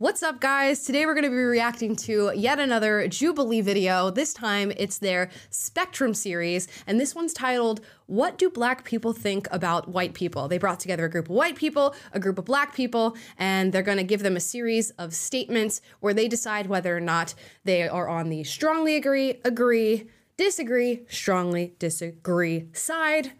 What's 0.00 0.22
up, 0.22 0.40
guys? 0.40 0.84
Today 0.84 1.04
we're 1.04 1.12
going 1.12 1.24
to 1.24 1.28
be 1.28 1.36
reacting 1.36 1.94
to 1.96 2.32
yet 2.34 2.58
another 2.58 3.06
Jubilee 3.06 3.60
video. 3.60 4.08
This 4.08 4.32
time 4.32 4.72
it's 4.78 4.96
their 4.96 5.28
Spectrum 5.50 6.14
series, 6.14 6.68
and 6.86 6.98
this 6.98 7.14
one's 7.14 7.34
titled, 7.34 7.82
What 8.06 8.38
Do 8.38 8.48
Black 8.48 8.84
People 8.84 9.12
Think 9.12 9.46
About 9.50 9.88
White 9.90 10.14
People? 10.14 10.48
They 10.48 10.56
brought 10.56 10.80
together 10.80 11.04
a 11.04 11.10
group 11.10 11.26
of 11.26 11.34
white 11.34 11.54
people, 11.54 11.94
a 12.14 12.18
group 12.18 12.38
of 12.38 12.46
black 12.46 12.74
people, 12.74 13.14
and 13.36 13.74
they're 13.74 13.82
going 13.82 13.98
to 13.98 14.02
give 14.02 14.22
them 14.22 14.36
a 14.36 14.40
series 14.40 14.88
of 14.92 15.12
statements 15.12 15.82
where 16.00 16.14
they 16.14 16.28
decide 16.28 16.68
whether 16.68 16.96
or 16.96 17.00
not 17.00 17.34
they 17.64 17.86
are 17.86 18.08
on 18.08 18.30
the 18.30 18.42
strongly 18.42 18.96
agree, 18.96 19.38
agree, 19.44 20.08
disagree, 20.38 21.04
strongly 21.10 21.74
disagree 21.78 22.68
side 22.72 23.32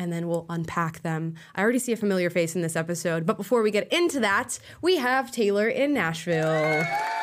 and 0.00 0.10
then 0.10 0.26
we'll 0.28 0.46
unpack 0.48 1.02
them. 1.02 1.34
I 1.54 1.60
already 1.60 1.78
see 1.78 1.92
a 1.92 1.96
familiar 1.96 2.30
face 2.30 2.56
in 2.56 2.62
this 2.62 2.74
episode, 2.74 3.26
but 3.26 3.36
before 3.36 3.60
we 3.60 3.70
get 3.70 3.92
into 3.92 4.18
that, 4.20 4.58
we 4.80 4.96
have 4.96 5.30
Taylor 5.30 5.68
in 5.68 5.92
Nashville. 5.92 6.82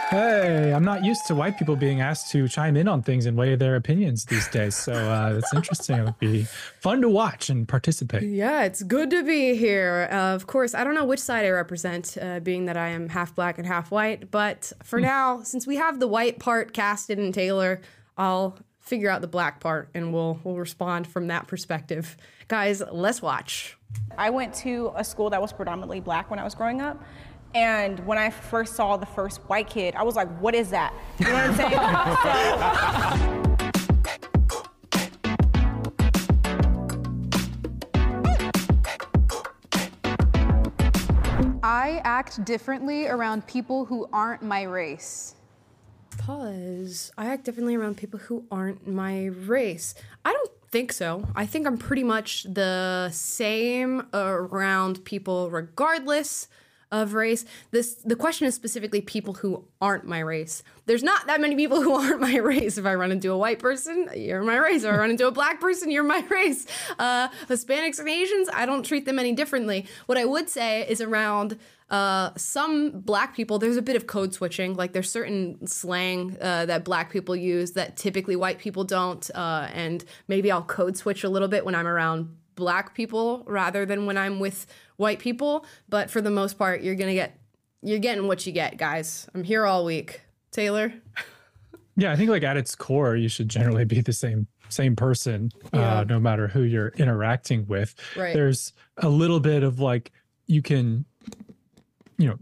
Hey, 0.10 0.72
I'm 0.74 0.86
not 0.86 1.04
used 1.04 1.26
to 1.28 1.36
white 1.36 1.58
people 1.58 1.76
being 1.76 2.02
asked 2.02 2.32
to 2.32 2.48
chime 2.48 2.78
in 2.78 2.88
on 2.88 3.02
things 3.02 3.26
and 3.26 3.36
weigh 3.36 3.56
their 3.56 3.76
opinions 3.76 4.26
these 4.26 4.48
days. 4.48 4.76
So 4.76 4.94
uh, 4.94 5.34
it's 5.38 5.54
interesting. 5.56 5.98
It 5.98 6.04
would 6.04 6.20
be 6.20 6.44
fun 6.80 7.02
to 7.02 7.10
watch 7.10 7.50
and 7.50 7.68
participate. 7.68 8.24
Yeah, 8.24 8.64
it's 8.64 8.84
good 8.84 9.10
to 9.10 9.24
be 9.24 9.58
here. 9.58 10.08
Uh, 10.12 10.36
of 10.36 10.46
course, 10.46 10.76
I 10.76 10.84
don't 10.84 10.94
know 10.94 11.04
which 11.04 11.20
side 11.20 11.46
I 11.46 11.50
represent, 11.50 12.16
uh, 12.22 12.40
being 12.42 12.68
that 12.68 12.78
I 12.78 12.90
am 12.90 13.10
half 13.10 13.34
black 13.34 13.58
and 13.58 13.66
half 13.66 13.90
white. 13.90 14.30
But 14.30 14.72
for 14.84 15.02
now, 15.02 15.42
since 15.42 15.66
we 15.66 15.78
have 15.78 16.00
the 16.00 16.08
white 16.08 16.40
part 16.40 16.74
casted 16.74 17.18
in 17.18 17.32
Taylor, 17.32 17.82
I'll 18.18 18.58
figure 18.88 19.10
out 19.10 19.22
the 19.22 19.28
black 19.28 19.60
part 19.60 19.90
and 19.94 20.14
we'll 20.14 20.40
we'll 20.44 20.56
respond 20.56 21.08
from 21.08 21.28
that 21.28 21.48
perspective. 21.48 22.16
Guys, 22.48 22.82
let's 22.92 23.22
watch. 23.22 23.78
I 24.18 24.30
went 24.30 24.54
to 24.56 24.92
a 24.96 25.04
school 25.04 25.30
that 25.30 25.42
was 25.42 25.52
predominantly 25.52 26.00
black 26.00 26.30
when 26.30 26.40
I 26.40 26.44
was 26.44 26.56
growing 26.56 26.82
up. 26.82 27.04
And 27.54 28.06
when 28.06 28.18
I 28.18 28.30
first 28.30 28.76
saw 28.76 28.98
the 28.98 29.06
first 29.06 29.42
white 29.48 29.70
kid, 29.70 29.96
I 29.96 30.04
was 30.04 30.16
like, 30.16 30.30
what 30.40 30.54
is 30.54 30.70
that? 30.72 30.94
You 31.20 31.26
know 31.28 31.34
what 31.34 31.44
I'm 31.44 31.56
saying? 31.56 31.74
I 41.64 42.02
act 42.04 42.46
differently 42.46 43.08
around 43.08 43.48
people 43.48 43.86
who 43.86 44.08
aren't 44.14 44.42
my 44.42 44.64
race. 44.64 45.37
Pause. 46.28 47.14
I 47.18 47.28
act 47.28 47.46
differently 47.46 47.78
around 47.78 47.96
people 47.96 48.20
who 48.20 48.44
aren't 48.52 48.86
my 48.86 49.28
race. 49.28 49.96
I 50.26 50.34
don't 50.34 50.52
think 50.70 50.92
so. 50.92 51.26
I 51.38 51.46
think 51.46 51.66
I'm 51.66 51.78
pretty 51.78 52.04
much 52.04 52.44
the 52.44 53.10
same 53.14 54.06
around 54.14 55.06
people 55.06 55.50
regardless 55.50 56.50
of 56.92 57.14
race. 57.14 57.46
This 57.72 57.96
the 57.96 58.16
question 58.16 58.48
is 58.48 58.56
specifically 58.56 59.02
people 59.02 59.36
who 59.36 59.66
aren't 59.82 60.06
my 60.06 60.20
race. 60.20 60.64
There's 60.86 61.04
not 61.04 61.28
that 61.28 61.42
many 61.42 61.56
people 61.56 61.82
who 61.84 61.94
aren't 61.94 62.22
my 62.22 62.38
race. 62.38 62.78
If 62.78 62.86
I 62.86 62.96
run 62.96 63.12
into 63.12 63.32
a 63.32 63.38
white 63.38 63.60
person, 63.60 64.10
you're 64.16 64.44
my 64.44 64.58
race. 64.58 64.84
If 64.84 64.94
I 64.94 64.98
run 64.98 65.10
into 65.10 65.28
a 65.28 65.32
black 65.32 65.60
person, 65.60 65.92
you're 65.92 66.04
my 66.04 66.26
race. 66.30 66.66
Uh, 66.98 67.28
Hispanics 67.50 68.00
and 68.00 68.08
Asians, 68.08 68.50
I 68.54 68.66
don't 68.66 68.84
treat 68.84 69.06
them 69.06 69.20
any 69.20 69.34
differently. 69.34 69.88
What 70.06 70.18
I 70.18 70.26
would 70.26 70.50
say 70.50 70.88
is 70.88 71.02
around 71.02 71.58
uh, 71.90 72.32
some 72.36 73.00
black 73.02 73.36
people, 73.36 73.60
there's 73.60 73.78
a 73.78 73.82
bit 73.82 73.96
of 73.96 74.08
code 74.08 74.34
switching. 74.34 74.76
Like 74.76 74.94
there's 74.94 75.10
certain 75.10 75.66
slang 75.68 76.38
uh, 76.42 76.66
that 76.66 76.84
black 76.84 77.12
people 77.12 77.36
use 77.36 77.72
that 77.72 77.96
typically 77.96 78.36
white 78.36 78.60
people 78.60 78.84
don't. 78.84 79.30
Uh, 79.34 79.68
and 79.74 80.04
maybe 80.28 80.52
I'll 80.52 80.64
code 80.64 80.98
switch 80.98 81.24
a 81.24 81.30
little 81.30 81.48
bit 81.48 81.66
when 81.66 81.76
I'm 81.76 81.88
around 81.88 82.36
black 82.58 82.94
people 82.94 83.44
rather 83.48 83.86
than 83.86 84.06
when 84.06 84.18
I'm 84.18 84.40
with 84.42 84.66
white 84.98 85.20
people. 85.20 85.66
But 85.88 86.10
for 86.10 86.20
the 86.20 86.32
most 86.32 86.58
part, 86.58 86.82
you're 86.82 86.96
gonna 86.96 87.14
get 87.14 87.40
you're 87.82 88.00
getting 88.00 88.28
what 88.28 88.46
you 88.46 88.52
get, 88.52 88.78
guys. 88.78 89.30
I'm 89.34 89.46
here 89.46 89.66
all 89.66 89.86
week. 89.86 90.22
Taylor. 90.52 90.92
Yeah, 92.00 92.12
I 92.12 92.16
think 92.16 92.30
like 92.30 92.44
at 92.44 92.58
its 92.58 92.76
core, 92.76 93.16
you 93.16 93.28
should 93.28 93.50
generally 93.50 93.84
be 93.84 94.02
the 94.02 94.14
same 94.14 94.46
same 94.70 94.96
person, 94.96 95.50
Yeah. 95.74 96.02
uh, 96.02 96.04
no 96.04 96.20
matter 96.20 96.48
who 96.48 96.62
you're 96.62 96.90
interacting 96.90 97.66
with. 97.66 97.96
Right. 98.16 98.36
There's 98.36 98.72
a 98.98 99.10
little 99.10 99.40
bit 99.40 99.64
of 99.64 99.80
like 99.80 100.12
you 100.46 100.62
can, 100.62 101.06
you 102.20 102.28
know, 102.28 102.38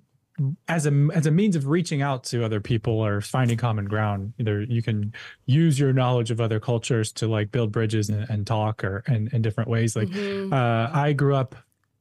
as 0.67 0.85
a 0.85 1.07
as 1.13 1.25
a 1.27 1.31
means 1.31 1.55
of 1.55 1.67
reaching 1.67 2.01
out 2.01 2.23
to 2.25 2.43
other 2.43 2.59
people 2.59 2.93
or 2.93 3.21
finding 3.21 3.57
common 3.57 3.85
ground. 3.85 4.33
Either 4.37 4.61
you 4.63 4.81
can 4.81 5.13
use 5.45 5.79
your 5.79 5.93
knowledge 5.93 6.29
of 6.31 6.41
other 6.41 6.59
cultures 6.59 7.11
to 7.13 7.27
like 7.27 7.51
build 7.51 7.71
bridges 7.71 8.09
and, 8.09 8.29
and 8.29 8.45
talk 8.45 8.83
or 8.83 9.03
in, 9.07 9.29
in 9.31 9.41
different 9.41 9.69
ways. 9.69 9.95
Like 9.95 10.09
Mhm. 10.09 10.51
uh, 10.51 10.89
I 10.93 11.13
grew 11.13 11.35
up 11.35 11.55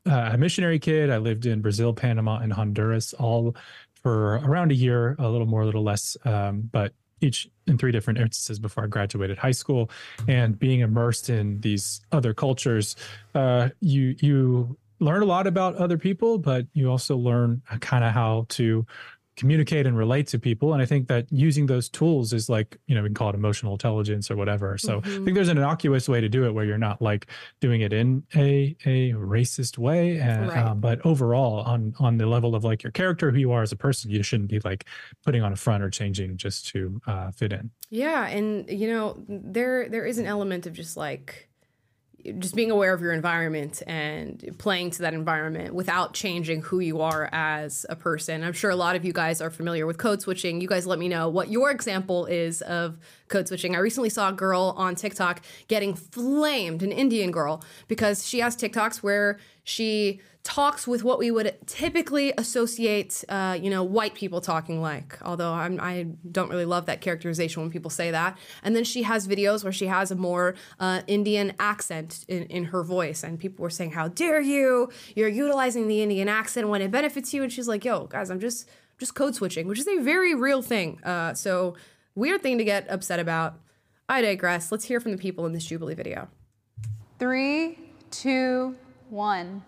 uh, 0.06 0.30
a 0.32 0.36
missionary 0.38 0.78
kid. 0.78 1.10
I 1.10 1.18
lived 1.18 1.46
in 1.46 1.60
Brazil, 1.62 1.94
Panama, 1.94 2.38
and 2.38 2.52
Honduras, 2.52 3.14
all 3.14 3.54
for 4.02 4.34
around 4.44 4.70
a 4.70 4.74
year, 4.74 5.16
a 5.18 5.28
little 5.30 5.46
more, 5.46 5.62
a 5.62 5.64
little 5.66 5.82
less, 5.84 6.16
um, 6.26 6.68
but 6.72 6.92
each 7.20 7.48
in 7.66 7.78
three 7.78 7.90
different 7.92 8.18
instances 8.18 8.58
before 8.58 8.84
I 8.84 8.86
graduated 8.88 9.38
high 9.38 9.52
school. 9.52 9.90
And 10.28 10.58
being 10.58 10.80
immersed 10.80 11.30
in 11.30 11.60
these 11.60 12.02
other 12.12 12.34
cultures, 12.34 12.96
uh, 13.34 13.70
you 13.80 14.14
you 14.20 14.76
learn 15.00 15.22
a 15.22 15.26
lot 15.26 15.46
about 15.46 15.74
other 15.76 15.98
people, 15.98 16.38
but 16.38 16.66
you 16.72 16.90
also 16.90 17.16
learn 17.16 17.62
kind 17.80 18.04
of 18.04 18.12
how 18.12 18.46
to 18.50 18.86
communicate 19.36 19.84
and 19.84 19.98
relate 19.98 20.28
to 20.28 20.38
people. 20.38 20.72
And 20.74 20.80
I 20.80 20.86
think 20.86 21.08
that 21.08 21.26
using 21.28 21.66
those 21.66 21.88
tools 21.88 22.32
is 22.32 22.48
like, 22.48 22.78
you 22.86 22.94
know, 22.94 23.02
we 23.02 23.08
can 23.08 23.14
call 23.14 23.30
it 23.30 23.34
emotional 23.34 23.72
intelligence 23.72 24.30
or 24.30 24.36
whatever. 24.36 24.78
So 24.78 24.98
I 24.98 25.08
think 25.08 25.34
there's 25.34 25.48
an 25.48 25.58
innocuous 25.58 26.08
way 26.08 26.20
to 26.20 26.28
do 26.28 26.44
it 26.46 26.52
where 26.54 26.64
you're 26.64 26.78
not 26.78 27.02
like 27.02 27.26
doing 27.60 27.80
it 27.80 27.92
in 27.92 28.22
a 28.36 28.76
a 28.86 29.10
racist 29.14 29.76
way. 29.76 30.18
And, 30.18 30.48
Right. 30.50 30.64
um, 30.64 30.78
but 30.78 31.04
overall, 31.04 31.62
on 31.62 31.94
on 31.98 32.16
the 32.16 32.26
level 32.26 32.54
of 32.54 32.62
like 32.62 32.84
your 32.84 32.92
character, 32.92 33.32
who 33.32 33.38
you 33.38 33.50
are 33.50 33.62
as 33.62 33.72
a 33.72 33.76
person, 33.76 34.08
you 34.12 34.22
shouldn't 34.22 34.50
be 34.50 34.60
like 34.60 34.84
putting 35.24 35.42
on 35.42 35.52
a 35.52 35.56
front 35.56 35.82
or 35.82 35.90
changing 35.90 36.36
just 36.36 36.68
to 36.68 37.00
uh, 37.08 37.32
fit 37.32 37.52
in. 37.52 37.72
Yeah, 37.90 38.28
and 38.28 38.70
you 38.70 38.86
know, 38.86 39.16
there 39.28 39.88
there 39.88 40.06
is 40.06 40.18
an 40.18 40.26
element 40.26 40.66
of 40.66 40.74
just 40.74 40.96
like 40.96 41.48
just 42.38 42.54
being 42.54 42.70
aware 42.70 42.94
of 42.94 43.00
your 43.00 43.12
environment 43.12 43.82
and 43.86 44.54
playing 44.58 44.90
to 44.92 45.02
that 45.02 45.14
environment 45.14 45.74
without 45.74 46.14
changing 46.14 46.62
who 46.62 46.80
you 46.80 47.00
are 47.00 47.28
as 47.32 47.84
a 47.88 47.96
person. 47.96 48.42
I'm 48.42 48.52
sure 48.52 48.70
a 48.70 48.76
lot 48.76 48.96
of 48.96 49.04
you 49.04 49.12
guys 49.12 49.40
are 49.40 49.50
familiar 49.50 49.86
with 49.86 49.98
code 49.98 50.22
switching. 50.22 50.60
You 50.60 50.68
guys 50.68 50.86
let 50.86 50.98
me 50.98 51.08
know 51.08 51.28
what 51.28 51.50
your 51.50 51.70
example 51.70 52.26
is 52.26 52.62
of 52.62 52.98
code 53.28 53.48
switching. 53.48 53.76
I 53.76 53.78
recently 53.78 54.10
saw 54.10 54.30
a 54.30 54.32
girl 54.32 54.74
on 54.76 54.94
TikTok 54.94 55.42
getting 55.68 55.94
flamed, 55.94 56.82
an 56.82 56.92
Indian 56.92 57.30
girl, 57.30 57.62
because 57.88 58.26
she 58.26 58.40
has 58.40 58.56
TikToks 58.56 58.98
where 58.98 59.38
she 59.62 60.20
talks 60.44 60.86
with 60.86 61.02
what 61.02 61.18
we 61.18 61.30
would 61.30 61.56
typically 61.66 62.32
associate, 62.36 63.24
uh, 63.30 63.58
you 63.60 63.70
know, 63.70 63.82
white 63.82 64.14
people 64.14 64.42
talking 64.42 64.80
like. 64.80 65.18
Although 65.22 65.52
I'm, 65.52 65.80
I 65.80 66.06
don't 66.30 66.50
really 66.50 66.66
love 66.66 66.84
that 66.86 67.00
characterization 67.00 67.62
when 67.62 67.70
people 67.70 67.90
say 67.90 68.10
that. 68.10 68.38
And 68.62 68.76
then 68.76 68.84
she 68.84 69.02
has 69.04 69.26
videos 69.26 69.64
where 69.64 69.72
she 69.72 69.86
has 69.86 70.10
a 70.10 70.14
more 70.14 70.54
uh, 70.78 71.00
Indian 71.06 71.54
accent 71.58 72.26
in, 72.28 72.44
in 72.44 72.64
her 72.66 72.84
voice, 72.84 73.24
and 73.24 73.40
people 73.40 73.62
were 73.62 73.70
saying, 73.70 73.92
"How 73.92 74.08
dare 74.08 74.40
you? 74.40 74.90
You're 75.16 75.28
utilizing 75.28 75.88
the 75.88 76.02
Indian 76.02 76.28
accent 76.28 76.68
when 76.68 76.82
it 76.82 76.90
benefits 76.90 77.32
you." 77.32 77.42
And 77.42 77.50
she's 77.50 77.66
like, 77.66 77.84
"Yo, 77.84 78.06
guys, 78.06 78.30
I'm 78.30 78.40
just 78.40 78.68
just 78.98 79.14
code 79.14 79.34
switching," 79.34 79.66
which 79.66 79.78
is 79.78 79.88
a 79.88 79.98
very 80.00 80.34
real 80.34 80.60
thing. 80.60 81.02
Uh, 81.02 81.32
so 81.32 81.74
weird 82.14 82.42
thing 82.42 82.58
to 82.58 82.64
get 82.64 82.88
upset 82.90 83.18
about. 83.18 83.58
I 84.10 84.20
digress. 84.20 84.70
Let's 84.70 84.84
hear 84.84 85.00
from 85.00 85.12
the 85.12 85.18
people 85.18 85.46
in 85.46 85.54
this 85.54 85.64
Jubilee 85.64 85.94
video. 85.94 86.28
Three, 87.18 87.78
two, 88.10 88.76
one. 89.08 89.62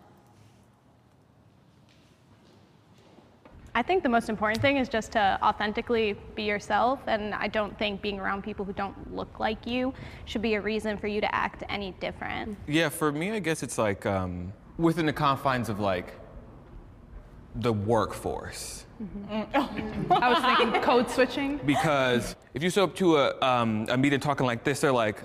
I 3.77 3.83
think 3.83 4.03
the 4.03 4.09
most 4.09 4.31
important 4.31 4.63
thing 4.63 4.79
is 4.79 4.89
just 4.89 5.13
to 5.13 5.39
authentically 5.43 6.17
be 6.35 6.45
yourself, 6.45 6.99
and 7.07 7.35
I 7.35 7.47
don't 7.47 7.79
think 7.79 8.01
being 8.01 8.19
around 8.19 8.43
people 8.43 8.65
who 8.65 8.73
don't 8.73 9.15
look 9.15 9.39
like 9.39 9.67
you 9.67 9.93
should 10.25 10.41
be 10.41 10.55
a 10.55 10.61
reason 10.63 10.97
for 10.97 11.09
you 11.09 11.21
to 11.21 11.35
act 11.35 11.63
any 11.69 11.91
different. 12.01 12.57
Yeah, 12.67 12.89
for 12.89 13.13
me, 13.13 13.33
I 13.33 13.39
guess 13.39 13.63
it's 13.63 13.77
like 13.77 14.07
um, 14.07 14.51
within 14.79 15.05
the 15.05 15.13
confines 15.13 15.69
of 15.69 15.79
like 15.79 16.15
the 17.55 17.71
workforce. 17.71 18.87
I 19.29 20.33
was 20.33 20.43
thinking 20.43 20.81
code 20.81 21.11
switching. 21.11 21.59
Because 21.59 22.34
if 22.55 22.63
you 22.63 22.71
show 22.71 22.84
up 22.84 22.95
to 22.97 23.19
a, 23.19 23.39
um, 23.43 23.84
a 23.91 23.99
meeting 23.99 24.21
talking 24.21 24.47
like 24.47 24.65
this, 24.65 24.81
they're 24.81 24.91
like, 24.91 25.22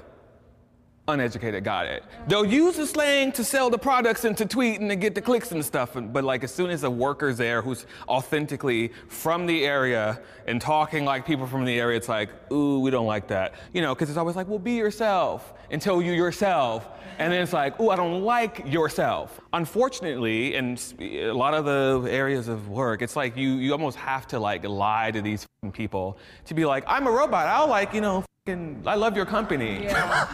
uneducated, 1.11 1.63
got 1.63 1.85
it. 1.85 2.03
They'll 2.27 2.45
use 2.45 2.77
the 2.77 2.87
slang 2.87 3.31
to 3.33 3.43
sell 3.43 3.69
the 3.69 3.77
products 3.77 4.25
and 4.25 4.35
to 4.37 4.45
tweet 4.45 4.79
and 4.79 4.89
to 4.89 4.95
get 4.95 5.15
the 5.15 5.21
clicks 5.21 5.51
and 5.51 5.63
stuff. 5.63 5.91
But 5.95 6.23
like 6.23 6.43
as 6.43 6.53
soon 6.53 6.69
as 6.69 6.83
a 6.83 6.89
worker's 6.89 7.37
there 7.37 7.61
who's 7.61 7.85
authentically 8.07 8.91
from 9.07 9.45
the 9.45 9.65
area 9.65 10.19
and 10.47 10.59
talking 10.59 11.05
like 11.05 11.25
people 11.25 11.47
from 11.47 11.65
the 11.65 11.79
area, 11.79 11.97
it's 11.97 12.09
like, 12.09 12.29
ooh, 12.51 12.79
we 12.79 12.91
don't 12.91 13.05
like 13.05 13.27
that. 13.27 13.53
You 13.73 13.81
know, 13.81 13.93
because 13.93 14.09
it's 14.09 14.17
always 14.17 14.35
like, 14.35 14.47
well, 14.47 14.59
be 14.59 14.73
yourself 14.73 15.53
until 15.69 16.01
you 16.01 16.11
yourself. 16.11 16.87
And 17.19 17.31
then 17.31 17.41
it's 17.43 17.53
like, 17.53 17.79
ooh, 17.79 17.89
I 17.89 17.95
don't 17.95 18.23
like 18.23 18.63
yourself. 18.65 19.39
Unfortunately, 19.53 20.55
in 20.55 20.77
a 20.99 21.31
lot 21.31 21.53
of 21.53 21.65
the 21.65 22.09
areas 22.09 22.47
of 22.47 22.69
work, 22.69 23.01
it's 23.01 23.15
like 23.15 23.37
you, 23.37 23.49
you 23.55 23.71
almost 23.73 23.97
have 23.97 24.27
to 24.27 24.39
like 24.39 24.63
lie 24.65 25.11
to 25.11 25.21
these 25.21 25.45
people 25.73 26.17
to 26.45 26.53
be 26.53 26.65
like, 26.65 26.83
I'm 26.87 27.05
a 27.05 27.11
robot. 27.11 27.47
I'll 27.47 27.67
like, 27.67 27.93
you 27.93 28.01
know, 28.01 28.23
I 28.47 28.95
love 28.95 29.15
your 29.15 29.27
company. 29.27 29.83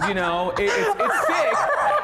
You 0.07 0.13
know, 0.13 0.51
it, 0.57 0.71
it's, 0.73 0.95
it's 0.97 1.27
sick. 1.27 1.53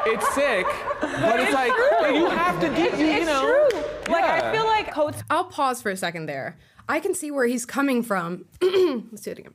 It's 0.06 0.36
sick. 0.36 0.66
But 1.00 1.40
it's, 1.40 1.54
like, 1.54 1.72
you 2.14 2.30
have 2.30 2.60
to 2.60 2.68
It's, 2.74 3.00
you, 3.00 3.06
it's 3.06 3.26
know. 3.26 3.70
true. 3.72 4.14
Like 4.14 4.26
I 4.26 4.52
feel 4.52 4.66
like 4.66 4.92
Codes 4.94 5.24
I'll 5.30 5.46
pause 5.46 5.82
for 5.82 5.92
a 5.92 5.96
second 5.96 6.26
there. 6.26 6.58
I 6.90 7.00
can 7.00 7.14
see 7.16 7.32
where 7.32 7.46
he's 7.46 7.66
coming 7.66 8.04
from. 8.04 8.44
Let's 8.62 9.22
do 9.22 9.32
it 9.32 9.40
again. 9.40 9.54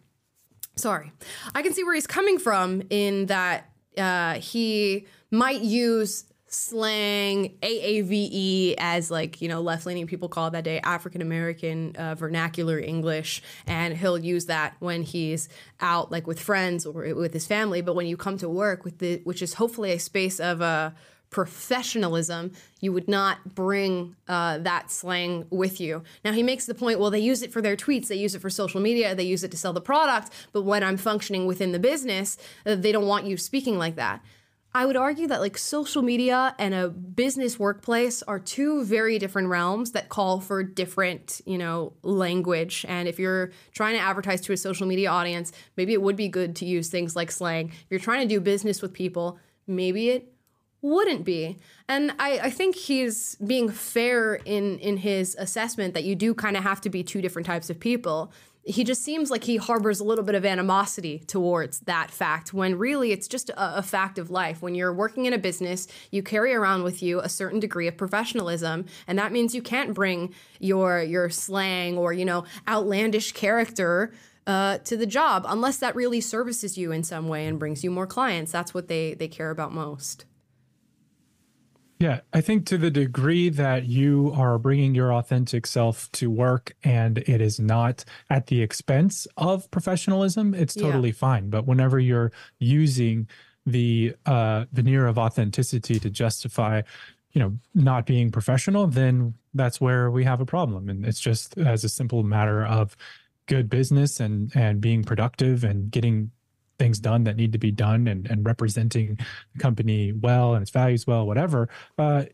Sorry. 0.75 1.13
I 1.55 1.61
can 1.61 1.75
see 1.75 1.85
where 1.85 1.95
he's 1.95 2.07
coming 2.07 2.39
from 2.39 2.83
in 2.89 3.27
that 3.27 3.71
uh, 3.99 4.35
he 4.37 5.07
might 5.31 5.61
use 5.61 6.25
slang 6.49 7.57
AAVE 7.63 8.75
as 8.79 9.11
like 9.11 9.41
you 9.43 9.49
know 9.49 9.61
left 9.61 9.87
leaning 9.87 10.07
people 10.07 10.29
call 10.29 10.49
it 10.49 10.53
that 10.53 10.65
day 10.65 10.81
African 10.81 11.21
American 11.21 11.95
uh, 11.97 12.15
vernacular 12.15 12.79
English. 12.79 13.43
And 13.67 13.97
he'll 13.97 14.19
use 14.19 14.47
that 14.47 14.75
when 14.81 15.03
he's 15.03 15.49
out 15.81 16.11
like 16.11 16.27
with 16.27 16.41
friends 16.41 16.87
or 16.87 17.15
with 17.15 17.33
his 17.33 17.47
family. 17.47 17.81
But 17.81 17.95
when 17.95 18.07
you 18.07 18.17
come 18.17 18.39
to 18.39 18.49
work 18.49 18.85
with 18.85 18.99
the 18.99 19.21
which 19.25 19.43
is 19.43 19.55
hopefully 19.55 19.93
a 19.93 19.99
space 19.99 20.41
of 20.41 20.63
uh, 20.63 20.91
professionalism 21.31 22.53
you 22.81 22.91
would 22.91 23.07
not 23.07 23.55
bring 23.55 24.17
uh, 24.29 24.57
that 24.59 24.91
slang 24.91 25.45
with 25.51 25.79
you. 25.79 26.03
Now 26.25 26.33
he 26.33 26.43
makes 26.43 26.65
the 26.65 26.75
point 26.75 26.99
well 26.99 27.11
they 27.11 27.19
use 27.21 27.43
it 27.43 27.53
for 27.53 27.61
their 27.61 27.77
tweets 27.77 28.09
they 28.09 28.17
use 28.17 28.35
it 28.35 28.41
for 28.41 28.49
social 28.49 28.81
media 28.81 29.15
they 29.15 29.25
use 29.25 29.45
it 29.45 29.51
to 29.51 29.57
sell 29.57 29.75
the 29.75 29.81
product. 29.81 30.31
But 30.53 30.63
when 30.63 30.83
i'm 30.83 30.97
functioning 30.97 31.47
within 31.47 31.73
the 31.73 31.79
business 31.79 32.39
uh, 32.65 32.75
they 32.77 32.93
don't 32.93 33.07
want 33.07 33.27
you 33.27 33.37
speaking 33.37 33.77
like 33.77 33.97
that 33.97 34.25
I 34.75 34.85
would 34.85 34.97
argue 34.97 35.27
that 35.29 35.41
like 35.41 35.57
social 35.57 36.03
media 36.03 36.55
and 36.59 36.75
a 36.75 36.89
business 36.89 37.59
workplace 37.59 38.23
are 38.23 38.39
two 38.39 38.85
very 38.85 39.19
different 39.19 39.49
realms 39.49 39.93
that 39.93 40.09
call 40.11 40.41
for 40.41 40.63
different, 40.63 41.41
you 41.47 41.57
know, 41.57 41.95
language. 42.03 42.85
And 42.87 43.09
if 43.09 43.19
you're 43.19 43.51
trying 43.73 43.95
to 43.95 44.01
advertise 44.01 44.43
to 44.43 44.53
a 44.53 44.57
social 44.57 44.87
media 44.87 45.11
audience, 45.11 45.53
maybe 45.77 45.95
it 45.95 46.03
would 46.03 46.17
be 46.17 46.29
good 46.29 46.55
to 46.57 46.67
use 46.67 46.89
things 46.89 47.17
like 47.17 47.31
slang. 47.31 47.69
If 47.69 47.87
you're 47.89 47.99
trying 47.99 48.29
to 48.29 48.35
do 48.35 48.41
business 48.41 48.83
with 48.83 48.93
people, 48.93 49.39
maybe 49.67 50.11
it 50.11 50.33
wouldn't 50.83 51.25
be. 51.25 51.59
And 51.89 52.13
I, 52.19 52.39
I 52.45 52.51
think 52.51 52.77
he's 52.77 53.37
being 53.37 53.71
fair 53.71 54.35
in 54.35 54.79
in 54.79 54.99
his 54.99 55.35
assessment 55.39 55.95
that 55.95 56.05
you 56.05 56.15
do 56.15 56.35
kind 56.35 56.57
of 56.57 56.63
have 56.63 56.81
to 56.83 56.91
be 56.91 57.03
two 57.03 57.21
different 57.21 57.47
types 57.47 57.71
of 57.71 57.81
people 57.81 58.33
he 58.65 58.85
just 58.85 59.03
seems 59.03 59.31
like 59.31 59.45
he 59.45 59.57
harbors 59.57 59.99
a 59.99 60.05
little 60.05 60.25
bit 60.25 60.35
of 60.35 60.45
animosity 60.45 61.21
towards 61.21 61.81
that 61.81 62.11
fact 62.11 62.53
when 62.53 62.77
really 62.77 63.13
it's 63.13 63.27
just 63.27 63.49
a, 63.51 63.79
a, 63.79 63.83
fact 63.83 64.19
of 64.19 64.31
life. 64.31 64.61
When 64.61 64.75
you're 64.75 64.93
working 64.93 65.25
in 65.25 65.33
a 65.33 65.39
business, 65.39 65.89
you 66.11 66.23
carry 66.23 66.55
around 66.55 66.83
with 66.83 67.03
you 67.03 67.21
a 67.21 67.29
certain 67.29 67.61
degree 67.61 67.89
of 67.89 67.97
professionalism, 67.97 68.85
and 69.07 69.19
that 69.19 69.33
means 69.33 69.55
you 69.55 69.63
can't 69.63 69.95
bring 69.95 70.35
your 70.59 71.03
your 71.03 71.31
slang 71.31 71.97
or 71.97 72.13
you 72.13 72.25
know 72.25 72.45
outlandish 72.69 73.33
character 73.33 74.13
uh, 74.47 74.79
to 74.79 74.97
the 74.97 75.07
job 75.07 75.45
unless 75.49 75.79
that 75.79 75.95
really 75.95 76.21
services 76.21 76.77
you 76.77 76.93
in 76.93 77.05
some 77.05 77.29
way 77.29 77.47
and 77.47 77.59
brings 77.59 77.83
you 77.83 77.91
more 77.91 78.07
clients. 78.07 78.53
That's 78.53 78.75
what 78.75 78.89
they 78.89 79.15
they 79.15 79.29
care 79.29 79.51
about 79.51 79.73
most. 79.73 80.25
Yeah, 82.01 82.21
I 82.33 82.41
think 82.41 82.65
to 82.67 82.79
the 82.79 82.91
degree 82.91 83.49
that 83.49 83.87
you 83.87 84.33
are 84.37 84.57
bringing 84.57 84.95
your 84.95 85.13
authentic 85.13 85.67
self 85.67 86.11
to 86.13 86.31
work 86.31 86.77
and 86.85 87.19
it 87.19 87.41
is 87.41 87.59
not 87.59 88.05
at 88.31 88.47
the 88.47 88.63
expense 88.63 89.27
of 89.37 89.69
professionalism, 89.73 90.55
it's 90.55 90.75
totally 90.75 91.09
yeah. 91.09 91.15
fine. 91.15 91.51
But 91.51 91.67
whenever 91.67 91.99
you're 91.99 92.31
using 92.61 93.29
the 93.67 94.15
uh, 94.27 94.67
veneer 94.73 95.07
of 95.07 95.19
authenticity 95.19 95.99
to 95.99 96.09
justify, 96.09 96.83
you 97.33 97.41
know, 97.41 97.59
not 97.75 98.07
being 98.07 98.31
professional, 98.31 98.87
then 98.87 99.35
that's 99.53 99.81
where 99.81 100.09
we 100.09 100.23
have 100.23 100.41
a 100.41 100.47
problem. 100.47 100.89
And 100.89 101.05
it's 101.05 101.21
just 101.21 101.59
as 101.59 101.83
a 101.83 101.89
simple 101.89 102.23
matter 102.23 102.65
of 102.65 102.97
good 103.47 103.69
business 103.69 104.21
and 104.21 104.55
and 104.55 104.81
being 104.81 105.03
productive 105.03 105.65
and 105.65 105.91
getting 105.91 106.31
things 106.79 107.01
done 107.01 107.25
that 107.25 107.37
need 107.37 107.53
to 107.53 107.59
be 107.59 107.71
done 107.71 108.09
and, 108.09 108.27
and 108.31 108.45
representing 108.47 109.19
the 109.53 109.59
company 109.59 110.13
well 110.13 110.55
and 110.55 110.63
its 110.63 110.71
values 110.71 111.07
well, 111.07 111.27
whatever, 111.27 111.69
uh, 111.99 112.25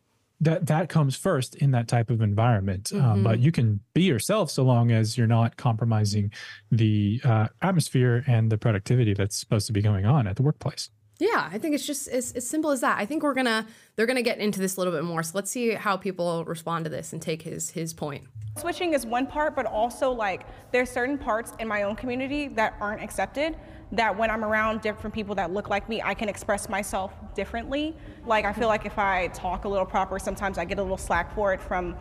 that 0.40 0.66
that 0.66 0.88
comes 0.88 1.16
first 1.16 1.54
in 1.56 1.70
that 1.70 1.88
type 1.88 2.10
of 2.10 2.20
environment. 2.20 2.90
Mm-hmm. 2.92 3.04
Um, 3.04 3.22
but 3.22 3.38
you 3.38 3.52
can 3.52 3.80
be 3.94 4.02
yourself 4.02 4.50
so 4.50 4.62
long 4.62 4.90
as 4.90 5.16
you're 5.16 5.26
not 5.26 5.56
compromising 5.56 6.32
the 6.70 7.20
uh, 7.24 7.48
atmosphere 7.62 8.24
and 8.26 8.50
the 8.50 8.58
productivity 8.58 9.14
that's 9.14 9.36
supposed 9.36 9.66
to 9.68 9.72
be 9.72 9.82
going 9.82 10.04
on 10.06 10.26
at 10.26 10.36
the 10.36 10.42
workplace. 10.42 10.90
Yeah, 11.18 11.48
I 11.52 11.58
think 11.58 11.74
it's 11.74 11.86
just 11.86 12.08
as, 12.08 12.32
as 12.32 12.48
simple 12.48 12.70
as 12.70 12.80
that. 12.80 12.98
I 12.98 13.06
think 13.06 13.22
we're 13.22 13.34
gonna 13.34 13.66
they're 13.96 14.06
gonna 14.06 14.22
get 14.22 14.38
into 14.38 14.60
this 14.60 14.76
a 14.76 14.80
little 14.80 14.92
bit 14.92 15.04
more. 15.04 15.22
So 15.22 15.32
let's 15.34 15.50
see 15.50 15.70
how 15.70 15.96
people 15.96 16.44
respond 16.44 16.84
to 16.86 16.90
this 16.90 17.12
and 17.12 17.22
take 17.22 17.42
his 17.42 17.70
his 17.70 17.92
point. 17.94 18.24
Switching 18.58 18.94
is 18.94 19.06
one 19.06 19.26
part, 19.26 19.54
but 19.54 19.66
also 19.66 20.10
like 20.10 20.46
there's 20.72 20.90
certain 20.90 21.18
parts 21.18 21.52
in 21.58 21.68
my 21.68 21.82
own 21.82 21.96
community 21.96 22.48
that 22.48 22.74
aren't 22.80 23.02
accepted 23.02 23.56
that 23.92 24.16
when 24.16 24.30
I'm 24.30 24.44
around 24.44 24.80
different 24.80 25.14
people 25.14 25.34
that 25.36 25.52
look 25.52 25.68
like 25.68 25.88
me, 25.88 26.02
I 26.02 26.14
can 26.14 26.28
express 26.28 26.68
myself 26.68 27.12
differently. 27.34 27.96
Like 28.26 28.44
I 28.44 28.52
feel 28.52 28.68
like 28.68 28.86
if 28.86 28.98
I 28.98 29.28
talk 29.28 29.64
a 29.64 29.68
little 29.68 29.86
proper, 29.86 30.18
sometimes 30.18 30.58
I 30.58 30.64
get 30.64 30.78
a 30.78 30.82
little 30.82 30.96
slack 30.96 31.34
for 31.34 31.52
it 31.52 31.60
from 31.60 31.96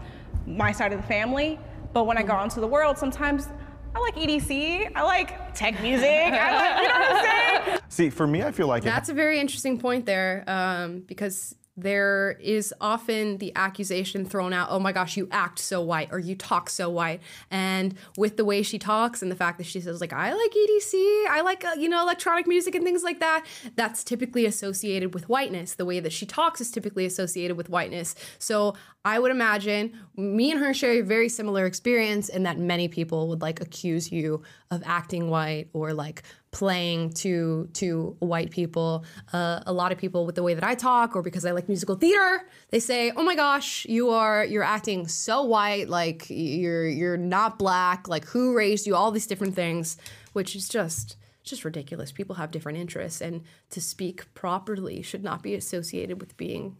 my 0.48 0.72
side 0.72 0.92
of 0.92 1.02
the 1.02 1.08
family. 1.08 1.60
But 1.92 2.06
when 2.06 2.18
I 2.18 2.22
go 2.22 2.30
mm-hmm. 2.30 2.40
out 2.40 2.44
into 2.46 2.60
the 2.60 2.68
world, 2.68 2.98
sometimes 2.98 3.50
I 3.96 4.00
like 4.00 4.16
EDC. 4.16 4.92
I 4.96 5.04
like 5.04 5.54
tech 5.54 5.82
music. 5.82 6.08
I 6.10 6.56
like, 6.56 6.82
you 6.82 6.88
know 6.88 7.00
what 7.00 7.12
I'm 7.12 7.66
saying? 7.66 7.80
See, 7.90 8.10
for 8.10 8.26
me, 8.26 8.44
I 8.44 8.52
feel 8.52 8.68
like 8.68 8.84
that's 8.84 9.10
it, 9.10 9.12
a 9.12 9.16
very 9.16 9.40
interesting 9.40 9.80
point 9.80 10.06
there, 10.06 10.44
um, 10.48 11.02
because 11.02 11.56
there 11.76 12.38
is 12.40 12.74
often 12.80 13.38
the 13.38 13.52
accusation 13.56 14.26
thrown 14.26 14.54
out, 14.54 14.68
oh 14.70 14.80
my 14.80 14.92
gosh, 14.92 15.18
you 15.18 15.28
act 15.32 15.58
so 15.58 15.82
white 15.82 16.10
or 16.12 16.20
you 16.20 16.36
talk 16.36 16.70
so 16.70 16.90
white. 16.90 17.22
And 17.50 17.96
with 18.16 18.38
the 18.38 18.46
way 18.46 18.62
she 18.62 18.78
talks 18.78 19.24
and 19.24 19.32
the 19.32 19.36
fact 19.36 19.58
that 19.58 19.66
she 19.66 19.82
says, 19.82 20.00
like, 20.00 20.14
I 20.14 20.34
like 20.34 20.52
EDC, 20.52 21.28
I 21.30 21.42
like, 21.42 21.66
uh, 21.66 21.72
you 21.78 21.90
know, 21.90 22.02
electronic 22.02 22.46
music 22.46 22.76
and 22.76 22.84
things 22.84 23.04
like 23.04 23.20
that, 23.22 23.46
that's 23.76 24.04
typically 24.04 24.46
associated 24.46 25.16
with 25.16 25.30
whiteness. 25.30 25.74
The 25.74 25.86
way 25.86 26.00
that 26.00 26.14
she 26.14 26.28
talks 26.28 26.62
is 26.62 26.70
typically 26.70 27.06
associated 27.06 27.58
with 27.58 27.70
whiteness. 27.70 28.14
So 28.38 28.76
I 29.04 29.18
would 29.18 29.32
imagine 29.32 29.94
me 30.16 30.52
and 30.52 30.60
her 30.60 30.74
share 30.74 30.94
a 30.94 31.02
very 31.02 31.28
similar 31.28 31.66
experience 31.66 32.30
in 32.30 32.44
that 32.44 32.60
many 32.60 32.88
people 32.88 33.28
would 33.30 33.42
like 33.42 33.62
accuse 33.62 34.12
you 34.12 34.44
of 34.70 34.84
acting 34.86 35.30
white 35.30 35.70
or 35.74 35.94
like 35.94 36.24
playing 36.54 37.12
to 37.12 37.68
to 37.74 38.16
white 38.20 38.52
people. 38.52 39.04
Uh, 39.34 39.62
a 39.66 39.74
lot 39.74 39.92
of 39.92 39.98
people 39.98 40.26
with 40.26 40.36
the 40.36 40.44
way 40.44 40.54
that 40.54 40.64
I 40.64 40.76
talk, 40.76 41.16
or 41.16 41.22
because 41.22 41.46
I 41.46 41.52
like 41.52 41.68
musical 41.68 41.96
theater, 41.96 42.48
they 42.70 42.80
say, 42.80 43.12
"Oh 43.16 43.24
my 43.24 43.36
gosh, 43.36 43.86
you 43.86 44.12
are 44.12 44.46
you're 44.46 44.64
acting 44.64 45.08
so 45.08 45.44
white. 45.44 45.90
Like 45.90 46.30
you're 46.30 46.88
you're 46.88 47.18
not 47.18 47.60
black. 47.60 48.08
Like 48.08 48.26
who 48.26 48.56
raised 48.56 48.88
you? 48.88 48.96
All 48.96 49.12
these 49.12 49.28
different 49.28 49.56
things, 49.56 49.98
which 50.32 50.56
is 50.56 50.70
just." 50.70 51.18
just 51.44 51.66
ridiculous. 51.66 52.10
People 52.10 52.36
have 52.36 52.52
different 52.52 52.78
interests, 52.78 53.20
and 53.20 53.42
to 53.70 53.82
speak 53.82 54.34
properly 54.34 55.02
should 55.02 55.26
not 55.26 55.44
be 55.44 55.56
associated 55.56 56.22
with 56.22 56.38
being 56.38 56.78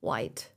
white. 0.00 0.50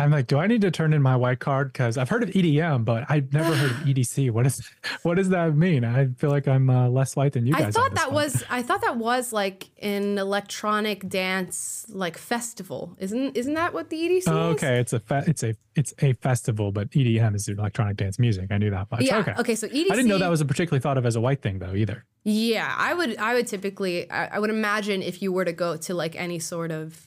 I'm 0.00 0.10
like, 0.10 0.26
do 0.26 0.38
I 0.38 0.46
need 0.46 0.62
to 0.62 0.70
turn 0.70 0.92
in 0.92 1.02
my 1.02 1.14
white 1.14 1.40
card? 1.40 1.72
Because 1.72 1.98
I've 1.98 2.08
heard 2.08 2.22
of 2.22 2.30
EDM, 2.30 2.84
but 2.84 3.04
I've 3.08 3.32
never 3.32 3.54
heard 3.54 3.70
of 3.70 3.76
EDC. 3.86 4.30
What 4.30 4.46
is, 4.46 4.66
what 5.02 5.16
does 5.16 5.28
that 5.28 5.54
mean? 5.54 5.84
I 5.84 6.08
feel 6.16 6.30
like 6.30 6.48
I'm 6.48 6.70
uh, 6.70 6.88
less 6.88 7.16
white 7.16 7.34
than 7.34 7.46
you 7.46 7.52
guys. 7.52 7.76
I 7.76 7.80
thought 7.80 7.94
that 7.96 8.12
one. 8.12 8.24
was, 8.24 8.42
I 8.48 8.62
thought 8.62 8.80
that 8.80 8.96
was 8.96 9.32
like 9.32 9.68
an 9.82 10.18
electronic 10.18 11.06
dance 11.08 11.86
like 11.90 12.16
festival. 12.16 12.96
Isn't, 12.98 13.36
isn't 13.36 13.54
that 13.54 13.74
what 13.74 13.90
the 13.90 13.96
EDC 13.96 14.22
oh, 14.28 14.50
is? 14.50 14.54
Okay, 14.56 14.78
it's 14.78 14.94
a, 14.94 15.00
fe- 15.00 15.24
it's 15.26 15.42
a, 15.42 15.54
it's 15.76 15.92
a 16.00 16.14
festival, 16.14 16.72
but 16.72 16.90
EDM 16.90 17.34
is 17.34 17.48
electronic 17.48 17.96
dance 17.96 18.18
music. 18.18 18.50
I 18.50 18.56
knew 18.56 18.70
that 18.70 18.90
much. 18.90 19.02
Yeah. 19.02 19.18
Okay. 19.18 19.34
Okay. 19.38 19.54
So 19.54 19.68
EDC. 19.68 19.90
I 19.90 19.96
didn't 19.96 20.08
know 20.08 20.18
that 20.18 20.30
was 20.30 20.40
a 20.40 20.46
particularly 20.46 20.80
thought 20.80 20.96
of 20.96 21.04
as 21.04 21.16
a 21.16 21.20
white 21.20 21.42
thing 21.42 21.58
though 21.58 21.74
either. 21.74 22.06
Yeah, 22.24 22.74
I 22.76 22.94
would, 22.94 23.16
I 23.18 23.34
would 23.34 23.46
typically, 23.46 24.10
I, 24.10 24.36
I 24.36 24.38
would 24.38 24.50
imagine 24.50 25.02
if 25.02 25.22
you 25.22 25.32
were 25.32 25.44
to 25.44 25.52
go 25.52 25.76
to 25.76 25.94
like 25.94 26.16
any 26.16 26.38
sort 26.38 26.70
of 26.70 27.06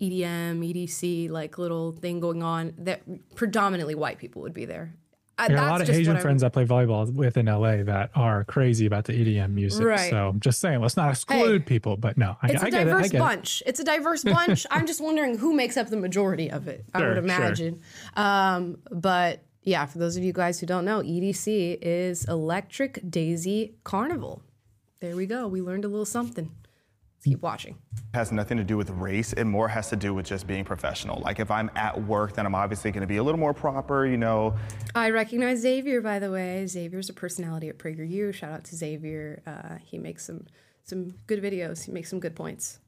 EDM, 0.00 0.60
EDC, 0.60 1.30
like 1.30 1.58
little 1.58 1.92
thing 1.92 2.20
going 2.20 2.42
on 2.42 2.74
that 2.78 3.02
predominantly 3.34 3.94
white 3.94 4.18
people 4.18 4.42
would 4.42 4.54
be 4.54 4.64
there. 4.64 4.94
Uh, 5.36 5.48
there 5.48 5.58
are 5.58 5.66
a 5.66 5.70
lot 5.70 5.80
of 5.80 5.90
Asian 5.90 6.16
friends 6.18 6.44
I 6.44 6.48
play 6.48 6.64
volleyball 6.64 7.12
with 7.12 7.36
in 7.36 7.46
LA 7.46 7.82
that 7.82 8.10
are 8.14 8.44
crazy 8.44 8.86
about 8.86 9.04
the 9.04 9.12
EDM 9.12 9.50
music. 9.50 9.84
Right. 9.84 10.10
So 10.10 10.28
I'm 10.28 10.38
just 10.38 10.60
saying, 10.60 10.80
let's 10.80 10.96
not 10.96 11.10
exclude 11.10 11.62
hey, 11.62 11.66
people, 11.66 11.96
but 11.96 12.16
no, 12.16 12.36
I, 12.40 12.52
it's 12.52 12.62
I, 12.62 12.68
a 12.68 12.70
diverse 12.70 13.12
it, 13.12 13.18
bunch. 13.18 13.62
It. 13.62 13.70
It's 13.70 13.80
a 13.80 13.84
diverse 13.84 14.22
bunch. 14.24 14.64
I'm 14.70 14.86
just 14.86 15.00
wondering 15.00 15.38
who 15.38 15.52
makes 15.52 15.76
up 15.76 15.88
the 15.88 15.96
majority 15.96 16.50
of 16.50 16.68
it. 16.68 16.84
Sure, 16.94 17.04
I 17.04 17.08
would 17.08 17.18
imagine. 17.18 17.82
Sure. 18.16 18.24
Um, 18.24 18.78
but 18.92 19.42
yeah, 19.62 19.86
for 19.86 19.98
those 19.98 20.16
of 20.16 20.22
you 20.22 20.32
guys 20.32 20.60
who 20.60 20.66
don't 20.66 20.84
know, 20.84 21.00
EDC 21.00 21.78
is 21.82 22.24
Electric 22.26 23.10
Daisy 23.10 23.74
Carnival. 23.82 24.42
There 25.00 25.16
we 25.16 25.26
go. 25.26 25.48
We 25.48 25.62
learned 25.62 25.84
a 25.84 25.88
little 25.88 26.06
something 26.06 26.52
keep 27.24 27.40
watching. 27.40 27.76
It 27.96 28.16
has 28.16 28.32
nothing 28.32 28.58
to 28.58 28.64
do 28.64 28.76
with 28.76 28.90
race. 28.90 29.32
It 29.32 29.44
more 29.44 29.68
has 29.68 29.88
to 29.90 29.96
do 29.96 30.14
with 30.14 30.26
just 30.26 30.46
being 30.46 30.64
professional. 30.64 31.20
Like 31.20 31.40
if 31.40 31.50
I'm 31.50 31.70
at 31.74 32.00
work, 32.02 32.34
then 32.34 32.46
I'm 32.46 32.54
obviously 32.54 32.90
going 32.92 33.00
to 33.00 33.06
be 33.06 33.16
a 33.16 33.22
little 33.22 33.40
more 33.40 33.54
proper, 33.54 34.06
you 34.06 34.16
know. 34.16 34.54
I 34.94 35.10
recognize 35.10 35.60
Xavier, 35.60 36.00
by 36.00 36.18
the 36.18 36.30
way. 36.30 36.66
Xavier's 36.66 37.08
a 37.08 37.14
personality 37.14 37.68
at 37.68 37.78
PragerU. 37.78 38.34
Shout 38.34 38.52
out 38.52 38.64
to 38.64 38.76
Xavier. 38.76 39.42
Uh, 39.46 39.76
he 39.82 39.98
makes 39.98 40.24
some 40.26 40.46
some 40.84 41.14
good 41.26 41.42
videos. 41.42 41.84
He 41.84 41.92
makes 41.92 42.10
some 42.10 42.20
good 42.20 42.36
points. 42.36 42.78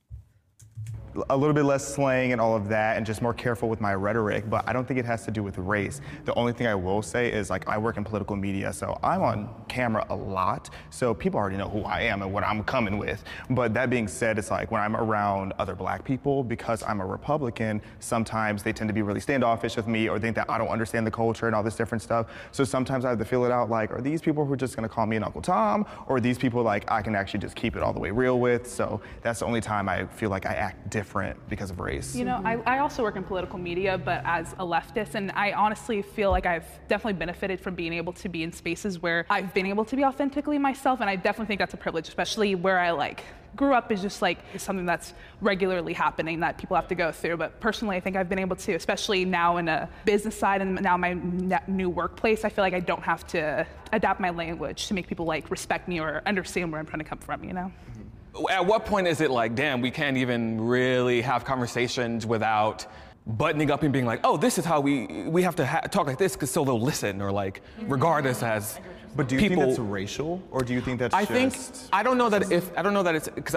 A 1.31 1.37
little 1.37 1.55
bit 1.55 1.65
less 1.65 1.87
slang 1.87 2.33
and 2.33 2.41
all 2.41 2.55
of 2.55 2.69
that 2.69 2.97
and 2.97 3.07
just 3.07 3.23
more 3.23 3.35
careful 3.35 3.69
with 3.69 3.81
my 3.81 3.95
rhetoric, 3.95 4.49
but 4.49 4.69
I 4.69 4.73
don't 4.73 4.87
think 4.87 5.01
it 5.01 5.07
has 5.07 5.25
to 5.25 5.31
do 5.31 5.43
with 5.43 5.59
race. 5.59 6.01
The 6.25 6.35
only 6.35 6.53
thing 6.53 6.67
I 6.67 6.75
will 6.75 7.03
say 7.03 7.33
is 7.33 7.51
like 7.51 7.69
I 7.69 7.79
work 7.79 7.97
in 7.97 8.05
political 8.05 8.37
media, 8.37 8.73
so 8.73 8.99
I'm 9.03 9.23
on 9.23 9.49
camera 9.69 10.07
a 10.11 10.17
lot, 10.17 10.71
so 10.91 11.15
people 11.15 11.39
already 11.39 11.57
know 11.57 11.69
who 11.69 11.83
I 11.83 12.03
am 12.03 12.23
and 12.23 12.33
what 12.33 12.45
I'm 12.45 12.63
coming 12.65 12.99
with. 12.99 13.25
But 13.51 13.75
that 13.75 13.91
being 13.91 14.09
said, 14.09 14.39
it's 14.39 14.51
like 14.51 14.71
when 14.71 14.81
I'm 14.81 14.97
around 14.97 15.53
other 15.59 15.75
black 15.75 16.05
people, 16.05 16.43
because 16.43 16.83
I'm 16.83 17.01
a 17.01 17.07
Republican, 17.07 17.81
sometimes 18.01 18.63
they 18.63 18.73
tend 18.73 18.89
to 18.89 18.95
be 18.95 19.03
really 19.03 19.21
standoffish 19.21 19.77
with 19.77 19.87
me 19.87 20.09
or 20.09 20.19
think 20.19 20.37
that 20.37 20.51
I 20.51 20.59
don't 20.59 20.69
understand 20.69 21.07
the 21.07 21.11
culture 21.11 21.47
and 21.47 21.55
all 21.55 21.63
this 21.63 21.77
different 21.77 22.03
stuff. 22.03 22.27
So 22.53 22.65
sometimes 22.65 23.05
I 23.05 23.11
have 23.11 23.19
to 23.19 23.25
feel 23.25 23.45
it 23.45 23.53
out 23.53 23.71
like, 23.71 23.91
are 23.93 24.01
these 24.01 24.21
people 24.21 24.45
who 24.45 24.53
are 24.53 24.57
just 24.57 24.77
gonna 24.77 24.89
call 24.89 25.07
me 25.07 25.17
an 25.17 25.25
Uncle 25.25 25.43
Tom, 25.43 25.87
or 26.07 26.17
are 26.17 26.21
these 26.21 26.39
people 26.39 26.63
like 26.63 26.91
I 26.91 27.03
can 27.03 27.15
actually 27.15 27.41
just 27.41 27.57
keep 27.57 27.77
it 27.77 27.83
all 27.83 27.93
the 27.93 28.01
way 28.01 28.11
real 28.11 28.39
with? 28.39 28.67
So 28.71 29.01
that's 29.23 29.41
the 29.41 29.47
only 29.47 29.61
time 29.61 29.89
I 29.89 30.07
feel 30.07 30.31
like 30.31 30.47
I 30.47 30.53
act 30.67 30.91
different 30.91 31.37
because 31.49 31.71
of 31.71 31.79
race. 31.81 32.15
You 32.15 32.25
know, 32.25 32.41
I, 32.45 32.57
mm-hmm. 32.57 32.69
I 32.69 32.79
also 32.81 33.03
work 33.03 33.17
in 33.17 33.25
political 33.25 33.59
media, 33.59 33.97
but 33.97 34.23
as 34.25 34.53
a 34.55 34.65
leftist, 34.65 35.15
and 35.15 35.31
I 35.33 35.53
honestly 35.53 36.03
feel 36.03 36.31
like 36.31 36.47
I've 36.47 36.67
definitely 36.89 37.19
benefited 37.19 37.61
from 37.61 37.75
being 37.75 37.93
able 37.93 38.13
to 38.15 38.29
be 38.29 38.43
in 38.43 38.53
spaces 38.53 39.01
where 39.01 39.25
I've 39.31 39.55
been 39.55 39.67
able 39.67 39.85
to 39.85 39.97
be 39.97 40.05
authentically 40.05 40.59
myself, 40.59 41.01
and 41.01 41.09
I 41.09 41.17
definitely 41.17 41.47
think 41.47 41.61
that's 41.61 41.75
a 41.75 41.79
privilege, 41.79 42.09
especially 42.09 42.55
where 42.55 42.79
I 42.79 42.91
like 42.91 43.25
grew 43.55 43.73
up 43.73 43.91
is 43.91 44.03
just 44.03 44.21
like 44.21 44.39
something 44.59 44.85
that's 44.85 45.15
regularly 45.41 45.95
happening 45.95 46.41
that 46.41 46.59
people 46.59 46.77
have 46.77 46.89
to 46.89 46.95
go 46.95 47.11
through. 47.11 47.39
But 47.39 47.59
personally, 47.59 47.97
I 47.97 48.01
think 48.01 48.15
I've 48.15 48.29
been 48.29 48.39
able 48.39 48.57
to, 48.57 48.75
especially 48.75 49.25
now 49.25 49.57
in 49.57 49.69
a 49.69 49.89
business 50.05 50.39
side 50.39 50.61
and 50.61 50.81
now 50.83 50.97
my 50.99 51.15
ne- 51.15 51.67
new 51.67 51.89
workplace, 51.89 52.45
I 52.45 52.51
feel 52.51 52.63
like 52.63 52.75
I 52.75 52.81
don't 52.81 53.03
have 53.03 53.27
to 53.29 53.67
adapt 53.93 54.21
my 54.21 54.31
language 54.31 54.89
to 54.89 54.95
make 54.95 55.07
people 55.07 55.25
like 55.25 55.51
respect 55.51 55.89
me 55.89 56.01
or 56.01 56.23
understand 56.27 56.71
where 56.71 56.79
I'm 56.81 56.87
trying 56.87 56.99
to 56.99 57.09
come 57.09 57.19
from, 57.19 57.45
you 57.45 57.55
know? 57.55 57.73
Mm-hmm. 57.91 58.03
At 58.51 58.65
what 58.65 58.85
point 58.85 59.07
is 59.07 59.21
it 59.21 59.31
like, 59.31 59.55
damn, 59.55 59.81
we 59.81 59.91
can't 59.91 60.17
even 60.17 60.61
really 60.61 61.23
have 61.23 61.45
conversations 61.45 62.27
without 62.27 62.87
buttoning 63.27 63.71
up 63.71 63.83
and 63.83 63.93
being 63.93 64.07
like, 64.07 64.21
oh, 64.25 64.37
this 64.37 64.59
is 64.59 64.65
how 64.65 64.81
we 64.81 65.25
we 65.29 65.43
have 65.43 65.57
to 65.57 65.67
ha- 65.67 65.81
talk 65.81 66.07
like 66.07 66.19
this, 66.19 66.35
because 66.35 66.51
so 66.51 66.65
they'll 66.65 66.81
listen, 66.81 67.21
or 67.21 67.33
like 67.33 67.63
regard 67.83 68.27
us 68.27 68.43
as. 68.43 68.79
But 69.17 69.29
do 69.29 69.35
you 69.37 69.41
people, 69.41 69.57
think 69.57 69.69
that's 69.69 69.79
racial, 69.79 70.43
or 70.51 70.61
do 70.61 70.75
you 70.75 70.83
think 70.83 70.99
that's 70.99 71.15
I 71.15 71.25
just? 71.25 71.73
think 71.73 71.91
I 71.91 72.03
don't 72.03 72.19
know 72.19 72.29
that 72.29 72.53
if 72.53 72.77
I 72.77 72.83
don't 72.83 72.93
know 72.93 73.03
that 73.03 73.15
it's 73.15 73.29
because 73.29 73.57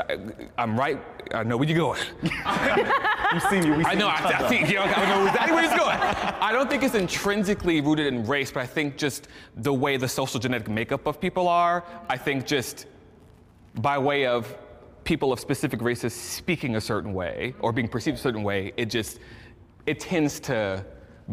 I'm 0.57 0.79
right. 0.79 0.99
I 1.33 1.43
know 1.43 1.57
where 1.57 1.67
you're 1.67 1.77
going. 1.77 1.99
You've 3.33 3.43
seen 3.43 3.65
you. 3.65 3.75
We 3.75 3.83
I 3.83 3.93
know. 3.93 4.07
I, 4.07 4.23
I 4.23 4.47
think 4.47 4.69
you 4.69 4.75
know, 4.75 4.83
I 4.83 5.05
know 5.09 5.27
exactly 5.27 5.53
where 5.53 5.63
he's 5.63 5.77
going. 5.77 5.97
I 5.99 6.51
don't 6.53 6.69
think 6.69 6.83
it's 6.83 6.95
intrinsically 6.95 7.81
rooted 7.81 8.07
in 8.07 8.25
race, 8.25 8.51
but 8.51 8.61
I 8.61 8.67
think 8.67 8.95
just 8.95 9.27
the 9.57 9.73
way 9.73 9.97
the 9.97 10.07
social 10.07 10.39
genetic 10.39 10.69
makeup 10.69 11.05
of 11.05 11.19
people 11.19 11.49
are. 11.49 11.83
I 12.07 12.17
think 12.17 12.45
just 12.45 12.85
by 13.75 13.97
way 13.97 14.25
of 14.25 14.55
people 15.09 15.33
of 15.33 15.39
specific 15.39 15.81
races 15.81 16.13
speaking 16.13 16.75
a 16.75 16.81
certain 16.81 17.13
way 17.15 17.55
or 17.61 17.73
being 17.73 17.87
perceived 17.87 18.15
a 18.15 18.21
certain 18.21 18.43
way, 18.43 18.71
it 18.77 18.91
just 18.91 19.17
it 19.87 19.99
tends 19.99 20.39
to 20.39 20.85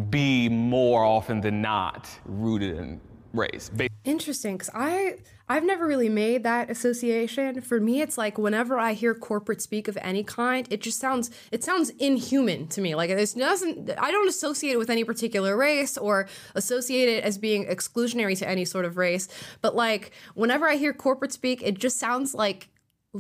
be 0.08 0.48
more 0.48 1.04
often 1.04 1.42
than 1.42 1.60
not 1.60 2.08
rooted 2.24 2.74
in 2.78 2.98
race. 3.34 3.70
Interesting, 4.04 4.54
because 4.56 4.70
I 4.72 5.16
I've 5.50 5.62
never 5.62 5.86
really 5.86 6.08
made 6.08 6.42
that 6.44 6.70
association. 6.70 7.60
For 7.60 7.78
me, 7.78 8.00
it's 8.00 8.16
like 8.16 8.38
whenever 8.38 8.78
I 8.78 8.94
hear 8.94 9.14
corporate 9.14 9.60
speak 9.60 9.88
of 9.88 9.98
any 10.00 10.24
kind, 10.24 10.66
it 10.70 10.80
just 10.80 10.98
sounds 10.98 11.30
it 11.52 11.62
sounds 11.62 11.90
inhuman 11.90 12.68
to 12.68 12.80
me. 12.80 12.94
Like 12.94 13.10
it 13.10 13.34
doesn't 13.36 13.90
I 13.98 14.10
don't 14.10 14.28
associate 14.28 14.72
it 14.72 14.78
with 14.78 14.88
any 14.88 15.04
particular 15.04 15.54
race 15.54 15.98
or 15.98 16.28
associate 16.54 17.10
it 17.10 17.24
as 17.24 17.36
being 17.36 17.66
exclusionary 17.66 18.38
to 18.38 18.48
any 18.48 18.64
sort 18.64 18.86
of 18.86 18.96
race. 18.96 19.28
But 19.60 19.76
like 19.76 20.12
whenever 20.32 20.66
I 20.66 20.76
hear 20.76 20.94
corporate 20.94 21.32
speak, 21.32 21.62
it 21.62 21.78
just 21.78 21.98
sounds 21.98 22.34
like 22.34 22.70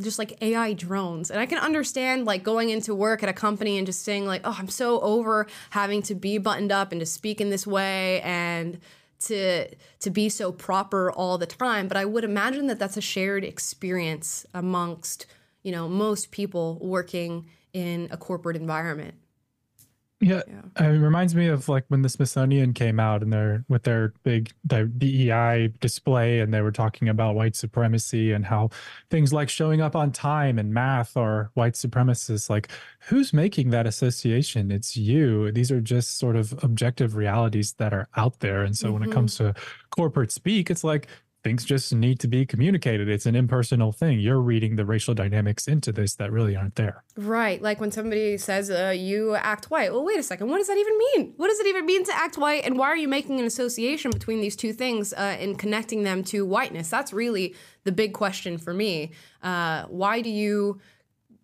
just 0.02 0.18
like 0.18 0.40
AI 0.42 0.72
drones. 0.72 1.30
And 1.30 1.40
I 1.40 1.46
can 1.46 1.58
understand 1.58 2.24
like 2.24 2.42
going 2.42 2.70
into 2.70 2.94
work 2.94 3.22
at 3.22 3.28
a 3.28 3.32
company 3.32 3.78
and 3.78 3.86
just 3.86 4.02
saying 4.02 4.26
like, 4.26 4.42
"Oh, 4.44 4.56
I'm 4.58 4.68
so 4.68 5.00
over 5.00 5.46
having 5.70 6.02
to 6.02 6.14
be 6.14 6.38
buttoned 6.38 6.72
up 6.72 6.92
and 6.92 7.00
to 7.00 7.06
speak 7.06 7.40
in 7.40 7.50
this 7.50 7.66
way 7.66 8.20
and 8.22 8.78
to 9.18 9.68
to 10.00 10.10
be 10.10 10.28
so 10.28 10.52
proper 10.52 11.10
all 11.10 11.38
the 11.38 11.46
time." 11.46 11.88
But 11.88 11.96
I 11.96 12.04
would 12.04 12.24
imagine 12.24 12.66
that 12.68 12.78
that's 12.78 12.96
a 12.96 13.02
shared 13.02 13.44
experience 13.44 14.46
amongst, 14.54 15.26
you 15.62 15.72
know, 15.72 15.88
most 15.88 16.30
people 16.30 16.78
working 16.80 17.46
in 17.72 18.08
a 18.10 18.16
corporate 18.16 18.56
environment. 18.56 19.14
Yeah, 20.18 20.40
Uh, 20.80 20.84
it 20.84 20.98
reminds 20.98 21.34
me 21.34 21.46
of 21.48 21.68
like 21.68 21.84
when 21.88 22.00
the 22.00 22.08
Smithsonian 22.08 22.72
came 22.72 22.98
out 22.98 23.22
and 23.22 23.30
their 23.30 23.66
with 23.68 23.82
their 23.82 24.14
big 24.22 24.50
DEI 24.66 25.74
display, 25.80 26.40
and 26.40 26.54
they 26.54 26.62
were 26.62 26.72
talking 26.72 27.10
about 27.10 27.34
white 27.34 27.54
supremacy 27.54 28.32
and 28.32 28.46
how 28.46 28.70
things 29.10 29.34
like 29.34 29.50
showing 29.50 29.82
up 29.82 29.94
on 29.94 30.12
time 30.12 30.58
and 30.58 30.72
math 30.72 31.18
are 31.18 31.50
white 31.52 31.74
supremacists. 31.74 32.48
Like, 32.48 32.68
who's 33.08 33.34
making 33.34 33.68
that 33.70 33.86
association? 33.86 34.70
It's 34.70 34.96
you. 34.96 35.52
These 35.52 35.70
are 35.70 35.82
just 35.82 36.18
sort 36.18 36.36
of 36.36 36.54
objective 36.64 37.14
realities 37.14 37.74
that 37.74 37.92
are 37.92 38.08
out 38.16 38.40
there. 38.40 38.62
And 38.62 38.74
so 38.76 38.92
when 38.92 39.02
it 39.02 39.12
comes 39.12 39.36
to 39.36 39.54
corporate 39.90 40.32
speak, 40.32 40.70
it's 40.70 40.82
like 40.82 41.08
things 41.46 41.64
just 41.64 41.94
need 41.94 42.18
to 42.18 42.26
be 42.26 42.44
communicated. 42.44 43.08
It's 43.08 43.24
an 43.24 43.36
impersonal 43.36 43.92
thing. 43.92 44.18
You're 44.18 44.40
reading 44.40 44.74
the 44.74 44.84
racial 44.84 45.14
dynamics 45.14 45.68
into 45.68 45.92
this 45.92 46.16
that 46.16 46.32
really 46.32 46.56
aren't 46.56 46.74
there. 46.74 47.04
Right. 47.16 47.62
Like 47.62 47.80
when 47.80 47.92
somebody 47.92 48.36
says, 48.36 48.68
uh, 48.68 48.92
you 48.96 49.36
act 49.36 49.66
white. 49.66 49.92
Well, 49.92 50.04
wait 50.04 50.18
a 50.18 50.24
second. 50.24 50.48
What 50.48 50.58
does 50.58 50.66
that 50.66 50.76
even 50.76 50.98
mean? 50.98 51.34
What 51.36 51.46
does 51.46 51.60
it 51.60 51.68
even 51.68 51.86
mean 51.86 52.02
to 52.04 52.16
act 52.16 52.36
white? 52.36 52.64
And 52.64 52.76
why 52.76 52.88
are 52.88 52.96
you 52.96 53.06
making 53.06 53.38
an 53.38 53.46
association 53.46 54.10
between 54.10 54.40
these 54.40 54.56
two 54.56 54.72
things 54.72 55.12
uh, 55.12 55.36
and 55.38 55.56
connecting 55.56 56.02
them 56.02 56.24
to 56.24 56.44
whiteness? 56.44 56.90
That's 56.90 57.12
really 57.12 57.54
the 57.84 57.92
big 57.92 58.12
question 58.12 58.58
for 58.58 58.74
me. 58.74 59.12
Uh, 59.40 59.84
why 59.84 60.22
do 60.22 60.30
you 60.30 60.80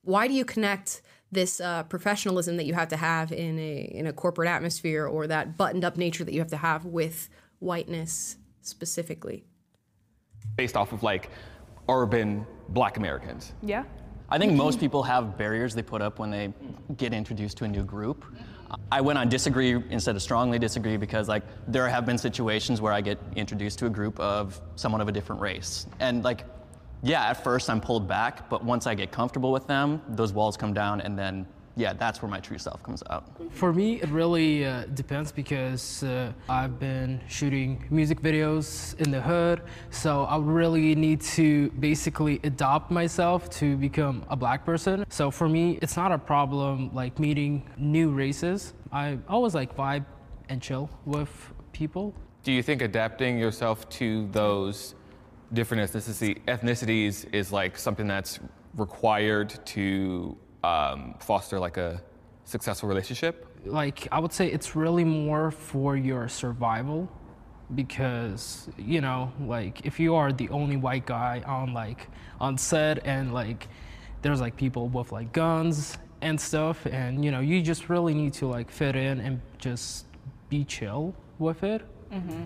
why 0.02 0.26
do 0.26 0.34
you 0.34 0.44
connect 0.44 1.00
this 1.30 1.60
uh, 1.60 1.84
professionalism 1.84 2.56
that 2.56 2.64
you 2.64 2.74
have 2.74 2.88
to 2.88 2.96
have 2.96 3.30
in 3.30 3.56
a 3.60 3.82
in 3.94 4.08
a 4.08 4.12
corporate 4.12 4.48
atmosphere 4.48 5.06
or 5.06 5.28
that 5.28 5.56
buttoned 5.56 5.84
up 5.84 5.96
nature 5.96 6.24
that 6.24 6.34
you 6.34 6.40
have 6.40 6.50
to 6.50 6.56
have 6.56 6.84
with 6.84 7.28
whiteness 7.60 8.36
specifically? 8.62 9.44
Based 10.56 10.76
off 10.76 10.92
of 10.92 11.02
like 11.02 11.30
urban 11.88 12.46
black 12.68 12.96
Americans. 12.96 13.52
Yeah. 13.62 13.84
I 14.28 14.38
think 14.38 14.52
mm-hmm. 14.52 14.58
most 14.58 14.80
people 14.80 15.02
have 15.02 15.36
barriers 15.36 15.74
they 15.74 15.82
put 15.82 16.00
up 16.00 16.18
when 16.18 16.30
they 16.30 16.52
get 16.96 17.12
introduced 17.12 17.58
to 17.58 17.64
a 17.64 17.68
new 17.68 17.82
group. 17.82 18.24
I 18.90 19.02
went 19.02 19.18
on 19.18 19.28
disagree 19.28 19.72
instead 19.90 20.16
of 20.16 20.22
strongly 20.22 20.58
disagree 20.58 20.96
because 20.96 21.28
like 21.28 21.42
there 21.68 21.86
have 21.88 22.06
been 22.06 22.16
situations 22.16 22.80
where 22.80 22.92
I 22.92 23.02
get 23.02 23.18
introduced 23.36 23.78
to 23.80 23.86
a 23.86 23.90
group 23.90 24.18
of 24.18 24.60
someone 24.76 25.02
of 25.02 25.08
a 25.08 25.12
different 25.12 25.42
race. 25.42 25.86
And 26.00 26.24
like 26.24 26.44
yeah, 27.02 27.26
at 27.26 27.42
first 27.42 27.68
I'm 27.68 27.80
pulled 27.80 28.06
back, 28.06 28.48
but 28.48 28.64
once 28.64 28.86
I 28.86 28.94
get 28.94 29.10
comfortable 29.10 29.50
with 29.50 29.66
them, 29.66 30.00
those 30.08 30.32
walls 30.32 30.56
come 30.56 30.72
down 30.72 31.00
and 31.00 31.18
then 31.18 31.46
yeah, 31.76 31.92
that's 31.92 32.20
where 32.20 32.30
my 32.30 32.40
true 32.40 32.58
self 32.58 32.82
comes 32.82 33.02
out. 33.10 33.24
For 33.50 33.72
me, 33.72 34.00
it 34.02 34.08
really 34.08 34.66
uh, 34.66 34.84
depends 34.94 35.32
because 35.32 36.02
uh, 36.02 36.32
I've 36.48 36.78
been 36.78 37.20
shooting 37.28 37.84
music 37.90 38.20
videos 38.20 38.98
in 39.00 39.10
the 39.10 39.20
hood, 39.20 39.62
so 39.90 40.24
I 40.24 40.38
really 40.38 40.94
need 40.94 41.20
to 41.22 41.70
basically 41.80 42.40
adopt 42.44 42.90
myself 42.90 43.48
to 43.60 43.76
become 43.76 44.24
a 44.28 44.36
black 44.36 44.64
person. 44.64 45.04
So 45.08 45.30
for 45.30 45.48
me, 45.48 45.78
it's 45.80 45.96
not 45.96 46.12
a 46.12 46.18
problem 46.18 46.90
like 46.94 47.18
meeting 47.18 47.68
new 47.78 48.10
races. 48.10 48.74
I 48.92 49.18
always 49.28 49.54
like 49.54 49.74
vibe 49.76 50.04
and 50.48 50.60
chill 50.60 50.90
with 51.06 51.52
people. 51.72 52.14
Do 52.42 52.52
you 52.52 52.62
think 52.62 52.82
adapting 52.82 53.38
yourself 53.38 53.88
to 53.90 54.28
those 54.32 54.94
different 55.52 55.90
ethnicity, 55.90 56.42
ethnicities 56.46 57.32
is 57.32 57.52
like 57.52 57.78
something 57.78 58.06
that's 58.06 58.40
required 58.76 59.54
to 59.66 60.36
um, 60.62 61.14
foster 61.18 61.58
like 61.58 61.76
a 61.76 62.02
successful 62.44 62.88
relationship? 62.88 63.46
Like 63.64 64.08
I 64.10 64.18
would 64.18 64.32
say 64.32 64.50
it's 64.50 64.74
really 64.74 65.04
more 65.04 65.50
for 65.50 65.96
your 65.96 66.28
survival 66.28 67.10
because 67.74 68.68
you 68.76 69.00
know 69.00 69.32
like 69.40 69.86
if 69.86 69.98
you 69.98 70.14
are 70.14 70.30
the 70.30 70.48
only 70.50 70.76
white 70.76 71.06
guy 71.06 71.42
on 71.46 71.72
like 71.72 72.08
on 72.38 72.58
set 72.58 73.06
and 73.06 73.32
like 73.32 73.66
there's 74.20 74.42
like 74.42 74.56
people 74.56 74.88
with 74.88 75.10
like 75.10 75.32
guns 75.32 75.96
and 76.20 76.38
stuff 76.38 76.84
and 76.86 77.24
you 77.24 77.30
know 77.30 77.40
you 77.40 77.62
just 77.62 77.88
really 77.88 78.12
need 78.12 78.32
to 78.34 78.46
like 78.46 78.70
fit 78.70 78.94
in 78.94 79.20
and 79.20 79.40
just 79.58 80.04
be 80.50 80.64
chill 80.64 81.14
with 81.38 81.62
it 81.62 81.82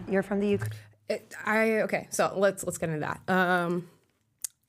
You're 0.08 0.23
from 0.23 0.40
the 0.40 0.54
UK. 0.54 0.68
It, 1.08 1.35
I 1.44 1.80
okay, 1.80 2.06
so 2.11 2.32
let's 2.37 2.64
let's 2.64 2.78
get 2.78 2.88
into 2.88 3.00
that. 3.00 3.20
Um, 3.32 3.88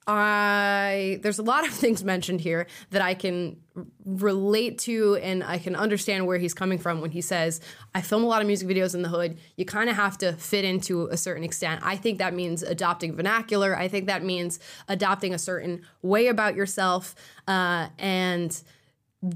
I 0.08 1.20
there's 1.22 1.40
a 1.40 1.44
lot 1.44 1.68
of 1.68 1.74
things 1.74 2.04
mentioned 2.04 2.42
here 2.42 2.68
that 2.92 3.02
I 3.02 3.14
can 3.14 3.58
relate 4.06 4.80
to 4.80 5.18
and 5.18 5.44
I 5.44 5.60
can 5.60 5.76
understand 5.76 6.26
where 6.26 6.38
he's 6.38 6.54
coming 6.54 6.80
from 6.80 7.02
when 7.02 7.12
he 7.12 7.22
says 7.22 7.62
I 7.94 8.02
film 8.02 8.24
a 8.24 8.28
lot 8.28 8.42
of 8.42 8.48
music 8.48 8.68
videos 8.68 8.96
in 8.96 9.02
the 9.02 9.10
hood. 9.10 9.38
You 9.56 9.66
kind 9.66 9.90
of 9.90 9.96
have 9.96 10.18
to 10.20 10.34
fit 10.34 10.66
into 10.66 11.08
a 11.08 11.18
certain 11.18 11.44
extent. 11.44 11.82
I 11.84 11.96
think 11.96 12.20
that 12.20 12.34
means 12.34 12.64
adopting 12.64 13.16
vernacular. 13.16 13.78
I 13.78 13.88
think 13.88 14.08
that 14.08 14.24
means 14.24 14.60
adopting 14.88 15.34
a 15.34 15.38
certain 15.38 15.82
way 16.02 16.28
about 16.28 16.56
yourself 16.56 17.14
uh, 17.48 17.90
and 18.00 18.60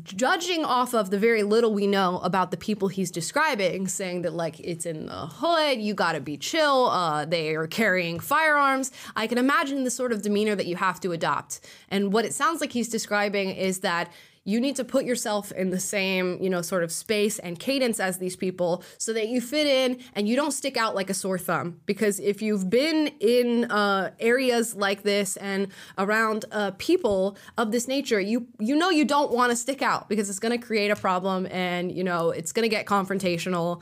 judging 0.04 0.64
off 0.64 0.94
of 0.94 1.10
the 1.10 1.18
very 1.18 1.42
little 1.42 1.74
we 1.74 1.88
know 1.88 2.20
about 2.20 2.52
the 2.52 2.58
people 2.58 2.88
he's 2.88 3.10
describing, 3.10 3.88
saying 3.88 4.22
that 4.22 4.34
like 4.34 4.60
it's 4.60 4.86
in 4.86 5.08
the 5.08 5.26
hood, 5.28 5.82
you 5.82 5.96
gotta 5.96 6.20
be 6.20 6.38
chill, 6.38 6.86
uh, 6.86 7.26
they 7.26 7.56
are 7.56 7.66
carrying 7.66 8.20
firearms. 8.20 8.92
I 9.16 9.26
can 9.26 9.40
imagine 9.40 9.84
the 9.84 9.90
sort 9.90 10.12
of 10.12 10.22
demeanor 10.22 10.56
that 10.56 10.68
you 10.68 10.76
have 10.76 11.00
to 11.00 11.12
adopt. 11.12 11.62
And 11.90 12.14
what 12.14 12.26
it 12.26 12.34
sounds 12.34 12.62
like 12.62 12.72
he's 12.72 12.90
describing 12.90 13.50
is 13.50 13.80
that 13.80 14.12
you 14.44 14.60
need 14.60 14.76
to 14.76 14.84
put 14.84 15.06
yourself 15.06 15.52
in 15.52 15.70
the 15.70 15.80
same, 15.80 16.42
you 16.42 16.50
know, 16.50 16.62
sort 16.62 16.84
of 16.84 16.92
space 16.92 17.38
and 17.40 17.60
cadence 17.60 18.00
as 18.00 18.18
these 18.18 18.36
people 18.36 18.84
so 18.98 19.14
that 19.14 19.28
you 19.28 19.40
fit 19.40 19.68
in 19.68 20.00
and 20.14 20.28
you 20.28 20.36
don't 20.36 20.52
stick 20.52 20.78
out 20.78 20.96
like 20.96 21.10
a 21.10 21.14
sore 21.14 21.38
thumb. 21.38 21.80
Because 21.86 22.20
if 22.20 22.42
you've 22.42 22.70
been 22.70 23.08
in 23.20 23.66
uh, 23.66 24.12
areas 24.20 24.76
like 24.76 25.04
this 25.04 25.38
and 25.38 25.68
around 25.98 26.46
uh, 26.52 26.72
people 26.78 27.38
of 27.58 27.72
this 27.72 27.88
nature, 27.88 28.20
you 28.20 28.48
you 28.60 28.76
know 28.76 28.90
you 28.90 29.06
don't 29.06 29.32
want 29.32 29.52
to 29.52 29.56
stick 29.56 29.82
out 29.82 30.10
because 30.10 30.30
it's 30.30 30.40
going 30.40 30.58
to 30.58 30.66
create 30.66 30.90
a 30.90 30.96
problem 30.96 31.48
and 31.52 31.92
you 31.92 32.04
know 32.04 32.32
it's 32.32 32.52
going 32.52 32.64
to 32.64 32.70
get 32.70 32.86
confrontational 32.86 33.82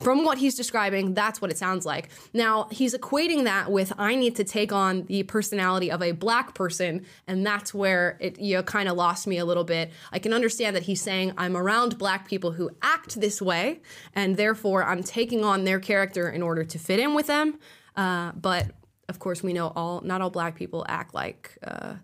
from 0.00 0.24
what 0.24 0.38
he's 0.38 0.54
describing, 0.54 1.14
that's 1.14 1.40
what 1.40 1.50
it 1.50 1.58
sounds 1.58 1.86
like. 1.86 2.08
Now, 2.32 2.68
he's 2.70 2.94
equating 2.94 3.44
that 3.44 3.70
with 3.70 3.92
I 3.98 4.16
need 4.16 4.36
to 4.36 4.44
take 4.44 4.72
on 4.72 5.04
the 5.04 5.22
personality 5.22 5.90
of 5.90 6.02
a 6.02 6.12
black 6.12 6.54
person, 6.54 7.06
and 7.26 7.46
that's 7.46 7.72
where 7.72 8.16
it 8.20 8.38
you 8.38 8.56
know, 8.56 8.62
kind 8.62 8.88
of 8.88 8.96
lost 8.96 9.26
me 9.26 9.38
a 9.38 9.44
little 9.44 9.64
bit. 9.64 9.90
I 10.12 10.18
can 10.18 10.32
understand 10.32 10.74
that 10.76 10.84
he's 10.84 11.00
saying 11.00 11.32
I'm 11.38 11.56
around 11.56 11.98
black 11.98 12.28
people 12.28 12.52
who 12.52 12.70
act 12.82 13.20
this 13.20 13.40
way, 13.40 13.80
and 14.14 14.36
therefore 14.36 14.84
I'm 14.84 15.02
taking 15.02 15.44
on 15.44 15.64
their 15.64 15.78
character 15.78 16.28
in 16.28 16.42
order 16.42 16.64
to 16.64 16.78
fit 16.78 16.98
in 16.98 17.14
with 17.14 17.28
them. 17.28 17.58
Uh, 17.96 18.32
but 18.32 18.72
of 19.08 19.18
course, 19.18 19.42
we 19.42 19.52
know 19.52 19.72
all 19.76 20.00
not 20.00 20.20
all 20.20 20.30
black 20.30 20.56
people 20.56 20.84
act 20.88 21.14
like. 21.14 21.56
Uh, 21.62 21.94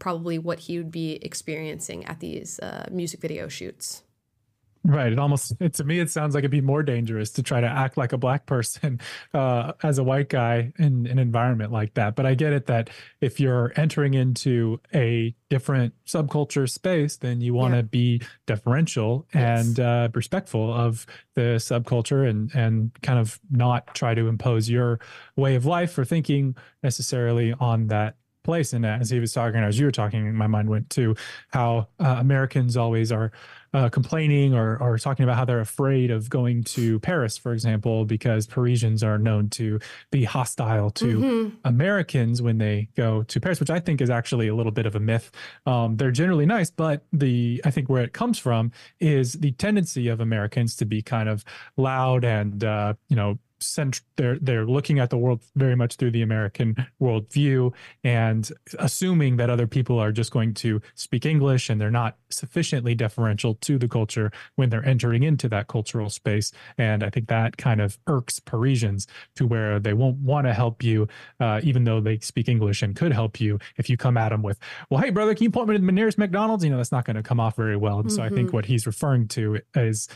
probably 0.00 0.38
what 0.38 0.58
he 0.58 0.76
would 0.76 0.90
be 0.90 1.12
experiencing 1.22 2.04
at 2.06 2.18
these 2.18 2.58
uh, 2.60 2.86
music 2.90 3.20
video 3.20 3.46
shoots. 3.46 4.02
Right. 4.88 5.12
It 5.12 5.18
almost 5.18 5.52
it, 5.60 5.74
to 5.74 5.84
me 5.84 6.00
it 6.00 6.10
sounds 6.10 6.34
like 6.34 6.40
it'd 6.40 6.50
be 6.50 6.62
more 6.62 6.82
dangerous 6.82 7.30
to 7.32 7.42
try 7.42 7.60
to 7.60 7.66
act 7.66 7.98
like 7.98 8.14
a 8.14 8.16
black 8.16 8.46
person 8.46 9.00
uh, 9.34 9.72
as 9.82 9.98
a 9.98 10.02
white 10.02 10.30
guy 10.30 10.72
in 10.78 11.06
an 11.06 11.18
environment 11.18 11.70
like 11.70 11.92
that. 11.94 12.16
But 12.16 12.24
I 12.24 12.34
get 12.34 12.54
it 12.54 12.66
that 12.66 12.88
if 13.20 13.38
you're 13.38 13.74
entering 13.76 14.14
into 14.14 14.80
a 14.94 15.34
different 15.50 15.92
subculture 16.06 16.68
space, 16.68 17.18
then 17.18 17.42
you 17.42 17.52
want 17.52 17.74
to 17.74 17.78
yeah. 17.78 17.82
be 17.82 18.22
deferential 18.46 19.26
yes. 19.34 19.66
and 19.66 19.80
uh, 19.80 20.08
respectful 20.14 20.72
of 20.72 21.04
the 21.34 21.56
subculture 21.58 22.28
and 22.28 22.52
and 22.54 22.90
kind 23.02 23.18
of 23.18 23.38
not 23.50 23.94
try 23.94 24.14
to 24.14 24.26
impose 24.26 24.70
your 24.70 25.00
way 25.36 25.54
of 25.54 25.66
life 25.66 25.98
or 25.98 26.06
thinking 26.06 26.56
necessarily 26.82 27.52
on 27.60 27.88
that 27.88 28.16
place. 28.48 28.72
And 28.72 28.86
as 28.86 29.10
he 29.10 29.20
was 29.20 29.34
talking, 29.34 29.60
as 29.60 29.78
you 29.78 29.84
were 29.84 29.92
talking, 29.92 30.34
my 30.34 30.46
mind 30.46 30.70
went 30.70 30.88
to 30.90 31.14
how 31.48 31.88
uh, 32.00 32.16
Americans 32.18 32.78
always 32.78 33.12
are 33.12 33.30
uh, 33.74 33.88
complaining 33.88 34.54
or, 34.54 34.76
or 34.78 34.98
talking 34.98 35.24
about 35.24 35.36
how 35.36 35.44
they're 35.44 35.60
afraid 35.60 36.10
of 36.10 36.30
going 36.30 36.64
to 36.64 36.98
Paris, 37.00 37.36
for 37.36 37.52
example, 37.52 38.04
because 38.04 38.46
Parisians 38.46 39.02
are 39.02 39.18
known 39.18 39.48
to 39.50 39.78
be 40.10 40.24
hostile 40.24 40.90
to 40.90 41.18
mm-hmm. 41.18 41.56
Americans 41.64 42.40
when 42.40 42.58
they 42.58 42.88
go 42.96 43.22
to 43.24 43.40
Paris, 43.40 43.60
which 43.60 43.70
I 43.70 43.80
think 43.80 44.00
is 44.00 44.10
actually 44.10 44.48
a 44.48 44.54
little 44.54 44.72
bit 44.72 44.86
of 44.86 44.94
a 44.94 45.00
myth. 45.00 45.30
Um, 45.66 45.96
they're 45.96 46.10
generally 46.10 46.46
nice, 46.46 46.70
but 46.70 47.04
the 47.12 47.60
I 47.64 47.70
think 47.70 47.88
where 47.88 48.02
it 48.02 48.12
comes 48.12 48.38
from 48.38 48.72
is 49.00 49.34
the 49.34 49.52
tendency 49.52 50.08
of 50.08 50.20
Americans 50.20 50.76
to 50.76 50.84
be 50.84 51.02
kind 51.02 51.28
of 51.28 51.44
loud 51.76 52.24
and 52.24 52.64
uh, 52.64 52.94
you 53.08 53.16
know 53.16 53.38
cent- 53.60 54.00
they're 54.16 54.38
they're 54.38 54.66
looking 54.66 54.98
at 54.98 55.10
the 55.10 55.18
world 55.18 55.42
very 55.56 55.76
much 55.76 55.96
through 55.96 56.10
the 56.10 56.22
American 56.22 56.76
worldview 57.00 57.72
and 58.04 58.50
assuming 58.78 59.36
that 59.36 59.50
other 59.50 59.66
people 59.66 59.98
are 59.98 60.12
just 60.12 60.30
going 60.30 60.54
to 60.54 60.80
speak 60.94 61.26
English 61.26 61.68
and 61.70 61.80
they're 61.80 61.90
not 61.90 62.16
sufficiently 62.30 62.94
deferential 62.94 63.54
to 63.54 63.78
the 63.78 63.88
culture 63.88 64.30
when 64.56 64.70
they're 64.70 64.84
entering 64.84 65.22
into 65.22 65.48
that 65.48 65.66
cultural 65.66 66.10
space. 66.10 66.52
And 66.76 67.02
I 67.02 67.10
think 67.10 67.28
that 67.28 67.56
kind 67.56 67.80
of 67.80 67.98
irks 68.06 68.38
Parisians 68.38 69.06
to 69.36 69.46
where 69.46 69.78
they 69.78 69.92
won't 69.92 70.18
want 70.18 70.46
to 70.46 70.54
help 70.54 70.82
you, 70.82 71.08
uh, 71.40 71.60
even 71.62 71.84
though 71.84 72.00
they 72.00 72.18
speak 72.18 72.48
English 72.48 72.82
and 72.82 72.94
could 72.94 73.12
help 73.12 73.40
you. 73.40 73.58
If 73.76 73.88
you 73.90 73.96
come 73.96 74.16
at 74.16 74.30
them 74.30 74.42
with, 74.42 74.58
"Well, 74.90 75.00
hey 75.00 75.10
brother, 75.10 75.34
can 75.34 75.44
you 75.44 75.50
point 75.50 75.68
me 75.68 75.76
to 75.76 75.84
the 75.84 75.92
nearest 75.92 76.18
McDonald's?" 76.18 76.64
You 76.64 76.70
know, 76.70 76.76
that's 76.76 76.92
not 76.92 77.04
going 77.04 77.16
to 77.16 77.22
come 77.22 77.40
off 77.40 77.56
very 77.56 77.76
well. 77.76 77.98
And 77.98 78.08
mm-hmm. 78.08 78.16
so 78.16 78.22
I 78.22 78.28
think 78.28 78.48
mm-hmm. 78.48 78.56
what 78.56 78.66
he's 78.66 78.86
referring 78.86 79.28
to 79.28 79.60
is 79.74 80.08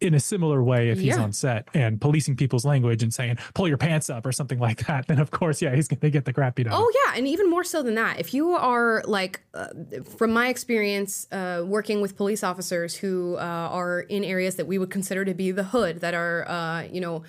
in 0.00 0.14
a 0.14 0.20
similar 0.20 0.62
way 0.62 0.90
if 0.90 0.98
he's 0.98 1.16
yeah. 1.16 1.22
on 1.22 1.32
set 1.32 1.68
and 1.74 2.00
policing 2.00 2.36
people's 2.36 2.64
language 2.64 3.02
and 3.02 3.12
saying 3.12 3.36
pull 3.54 3.68
your 3.68 3.76
pants 3.76 4.10
up 4.10 4.26
or 4.26 4.32
something 4.32 4.58
like 4.58 4.86
that 4.86 5.06
then 5.06 5.18
of 5.18 5.30
course 5.30 5.62
yeah 5.62 5.74
he's 5.74 5.88
gonna 5.88 6.10
get 6.10 6.24
the 6.24 6.32
crap 6.32 6.54
beat 6.56 6.66
out 6.66 6.74
oh 6.74 6.92
yeah 7.06 7.16
and 7.16 7.26
even 7.26 7.48
more 7.48 7.64
so 7.64 7.82
than 7.82 7.94
that 7.94 8.18
if 8.18 8.34
you 8.34 8.50
are 8.50 9.02
like 9.06 9.40
uh, 9.54 9.68
from 10.16 10.32
my 10.32 10.48
experience 10.48 11.26
uh, 11.32 11.62
working 11.64 12.00
with 12.00 12.16
police 12.16 12.42
officers 12.42 12.94
who 12.94 13.36
uh, 13.36 13.40
are 13.40 14.00
in 14.00 14.24
areas 14.24 14.56
that 14.56 14.66
we 14.66 14.78
would 14.78 14.90
consider 14.90 15.24
to 15.24 15.34
be 15.34 15.50
the 15.50 15.64
hood 15.64 16.00
that 16.00 16.14
are 16.14 16.48
uh, 16.48 16.82
you 16.82 17.00
know 17.00 17.22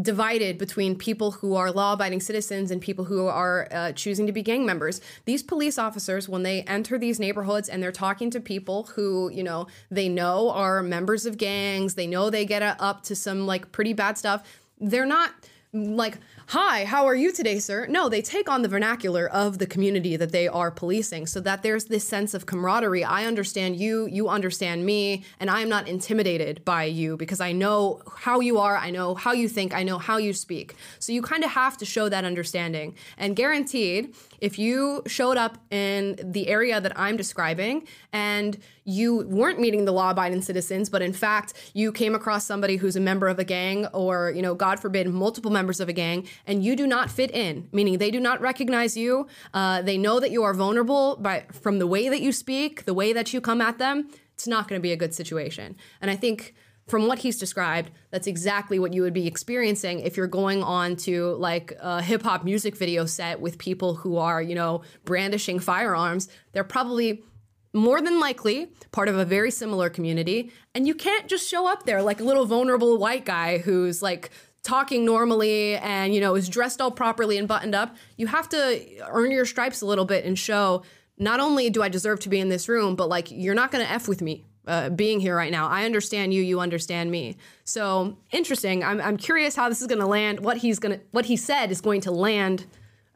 divided 0.00 0.58
between 0.58 0.96
people 0.96 1.32
who 1.32 1.54
are 1.54 1.70
law 1.70 1.94
abiding 1.94 2.20
citizens 2.20 2.70
and 2.70 2.80
people 2.80 3.04
who 3.04 3.26
are 3.26 3.68
uh, 3.70 3.92
choosing 3.92 4.26
to 4.26 4.32
be 4.32 4.42
gang 4.42 4.66
members. 4.66 5.00
These 5.24 5.42
police 5.42 5.78
officers, 5.78 6.28
when 6.28 6.42
they 6.42 6.62
enter 6.62 6.98
these 6.98 7.18
neighborhoods 7.18 7.68
and 7.68 7.82
they're 7.82 7.92
talking 7.92 8.30
to 8.30 8.40
people 8.40 8.84
who, 8.94 9.30
you 9.32 9.42
know, 9.42 9.66
they 9.90 10.08
know 10.08 10.50
are 10.50 10.82
members 10.82 11.26
of 11.26 11.38
gangs, 11.38 11.94
they 11.94 12.06
know 12.06 12.30
they 12.30 12.44
get 12.44 12.62
up 12.62 13.02
to 13.04 13.16
some 13.16 13.46
like 13.46 13.72
pretty 13.72 13.92
bad 13.92 14.18
stuff, 14.18 14.42
they're 14.78 15.06
not 15.06 15.32
like, 15.76 16.18
hi, 16.48 16.84
how 16.84 17.06
are 17.06 17.14
you 17.14 17.32
today, 17.32 17.58
sir? 17.58 17.86
No, 17.88 18.08
they 18.08 18.22
take 18.22 18.48
on 18.48 18.62
the 18.62 18.68
vernacular 18.68 19.28
of 19.28 19.58
the 19.58 19.66
community 19.66 20.16
that 20.16 20.32
they 20.32 20.46
are 20.46 20.70
policing 20.70 21.26
so 21.26 21.40
that 21.40 21.62
there's 21.62 21.86
this 21.86 22.06
sense 22.06 22.34
of 22.34 22.46
camaraderie. 22.46 23.04
I 23.04 23.26
understand 23.26 23.76
you, 23.76 24.06
you 24.06 24.28
understand 24.28 24.86
me, 24.86 25.24
and 25.40 25.50
I 25.50 25.60
am 25.60 25.68
not 25.68 25.88
intimidated 25.88 26.64
by 26.64 26.84
you 26.84 27.16
because 27.16 27.40
I 27.40 27.52
know 27.52 28.00
how 28.16 28.40
you 28.40 28.58
are, 28.58 28.76
I 28.76 28.90
know 28.90 29.14
how 29.14 29.32
you 29.32 29.48
think, 29.48 29.74
I 29.74 29.82
know 29.82 29.98
how 29.98 30.18
you 30.18 30.32
speak. 30.32 30.76
So 30.98 31.12
you 31.12 31.20
kind 31.20 31.44
of 31.44 31.50
have 31.50 31.76
to 31.78 31.84
show 31.84 32.08
that 32.08 32.24
understanding. 32.24 32.94
And 33.18 33.34
guaranteed, 33.34 34.14
if 34.40 34.58
you 34.58 35.02
showed 35.06 35.36
up 35.36 35.58
in 35.70 36.18
the 36.22 36.48
area 36.48 36.80
that 36.80 36.98
I'm 36.98 37.16
describing 37.16 37.86
and 38.12 38.58
you 38.84 39.26
weren't 39.26 39.58
meeting 39.58 39.84
the 39.84 39.92
law 39.92 40.10
abiding 40.10 40.42
citizens, 40.42 40.88
but 40.88 41.02
in 41.02 41.12
fact, 41.12 41.54
you 41.74 41.92
came 41.92 42.14
across 42.14 42.44
somebody 42.44 42.76
who's 42.76 42.96
a 42.96 43.00
member 43.00 43.28
of 43.28 43.38
a 43.38 43.44
gang 43.44 43.86
or, 43.86 44.32
you 44.34 44.42
know, 44.42 44.54
God 44.54 44.80
forbid, 44.80 45.08
multiple 45.08 45.50
members 45.50 45.80
of 45.80 45.88
a 45.88 45.92
gang, 45.92 46.26
and 46.46 46.64
you 46.64 46.76
do 46.76 46.86
not 46.86 47.10
fit 47.10 47.30
in, 47.32 47.68
meaning 47.72 47.98
they 47.98 48.10
do 48.10 48.20
not 48.20 48.40
recognize 48.40 48.96
you. 48.96 49.26
Uh, 49.52 49.82
they 49.82 49.98
know 49.98 50.20
that 50.20 50.30
you 50.30 50.42
are 50.42 50.54
vulnerable 50.54 51.16
by, 51.16 51.44
from 51.52 51.78
the 51.78 51.86
way 51.86 52.08
that 52.08 52.20
you 52.20 52.32
speak, 52.32 52.84
the 52.84 52.94
way 52.94 53.12
that 53.12 53.32
you 53.32 53.40
come 53.40 53.60
at 53.60 53.78
them. 53.78 54.08
It's 54.34 54.46
not 54.46 54.68
going 54.68 54.78
to 54.78 54.82
be 54.82 54.92
a 54.92 54.96
good 54.96 55.14
situation. 55.14 55.76
And 56.00 56.10
I 56.10 56.16
think 56.16 56.54
from 56.88 57.08
what 57.08 57.18
he's 57.18 57.38
described, 57.38 57.90
that's 58.10 58.26
exactly 58.26 58.78
what 58.78 58.92
you 58.92 59.02
would 59.02 59.12
be 59.12 59.26
experiencing 59.26 60.00
if 60.00 60.16
you're 60.16 60.28
going 60.28 60.62
on 60.62 60.94
to 60.96 61.34
like 61.34 61.76
a 61.80 62.00
hip 62.00 62.22
hop 62.22 62.44
music 62.44 62.76
video 62.76 63.06
set 63.06 63.40
with 63.40 63.58
people 63.58 63.94
who 63.96 64.16
are, 64.18 64.40
you 64.40 64.54
know, 64.54 64.82
brandishing 65.04 65.58
firearms. 65.58 66.28
They're 66.52 66.64
probably 66.64 67.24
more 67.72 68.00
than 68.00 68.20
likely 68.20 68.72
part 68.92 69.08
of 69.08 69.16
a 69.16 69.24
very 69.24 69.50
similar 69.50 69.90
community. 69.90 70.52
And 70.74 70.86
you 70.86 70.94
can't 70.94 71.26
just 71.26 71.48
show 71.48 71.66
up 71.66 71.86
there 71.86 72.02
like 72.02 72.20
a 72.20 72.24
little 72.24 72.46
vulnerable 72.46 72.96
white 72.98 73.24
guy 73.24 73.58
who's 73.58 74.00
like 74.00 74.30
talking 74.62 75.04
normally 75.04 75.76
and, 75.76 76.14
you 76.14 76.20
know, 76.20 76.36
is 76.36 76.48
dressed 76.48 76.80
all 76.80 76.90
properly 76.90 77.36
and 77.36 77.48
buttoned 77.48 77.74
up. 77.74 77.96
You 78.16 78.28
have 78.28 78.48
to 78.50 78.84
earn 79.08 79.32
your 79.32 79.44
stripes 79.44 79.80
a 79.80 79.86
little 79.86 80.04
bit 80.04 80.24
and 80.24 80.38
show 80.38 80.82
not 81.18 81.40
only 81.40 81.70
do 81.70 81.82
I 81.82 81.88
deserve 81.88 82.20
to 82.20 82.28
be 82.28 82.38
in 82.38 82.48
this 82.48 82.68
room, 82.68 82.94
but 82.94 83.08
like 83.08 83.30
you're 83.30 83.54
not 83.54 83.70
going 83.72 83.84
to 83.84 83.90
F 83.90 84.06
with 84.06 84.22
me 84.22 84.44
uh, 84.66 84.90
being 84.90 85.20
here 85.20 85.36
right 85.36 85.52
now. 85.52 85.68
I 85.68 85.84
understand 85.84 86.34
you, 86.34 86.42
you 86.42 86.60
understand 86.60 87.10
me. 87.10 87.36
So 87.64 88.16
interesting. 88.32 88.82
I'm, 88.82 89.00
I'm 89.00 89.16
curious 89.16 89.54
how 89.56 89.68
this 89.68 89.80
is 89.80 89.86
going 89.86 90.00
to 90.00 90.06
land. 90.06 90.40
What 90.40 90.58
he's 90.58 90.78
going 90.78 90.98
to, 90.98 91.04
what 91.12 91.26
he 91.26 91.36
said 91.36 91.70
is 91.70 91.80
going 91.80 92.00
to 92.02 92.10
land 92.10 92.66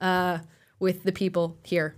uh, 0.01 0.39
with 0.79 1.03
the 1.03 1.13
people 1.13 1.57
here. 1.63 1.97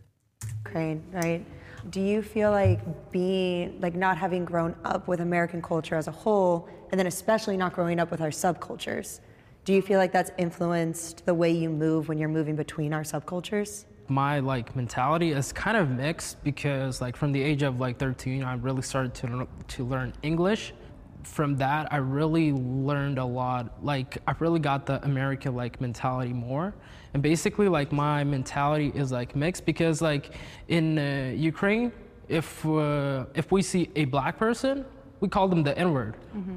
Great, 0.65 1.01
right. 1.13 1.45
Do 1.91 2.01
you 2.01 2.23
feel 2.23 2.51
like 2.51 3.11
being, 3.11 3.81
like 3.81 3.95
not 3.95 4.17
having 4.17 4.45
grown 4.45 4.75
up 4.85 5.09
with 5.09 5.21
American 5.21 5.61
culture 5.61 5.97
as 5.97 6.09
a 6.09 6.13
whole, 6.13 6.69
and 6.91 6.99
then 6.99 7.07
especially 7.07 7.57
not 7.57 7.73
growing 7.73 7.99
up 7.99 8.11
with 8.11 8.21
our 8.21 8.31
subcultures, 8.31 9.21
do 9.65 9.73
you 9.73 9.83
feel 9.83 9.99
like 9.99 10.13
that's 10.13 10.31
influenced 10.39 11.25
the 11.27 11.35
way 11.35 11.51
you 11.51 11.71
move 11.71 12.09
when 12.09 12.19
you're 12.19 12.29
moving 12.29 12.57
between 12.57 12.93
our 12.93 13.03
subcultures? 13.03 13.85
My 14.09 14.41
like 14.41 14.75
mentality 14.77 15.33
is 15.33 15.53
kind 15.53 15.77
of 15.77 15.91
mixed 15.91 16.43
because 16.45 17.01
like 17.01 17.17
from 17.17 17.33
the 17.33 17.43
age 17.43 17.63
of 17.63 17.81
like 17.81 17.99
13 17.99 18.43
i 18.43 18.55
really 18.55 18.83
started 18.83 19.15
to, 19.15 19.47
to 19.69 19.85
learn 19.85 20.13
english. 20.23 20.75
From 21.23 21.57
that 21.59 21.93
i 21.93 21.99
really 21.99 22.53
learned 22.53 23.19
a 23.19 23.25
lot 23.25 23.85
like 23.85 24.19
i 24.27 24.35
really 24.41 24.59
got 24.59 24.87
the 24.87 25.03
american 25.05 25.55
like 25.55 25.81
mentality 25.81 26.33
more. 26.33 26.75
And 27.15 27.23
basically 27.23 27.69
like 27.69 27.93
my 27.93 28.25
mentality 28.25 28.91
is 28.95 29.13
like 29.13 29.37
mixed 29.37 29.65
because 29.65 30.03
like 30.03 30.35
in 30.69 30.99
uh, 30.99 31.33
ukraine 31.37 31.93
if 32.29 32.67
uh, 32.67 33.27
if 33.35 33.53
we 33.53 33.63
see 33.63 33.89
a 33.95 34.05
black 34.07 34.37
person 34.39 34.85
we 35.21 35.29
call 35.29 35.47
them 35.47 35.63
the 35.63 35.79
n-word. 35.79 36.17
Mm-hmm. 36.37 36.57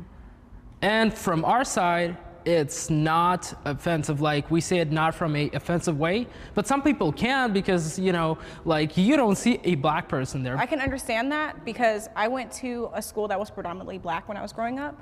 and 0.81 1.13
from 1.13 1.45
our 1.45 1.63
side 1.63 2.17
it's 2.45 2.89
not 2.89 3.53
offensive. 3.65 4.21
Like 4.21 4.49
we 4.51 4.61
say 4.61 4.79
it 4.79 4.91
not 4.91 5.15
from 5.15 5.35
a 5.35 5.49
offensive 5.53 5.99
way, 5.99 6.27
but 6.53 6.67
some 6.67 6.81
people 6.81 7.11
can 7.11 7.53
because 7.53 7.97
you 7.99 8.11
know, 8.11 8.37
like 8.63 8.97
you 8.97 9.17
don't 9.17 9.35
see 9.35 9.59
a 9.63 9.75
black 9.75 10.07
person 10.07 10.43
there. 10.43 10.57
I 10.57 10.65
can 10.65 10.79
understand 10.79 11.31
that 11.31 11.65
because 11.65 12.07
I 12.15 12.27
went 12.27 12.51
to 12.53 12.89
a 12.93 13.01
school 13.01 13.27
that 13.27 13.39
was 13.39 13.49
predominantly 13.49 13.97
black 13.97 14.27
when 14.27 14.37
I 14.37 14.41
was 14.41 14.53
growing 14.53 14.79
up. 14.79 14.99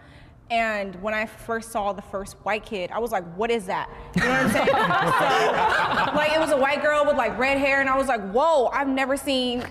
And 0.50 1.02
when 1.02 1.14
I 1.14 1.26
first 1.26 1.72
saw 1.72 1.94
the 1.94 2.02
first 2.02 2.36
white 2.44 2.66
kid, 2.66 2.92
I 2.92 3.00
was 3.00 3.12
like, 3.12 3.24
what 3.36 3.50
is 3.50 3.66
that? 3.68 3.90
You 4.16 4.24
know 4.24 4.30
what 4.30 4.40
I'm 4.40 4.52
saying? 4.52 4.68
so, 6.10 6.16
like, 6.16 6.32
it 6.34 6.40
was 6.40 6.52
a 6.52 6.58
white 6.58 6.82
girl 6.82 7.06
with 7.06 7.16
like 7.16 7.38
red 7.40 7.58
hair, 7.58 7.80
and 7.80 7.90
I 7.90 7.98
was 7.98 8.08
like, 8.08 8.22
whoa, 8.32 8.68
I've 8.68 8.90
never 8.90 9.16
seen 9.16 9.64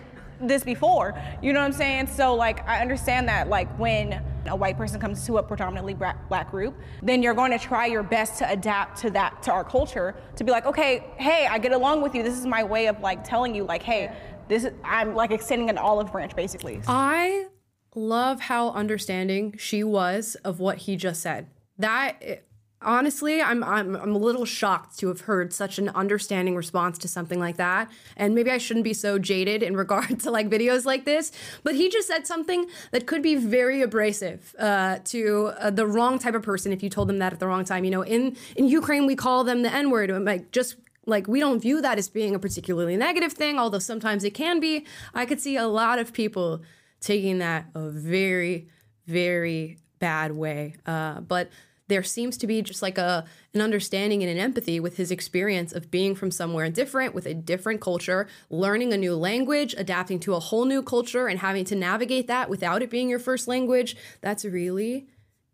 this 0.48 0.64
before. 0.64 1.14
You 1.42 1.52
know 1.52 1.60
what 1.60 1.66
I'm 1.66 1.72
saying? 1.72 2.08
So 2.08 2.34
like 2.34 2.66
I 2.68 2.80
understand 2.80 3.28
that 3.28 3.48
like 3.48 3.68
when 3.78 4.22
a 4.46 4.56
white 4.56 4.76
person 4.76 5.00
comes 5.00 5.24
to 5.26 5.38
a 5.38 5.42
predominantly 5.42 5.94
black, 5.94 6.50
group, 6.50 6.74
then 7.02 7.22
you're 7.22 7.34
going 7.34 7.52
to 7.52 7.58
try 7.58 7.86
your 7.86 8.02
best 8.02 8.38
to 8.38 8.50
adapt 8.50 9.00
to 9.00 9.10
that 9.10 9.42
to 9.42 9.52
our 9.52 9.64
culture 9.64 10.14
to 10.36 10.44
be 10.44 10.50
like, 10.50 10.66
okay, 10.66 11.04
hey, 11.16 11.46
I 11.48 11.58
get 11.58 11.72
along 11.72 12.02
with 12.02 12.14
you. 12.14 12.22
This 12.22 12.36
is 12.36 12.46
my 12.46 12.64
way 12.64 12.86
of 12.88 13.00
like 13.00 13.22
telling 13.24 13.54
you 13.54 13.64
like, 13.64 13.82
hey, 13.82 14.12
this 14.48 14.64
is 14.64 14.72
I'm 14.84 15.14
like 15.14 15.30
extending 15.30 15.70
an 15.70 15.78
olive 15.78 16.10
branch 16.10 16.34
basically. 16.34 16.80
I 16.86 17.46
love 17.94 18.40
how 18.40 18.70
understanding 18.70 19.54
she 19.58 19.84
was 19.84 20.34
of 20.44 20.58
what 20.58 20.78
he 20.78 20.96
just 20.96 21.22
said. 21.22 21.46
That 21.78 22.44
honestly, 22.84 23.40
I'm, 23.40 23.62
I'm 23.64 23.96
I'm 23.96 24.14
a 24.14 24.18
little 24.18 24.44
shocked 24.44 24.98
to 24.98 25.08
have 25.08 25.22
heard 25.22 25.52
such 25.52 25.78
an 25.78 25.88
understanding 25.90 26.56
response 26.56 26.98
to 26.98 27.08
something 27.08 27.38
like 27.38 27.56
that. 27.56 27.90
And 28.16 28.34
maybe 28.34 28.50
I 28.50 28.58
shouldn't 28.58 28.84
be 28.84 28.94
so 28.94 29.18
jaded 29.18 29.62
in 29.62 29.76
regard 29.84 30.20
to 30.20 30.30
like 30.30 30.48
videos 30.48 30.84
like 30.84 31.04
this, 31.04 31.32
but 31.62 31.74
he 31.74 31.88
just 31.88 32.08
said 32.08 32.26
something 32.26 32.66
that 32.90 33.06
could 33.06 33.22
be 33.22 33.36
very 33.36 33.82
abrasive 33.82 34.54
uh, 34.58 34.98
to 35.04 35.52
uh, 35.58 35.70
the 35.70 35.86
wrong 35.86 36.18
type 36.18 36.34
of 36.34 36.42
person 36.42 36.72
if 36.72 36.82
you 36.82 36.90
told 36.90 37.08
them 37.08 37.18
that 37.18 37.32
at 37.32 37.40
the 37.40 37.46
wrong 37.46 37.64
time. 37.64 37.84
You 37.84 37.90
know, 37.90 38.02
in 38.02 38.36
in 38.56 38.66
Ukraine 38.66 39.06
we 39.06 39.16
call 39.16 39.44
them 39.44 39.62
the 39.62 39.72
N 39.72 39.90
word, 39.90 40.10
like 40.24 40.50
just 40.52 40.76
like 41.06 41.26
we 41.26 41.40
don't 41.40 41.60
view 41.60 41.80
that 41.80 41.98
as 41.98 42.08
being 42.08 42.34
a 42.34 42.38
particularly 42.38 42.96
negative 42.96 43.32
thing, 43.32 43.58
although 43.58 43.78
sometimes 43.78 44.24
it 44.24 44.34
can 44.34 44.60
be. 44.60 44.86
I 45.14 45.26
could 45.26 45.40
see 45.40 45.56
a 45.56 45.66
lot 45.66 45.98
of 45.98 46.12
people 46.12 46.62
taking 47.00 47.38
that 47.38 47.66
a 47.74 47.90
very, 47.90 48.68
very 49.06 49.78
bad 49.98 50.32
way. 50.32 50.74
Uh, 50.86 51.20
but 51.20 51.50
there 51.88 52.02
seems 52.02 52.36
to 52.38 52.46
be 52.46 52.62
just 52.62 52.82
like 52.82 52.98
a 52.98 53.24
an 53.54 53.60
understanding 53.60 54.22
and 54.22 54.30
an 54.30 54.38
empathy 54.38 54.80
with 54.80 54.96
his 54.96 55.10
experience 55.10 55.72
of 55.72 55.90
being 55.90 56.14
from 56.14 56.30
somewhere 56.30 56.70
different 56.70 57.14
with 57.14 57.26
a 57.26 57.34
different 57.34 57.80
culture, 57.80 58.28
learning 58.50 58.92
a 58.92 58.96
new 58.96 59.14
language, 59.14 59.74
adapting 59.76 60.18
to 60.20 60.34
a 60.34 60.40
whole 60.40 60.64
new 60.64 60.82
culture 60.82 61.26
and 61.26 61.40
having 61.40 61.64
to 61.64 61.74
navigate 61.74 62.26
that 62.28 62.48
without 62.48 62.82
it 62.82 62.90
being 62.90 63.08
your 63.08 63.18
first 63.18 63.48
language. 63.48 63.96
That's 64.20 64.44
really 64.44 65.06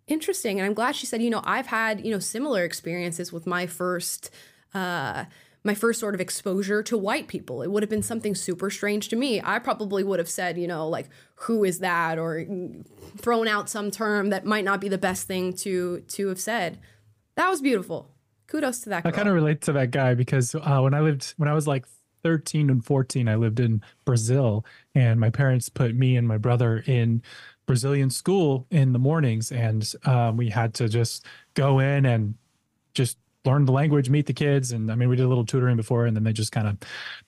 interesting 0.07 0.59
and 0.59 0.67
I'm 0.67 0.75
glad 0.75 0.97
she 0.97 1.07
said, 1.07 1.23
you 1.23 1.31
know, 1.31 1.43
I've 1.45 1.67
had, 1.67 2.05
you 2.05 2.11
know, 2.11 2.19
similar 2.19 2.65
experiences 2.65 3.33
with 3.33 3.47
my 3.47 3.67
first 3.67 4.31
uh 4.75 5.25
my 5.65 5.75
first 5.75 6.01
sort 6.01 6.15
of 6.15 6.21
exposure 6.21 6.83
to 6.85 6.97
white 6.97 7.29
people. 7.29 7.63
It 7.63 7.71
would 7.71 7.83
have 7.83 7.91
been 7.91 8.03
something 8.03 8.35
super 8.35 8.71
strange 8.71 9.09
to 9.09 9.17
me. 9.17 9.41
I 9.43 9.59
probably 9.59 10.05
would 10.05 10.19
have 10.19 10.29
said, 10.29 10.57
you 10.59 10.67
know, 10.67 10.89
like, 10.89 11.09
who 11.35 11.65
is 11.65 11.81
that? 11.81 12.19
Or 12.19 12.47
thrown 13.17 13.49
out 13.49 13.69
some 13.69 13.91
term 13.91 14.31
that 14.31 14.45
might 14.45 14.65
not 14.65 14.81
be 14.81 14.89
the 14.89 14.99
best 14.99 15.27
thing 15.27 15.53
to 15.55 16.01
to 16.01 16.29
have 16.29 16.41
said. 16.41 16.79
That 17.37 17.49
was 17.51 17.61
beautiful. 17.61 18.11
Kudos 18.47 18.81
to 18.81 18.89
that 18.91 19.03
girl. 19.03 19.13
I 19.13 19.15
kind 19.15 19.29
of 19.29 19.35
relate 19.35 19.61
to 19.63 19.73
that 19.73 19.91
guy 19.91 20.15
because 20.15 20.55
uh, 20.55 20.81
when 20.81 20.95
I 20.95 21.01
lived, 21.01 21.35
when 21.37 21.49
I 21.49 21.55
was 21.55 21.67
like 21.67 21.87
13 22.23 22.71
and 22.71 22.85
14, 22.85 23.29
I 23.29 23.37
lived 23.37 23.61
in 23.61 23.83
Brazil 24.05 24.65
and 24.95 25.21
my 25.21 25.31
parents 25.31 25.69
put 25.69 25.95
me 25.95 26.17
and 26.17 26.27
my 26.27 26.39
brother 26.39 26.83
in 26.87 27.23
Brazilian 27.67 28.11
school 28.11 28.67
in 28.71 28.93
the 28.93 28.99
mornings. 28.99 29.53
And 29.53 29.91
um, 30.05 30.37
we 30.37 30.49
had 30.49 30.75
to 30.75 30.89
just 30.89 31.27
go 31.55 31.79
in 31.79 32.07
and 32.07 32.35
just 32.95 33.19
learn 33.45 33.65
the 33.65 33.73
language, 33.73 34.11
meet 34.11 34.27
the 34.27 34.33
kids. 34.33 34.73
And 34.73 34.91
I 34.91 34.95
mean, 34.95 35.09
we 35.09 35.17
did 35.17 35.25
a 35.25 35.29
little 35.29 35.47
tutoring 35.47 35.77
before, 35.77 36.07
and 36.07 36.17
then 36.17 36.25
they 36.25 36.33
just 36.33 36.53
kind 36.53 36.69
of 36.69 36.77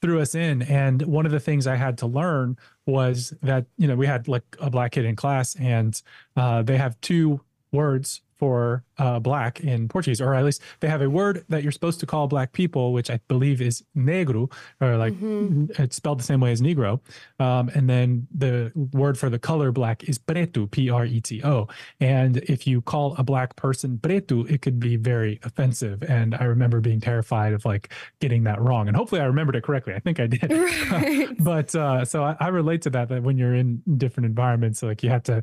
threw 0.01 0.21
us 0.21 0.35
in. 0.35 0.63
And 0.63 1.03
one 1.03 1.27
of 1.27 1.33
the 1.33 1.41
things 1.41 1.67
I 1.67 1.77
had 1.77 1.99
to 1.99 2.07
learn 2.07 2.57
was 2.87 3.33
that, 3.43 3.67
you 3.79 3.87
know, 3.87 3.97
we 3.97 4.07
had 4.07 4.29
like 4.29 4.45
a 4.61 4.71
black 4.71 4.93
kid 4.93 5.05
in 5.05 5.17
class, 5.17 5.55
and 5.57 6.01
uh, 6.37 6.63
they 6.63 6.77
have 6.77 7.01
two 7.01 7.41
words 7.73 8.23
for 8.41 8.83
uh, 8.97 9.21
black 9.21 9.61
in 9.61 9.87
Portuguese, 9.87 10.19
or 10.19 10.35
at 10.35 10.43
least 10.43 10.63
they 10.81 10.89
have 10.89 11.03
a 11.03 11.11
word 11.11 11.45
that 11.51 11.63
you're 11.63 11.71
supposed 11.71 12.01
to 12.01 12.07
call 12.07 12.27
black 12.27 12.53
people, 12.53 12.95
which 12.95 13.11
I 13.11 13.21
believe 13.29 13.61
is 13.61 13.85
negro, 13.95 14.51
or 14.81 14.97
like 14.97 15.13
mm-hmm. 15.13 15.67
it's 15.81 15.97
spelled 15.97 16.21
the 16.21 16.25
same 16.25 16.41
way 16.41 16.51
as 16.51 16.63
negro. 16.63 17.01
Um, 17.39 17.69
and 17.75 17.89
then 17.89 18.27
the 18.35 18.73
word 18.95 19.19
for 19.19 19.29
the 19.29 19.39
color 19.39 19.73
black 19.73 20.05
is 20.05 20.17
preto, 20.17 20.67
P 20.67 20.89
R 20.89 21.05
E 21.05 21.21
T 21.21 21.45
O. 21.45 21.69
And 22.01 22.39
if 22.39 22.67
you 22.67 22.81
call 22.81 23.15
a 23.19 23.23
black 23.23 23.57
person 23.57 23.99
preto, 23.99 24.45
it 24.45 24.63
could 24.63 24.81
be 24.81 24.97
very 24.97 25.39
offensive. 25.43 26.03
And 26.03 26.35
I 26.35 26.45
remember 26.45 26.81
being 26.81 27.01
terrified 27.01 27.53
of 27.53 27.67
like 27.67 27.93
getting 28.21 28.45
that 28.45 28.59
wrong. 28.59 28.89
And 28.89 28.97
hopefully 28.97 29.21
I 29.21 29.27
remembered 29.27 29.57
it 29.57 29.65
correctly. 29.65 29.93
I 29.93 29.99
think 29.99 30.19
I 30.19 30.27
did. 30.27 30.51
Right. 30.51 31.29
but 31.39 31.75
uh, 31.75 32.07
so 32.07 32.25
I, 32.25 32.37
I 32.41 32.49
relate 32.49 32.81
to 32.83 32.91
that, 32.91 33.11
that 33.11 33.23
when 33.23 33.37
you're 33.37 33.55
in 33.55 33.83
different 33.99 34.25
environments, 34.25 34.83
like 34.83 35.03
you 35.03 35.11
have 35.11 35.25
to 35.25 35.43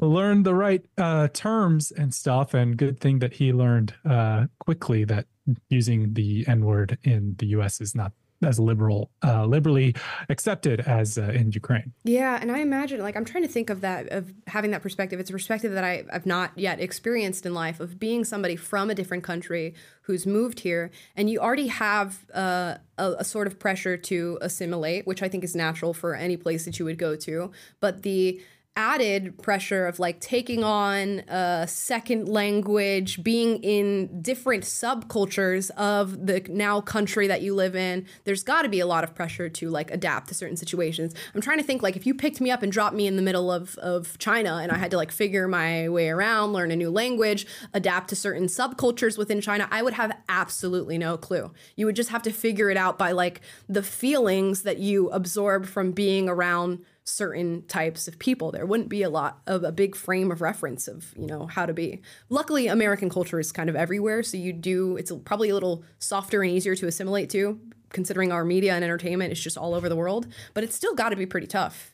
learned 0.00 0.46
the 0.46 0.54
right 0.54 0.84
uh, 0.96 1.28
terms 1.28 1.90
and 1.90 2.14
stuff. 2.14 2.54
And 2.54 2.76
good 2.76 3.00
thing 3.00 3.18
that 3.20 3.34
he 3.34 3.52
learned 3.52 3.94
uh, 4.08 4.46
quickly 4.58 5.04
that 5.04 5.26
using 5.68 6.14
the 6.14 6.46
N 6.46 6.64
word 6.64 6.98
in 7.02 7.34
the 7.38 7.46
U.S. 7.46 7.80
is 7.80 7.94
not 7.94 8.12
as 8.42 8.60
liberal, 8.60 9.10
uh, 9.24 9.44
liberally 9.46 9.94
accepted 10.28 10.80
as 10.80 11.18
uh, 11.18 11.22
in 11.22 11.50
Ukraine. 11.50 11.92
Yeah, 12.04 12.38
and 12.40 12.52
I 12.52 12.58
imagine, 12.58 13.00
like, 13.00 13.16
I'm 13.16 13.24
trying 13.24 13.42
to 13.42 13.48
think 13.48 13.68
of 13.68 13.80
that, 13.80 14.08
of 14.10 14.32
having 14.46 14.70
that 14.70 14.82
perspective. 14.82 15.18
It's 15.18 15.30
a 15.30 15.32
perspective 15.32 15.72
that 15.72 15.84
I, 15.84 16.04
I've 16.12 16.26
not 16.26 16.52
yet 16.56 16.80
experienced 16.80 17.46
in 17.46 17.54
life 17.54 17.80
of 17.80 17.98
being 17.98 18.24
somebody 18.24 18.54
from 18.54 18.90
a 18.90 18.94
different 18.94 19.24
country 19.24 19.74
who's 20.02 20.26
moved 20.26 20.60
here, 20.60 20.90
and 21.16 21.28
you 21.28 21.40
already 21.40 21.66
have 21.66 22.24
uh, 22.32 22.76
a, 22.96 23.12
a 23.18 23.24
sort 23.24 23.46
of 23.46 23.58
pressure 23.58 23.96
to 23.96 24.38
assimilate, 24.40 25.06
which 25.06 25.22
I 25.22 25.28
think 25.28 25.42
is 25.42 25.56
natural 25.56 25.92
for 25.92 26.14
any 26.14 26.36
place 26.36 26.64
that 26.64 26.78
you 26.78 26.84
would 26.84 26.98
go 26.98 27.16
to, 27.16 27.50
but 27.80 28.02
the 28.02 28.40
added 28.76 29.36
pressure 29.42 29.86
of 29.86 29.98
like 29.98 30.20
taking 30.20 30.62
on 30.62 31.18
a 31.28 31.66
second 31.68 32.28
language, 32.28 33.22
being 33.24 33.62
in 33.62 34.22
different 34.22 34.62
subcultures 34.62 35.70
of 35.72 36.26
the 36.26 36.40
now 36.48 36.80
country 36.80 37.26
that 37.26 37.42
you 37.42 37.56
live 37.56 37.74
in, 37.74 38.06
there's 38.24 38.44
got 38.44 38.62
to 38.62 38.68
be 38.68 38.78
a 38.78 38.86
lot 38.86 39.02
of 39.02 39.16
pressure 39.16 39.48
to 39.48 39.68
like 39.68 39.90
adapt 39.90 40.28
to 40.28 40.34
certain 40.34 40.56
situations. 40.56 41.12
I'm 41.34 41.40
trying 41.40 41.58
to 41.58 41.64
think 41.64 41.82
like 41.82 41.96
if 41.96 42.06
you 42.06 42.14
picked 42.14 42.40
me 42.40 42.52
up 42.52 42.62
and 42.62 42.70
dropped 42.70 42.94
me 42.94 43.08
in 43.08 43.16
the 43.16 43.22
middle 43.22 43.50
of 43.50 43.76
of 43.78 44.16
China 44.18 44.60
and 44.62 44.70
I 44.70 44.78
had 44.78 44.92
to 44.92 44.96
like 44.96 45.10
figure 45.10 45.48
my 45.48 45.88
way 45.88 46.08
around, 46.08 46.52
learn 46.52 46.70
a 46.70 46.76
new 46.76 46.90
language, 46.90 47.46
adapt 47.74 48.08
to 48.10 48.16
certain 48.16 48.46
subcultures 48.46 49.18
within 49.18 49.40
China, 49.40 49.66
I 49.72 49.82
would 49.82 49.94
have 49.94 50.16
absolutely 50.28 50.98
no 50.98 51.16
clue. 51.16 51.52
You 51.74 51.86
would 51.86 51.96
just 51.96 52.10
have 52.10 52.22
to 52.22 52.30
figure 52.30 52.70
it 52.70 52.76
out 52.76 52.96
by 52.96 53.10
like 53.10 53.40
the 53.68 53.82
feelings 53.82 54.62
that 54.62 54.78
you 54.78 55.08
absorb 55.10 55.66
from 55.66 55.90
being 55.90 56.28
around 56.28 56.84
certain 57.08 57.66
types 57.66 58.08
of 58.08 58.18
people. 58.18 58.52
There 58.52 58.66
wouldn't 58.66 58.88
be 58.88 59.02
a 59.02 59.10
lot 59.10 59.40
of 59.46 59.64
a 59.64 59.72
big 59.72 59.96
frame 59.96 60.30
of 60.30 60.40
reference 60.40 60.88
of, 60.88 61.14
you 61.16 61.26
know, 61.26 61.46
how 61.46 61.66
to 61.66 61.72
be. 61.72 62.02
Luckily, 62.28 62.66
American 62.68 63.10
culture 63.10 63.40
is 63.40 63.52
kind 63.52 63.70
of 63.70 63.76
everywhere, 63.76 64.22
so 64.22 64.36
you 64.36 64.52
do 64.52 64.96
it's 64.96 65.12
probably 65.24 65.50
a 65.50 65.54
little 65.54 65.84
softer 65.98 66.42
and 66.42 66.50
easier 66.50 66.74
to 66.76 66.86
assimilate 66.86 67.30
to 67.30 67.60
considering 67.90 68.30
our 68.30 68.44
media 68.44 68.74
and 68.74 68.84
entertainment 68.84 69.32
is 69.32 69.40
just 69.40 69.56
all 69.56 69.74
over 69.74 69.88
the 69.88 69.96
world, 69.96 70.26
but 70.54 70.62
it's 70.62 70.76
still 70.76 70.94
got 70.94 71.08
to 71.08 71.16
be 71.16 71.24
pretty 71.26 71.46
tough. 71.46 71.92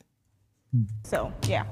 So, 1.05 1.33
yeah 1.47 1.65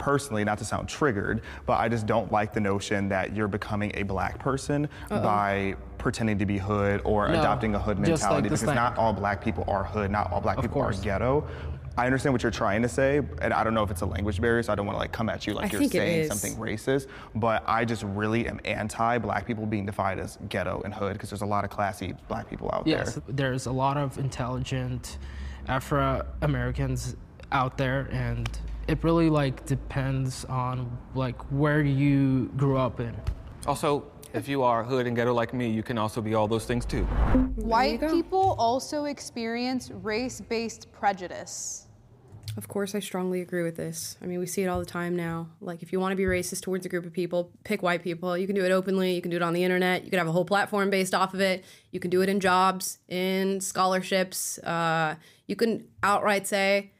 personally, 0.00 0.42
not 0.42 0.58
to 0.58 0.64
sound 0.64 0.88
triggered, 0.88 1.42
but 1.66 1.74
I 1.74 1.88
just 1.88 2.06
don't 2.06 2.32
like 2.32 2.52
the 2.52 2.60
notion 2.60 3.08
that 3.10 3.36
you're 3.36 3.48
becoming 3.48 3.92
a 3.94 4.02
black 4.02 4.38
person 4.40 4.88
Uh-oh. 5.10 5.22
by 5.22 5.76
pretending 5.98 6.38
to 6.38 6.46
be 6.46 6.56
hood 6.56 7.02
or 7.04 7.28
no, 7.28 7.38
adopting 7.38 7.74
a 7.74 7.78
hood 7.78 7.98
mentality 7.98 8.48
like 8.48 8.60
because 8.60 8.62
not 8.62 8.96
all 8.96 9.12
black 9.12 9.44
people 9.44 9.64
are 9.68 9.84
hood, 9.84 10.10
not 10.10 10.32
all 10.32 10.40
black 10.40 10.56
of 10.56 10.62
people 10.62 10.80
course. 10.80 10.98
are 10.98 11.04
ghetto. 11.04 11.46
I 12.00 12.06
understand 12.06 12.32
what 12.32 12.42
you're 12.42 12.50
trying 12.50 12.80
to 12.80 12.88
say, 12.88 13.20
and 13.42 13.52
I 13.52 13.62
don't 13.62 13.74
know 13.74 13.82
if 13.82 13.90
it's 13.90 14.00
a 14.00 14.06
language 14.06 14.40
barrier, 14.40 14.62
so 14.62 14.72
I 14.72 14.74
don't 14.74 14.86
want 14.86 14.96
to 14.96 15.00
like 15.00 15.12
come 15.12 15.28
at 15.28 15.46
you 15.46 15.52
like 15.52 15.74
I 15.74 15.78
you're 15.78 15.90
saying 15.90 16.28
something 16.28 16.56
racist. 16.56 17.08
But 17.34 17.62
I 17.66 17.84
just 17.84 18.04
really 18.04 18.48
am 18.48 18.58
anti-black 18.64 19.46
people 19.46 19.66
being 19.66 19.84
defined 19.84 20.18
as 20.18 20.38
ghetto 20.48 20.80
and 20.86 20.94
hood 20.94 21.12
because 21.12 21.28
there's 21.28 21.42
a 21.42 21.46
lot 21.46 21.62
of 21.64 21.68
classy 21.68 22.14
black 22.26 22.48
people 22.48 22.70
out 22.72 22.86
yes, 22.86 23.16
there. 23.16 23.22
Yes, 23.26 23.36
there's 23.36 23.66
a 23.66 23.70
lot 23.70 23.98
of 23.98 24.16
intelligent 24.16 25.18
Afro 25.68 26.26
Americans 26.40 27.16
out 27.52 27.76
there, 27.76 28.08
and 28.10 28.48
it 28.88 29.04
really 29.04 29.28
like 29.28 29.66
depends 29.66 30.46
on 30.46 30.96
like 31.14 31.36
where 31.52 31.82
you 31.82 32.50
grew 32.56 32.78
up 32.78 33.00
in. 33.00 33.14
Also, 33.66 34.06
if 34.32 34.48
you 34.48 34.62
are 34.62 34.82
hood 34.82 35.06
and 35.06 35.14
ghetto 35.14 35.34
like 35.34 35.52
me, 35.52 35.68
you 35.68 35.82
can 35.82 35.98
also 35.98 36.22
be 36.22 36.32
all 36.32 36.48
those 36.48 36.64
things 36.64 36.86
too. 36.86 37.02
White 37.56 38.00
people 38.08 38.56
also 38.58 39.04
experience 39.04 39.90
race 39.90 40.40
based 40.40 40.90
prejudice. 40.92 41.88
Of 42.56 42.68
course, 42.68 42.94
I 42.94 43.00
strongly 43.00 43.40
agree 43.40 43.62
with 43.62 43.76
this. 43.76 44.16
I 44.20 44.26
mean, 44.26 44.38
we 44.38 44.46
see 44.46 44.62
it 44.62 44.66
all 44.66 44.80
the 44.80 44.84
time 44.84 45.14
now. 45.14 45.48
Like, 45.60 45.82
if 45.82 45.92
you 45.92 46.00
want 46.00 46.12
to 46.12 46.16
be 46.16 46.24
racist 46.24 46.62
towards 46.62 46.84
a 46.84 46.88
group 46.88 47.06
of 47.06 47.12
people, 47.12 47.52
pick 47.64 47.82
white 47.82 48.02
people. 48.02 48.36
You 48.36 48.46
can 48.46 48.56
do 48.56 48.64
it 48.64 48.72
openly, 48.72 49.14
you 49.14 49.22
can 49.22 49.30
do 49.30 49.36
it 49.36 49.42
on 49.42 49.52
the 49.52 49.62
internet, 49.62 50.04
you 50.04 50.10
can 50.10 50.18
have 50.18 50.28
a 50.28 50.32
whole 50.32 50.44
platform 50.44 50.90
based 50.90 51.14
off 51.14 51.32
of 51.32 51.40
it. 51.40 51.64
You 51.90 52.00
can 52.00 52.10
do 52.10 52.22
it 52.22 52.28
in 52.28 52.40
jobs, 52.40 52.98
in 53.08 53.60
scholarships. 53.60 54.58
Uh, 54.58 55.14
you 55.46 55.56
can 55.56 55.86
outright 56.02 56.46
say, 56.46 56.92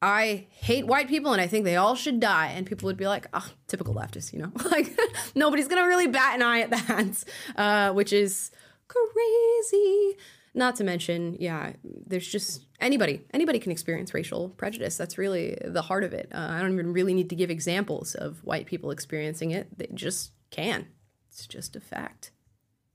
I 0.00 0.46
hate 0.50 0.86
white 0.86 1.08
people 1.08 1.32
and 1.32 1.40
I 1.40 1.46
think 1.46 1.64
they 1.64 1.76
all 1.76 1.94
should 1.94 2.20
die. 2.20 2.48
And 2.48 2.66
people 2.66 2.86
would 2.86 2.96
be 2.96 3.06
like, 3.06 3.26
oh, 3.32 3.48
typical 3.68 3.94
leftist, 3.94 4.32
you 4.32 4.38
know? 4.38 4.52
like, 4.70 4.98
nobody's 5.34 5.66
gonna 5.66 5.86
really 5.86 6.06
bat 6.06 6.34
an 6.34 6.42
eye 6.42 6.60
at 6.60 6.70
that, 6.70 7.24
uh, 7.56 7.92
which 7.94 8.12
is 8.12 8.50
crazy. 8.86 10.16
Not 10.56 10.76
to 10.76 10.84
mention, 10.84 11.36
yeah, 11.40 11.72
there's 11.82 12.26
just 12.28 12.66
anybody, 12.80 13.22
anybody 13.32 13.58
can 13.58 13.72
experience 13.72 14.14
racial 14.14 14.50
prejudice. 14.50 14.96
That's 14.96 15.18
really 15.18 15.58
the 15.64 15.82
heart 15.82 16.04
of 16.04 16.12
it. 16.12 16.30
Uh, 16.32 16.46
I 16.50 16.60
don't 16.60 16.72
even 16.72 16.92
really 16.92 17.12
need 17.12 17.28
to 17.30 17.36
give 17.36 17.50
examples 17.50 18.14
of 18.14 18.38
white 18.44 18.66
people 18.66 18.92
experiencing 18.92 19.50
it, 19.50 19.76
they 19.76 19.88
just 19.92 20.30
can. 20.50 20.86
It's 21.28 21.46
just 21.48 21.74
a 21.74 21.80
fact. 21.80 22.30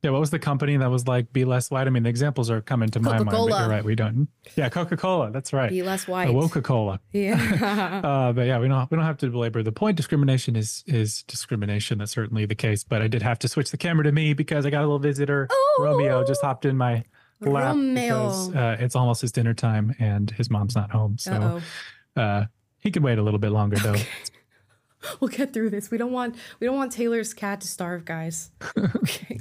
Yeah, 0.02 0.12
what 0.12 0.22
was 0.22 0.30
the 0.30 0.40
company 0.40 0.78
that 0.78 0.90
was 0.90 1.08
like 1.08 1.34
be 1.34 1.44
less 1.44 1.70
white? 1.70 1.86
I 1.86 1.90
mean, 1.90 2.04
the 2.04 2.10
examples 2.10 2.50
are 2.50 2.62
coming 2.62 2.88
to 2.92 3.02
my 3.02 3.12
mind, 3.12 3.26
but 3.26 3.32
Coca-Cola. 3.32 3.60
you're 3.60 3.70
right. 3.70 3.84
We 3.84 3.96
don't. 3.96 4.30
Yeah, 4.56 4.70
Coca 4.70 4.96
Cola. 4.96 5.30
That's 5.30 5.52
right. 5.52 5.70
Be 5.70 5.84
less 5.84 6.08
white. 6.08 6.30
Coca 6.30 6.62
Cola. 6.62 7.02
Yeah. 7.12 7.36
uh, 8.04 8.32
but 8.32 8.46
yeah, 8.46 8.60
we 8.60 8.70
don't 8.70 8.90
we 8.90 8.96
don't 8.96 9.06
have 9.06 9.18
to 9.18 9.30
belabor 9.30 9.62
the 9.62 9.74
point. 9.74 9.98
Discrimination 9.98 10.56
is 10.56 10.86
is 10.88 11.24
discrimination. 11.24 11.98
That's 11.98 12.14
certainly 12.14 12.46
the 12.46 12.56
case. 12.56 12.86
But 12.86 13.02
I 13.02 13.10
did 13.10 13.22
have 13.24 13.40
to 13.40 13.50
switch 13.50 13.72
the 13.72 13.78
camera 13.78 14.06
to 14.06 14.14
me 14.14 14.34
because 14.34 14.66
I 14.66 14.70
got 14.70 14.80
a 14.80 14.88
little 14.88 15.00
visitor. 15.00 15.50
Romeo 15.80 16.26
just 16.26 16.42
hopped 16.42 16.64
in 16.64 16.78
my 16.78 17.04
lap 17.42 17.76
Romeo. 17.76 18.28
because 18.28 18.56
uh, 18.56 18.78
it's 18.80 18.96
almost 18.96 19.22
his 19.22 19.32
dinner 19.32 19.54
time 19.54 19.96
and 20.00 20.32
his 20.32 20.50
mom's 20.50 20.76
not 20.76 20.92
home. 20.92 21.18
So 21.18 21.62
Uh-oh. 22.18 22.22
uh, 22.22 22.46
he 22.80 22.92
could 22.92 23.04
wait 23.04 23.18
a 23.18 23.22
little 23.22 23.40
bit 23.40 23.52
longer 23.52 23.78
though. 23.78 23.96
we'll 25.20 25.30
get 25.30 25.54
through 25.54 25.70
this. 25.70 25.90
We 25.92 25.98
don't 25.98 26.12
want 26.12 26.36
we 26.60 26.68
don't 26.68 26.76
want 26.76 26.92
Taylor's 26.92 27.34
cat 27.34 27.62
to 27.62 27.68
starve, 27.68 28.06
guys. 28.06 28.52
Okay. 28.78 29.40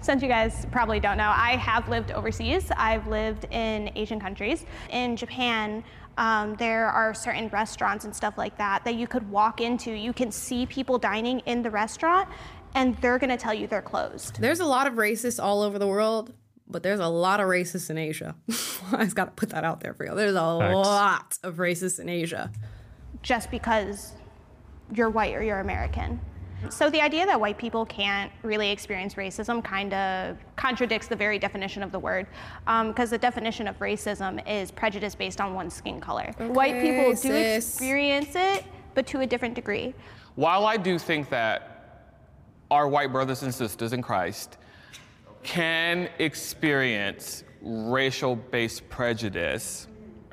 Since 0.00 0.20
you 0.20 0.26
guys 0.28 0.66
probably 0.72 0.98
don't 0.98 1.16
know, 1.16 1.32
I 1.32 1.54
have 1.56 1.88
lived 1.88 2.10
overseas. 2.10 2.72
I've 2.76 3.06
lived 3.06 3.44
in 3.52 3.88
Asian 3.94 4.18
countries. 4.18 4.66
In 4.90 5.14
Japan, 5.14 5.84
um, 6.18 6.56
there 6.56 6.88
are 6.88 7.14
certain 7.14 7.46
restaurants 7.50 8.04
and 8.04 8.14
stuff 8.14 8.36
like 8.36 8.58
that 8.58 8.84
that 8.84 8.96
you 8.96 9.06
could 9.06 9.30
walk 9.30 9.60
into. 9.60 9.92
You 9.92 10.12
can 10.12 10.32
see 10.32 10.66
people 10.66 10.98
dining 10.98 11.38
in 11.40 11.62
the 11.62 11.70
restaurant, 11.70 12.28
and 12.74 12.96
they're 12.98 13.18
gonna 13.18 13.36
tell 13.36 13.54
you 13.54 13.66
they're 13.66 13.82
closed. 13.82 14.40
There's 14.40 14.60
a 14.60 14.64
lot 14.66 14.86
of 14.86 14.94
racists 14.94 15.42
all 15.42 15.62
over 15.62 15.78
the 15.78 15.86
world, 15.86 16.32
but 16.68 16.82
there's 16.82 17.00
a 17.00 17.08
lot 17.08 17.40
of 17.40 17.46
racists 17.48 17.90
in 17.90 17.98
Asia. 17.98 18.34
I 18.92 19.04
just 19.04 19.16
got 19.16 19.24
to 19.26 19.30
put 19.32 19.50
that 19.50 19.64
out 19.64 19.80
there 19.80 19.94
for 19.94 20.06
you. 20.06 20.14
There's 20.14 20.34
a 20.34 20.58
Facts. 20.58 20.74
lot 20.74 21.38
of 21.42 21.56
racists 21.56 21.98
in 22.00 22.08
Asia. 22.08 22.50
just 23.22 23.50
because 23.50 24.12
you're 24.94 25.10
white 25.10 25.34
or 25.34 25.42
you're 25.42 25.60
American. 25.60 26.20
So 26.70 26.88
the 26.90 27.00
idea 27.00 27.26
that 27.26 27.40
white 27.40 27.58
people 27.58 27.84
can't 27.84 28.30
really 28.44 28.70
experience 28.70 29.14
racism 29.14 29.64
kind 29.64 29.92
of 29.92 30.36
contradicts 30.54 31.08
the 31.08 31.16
very 31.16 31.36
definition 31.38 31.82
of 31.82 31.90
the 31.90 31.98
word, 31.98 32.28
um, 32.68 32.88
because 32.88 33.10
the 33.10 33.18
definition 33.18 33.66
of 33.66 33.76
racism 33.80 34.40
is 34.48 34.70
prejudice 34.70 35.14
based 35.16 35.40
on 35.40 35.54
one's 35.54 35.74
skin 35.74 36.00
color. 36.00 36.32
white 36.38 36.80
people 36.80 37.10
do 37.10 37.16
sis. 37.16 37.68
experience 37.68 38.36
it, 38.36 38.64
but 38.94 39.06
to 39.08 39.20
a 39.22 39.26
different 39.26 39.54
degree. 39.56 39.92
While 40.36 40.64
I 40.66 40.76
do 40.76 40.98
think 41.00 41.30
that 41.30 41.71
our 42.72 42.88
white 42.88 43.12
brothers 43.12 43.42
and 43.42 43.54
sisters 43.54 43.92
in 43.92 44.00
Christ 44.00 44.56
can 45.42 46.08
experience 46.18 47.44
racial 47.60 48.34
based 48.34 48.88
prejudice, 48.88 49.88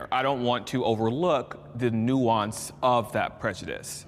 I 0.10 0.23
don't 0.23 0.41
want 0.41 0.65
to 0.67 0.86
overlook 0.86 1.78
the 1.78 1.91
nuance 1.91 2.71
of 2.82 3.12
that 3.12 3.41
prejudice 3.41 4.06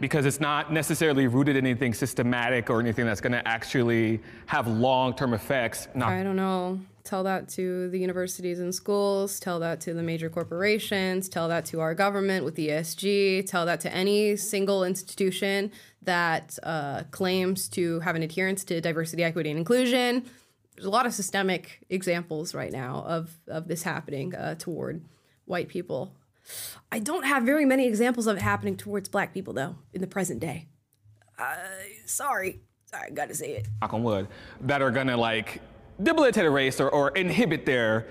because 0.00 0.26
it's 0.26 0.38
not 0.38 0.70
necessarily 0.70 1.26
rooted 1.28 1.56
in 1.56 1.64
anything 1.64 1.94
systematic 1.94 2.68
or 2.68 2.78
anything 2.78 3.06
that's 3.06 3.22
going 3.22 3.32
to 3.32 3.48
actually 3.48 4.20
have 4.44 4.68
long 4.68 5.14
term 5.14 5.32
effects. 5.32 5.88
Not 5.94 6.10
I 6.10 6.22
don't 6.22 6.36
know. 6.36 6.78
Tell 7.04 7.24
that 7.24 7.48
to 7.50 7.88
the 7.90 7.98
universities 7.98 8.60
and 8.60 8.72
schools, 8.72 9.40
tell 9.40 9.58
that 9.58 9.80
to 9.82 9.94
the 9.94 10.02
major 10.02 10.30
corporations, 10.30 11.28
tell 11.28 11.48
that 11.48 11.64
to 11.66 11.80
our 11.80 11.94
government 11.94 12.44
with 12.44 12.56
ESG, 12.56 13.44
tell 13.46 13.66
that 13.66 13.80
to 13.80 13.92
any 13.92 14.36
single 14.36 14.84
institution 14.84 15.72
that 16.02 16.58
uh, 16.62 17.02
claims 17.10 17.68
to 17.70 17.98
have 18.00 18.14
an 18.14 18.22
adherence 18.22 18.62
to 18.64 18.80
diversity, 18.80 19.24
equity, 19.24 19.50
and 19.50 19.58
inclusion. 19.58 20.24
There's 20.76 20.86
a 20.86 20.90
lot 20.90 21.06
of 21.06 21.12
systemic 21.12 21.84
examples 21.90 22.54
right 22.54 22.72
now 22.72 23.04
of, 23.06 23.30
of 23.48 23.66
this 23.66 23.82
happening 23.82 24.34
uh, 24.34 24.54
toward 24.54 25.04
white 25.44 25.68
people. 25.68 26.14
I 26.90 27.00
don't 27.00 27.24
have 27.24 27.42
very 27.42 27.64
many 27.64 27.86
examples 27.86 28.26
of 28.26 28.36
it 28.36 28.42
happening 28.42 28.76
towards 28.76 29.08
black 29.08 29.34
people, 29.34 29.52
though, 29.54 29.76
in 29.92 30.00
the 30.00 30.06
present 30.06 30.40
day. 30.40 30.68
Uh, 31.38 31.56
sorry. 32.06 32.60
Sorry, 32.86 33.08
I 33.08 33.10
gotta 33.10 33.34
say 33.34 33.56
it. 33.56 33.68
knock 33.80 33.94
on 33.94 34.02
wood, 34.02 34.28
that 34.60 34.82
are 34.82 34.90
gonna 34.90 35.16
like 35.16 35.62
debilitate 36.00 36.44
a 36.44 36.50
race 36.50 36.80
or, 36.80 36.88
or 36.88 37.10
inhibit 37.10 37.66
their 37.66 38.06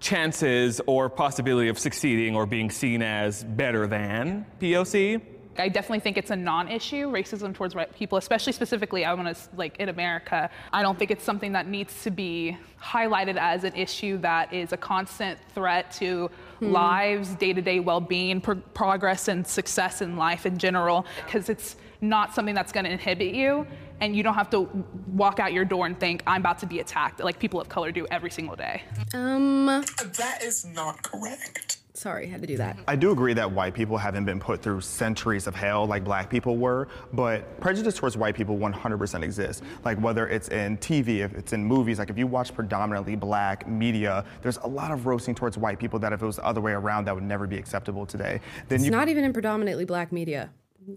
chances 0.00 0.80
or 0.86 1.08
possibility 1.08 1.68
of 1.68 1.78
succeeding 1.78 2.36
or 2.36 2.44
being 2.46 2.70
seen 2.70 3.00
as 3.02 3.42
better 3.44 3.86
than 3.86 4.44
POC. 4.60 5.20
I 5.56 5.68
definitely 5.68 6.00
think 6.00 6.18
it's 6.18 6.32
a 6.32 6.36
non-issue, 6.36 7.12
racism 7.12 7.54
towards 7.54 7.76
white 7.76 7.94
people, 7.94 8.18
especially 8.18 8.52
specifically, 8.52 9.04
I 9.04 9.14
want 9.14 9.34
to, 9.36 9.42
like, 9.56 9.76
in 9.78 9.88
America. 9.88 10.50
I 10.72 10.82
don't 10.82 10.98
think 10.98 11.12
it's 11.12 11.22
something 11.22 11.52
that 11.52 11.68
needs 11.68 12.02
to 12.02 12.10
be 12.10 12.58
highlighted 12.82 13.36
as 13.36 13.62
an 13.62 13.72
issue 13.76 14.18
that 14.18 14.52
is 14.52 14.72
a 14.72 14.76
constant 14.76 15.38
threat 15.54 15.92
to 15.92 16.28
Hmm. 16.58 16.72
lives, 16.72 17.34
day-to-day 17.36 17.80
well-being, 17.80 18.40
pro- 18.40 18.56
progress 18.56 19.28
and 19.28 19.46
success 19.46 20.02
in 20.02 20.16
life 20.16 20.44
in 20.44 20.58
general, 20.58 21.06
because 21.24 21.48
it's 21.48 21.76
not 22.00 22.34
something 22.34 22.54
that's 22.54 22.72
going 22.72 22.84
to 22.84 22.90
inhibit 22.90 23.34
you, 23.34 23.66
and 24.00 24.14
you 24.16 24.22
don't 24.22 24.34
have 24.34 24.50
to 24.50 24.62
walk 25.08 25.38
out 25.40 25.52
your 25.52 25.64
door 25.64 25.86
and 25.86 25.98
think, 25.98 26.22
I'm 26.26 26.42
about 26.42 26.58
to 26.60 26.66
be 26.66 26.80
attacked, 26.80 27.20
like 27.20 27.38
people 27.38 27.60
of 27.60 27.68
color 27.68 27.92
do 27.92 28.06
every 28.10 28.30
single 28.30 28.56
day. 28.56 28.82
Um. 29.12 29.66
That 29.66 30.42
is 30.42 30.64
not 30.64 31.02
correct. 31.02 31.78
Sorry, 31.96 32.26
had 32.26 32.40
to 32.40 32.46
do 32.46 32.56
that. 32.56 32.76
I 32.88 32.96
do 32.96 33.12
agree 33.12 33.34
that 33.34 33.50
white 33.50 33.72
people 33.72 33.96
haven't 33.96 34.24
been 34.24 34.40
put 34.40 34.60
through 34.60 34.80
centuries 34.80 35.46
of 35.46 35.54
hell 35.54 35.86
like 35.86 36.02
black 36.02 36.28
people 36.28 36.56
were, 36.56 36.88
but 37.12 37.60
prejudice 37.60 37.94
towards 37.94 38.16
white 38.16 38.34
people 38.34 38.58
100% 38.58 39.22
exists. 39.22 39.62
Like 39.84 39.98
whether 39.98 40.26
it's 40.26 40.48
in 40.48 40.76
TV, 40.78 41.24
if 41.24 41.34
it's 41.34 41.52
in 41.52 41.64
movies, 41.64 42.00
like 42.00 42.10
if 42.10 42.18
you 42.18 42.26
watch 42.26 42.52
predominantly 42.52 43.14
black 43.14 43.68
media, 43.68 44.24
there's 44.42 44.56
a 44.58 44.66
lot 44.66 44.90
of 44.90 45.06
roasting 45.06 45.36
towards 45.36 45.56
white 45.56 45.78
people 45.78 46.00
that 46.00 46.12
if 46.12 46.20
it 46.20 46.26
was 46.26 46.36
the 46.36 46.44
other 46.44 46.60
way 46.60 46.72
around, 46.72 47.04
that 47.04 47.14
would 47.14 47.24
never 47.24 47.46
be 47.46 47.56
acceptable 47.56 48.04
today. 48.04 48.40
Then 48.68 48.76
It's 48.76 48.84
you 48.84 48.90
not 48.90 49.08
even 49.08 49.22
in 49.22 49.32
predominantly 49.32 49.84
black 49.84 50.10
media. 50.10 50.50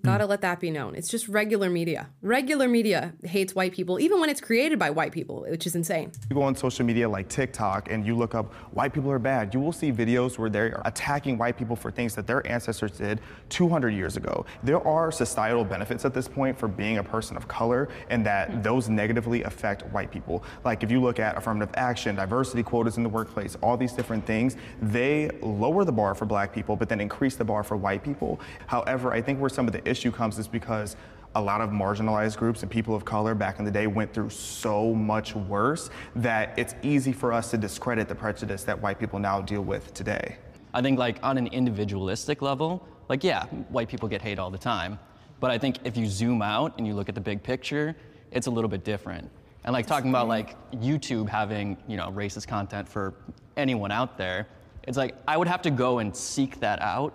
Gotta 0.03 0.25
mm. 0.25 0.29
let 0.29 0.41
that 0.41 0.59
be 0.59 0.69
known. 0.69 0.95
It's 0.95 1.07
just 1.07 1.27
regular 1.29 1.69
media. 1.69 2.09
Regular 2.21 2.67
media 2.67 3.13
hates 3.23 3.55
white 3.55 3.73
people, 3.73 3.99
even 3.99 4.19
when 4.19 4.29
it's 4.29 4.41
created 4.41 4.77
by 4.77 4.89
white 4.89 5.11
people, 5.11 5.45
which 5.47 5.65
is 5.65 5.75
insane. 5.75 6.11
You 6.29 6.35
go 6.35 6.41
on 6.41 6.55
social 6.55 6.85
media 6.85 7.07
like 7.07 7.29
TikTok 7.29 7.89
and 7.91 8.05
you 8.05 8.15
look 8.15 8.35
up 8.35 8.53
white 8.73 8.93
people 8.93 9.11
are 9.11 9.19
bad, 9.19 9.53
you 9.53 9.59
will 9.59 9.71
see 9.71 9.91
videos 9.91 10.37
where 10.37 10.49
they're 10.49 10.81
attacking 10.85 11.37
white 11.37 11.57
people 11.57 11.75
for 11.75 11.89
things 11.89 12.15
that 12.15 12.27
their 12.27 12.45
ancestors 12.47 12.91
did 12.91 13.21
200 13.49 13.91
years 13.91 14.17
ago. 14.17 14.45
There 14.63 14.85
are 14.85 15.11
societal 15.11 15.63
benefits 15.63 16.03
at 16.03 16.13
this 16.13 16.27
point 16.27 16.57
for 16.57 16.67
being 16.67 16.97
a 16.97 17.03
person 17.03 17.37
of 17.37 17.47
color 17.47 17.87
and 18.09 18.25
that 18.25 18.51
mm. 18.51 18.63
those 18.63 18.89
negatively 18.89 19.43
affect 19.43 19.83
white 19.87 20.11
people. 20.11 20.43
Like 20.65 20.83
if 20.83 20.91
you 20.91 21.01
look 21.01 21.19
at 21.19 21.37
affirmative 21.37 21.73
action, 21.75 22.15
diversity 22.15 22.63
quotas 22.63 22.97
in 22.97 23.03
the 23.03 23.09
workplace, 23.09 23.55
all 23.61 23.77
these 23.77 23.93
different 23.93 24.25
things, 24.25 24.57
they 24.81 25.29
lower 25.41 25.85
the 25.85 25.91
bar 25.91 26.13
for 26.13 26.25
black 26.25 26.53
people 26.53 26.75
but 26.75 26.89
then 26.89 26.99
increase 26.99 27.35
the 27.35 27.45
bar 27.45 27.63
for 27.63 27.77
white 27.77 28.03
people. 28.03 28.39
However, 28.65 29.13
I 29.13 29.21
think 29.21 29.39
where 29.39 29.49
some 29.49 29.65
of 29.67 29.73
the 29.73 29.76
issue 29.85 30.11
comes 30.11 30.39
is 30.39 30.47
because 30.47 30.95
a 31.35 31.41
lot 31.41 31.61
of 31.61 31.69
marginalized 31.69 32.37
groups 32.37 32.63
and 32.63 32.71
people 32.71 32.95
of 32.95 33.05
color 33.05 33.35
back 33.35 33.59
in 33.59 33.65
the 33.65 33.71
day 33.71 33.85
went 33.85 34.13
through 34.13 34.29
so 34.29 34.93
much 34.93 35.35
worse 35.35 35.89
that 36.15 36.57
it's 36.57 36.73
easy 36.81 37.11
for 37.11 37.31
us 37.31 37.51
to 37.51 37.57
discredit 37.57 38.07
the 38.07 38.15
prejudice 38.15 38.63
that 38.63 38.81
white 38.81 38.99
people 38.99 39.19
now 39.19 39.41
deal 39.41 39.61
with 39.61 39.93
today. 39.93 40.37
I 40.73 40.81
think 40.81 40.97
like 40.97 41.19
on 41.23 41.37
an 41.37 41.47
individualistic 41.47 42.41
level, 42.41 42.87
like 43.09 43.23
yeah, 43.23 43.45
white 43.69 43.87
people 43.87 44.09
get 44.09 44.21
hate 44.21 44.39
all 44.39 44.49
the 44.49 44.57
time. 44.57 44.97
But 45.39 45.51
I 45.51 45.57
think 45.57 45.77
if 45.83 45.95
you 45.95 46.07
zoom 46.07 46.41
out 46.41 46.73
and 46.77 46.87
you 46.87 46.95
look 46.95 47.09
at 47.09 47.15
the 47.15 47.21
big 47.21 47.43
picture, 47.43 47.95
it's 48.31 48.47
a 48.47 48.51
little 48.51 48.69
bit 48.69 48.83
different. 48.83 49.29
And 49.63 49.73
like 49.73 49.85
talking 49.85 50.09
about 50.09 50.27
like 50.27 50.55
YouTube 50.71 51.29
having, 51.29 51.77
you 51.87 51.97
know, 51.97 52.11
racist 52.11 52.47
content 52.47 52.87
for 52.87 53.13
anyone 53.57 53.91
out 53.91 54.17
there, 54.17 54.47
it's 54.87 54.97
like 54.97 55.15
I 55.27 55.37
would 55.37 55.47
have 55.47 55.61
to 55.63 55.71
go 55.71 55.99
and 55.99 56.15
seek 56.15 56.59
that 56.61 56.81
out 56.81 57.13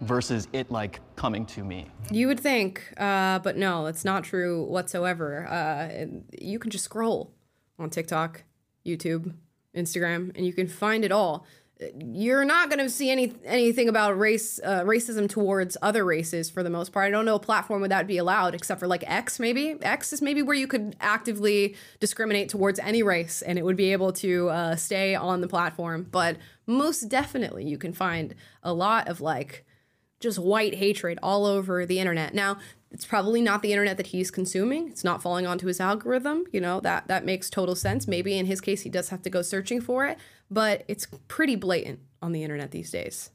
versus 0.00 0.48
it 0.52 0.70
like 0.70 1.00
coming 1.16 1.46
to 1.46 1.64
me. 1.64 1.88
You 2.10 2.28
would 2.28 2.40
think, 2.40 2.92
uh, 2.96 3.38
but 3.40 3.56
no, 3.56 3.86
it's 3.86 4.04
not 4.04 4.24
true 4.24 4.64
whatsoever. 4.64 5.46
Uh, 5.46 6.06
you 6.38 6.58
can 6.58 6.70
just 6.70 6.84
scroll 6.84 7.32
on 7.78 7.90
TikTok, 7.90 8.44
YouTube, 8.84 9.34
Instagram, 9.74 10.36
and 10.36 10.46
you 10.46 10.52
can 10.52 10.68
find 10.68 11.04
it 11.04 11.12
all. 11.12 11.46
You're 11.98 12.44
not 12.44 12.70
going 12.70 12.78
to 12.78 12.88
see 12.88 13.10
any 13.10 13.34
anything 13.44 13.88
about 13.88 14.16
race 14.16 14.60
uh, 14.62 14.82
racism 14.84 15.28
towards 15.28 15.76
other 15.82 16.04
races 16.04 16.48
for 16.48 16.62
the 16.62 16.70
most 16.70 16.92
part. 16.92 17.06
I 17.06 17.10
don't 17.10 17.24
know 17.24 17.34
a 17.34 17.40
platform 17.40 17.80
where 17.80 17.88
that 17.88 18.06
be 18.06 18.16
allowed, 18.16 18.54
except 18.54 18.78
for 18.78 18.86
like 18.86 19.02
X. 19.08 19.40
Maybe 19.40 19.76
X 19.82 20.12
is 20.12 20.22
maybe 20.22 20.40
where 20.40 20.54
you 20.54 20.68
could 20.68 20.94
actively 21.00 21.74
discriminate 21.98 22.48
towards 22.48 22.78
any 22.78 23.02
race, 23.02 23.42
and 23.42 23.58
it 23.58 23.64
would 23.64 23.76
be 23.76 23.90
able 23.92 24.12
to 24.12 24.50
uh, 24.50 24.76
stay 24.76 25.16
on 25.16 25.40
the 25.40 25.48
platform. 25.48 26.06
But 26.08 26.36
most 26.64 27.08
definitely, 27.08 27.64
you 27.64 27.76
can 27.76 27.92
find 27.92 28.36
a 28.62 28.72
lot 28.72 29.08
of 29.08 29.20
like 29.20 29.66
just 30.20 30.38
white 30.38 30.74
hatred 30.76 31.18
all 31.22 31.44
over 31.46 31.84
the 31.86 31.98
internet. 31.98 32.34
Now, 32.34 32.58
it's 32.90 33.04
probably 33.04 33.42
not 33.42 33.60
the 33.62 33.72
internet 33.72 33.96
that 33.96 34.08
he's 34.08 34.30
consuming. 34.30 34.88
It's 34.88 35.02
not 35.04 35.20
falling 35.20 35.46
onto 35.46 35.66
his 35.66 35.80
algorithm. 35.80 36.44
You 36.52 36.60
know, 36.60 36.80
that 36.80 37.08
that 37.08 37.24
makes 37.24 37.50
total 37.50 37.74
sense. 37.74 38.06
Maybe 38.06 38.38
in 38.38 38.46
his 38.46 38.60
case 38.60 38.82
he 38.82 38.90
does 38.90 39.08
have 39.08 39.22
to 39.22 39.30
go 39.30 39.42
searching 39.42 39.80
for 39.80 40.06
it, 40.06 40.16
but 40.50 40.84
it's 40.88 41.06
pretty 41.28 41.56
blatant 41.56 42.00
on 42.22 42.32
the 42.32 42.42
internet 42.42 42.70
these 42.70 42.90
days. 42.90 43.30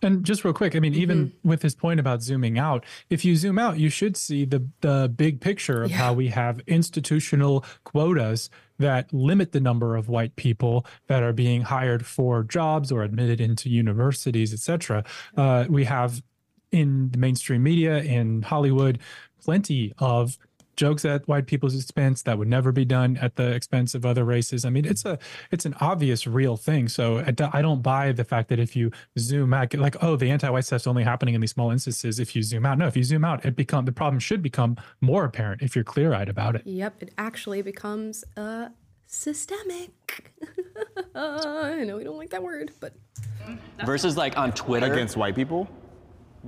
And 0.00 0.22
just 0.24 0.44
real 0.44 0.54
quick, 0.54 0.76
I 0.76 0.78
mean, 0.78 0.94
even 0.94 1.18
Mm-hmm. 1.26 1.48
with 1.48 1.62
his 1.62 1.74
point 1.74 1.98
about 1.98 2.22
zooming 2.22 2.56
out, 2.56 2.84
if 3.10 3.24
you 3.24 3.34
zoom 3.34 3.58
out, 3.58 3.78
you 3.80 3.88
should 3.88 4.16
see 4.16 4.44
the 4.44 4.64
the 4.80 5.12
big 5.14 5.40
picture 5.40 5.82
of 5.82 5.90
how 5.90 6.12
we 6.12 6.28
have 6.28 6.60
institutional 6.68 7.64
quotas 7.82 8.48
that 8.78 9.12
limit 9.12 9.52
the 9.52 9.60
number 9.60 9.96
of 9.96 10.08
white 10.08 10.36
people 10.36 10.86
that 11.06 11.22
are 11.22 11.32
being 11.32 11.62
hired 11.62 12.06
for 12.06 12.44
jobs 12.44 12.92
or 12.92 13.02
admitted 13.02 13.40
into 13.40 13.68
universities, 13.68 14.52
et 14.52 14.60
cetera. 14.60 15.04
Uh, 15.36 15.64
we 15.68 15.84
have 15.84 16.22
in 16.70 17.10
the 17.10 17.18
mainstream 17.18 17.62
media 17.62 17.98
in 18.02 18.42
Hollywood 18.42 18.98
plenty 19.42 19.92
of 19.98 20.38
jokes 20.78 21.04
at 21.04 21.26
white 21.26 21.46
people's 21.46 21.74
expense 21.74 22.22
that 22.22 22.38
would 22.38 22.48
never 22.48 22.70
be 22.72 22.84
done 22.84 23.18
at 23.18 23.36
the 23.36 23.52
expense 23.52 23.94
of 23.94 24.06
other 24.06 24.24
races. 24.24 24.64
I 24.64 24.70
mean, 24.70 24.84
it's 24.86 25.04
a 25.04 25.18
it's 25.50 25.66
an 25.66 25.74
obvious 25.80 26.26
real 26.26 26.56
thing. 26.56 26.88
So 26.88 27.18
I 27.18 27.32
do- 27.32 27.50
I 27.52 27.60
don't 27.60 27.82
buy 27.82 28.12
the 28.12 28.24
fact 28.24 28.48
that 28.48 28.58
if 28.58 28.74
you 28.76 28.90
zoom 29.18 29.52
out, 29.52 29.74
like 29.74 29.96
oh, 30.02 30.16
the 30.16 30.30
anti-white 30.30 30.64
stuff's 30.64 30.86
only 30.86 31.02
happening 31.02 31.34
in 31.34 31.40
these 31.42 31.50
small 31.50 31.70
instances. 31.70 32.18
If 32.18 32.34
you 32.34 32.42
zoom 32.42 32.64
out, 32.64 32.78
no, 32.78 32.86
if 32.86 32.96
you 32.96 33.02
zoom 33.04 33.24
out, 33.24 33.44
it 33.44 33.56
become 33.56 33.84
the 33.84 33.92
problem 33.92 34.20
should 34.20 34.42
become 34.42 34.76
more 35.00 35.24
apparent 35.24 35.60
if 35.62 35.74
you're 35.74 35.84
clear-eyed 35.84 36.28
about 36.28 36.54
it. 36.56 36.62
Yep, 36.64 37.02
it 37.02 37.14
actually 37.18 37.60
becomes 37.60 38.24
uh, 38.36 38.68
systemic. 39.06 40.32
I 41.14 41.84
know 41.84 41.96
we 41.96 42.04
don't 42.04 42.16
like 42.16 42.30
that 42.30 42.42
word, 42.42 42.70
but 42.80 42.94
Versus 43.84 44.16
like 44.16 44.38
on 44.38 44.52
Twitter. 44.52 44.92
Against 44.92 45.16
white 45.16 45.34
people? 45.34 45.68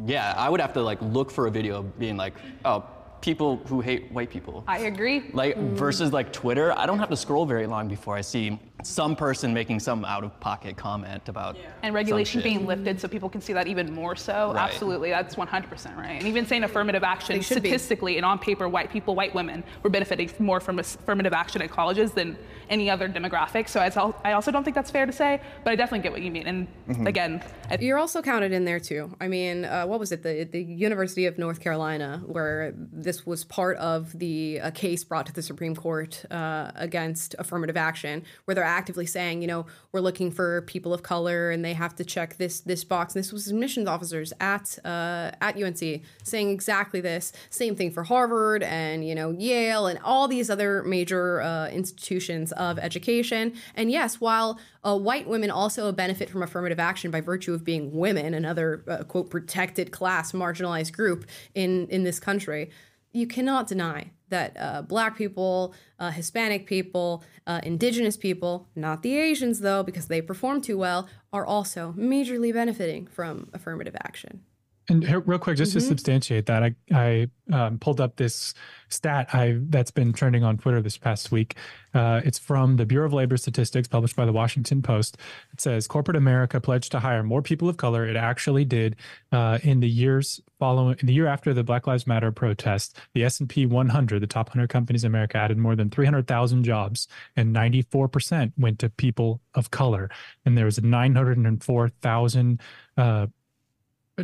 Yeah, 0.06 0.34
I 0.36 0.48
would 0.48 0.60
have 0.60 0.72
to 0.74 0.82
like 0.82 1.00
look 1.02 1.30
for 1.30 1.46
a 1.46 1.50
video 1.50 1.82
being 1.82 2.16
like, 2.16 2.34
oh, 2.64 2.84
people 3.20 3.56
who 3.66 3.80
hate 3.80 4.10
white 4.12 4.30
people. 4.30 4.64
I 4.66 4.78
agree. 4.80 5.30
Like 5.32 5.56
versus 5.56 6.12
like 6.12 6.32
Twitter, 6.32 6.72
I 6.76 6.86
don't 6.86 6.98
have 6.98 7.10
to 7.10 7.16
scroll 7.16 7.46
very 7.46 7.66
long 7.66 7.88
before 7.88 8.16
I 8.16 8.20
see 8.22 8.58
some 8.82 9.14
person 9.14 9.52
making 9.52 9.78
some 9.78 10.06
out 10.06 10.24
of 10.24 10.40
pocket 10.40 10.74
comment 10.74 11.28
about 11.28 11.54
and 11.82 11.94
regulation 11.94 12.40
some 12.40 12.48
shit. 12.50 12.56
being 12.56 12.66
lifted 12.66 12.98
so 12.98 13.08
people 13.08 13.28
can 13.28 13.42
see 13.42 13.52
that 13.52 13.66
even 13.66 13.92
more 13.92 14.16
so. 14.16 14.52
Right. 14.54 14.62
Absolutely, 14.62 15.10
that's 15.10 15.34
100% 15.34 15.96
right. 15.98 16.12
And 16.12 16.26
even 16.26 16.46
saying 16.46 16.64
affirmative 16.64 17.02
action, 17.04 17.36
They 17.36 17.42
should 17.42 17.62
be. 17.62 17.68
statistically 17.68 18.16
and 18.16 18.24
on 18.24 18.38
paper, 18.38 18.70
white 18.70 18.90
people, 18.90 19.14
white 19.14 19.34
women 19.34 19.64
were 19.82 19.90
benefiting 19.90 20.30
more 20.38 20.60
from 20.60 20.78
affirmative 20.78 21.34
action 21.34 21.60
at 21.60 21.70
colleges 21.70 22.12
than 22.12 22.38
any 22.70 22.88
other 22.88 23.06
demographic. 23.06 23.68
So 23.68 23.80
I 24.24 24.32
also 24.32 24.50
don't 24.50 24.64
think 24.64 24.74
that's 24.76 24.90
fair 24.90 25.04
to 25.04 25.12
say, 25.12 25.42
but 25.62 25.72
I 25.72 25.76
definitely 25.76 26.02
get 26.04 26.12
what 26.12 26.22
you 26.22 26.30
mean. 26.30 26.46
And 26.46 26.66
Mm-hmm. 26.88 27.06
again, 27.06 27.42
I 27.70 27.76
You're 27.80 27.98
also 27.98 28.20
counted 28.20 28.50
in 28.50 28.64
there 28.64 28.80
too. 28.80 29.14
I 29.20 29.28
mean, 29.28 29.64
uh, 29.64 29.84
what 29.86 30.00
was 30.00 30.10
it? 30.10 30.22
The 30.24 30.42
the 30.44 30.60
University 30.62 31.26
of 31.26 31.38
North 31.38 31.60
Carolina, 31.60 32.20
where 32.26 32.72
this 33.10 33.26
was 33.26 33.42
part 33.42 33.76
of 33.78 34.16
the 34.16 34.58
a 34.58 34.70
case 34.70 35.02
brought 35.02 35.26
to 35.26 35.32
the 35.32 35.42
Supreme 35.42 35.74
Court 35.74 36.24
uh, 36.30 36.70
against 36.76 37.34
affirmative 37.40 37.76
action, 37.76 38.22
where 38.44 38.54
they're 38.54 38.62
actively 38.62 39.04
saying, 39.04 39.42
you 39.42 39.48
know, 39.48 39.66
we're 39.90 40.00
looking 40.00 40.30
for 40.30 40.62
people 40.62 40.94
of 40.94 41.02
color, 41.02 41.50
and 41.50 41.64
they 41.64 41.74
have 41.74 41.96
to 41.96 42.04
check 42.04 42.36
this 42.36 42.60
this 42.60 42.84
box. 42.84 43.16
And 43.16 43.24
this 43.24 43.32
was 43.32 43.48
admissions 43.48 43.88
officers 43.88 44.32
at 44.38 44.78
uh, 44.84 45.32
at 45.40 45.60
UNC 45.60 46.02
saying 46.22 46.50
exactly 46.50 47.00
this. 47.00 47.32
Same 47.50 47.74
thing 47.74 47.90
for 47.90 48.04
Harvard 48.04 48.62
and 48.62 49.04
you 49.04 49.16
know 49.16 49.32
Yale 49.32 49.88
and 49.88 49.98
all 50.04 50.28
these 50.28 50.48
other 50.48 50.84
major 50.84 51.40
uh, 51.40 51.68
institutions 51.68 52.52
of 52.52 52.78
education. 52.78 53.54
And 53.74 53.90
yes, 53.90 54.20
while 54.20 54.60
uh, 54.84 54.96
white 54.96 55.26
women 55.26 55.50
also 55.50 55.90
benefit 55.90 56.30
from 56.30 56.44
affirmative 56.44 56.78
action 56.78 57.10
by 57.10 57.20
virtue 57.20 57.54
of 57.54 57.64
being 57.64 57.92
women, 57.92 58.34
another 58.34 58.84
uh, 58.86 59.02
quote 59.02 59.30
protected 59.30 59.90
class, 59.90 60.30
marginalized 60.30 60.92
group 60.92 61.26
in 61.56 61.88
in 61.88 62.04
this 62.04 62.20
country. 62.20 62.70
You 63.12 63.26
cannot 63.26 63.66
deny 63.66 64.12
that 64.28 64.56
uh, 64.58 64.82
black 64.82 65.16
people, 65.16 65.74
uh, 65.98 66.10
Hispanic 66.10 66.66
people, 66.66 67.24
uh, 67.46 67.60
indigenous 67.64 68.16
people, 68.16 68.68
not 68.76 69.02
the 69.02 69.16
Asians 69.16 69.60
though, 69.60 69.82
because 69.82 70.06
they 70.06 70.22
perform 70.22 70.60
too 70.60 70.78
well, 70.78 71.08
are 71.32 71.44
also 71.44 71.92
majorly 71.98 72.52
benefiting 72.52 73.06
from 73.06 73.50
affirmative 73.52 73.96
action. 74.04 74.42
And 74.90 75.04
here, 75.06 75.20
real 75.20 75.38
quick, 75.38 75.56
just 75.56 75.72
to 75.74 75.80
substantiate 75.80 76.46
that, 76.46 76.64
I 76.64 76.74
I 76.92 77.28
um, 77.52 77.78
pulled 77.78 78.00
up 78.00 78.16
this 78.16 78.54
stat 78.88 79.32
I 79.32 79.58
that's 79.68 79.92
been 79.92 80.12
trending 80.12 80.42
on 80.42 80.58
Twitter 80.58 80.82
this 80.82 80.98
past 80.98 81.30
week. 81.30 81.54
Uh, 81.94 82.20
it's 82.24 82.40
from 82.40 82.74
the 82.76 82.84
Bureau 82.84 83.06
of 83.06 83.12
Labor 83.12 83.36
Statistics, 83.36 83.86
published 83.86 84.16
by 84.16 84.24
the 84.24 84.32
Washington 84.32 84.82
Post. 84.82 85.16
It 85.52 85.60
says 85.60 85.86
corporate 85.86 86.16
America 86.16 86.60
pledged 86.60 86.90
to 86.90 86.98
hire 86.98 87.22
more 87.22 87.40
people 87.40 87.68
of 87.68 87.76
color. 87.76 88.04
It 88.04 88.16
actually 88.16 88.64
did 88.64 88.96
uh, 89.30 89.60
in 89.62 89.78
the 89.78 89.88
years 89.88 90.40
following, 90.58 90.96
in 90.98 91.06
the 91.06 91.14
year 91.14 91.28
after 91.28 91.54
the 91.54 91.62
Black 91.62 91.86
Lives 91.86 92.08
Matter 92.08 92.32
protest. 92.32 92.98
The 93.14 93.22
S 93.22 93.38
and 93.38 93.48
P 93.48 93.66
100, 93.66 94.20
the 94.20 94.26
top 94.26 94.48
100 94.48 94.68
companies 94.68 95.04
in 95.04 95.08
America, 95.08 95.38
added 95.38 95.56
more 95.56 95.76
than 95.76 95.88
300,000 95.88 96.64
jobs, 96.64 97.06
and 97.36 97.52
94 97.52 98.08
percent 98.08 98.54
went 98.58 98.80
to 98.80 98.90
people 98.90 99.40
of 99.54 99.70
color. 99.70 100.10
And 100.44 100.58
there 100.58 100.64
was 100.64 100.82
904,000. 100.82 102.60
Uh, 102.96 103.28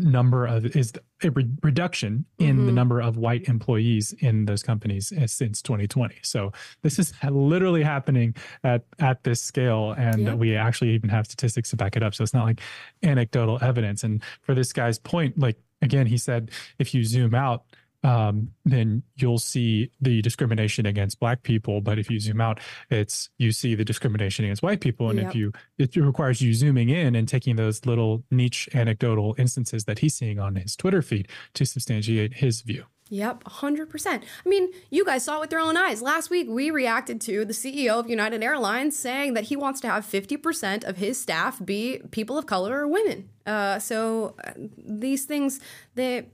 number 0.00 0.46
of 0.46 0.64
is 0.76 0.92
a 1.22 1.30
re- 1.30 1.48
reduction 1.62 2.24
in 2.38 2.66
the 2.66 2.72
number 2.72 3.00
of 3.00 3.16
white 3.16 3.48
employees 3.48 4.12
in 4.20 4.44
those 4.46 4.62
companies 4.62 5.12
uh, 5.12 5.26
since 5.26 5.62
2020 5.62 6.16
so 6.22 6.52
this 6.82 6.98
is 6.98 7.12
literally 7.30 7.82
happening 7.82 8.35
at 8.64 8.85
at 8.98 9.24
this 9.24 9.40
scale 9.40 9.92
and 9.92 10.22
Yeah. 10.26 10.35
we 10.35 10.54
actually 10.56 10.90
even 10.90 11.09
have 11.11 11.26
statistics 11.26 11.70
to 11.70 11.76
back 11.76 11.96
it 11.96 12.02
up. 12.02 12.14
So 12.14 12.22
it's 12.22 12.35
not 12.35 12.44
like 12.44 12.61
anecdotal 13.02 13.59
evidence. 13.62 14.02
And 14.04 14.22
for 14.42 14.54
this 14.54 14.72
guy's 14.72 14.98
point 14.98 15.38
like 15.38 15.56
again 15.82 16.06
he 16.06 16.18
said 16.18 16.50
if 16.78 16.94
you 16.94 17.04
zoom 17.04 17.35
out 17.35 17.64
um, 18.06 18.52
then 18.64 19.02
you'll 19.16 19.38
see 19.38 19.90
the 20.00 20.22
discrimination 20.22 20.86
against 20.86 21.18
black 21.18 21.42
people. 21.42 21.80
But 21.80 21.98
if 21.98 22.08
you 22.08 22.20
zoom 22.20 22.40
out, 22.40 22.60
it's 22.88 23.30
you 23.38 23.50
see 23.50 23.74
the 23.74 23.84
discrimination 23.84 24.44
against 24.44 24.62
white 24.62 24.80
people. 24.80 25.10
And 25.10 25.18
Yep. 25.18 25.28
if 25.28 25.34
you, 25.34 25.52
it 25.78 25.96
requires 25.96 26.40
you 26.40 26.54
zooming 26.54 26.88
in 26.88 27.16
and 27.16 27.26
taking 27.26 27.56
those 27.56 27.84
little 27.84 28.22
niche 28.30 28.68
anecdotal 28.72 29.34
instances 29.38 29.86
that 29.86 29.98
he's 29.98 30.14
seeing 30.14 30.38
on 30.38 30.54
his 30.54 30.76
Twitter 30.76 31.02
feed 31.02 31.26
to 31.54 31.66
substantiate 31.66 32.34
his 32.34 32.60
view. 32.60 32.84
Yep, 33.08 33.44
100%. 33.44 34.22
I 34.44 34.48
mean, 34.48 34.68
you 34.90 35.04
guys 35.04 35.24
saw 35.24 35.36
it 35.36 35.40
with 35.40 35.52
your 35.52 35.60
own 35.60 35.76
eyes. 35.76 36.02
Last 36.02 36.28
week, 36.28 36.48
we 36.48 36.70
reacted 36.70 37.20
to 37.22 37.44
the 37.44 37.52
CEO 37.52 38.00
of 38.00 38.10
United 38.10 38.42
Airlines 38.42 38.98
saying 38.98 39.34
that 39.34 39.44
he 39.44 39.56
wants 39.56 39.80
to 39.82 39.88
have 39.88 40.04
50% 40.04 40.82
of 40.84 40.96
his 40.96 41.20
staff 41.20 41.64
be 41.64 42.00
people 42.10 42.36
of 42.36 42.46
color 42.46 42.80
or 42.80 42.88
women. 42.88 43.28
Uh, 43.44 43.78
so 43.78 44.34
uh, 44.44 44.52
these 44.76 45.24
things, 45.24 45.60
they. 45.94 46.26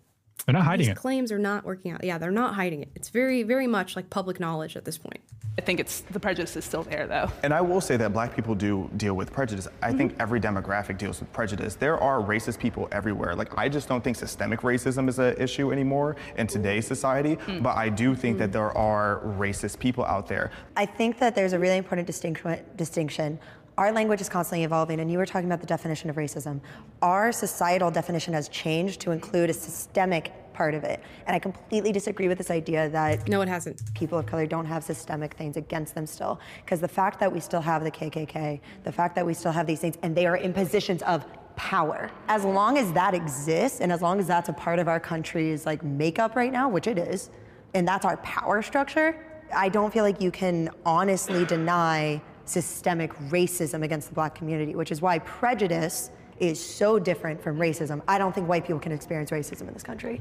They're 0.47 0.53
not 0.53 0.65
hiding 0.65 0.87
these 0.87 0.93
it. 0.93 0.97
claims 0.97 1.31
are 1.31 1.39
not 1.39 1.65
working 1.65 1.93
out. 1.93 2.03
Yeah, 2.03 2.19
they're 2.19 2.31
not 2.31 2.55
hiding 2.55 2.83
it. 2.83 2.89
It's 2.95 3.11
very, 3.11 3.43
very 3.43 3.67
much 3.67 3.95
like 3.95 4.11
public 4.11 4.41
knowledge 4.41 4.77
at 4.77 4.85
this 4.85 4.99
point. 4.99 5.21
I 5.59 5.61
think 5.61 5.81
it's 5.81 6.01
the 6.01 6.19
prejudice 6.19 6.57
is 6.57 6.65
still 6.65 6.83
there 6.83 7.07
though. 7.07 7.31
And 7.43 7.53
I 7.53 7.61
will 7.61 7.83
say 7.83 7.99
that 7.99 8.13
black 8.15 8.35
people 8.35 8.55
do 8.55 8.91
deal 8.97 9.15
with 9.15 9.33
prejudice. 9.33 9.69
I 9.83 9.93
think 9.93 10.13
mm-hmm. 10.13 10.23
every 10.23 10.41
demographic 10.41 10.97
deals 10.97 11.21
with 11.21 11.31
prejudice. 11.33 11.75
There 11.75 11.99
are 11.99 12.21
racist 12.21 12.59
people 12.59 12.89
everywhere. 12.91 13.37
Like, 13.37 13.57
I 13.59 13.69
just 13.69 13.87
don't 13.87 14.03
think 14.03 14.17
systemic 14.17 14.61
racism 14.61 15.09
is 15.11 15.19
an 15.19 15.37
issue 15.39 15.71
anymore 15.71 16.17
in 16.37 16.47
today's 16.47 16.87
society, 16.87 17.37
mm. 17.37 17.63
but 17.63 17.77
I 17.77 17.91
do 17.91 18.15
think 18.15 18.39
that 18.39 18.49
mm. 18.49 18.55
there 18.55 18.77
are 18.77 19.21
racist 19.39 19.79
people 19.79 20.07
out 20.07 20.27
there. 20.27 20.51
I 20.75 20.87
think 20.87 21.19
that 21.19 21.35
there's 21.35 21.53
a 21.53 21.59
really 21.59 21.77
important 21.77 22.07
distinction. 22.07 23.39
Our 23.79 23.91
language 23.91 24.21
is 24.21 24.29
constantly 24.29 24.65
evolving, 24.65 25.01
and 25.01 25.11
you 25.11 25.17
were 25.17 25.25
talking 25.25 25.49
about 25.49 25.61
the 25.61 25.67
definition 25.67 26.11
of 26.11 26.17
racism. 26.17 26.61
Our 27.01 27.33
societal 27.33 27.91
definition 27.91 28.35
has 28.35 28.51
changed 28.51 29.01
to 29.01 29.13
include 29.13 29.49
a 29.49 29.55
systemic 29.55 30.31
part 30.53 30.75
of 30.75 30.85
it. 30.85 31.01
And 31.27 31.35
I 31.35 31.39
completely 31.39 31.91
disagree 31.91 32.29
with 32.29 32.37
this 32.37 32.51
idea 32.51 32.91
that 32.91 33.27
no, 33.29 33.41
it 33.41 33.49
hasn't. 33.49 33.95
People 33.95 34.19
of 34.19 34.27
color 34.27 34.47
don't 34.47 34.67
have 34.67 34.85
systemic 34.85 35.33
things 35.35 35.57
against 35.57 35.95
them 35.95 36.05
still. 36.05 36.39
Because 36.63 36.81
the 36.81 36.89
fact 36.89 37.19
that 37.21 37.33
we 37.33 37.41
still 37.41 37.63
have 37.63 37.83
the 37.83 37.91
KKK, 37.91 38.61
the 38.85 38.93
fact 38.93 39.15
that 39.15 39.25
we 39.25 39.33
still 39.33 39.53
have 39.53 39.67
these 39.67 39.81
things, 39.81 39.97
and 40.03 40.15
they 40.15 40.27
are 40.27 40.37
in 40.37 40.53
positions 40.53 41.03
of 41.05 41.25
power. 41.57 42.11
As 42.29 42.45
long 42.45 42.77
as 42.77 42.93
that 42.93 43.15
exists, 43.15 43.81
and 43.81 43.91
as 43.91 44.03
long 44.03 44.21
as 44.21 44.27
that's 44.27 44.51
a 44.51 44.53
part 44.53 44.81
of 44.81 44.89
our 44.89 45.01
country's 45.01 45.65
like 45.65 45.83
makeup 45.83 46.37
right 46.37 46.53
now, 46.53 46.69
which 46.69 46.87
it 46.87 46.99
is, 46.99 47.31
and 47.73 47.89
that's 47.89 48.05
our 48.05 48.19
power 48.19 48.61
structure, 48.61 49.17
I 49.55 49.71
don't 49.71 49.93
feel 49.93 50.05
like 50.05 50.21
you 50.21 50.31
can 50.31 50.69
honestly 50.85 51.47
deny 51.47 52.21
systemic 52.45 53.13
racism 53.31 53.83
against 53.83 54.09
the 54.09 54.15
black 54.15 54.35
community, 54.35 54.75
which 54.75 54.91
is 54.91 55.01
why 55.01 55.19
prejudice 55.21 56.11
is 56.43 56.59
so 56.63 56.99
different 56.99 57.41
from 57.41 57.57
racism. 57.57 58.03
I 58.09 58.19
don't 58.19 58.35
think 58.35 58.49
white 58.49 58.67
people 58.67 58.81
can 58.81 58.91
experience 58.91 59.31
racism 59.31 59.69
in 59.69 59.75
this 59.75 59.85
country. 59.85 60.21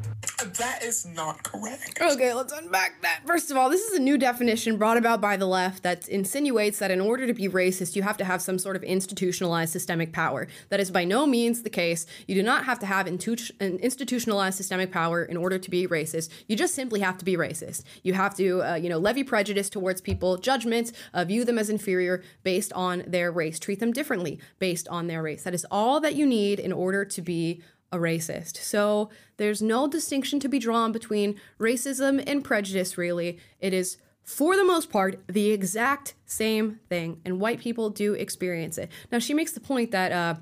That 0.59 0.83
is 0.83 1.03
not 1.07 1.41
correct. 1.41 1.99
Okay, 1.99 2.31
let's 2.31 2.53
unpack 2.53 3.01
that. 3.01 3.21
First 3.25 3.49
of 3.49 3.57
all, 3.57 3.71
this 3.71 3.81
is 3.81 3.97
a 3.97 4.01
new 4.01 4.19
definition 4.19 4.77
brought 4.77 4.97
about 4.97 5.19
by 5.19 5.35
the 5.35 5.47
left 5.47 5.81
that 5.81 6.07
insinuates 6.07 6.77
that 6.77 6.91
in 6.91 7.01
order 7.01 7.25
to 7.25 7.33
be 7.33 7.49
racist, 7.49 7.95
you 7.95 8.03
have 8.03 8.17
to 8.17 8.23
have 8.23 8.39
some 8.39 8.59
sort 8.59 8.75
of 8.75 8.83
institutionalized 8.83 9.73
systemic 9.73 10.13
power. 10.13 10.47
That 10.69 10.79
is 10.79 10.91
by 10.91 11.05
no 11.05 11.25
means 11.25 11.63
the 11.63 11.71
case. 11.71 12.05
You 12.27 12.35
do 12.35 12.43
not 12.43 12.65
have 12.65 12.77
to 12.79 12.85
have 12.85 13.07
intu- 13.07 13.53
an 13.59 13.77
institutionalized 13.77 14.57
systemic 14.57 14.91
power 14.91 15.23
in 15.23 15.37
order 15.37 15.57
to 15.57 15.69
be 15.71 15.87
racist. 15.87 16.29
You 16.47 16.55
just 16.55 16.75
simply 16.75 16.99
have 16.99 17.17
to 17.17 17.25
be 17.25 17.35
racist. 17.35 17.81
You 18.03 18.13
have 18.13 18.35
to, 18.37 18.61
uh, 18.61 18.75
you 18.75 18.89
know, 18.89 18.99
levy 18.99 19.23
prejudice 19.23 19.71
towards 19.71 20.01
people, 20.01 20.37
judgments, 20.37 20.93
uh, 21.15 21.25
view 21.25 21.45
them 21.45 21.57
as 21.57 21.71
inferior 21.71 22.21
based 22.43 22.71
on 22.73 23.03
their 23.07 23.31
race, 23.31 23.57
treat 23.57 23.79
them 23.79 23.91
differently 23.91 24.39
based 24.59 24.87
on 24.87 25.07
their 25.07 25.23
race. 25.23 25.41
That 25.43 25.55
is 25.55 25.65
all 25.71 25.99
that 26.01 26.10
you 26.15 26.25
need 26.25 26.59
in 26.59 26.71
order 26.71 27.05
to 27.05 27.21
be 27.21 27.61
a 27.91 27.97
racist. 27.97 28.57
So 28.57 29.09
there's 29.37 29.61
no 29.61 29.87
distinction 29.87 30.39
to 30.39 30.47
be 30.47 30.59
drawn 30.59 30.91
between 30.91 31.39
racism 31.59 32.23
and 32.25 32.43
prejudice, 32.43 32.97
really. 32.97 33.37
It 33.59 33.73
is, 33.73 33.97
for 34.23 34.55
the 34.55 34.63
most 34.63 34.89
part, 34.89 35.21
the 35.27 35.51
exact 35.51 36.13
same 36.25 36.79
thing, 36.87 37.19
and 37.25 37.39
white 37.39 37.59
people 37.59 37.89
do 37.89 38.13
experience 38.13 38.77
it. 38.77 38.89
Now, 39.11 39.19
she 39.19 39.33
makes 39.33 39.51
the 39.51 39.59
point 39.59 39.91
that, 39.91 40.11
uh, 40.11 40.35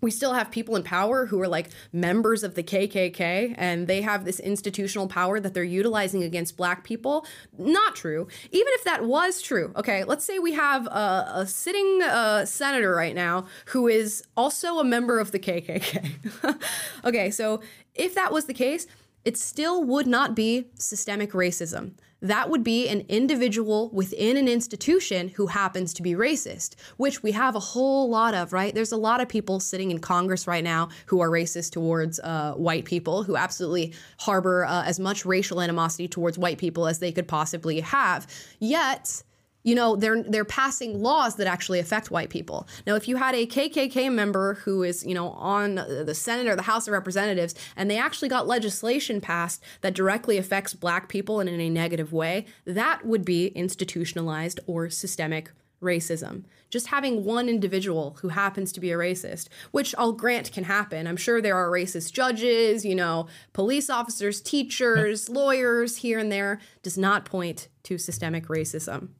we 0.00 0.10
still 0.10 0.34
have 0.34 0.50
people 0.50 0.76
in 0.76 0.82
power 0.82 1.26
who 1.26 1.40
are 1.40 1.48
like 1.48 1.70
members 1.92 2.42
of 2.42 2.54
the 2.54 2.62
KKK 2.62 3.54
and 3.56 3.86
they 3.86 4.02
have 4.02 4.24
this 4.24 4.40
institutional 4.40 5.08
power 5.08 5.40
that 5.40 5.54
they're 5.54 5.64
utilizing 5.64 6.22
against 6.22 6.56
black 6.56 6.84
people. 6.84 7.26
Not 7.56 7.94
true. 7.94 8.28
Even 8.50 8.68
if 8.74 8.84
that 8.84 9.04
was 9.04 9.42
true, 9.42 9.72
okay, 9.76 10.04
let's 10.04 10.24
say 10.24 10.38
we 10.38 10.52
have 10.52 10.86
a, 10.86 11.32
a 11.34 11.46
sitting 11.46 12.02
uh, 12.02 12.44
senator 12.44 12.94
right 12.94 13.14
now 13.14 13.46
who 13.66 13.88
is 13.88 14.22
also 14.36 14.78
a 14.78 14.84
member 14.84 15.18
of 15.18 15.32
the 15.32 15.38
KKK. 15.38 16.62
okay, 17.04 17.30
so 17.30 17.60
if 17.94 18.14
that 18.14 18.32
was 18.32 18.46
the 18.46 18.54
case, 18.54 18.86
it 19.24 19.36
still 19.36 19.84
would 19.84 20.06
not 20.06 20.34
be 20.34 20.68
systemic 20.74 21.32
racism. 21.32 21.92
That 22.20 22.50
would 22.50 22.64
be 22.64 22.88
an 22.88 23.04
individual 23.08 23.90
within 23.90 24.36
an 24.36 24.48
institution 24.48 25.28
who 25.28 25.46
happens 25.46 25.94
to 25.94 26.02
be 26.02 26.14
racist, 26.14 26.74
which 26.96 27.22
we 27.22 27.32
have 27.32 27.54
a 27.54 27.60
whole 27.60 28.08
lot 28.10 28.34
of, 28.34 28.52
right? 28.52 28.74
There's 28.74 28.92
a 28.92 28.96
lot 28.96 29.20
of 29.20 29.28
people 29.28 29.60
sitting 29.60 29.90
in 29.90 29.98
Congress 29.98 30.46
right 30.46 30.64
now 30.64 30.88
who 31.06 31.20
are 31.20 31.30
racist 31.30 31.70
towards 31.72 32.18
uh, 32.20 32.54
white 32.54 32.84
people, 32.84 33.22
who 33.22 33.36
absolutely 33.36 33.94
harbor 34.18 34.64
uh, 34.64 34.82
as 34.84 34.98
much 34.98 35.24
racial 35.24 35.60
animosity 35.60 36.08
towards 36.08 36.38
white 36.38 36.58
people 36.58 36.86
as 36.88 36.98
they 36.98 37.12
could 37.12 37.28
possibly 37.28 37.80
have. 37.80 38.26
Yet, 38.58 39.22
you 39.68 39.74
know 39.74 39.96
they're 39.96 40.22
they're 40.22 40.46
passing 40.46 41.02
laws 41.02 41.36
that 41.36 41.46
actually 41.46 41.78
affect 41.78 42.10
white 42.10 42.30
people. 42.30 42.66
Now, 42.86 42.94
if 42.94 43.06
you 43.06 43.16
had 43.16 43.34
a 43.34 43.46
KKK 43.46 44.10
member 44.10 44.54
who 44.54 44.82
is 44.82 45.04
you 45.04 45.14
know 45.14 45.30
on 45.32 45.74
the 45.74 46.14
Senate 46.14 46.50
or 46.50 46.56
the 46.56 46.62
House 46.62 46.88
of 46.88 46.92
Representatives, 46.92 47.54
and 47.76 47.90
they 47.90 47.98
actually 47.98 48.30
got 48.30 48.46
legislation 48.46 49.20
passed 49.20 49.62
that 49.82 49.94
directly 49.94 50.38
affects 50.38 50.72
Black 50.72 51.10
people 51.10 51.38
and 51.38 51.50
in 51.50 51.60
a 51.60 51.68
negative 51.68 52.14
way, 52.14 52.46
that 52.64 53.04
would 53.04 53.26
be 53.26 53.48
institutionalized 53.48 54.58
or 54.66 54.88
systemic 54.88 55.50
racism. 55.82 56.44
Just 56.70 56.88
having 56.88 57.24
one 57.24 57.48
individual 57.48 58.16
who 58.22 58.28
happens 58.28 58.72
to 58.72 58.80
be 58.80 58.90
a 58.90 58.96
racist, 58.96 59.48
which 59.70 59.94
I'll 59.98 60.12
grant 60.12 60.50
can 60.50 60.64
happen. 60.64 61.06
I'm 61.06 61.16
sure 61.16 61.40
there 61.40 61.56
are 61.56 61.70
racist 61.70 62.12
judges, 62.12 62.84
you 62.84 62.94
know, 62.94 63.26
police 63.52 63.90
officers, 63.90 64.40
teachers, 64.40 65.28
lawyers 65.28 65.98
here 65.98 66.18
and 66.18 66.32
there, 66.32 66.58
does 66.82 66.96
not 66.96 67.26
point 67.26 67.68
to 67.84 67.98
systemic 67.98 68.48
racism. 68.48 69.10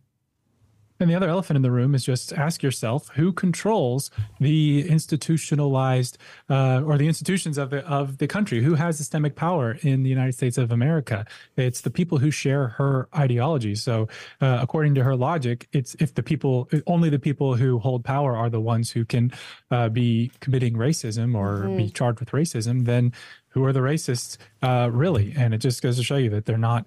And 1.00 1.08
the 1.08 1.14
other 1.14 1.28
elephant 1.28 1.56
in 1.56 1.62
the 1.62 1.70
room 1.70 1.94
is 1.94 2.04
just 2.04 2.32
ask 2.32 2.62
yourself 2.62 3.08
who 3.14 3.32
controls 3.32 4.10
the 4.40 4.88
institutionalized 4.88 6.18
uh, 6.50 6.82
or 6.84 6.98
the 6.98 7.06
institutions 7.06 7.56
of 7.56 7.70
the 7.70 7.86
of 7.86 8.18
the 8.18 8.26
country. 8.26 8.62
Who 8.62 8.74
has 8.74 8.96
systemic 8.96 9.36
power 9.36 9.78
in 9.82 10.02
the 10.02 10.10
United 10.10 10.32
States 10.32 10.58
of 10.58 10.72
America? 10.72 11.24
It's 11.56 11.82
the 11.82 11.90
people 11.90 12.18
who 12.18 12.30
share 12.30 12.68
her 12.68 13.08
ideology. 13.14 13.76
So, 13.76 14.08
uh, 14.40 14.58
according 14.60 14.96
to 14.96 15.04
her 15.04 15.14
logic, 15.14 15.68
it's 15.72 15.94
if 16.00 16.14
the 16.14 16.22
people 16.22 16.68
only 16.86 17.10
the 17.10 17.18
people 17.18 17.54
who 17.54 17.78
hold 17.78 18.04
power 18.04 18.36
are 18.36 18.50
the 18.50 18.60
ones 18.60 18.90
who 18.90 19.04
can 19.04 19.32
uh, 19.70 19.88
be 19.88 20.32
committing 20.40 20.74
racism 20.74 21.36
or 21.36 21.62
mm-hmm. 21.62 21.76
be 21.76 21.90
charged 21.90 22.18
with 22.18 22.30
racism. 22.32 22.86
Then 22.86 23.12
who 23.50 23.64
are 23.64 23.72
the 23.72 23.80
racists 23.80 24.36
uh, 24.62 24.90
really? 24.92 25.32
And 25.36 25.54
it 25.54 25.58
just 25.58 25.80
goes 25.80 25.96
to 25.96 26.02
show 26.02 26.16
you 26.16 26.30
that 26.30 26.44
they're 26.44 26.58
not. 26.58 26.86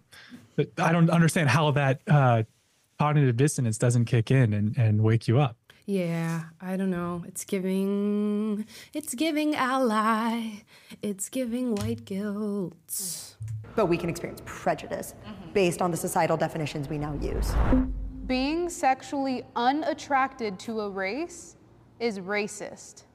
I 0.77 0.91
don't 0.91 1.09
understand 1.09 1.49
how 1.49 1.71
that 1.71 2.01
uh, 2.07 2.43
cognitive 3.01 3.35
dissonance 3.35 3.79
doesn't 3.79 4.05
kick 4.05 4.29
in 4.29 4.53
and, 4.53 4.77
and 4.77 5.01
wake 5.01 5.27
you 5.27 5.39
up. 5.39 5.57
Yeah, 5.87 6.43
I 6.61 6.77
don't 6.77 6.91
know. 6.91 7.23
It's 7.27 7.43
giving 7.43 8.67
it's 8.93 9.15
giving 9.15 9.55
ally. 9.55 10.61
It's 11.01 11.27
giving 11.27 11.73
white 11.73 12.05
guilt. 12.05 13.35
But 13.75 13.87
we 13.87 13.97
can 13.97 14.07
experience 14.07 14.43
prejudice 14.45 15.15
mm-hmm. 15.25 15.51
based 15.51 15.81
on 15.81 15.89
the 15.89 15.97
societal 15.97 16.37
definitions 16.37 16.89
we 16.89 16.99
now 16.99 17.15
use. 17.15 17.51
Being 18.27 18.69
sexually 18.69 19.45
unattracted 19.55 20.59
to 20.59 20.81
a 20.81 20.89
race 20.89 21.55
is 21.99 22.19
racist. 22.19 23.05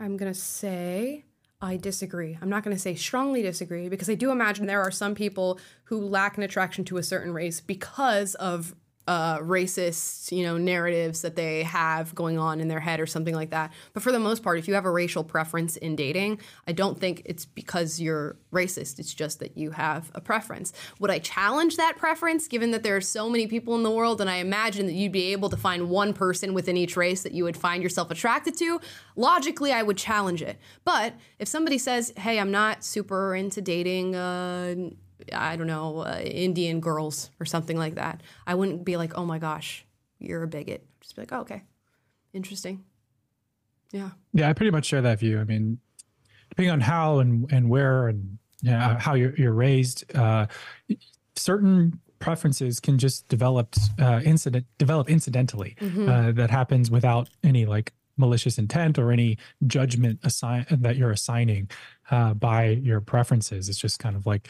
I'm 0.00 0.16
going 0.16 0.32
to 0.32 0.38
say 0.38 1.24
I 1.60 1.76
disagree. 1.76 2.38
I'm 2.40 2.48
not 2.48 2.62
going 2.62 2.76
to 2.76 2.80
say 2.80 2.94
strongly 2.94 3.42
disagree 3.42 3.88
because 3.88 4.08
I 4.08 4.14
do 4.14 4.30
imagine 4.30 4.66
there 4.66 4.82
are 4.82 4.92
some 4.92 5.14
people 5.14 5.58
who 5.84 6.00
lack 6.00 6.36
an 6.36 6.44
attraction 6.44 6.84
to 6.86 6.98
a 6.98 7.02
certain 7.02 7.32
race 7.32 7.60
because 7.60 8.36
of 8.36 8.76
uh, 9.08 9.38
racist, 9.38 10.30
you 10.30 10.44
know, 10.44 10.58
narratives 10.58 11.22
that 11.22 11.34
they 11.34 11.62
have 11.62 12.14
going 12.14 12.38
on 12.38 12.60
in 12.60 12.68
their 12.68 12.78
head 12.78 13.00
or 13.00 13.06
something 13.06 13.34
like 13.34 13.48
that. 13.48 13.72
But 13.94 14.02
for 14.02 14.12
the 14.12 14.18
most 14.18 14.42
part, 14.42 14.58
if 14.58 14.68
you 14.68 14.74
have 14.74 14.84
a 14.84 14.90
racial 14.90 15.24
preference 15.24 15.78
in 15.78 15.96
dating, 15.96 16.40
I 16.66 16.72
don't 16.72 17.00
think 17.00 17.22
it's 17.24 17.46
because 17.46 17.98
you're 17.98 18.36
racist. 18.52 18.98
It's 18.98 19.14
just 19.14 19.40
that 19.40 19.56
you 19.56 19.70
have 19.70 20.10
a 20.14 20.20
preference. 20.20 20.74
Would 21.00 21.10
I 21.10 21.20
challenge 21.20 21.78
that 21.78 21.96
preference, 21.96 22.48
given 22.48 22.70
that 22.72 22.82
there 22.82 22.96
are 22.96 23.00
so 23.00 23.30
many 23.30 23.46
people 23.46 23.74
in 23.76 23.82
the 23.82 23.90
world, 23.90 24.20
and 24.20 24.28
I 24.28 24.36
imagine 24.36 24.84
that 24.84 24.92
you'd 24.92 25.10
be 25.10 25.32
able 25.32 25.48
to 25.48 25.56
find 25.56 25.88
one 25.88 26.12
person 26.12 26.52
within 26.52 26.76
each 26.76 26.94
race 26.94 27.22
that 27.22 27.32
you 27.32 27.44
would 27.44 27.56
find 27.56 27.82
yourself 27.82 28.10
attracted 28.10 28.58
to? 28.58 28.78
Logically, 29.16 29.72
I 29.72 29.82
would 29.82 29.96
challenge 29.96 30.42
it. 30.42 30.58
But 30.84 31.14
if 31.38 31.48
somebody 31.48 31.78
says, 31.78 32.12
"Hey, 32.18 32.38
I'm 32.38 32.50
not 32.50 32.84
super 32.84 33.34
into 33.34 33.62
dating," 33.62 34.14
uh, 34.14 34.90
I 35.32 35.56
don't 35.56 35.66
know, 35.66 36.00
uh, 36.00 36.20
Indian 36.20 36.80
girls 36.80 37.30
or 37.40 37.46
something 37.46 37.76
like 37.76 37.96
that. 37.96 38.22
I 38.46 38.54
wouldn't 38.54 38.84
be 38.84 38.96
like, 38.96 39.16
oh 39.16 39.24
my 39.24 39.38
gosh, 39.38 39.84
you're 40.18 40.42
a 40.42 40.48
bigot. 40.48 40.86
Just 41.00 41.16
be 41.16 41.22
like, 41.22 41.32
oh, 41.32 41.40
okay, 41.40 41.62
interesting. 42.32 42.84
Yeah. 43.92 44.10
Yeah, 44.32 44.48
I 44.48 44.52
pretty 44.52 44.70
much 44.70 44.86
share 44.86 45.02
that 45.02 45.18
view. 45.18 45.40
I 45.40 45.44
mean, 45.44 45.78
depending 46.50 46.72
on 46.72 46.80
how 46.80 47.18
and, 47.20 47.50
and 47.52 47.68
where 47.68 48.08
and 48.08 48.38
you 48.62 48.70
know, 48.72 48.96
how 48.98 49.14
you're, 49.14 49.34
you're 49.36 49.52
raised, 49.52 50.04
uh, 50.16 50.46
certain 51.36 52.00
preferences 52.18 52.80
can 52.80 52.98
just 52.98 53.28
develop 53.28 53.74
uh, 54.00 54.20
incident 54.24 54.66
develop 54.78 55.08
incidentally. 55.08 55.76
Mm-hmm. 55.80 56.08
Uh, 56.08 56.32
that 56.32 56.50
happens 56.50 56.90
without 56.90 57.30
any 57.44 57.66
like 57.66 57.92
malicious 58.18 58.58
intent 58.58 58.98
or 58.98 59.12
any 59.12 59.38
judgment 59.66 60.18
assign 60.22 60.66
that 60.70 60.96
you're 60.96 61.10
assigning 61.10 61.70
uh, 62.10 62.34
by 62.34 62.66
your 62.66 63.00
preferences. 63.00 63.68
It's 63.68 63.78
just 63.78 63.98
kind 63.98 64.16
of 64.16 64.26
like 64.26 64.48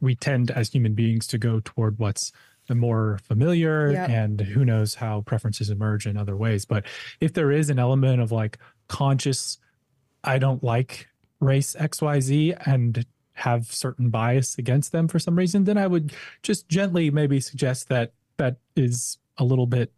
we 0.00 0.14
tend 0.14 0.50
as 0.50 0.70
human 0.70 0.94
beings 0.94 1.26
to 1.28 1.38
go 1.38 1.60
toward 1.64 1.98
what's 1.98 2.32
the 2.68 2.74
more 2.74 3.18
familiar 3.24 3.92
yep. 3.92 4.10
and 4.10 4.40
who 4.40 4.64
knows 4.64 4.94
how 4.94 5.22
preferences 5.22 5.70
emerge 5.70 6.06
in 6.06 6.16
other 6.16 6.36
ways. 6.36 6.64
But 6.64 6.84
if 7.20 7.32
there 7.32 7.50
is 7.50 7.70
an 7.70 7.78
element 7.78 8.20
of 8.20 8.30
like 8.30 8.58
conscious, 8.88 9.58
I 10.22 10.38
don't 10.38 10.62
like 10.62 11.08
race 11.40 11.74
XYZ 11.78 12.66
and 12.66 13.06
have 13.34 13.72
certain 13.72 14.10
bias 14.10 14.58
against 14.58 14.92
them 14.92 15.08
for 15.08 15.18
some 15.18 15.36
reason, 15.36 15.64
then 15.64 15.78
I 15.78 15.86
would 15.86 16.12
just 16.42 16.68
gently 16.68 17.10
maybe 17.10 17.40
suggest 17.40 17.88
that 17.88 18.12
that 18.36 18.56
is 18.76 19.18
a 19.38 19.44
little 19.44 19.66
bit 19.66 19.92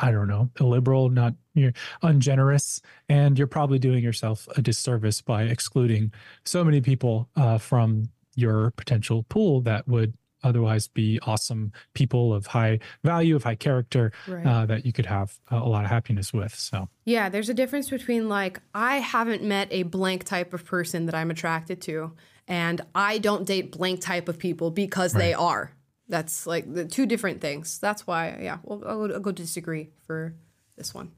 I 0.00 0.10
don't 0.12 0.28
know, 0.28 0.50
illiberal, 0.60 1.08
not 1.08 1.34
you're 1.54 1.72
ungenerous, 2.02 2.80
and 3.08 3.36
you're 3.36 3.48
probably 3.48 3.78
doing 3.78 4.02
yourself 4.02 4.46
a 4.56 4.62
disservice 4.62 5.20
by 5.20 5.42
excluding 5.42 6.12
so 6.44 6.64
many 6.64 6.80
people 6.80 7.28
uh, 7.36 7.58
from 7.58 8.04
your 8.36 8.70
potential 8.72 9.24
pool 9.24 9.60
that 9.62 9.88
would 9.88 10.14
otherwise 10.44 10.86
be 10.86 11.18
awesome 11.26 11.72
people 11.94 12.32
of 12.32 12.46
high 12.46 12.78
value, 13.02 13.34
of 13.34 13.42
high 13.42 13.56
character 13.56 14.12
right. 14.28 14.46
uh, 14.46 14.66
that 14.66 14.86
you 14.86 14.92
could 14.92 15.06
have 15.06 15.38
a 15.50 15.58
lot 15.58 15.84
of 15.84 15.90
happiness 15.90 16.32
with. 16.32 16.54
So, 16.54 16.88
yeah, 17.04 17.28
there's 17.28 17.48
a 17.48 17.54
difference 17.54 17.90
between 17.90 18.28
like, 18.28 18.60
I 18.74 18.98
haven't 18.98 19.42
met 19.42 19.68
a 19.72 19.82
blank 19.82 20.24
type 20.24 20.54
of 20.54 20.64
person 20.64 21.06
that 21.06 21.14
I'm 21.14 21.30
attracted 21.30 21.80
to, 21.82 22.12
and 22.46 22.80
I 22.94 23.18
don't 23.18 23.44
date 23.44 23.72
blank 23.72 24.00
type 24.00 24.28
of 24.28 24.38
people 24.38 24.70
because 24.70 25.14
right. 25.14 25.20
they 25.20 25.34
are. 25.34 25.72
That's 26.08 26.46
like 26.46 26.72
the 26.72 26.86
two 26.86 27.06
different 27.06 27.40
things. 27.40 27.78
That's 27.78 28.06
why, 28.06 28.38
yeah, 28.40 28.58
well, 28.62 28.82
I'll, 28.86 29.12
I'll 29.14 29.20
go 29.20 29.32
disagree 29.32 29.90
for 30.06 30.34
this 30.76 30.94
one. 30.94 31.12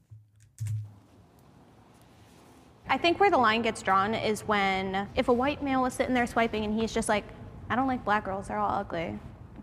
I 2.89 2.97
think 2.97 3.21
where 3.21 3.31
the 3.31 3.37
line 3.37 3.61
gets 3.61 3.81
drawn 3.81 4.13
is 4.13 4.41
when 4.41 5.07
if 5.15 5.29
a 5.29 5.33
white 5.33 5.63
male 5.63 5.85
is 5.85 5.93
sitting 5.93 6.13
there 6.13 6.27
swiping 6.27 6.65
and 6.65 6.77
he's 6.77 6.93
just 6.93 7.07
like, 7.07 7.23
I 7.69 7.75
don't 7.77 7.87
like 7.87 8.03
black 8.03 8.25
girls, 8.25 8.49
they're 8.49 8.57
all 8.57 8.79
ugly. 8.79 9.17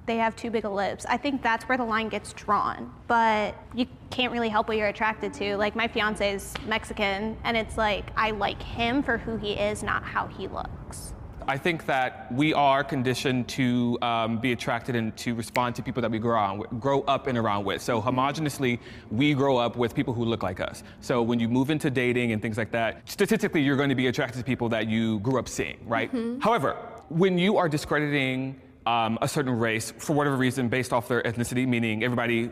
They 0.06 0.16
have 0.16 0.34
too 0.34 0.50
big 0.50 0.64
of 0.64 0.72
lips. 0.72 1.04
I 1.06 1.18
think 1.18 1.42
that's 1.42 1.68
where 1.68 1.76
the 1.76 1.84
line 1.84 2.08
gets 2.08 2.32
drawn. 2.32 2.90
But 3.06 3.54
you 3.74 3.86
can't 4.08 4.32
really 4.32 4.48
help 4.48 4.68
what 4.68 4.78
you're 4.78 4.88
attracted 4.88 5.34
to. 5.34 5.58
Like 5.58 5.76
my 5.76 5.86
fiance 5.86 6.32
is 6.32 6.54
Mexican 6.66 7.36
and 7.44 7.54
it's 7.54 7.76
like 7.76 8.06
I 8.16 8.30
like 8.30 8.62
him 8.62 9.02
for 9.02 9.18
who 9.18 9.36
he 9.36 9.52
is, 9.52 9.82
not 9.82 10.02
how 10.04 10.26
he 10.28 10.48
looks. 10.48 11.12
I 11.48 11.56
think 11.56 11.86
that 11.86 12.30
we 12.30 12.52
are 12.52 12.84
conditioned 12.84 13.48
to 13.48 13.96
um, 14.02 14.38
be 14.38 14.52
attracted 14.52 14.94
and 14.94 15.16
to 15.16 15.34
respond 15.34 15.76
to 15.76 15.82
people 15.82 16.02
that 16.02 16.10
we 16.10 16.18
grow, 16.18 16.38
on, 16.38 16.58
grow 16.78 17.00
up 17.04 17.26
and 17.26 17.38
around 17.38 17.64
with. 17.64 17.80
So 17.80 18.02
homogeneously, 18.02 18.78
we 19.10 19.32
grow 19.32 19.56
up 19.56 19.74
with 19.74 19.94
people 19.94 20.12
who 20.12 20.26
look 20.26 20.42
like 20.42 20.60
us. 20.60 20.82
So 21.00 21.22
when 21.22 21.40
you 21.40 21.48
move 21.48 21.70
into 21.70 21.90
dating 21.90 22.32
and 22.32 22.42
things 22.42 22.58
like 22.58 22.70
that, 22.72 23.00
statistically, 23.08 23.62
you're 23.62 23.78
going 23.78 23.88
to 23.88 23.94
be 23.94 24.08
attracted 24.08 24.38
to 24.40 24.44
people 24.44 24.68
that 24.68 24.88
you 24.88 25.20
grew 25.20 25.38
up 25.38 25.48
seeing, 25.48 25.78
right? 25.86 26.12
Mm-hmm. 26.12 26.40
However, 26.40 26.76
when 27.08 27.38
you 27.38 27.56
are 27.56 27.66
discrediting 27.66 28.60
um, 28.84 29.18
a 29.22 29.28
certain 29.28 29.58
race 29.58 29.90
for 29.96 30.12
whatever 30.12 30.36
reason 30.36 30.68
based 30.68 30.92
off 30.92 31.08
their 31.08 31.22
ethnicity, 31.22 31.66
meaning 31.66 32.04
everybody 32.04 32.50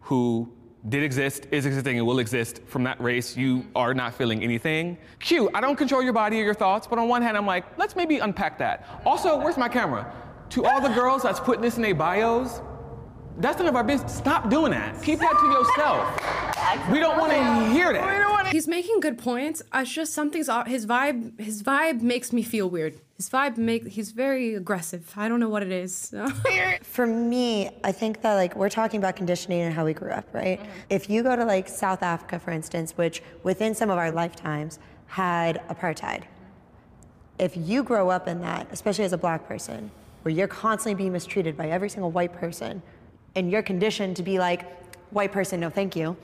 who 0.00 0.50
did 0.88 1.02
exist, 1.02 1.46
is 1.50 1.66
existing, 1.66 1.98
and 1.98 2.06
will 2.06 2.18
exist 2.18 2.60
from 2.66 2.84
that 2.84 3.00
race, 3.00 3.36
you 3.36 3.66
are 3.74 3.94
not 3.94 4.14
feeling 4.14 4.42
anything. 4.42 4.98
Q, 5.20 5.50
I 5.54 5.60
don't 5.60 5.76
control 5.76 6.02
your 6.02 6.12
body 6.12 6.40
or 6.40 6.44
your 6.44 6.54
thoughts, 6.54 6.86
but 6.86 6.98
on 6.98 7.08
one 7.08 7.22
hand, 7.22 7.36
I'm 7.36 7.46
like, 7.46 7.64
let's 7.78 7.96
maybe 7.96 8.18
unpack 8.18 8.58
that. 8.58 8.86
Also, 9.04 9.36
where's 9.38 9.56
my 9.56 9.68
camera? 9.68 10.12
To 10.50 10.64
all 10.64 10.80
the 10.80 10.88
girls 10.88 11.22
that's 11.22 11.40
putting 11.40 11.62
this 11.62 11.76
in 11.76 11.82
their 11.82 11.94
bios, 11.94 12.60
that's 13.38 13.58
none 13.58 13.68
of 13.68 13.76
our 13.76 13.84
business. 13.84 14.14
Stop 14.14 14.50
doing 14.50 14.72
that. 14.72 15.00
Keep 15.02 15.20
that 15.20 15.38
to 15.38 15.46
yourself. 15.46 16.47
We 16.90 16.98
don't 16.98 17.18
want 17.18 17.32
to 17.32 17.72
hear 17.72 17.92
that. 17.92 18.48
He's 18.52 18.66
making 18.66 19.00
good 19.00 19.18
points. 19.18 19.62
It's 19.74 19.92
just 19.92 20.14
something's 20.14 20.48
off. 20.48 20.66
His 20.66 20.86
vibe. 20.86 21.38
His 21.38 21.62
vibe 21.62 22.00
makes 22.00 22.32
me 22.32 22.42
feel 22.42 22.68
weird. 22.68 23.00
His 23.16 23.28
vibe 23.28 23.58
make. 23.58 23.86
He's 23.88 24.10
very 24.12 24.54
aggressive. 24.54 25.12
I 25.16 25.28
don't 25.28 25.38
know 25.38 25.48
what 25.48 25.62
it 25.62 25.70
is. 25.70 26.14
For 26.82 27.06
me, 27.06 27.70
I 27.84 27.92
think 27.92 28.22
that 28.22 28.34
like 28.34 28.56
we're 28.56 28.70
talking 28.70 28.98
about 28.98 29.16
conditioning 29.16 29.60
and 29.60 29.74
how 29.74 29.84
we 29.84 29.92
grew 29.92 30.10
up, 30.10 30.26
right? 30.32 30.60
Mm-hmm. 30.60 30.70
If 30.90 31.10
you 31.10 31.22
go 31.22 31.36
to 31.36 31.44
like 31.44 31.68
South 31.68 32.02
Africa, 32.02 32.38
for 32.38 32.50
instance, 32.50 32.92
which 32.96 33.22
within 33.42 33.74
some 33.74 33.90
of 33.90 33.98
our 33.98 34.10
lifetimes 34.10 34.78
had 35.06 35.62
apartheid, 35.68 36.22
if 37.38 37.56
you 37.56 37.82
grow 37.82 38.08
up 38.10 38.28
in 38.28 38.40
that, 38.40 38.66
especially 38.72 39.04
as 39.04 39.12
a 39.12 39.18
black 39.18 39.46
person, 39.46 39.90
where 40.22 40.34
you're 40.34 40.48
constantly 40.48 40.94
being 40.94 41.12
mistreated 41.12 41.56
by 41.56 41.68
every 41.68 41.88
single 41.88 42.10
white 42.10 42.32
person, 42.32 42.82
and 43.36 43.50
you're 43.50 43.62
conditioned 43.62 44.16
to 44.16 44.22
be 44.22 44.38
like, 44.38 44.66
white 45.10 45.32
person, 45.32 45.60
no 45.60 45.70
thank 45.70 45.94
you. 45.94 46.16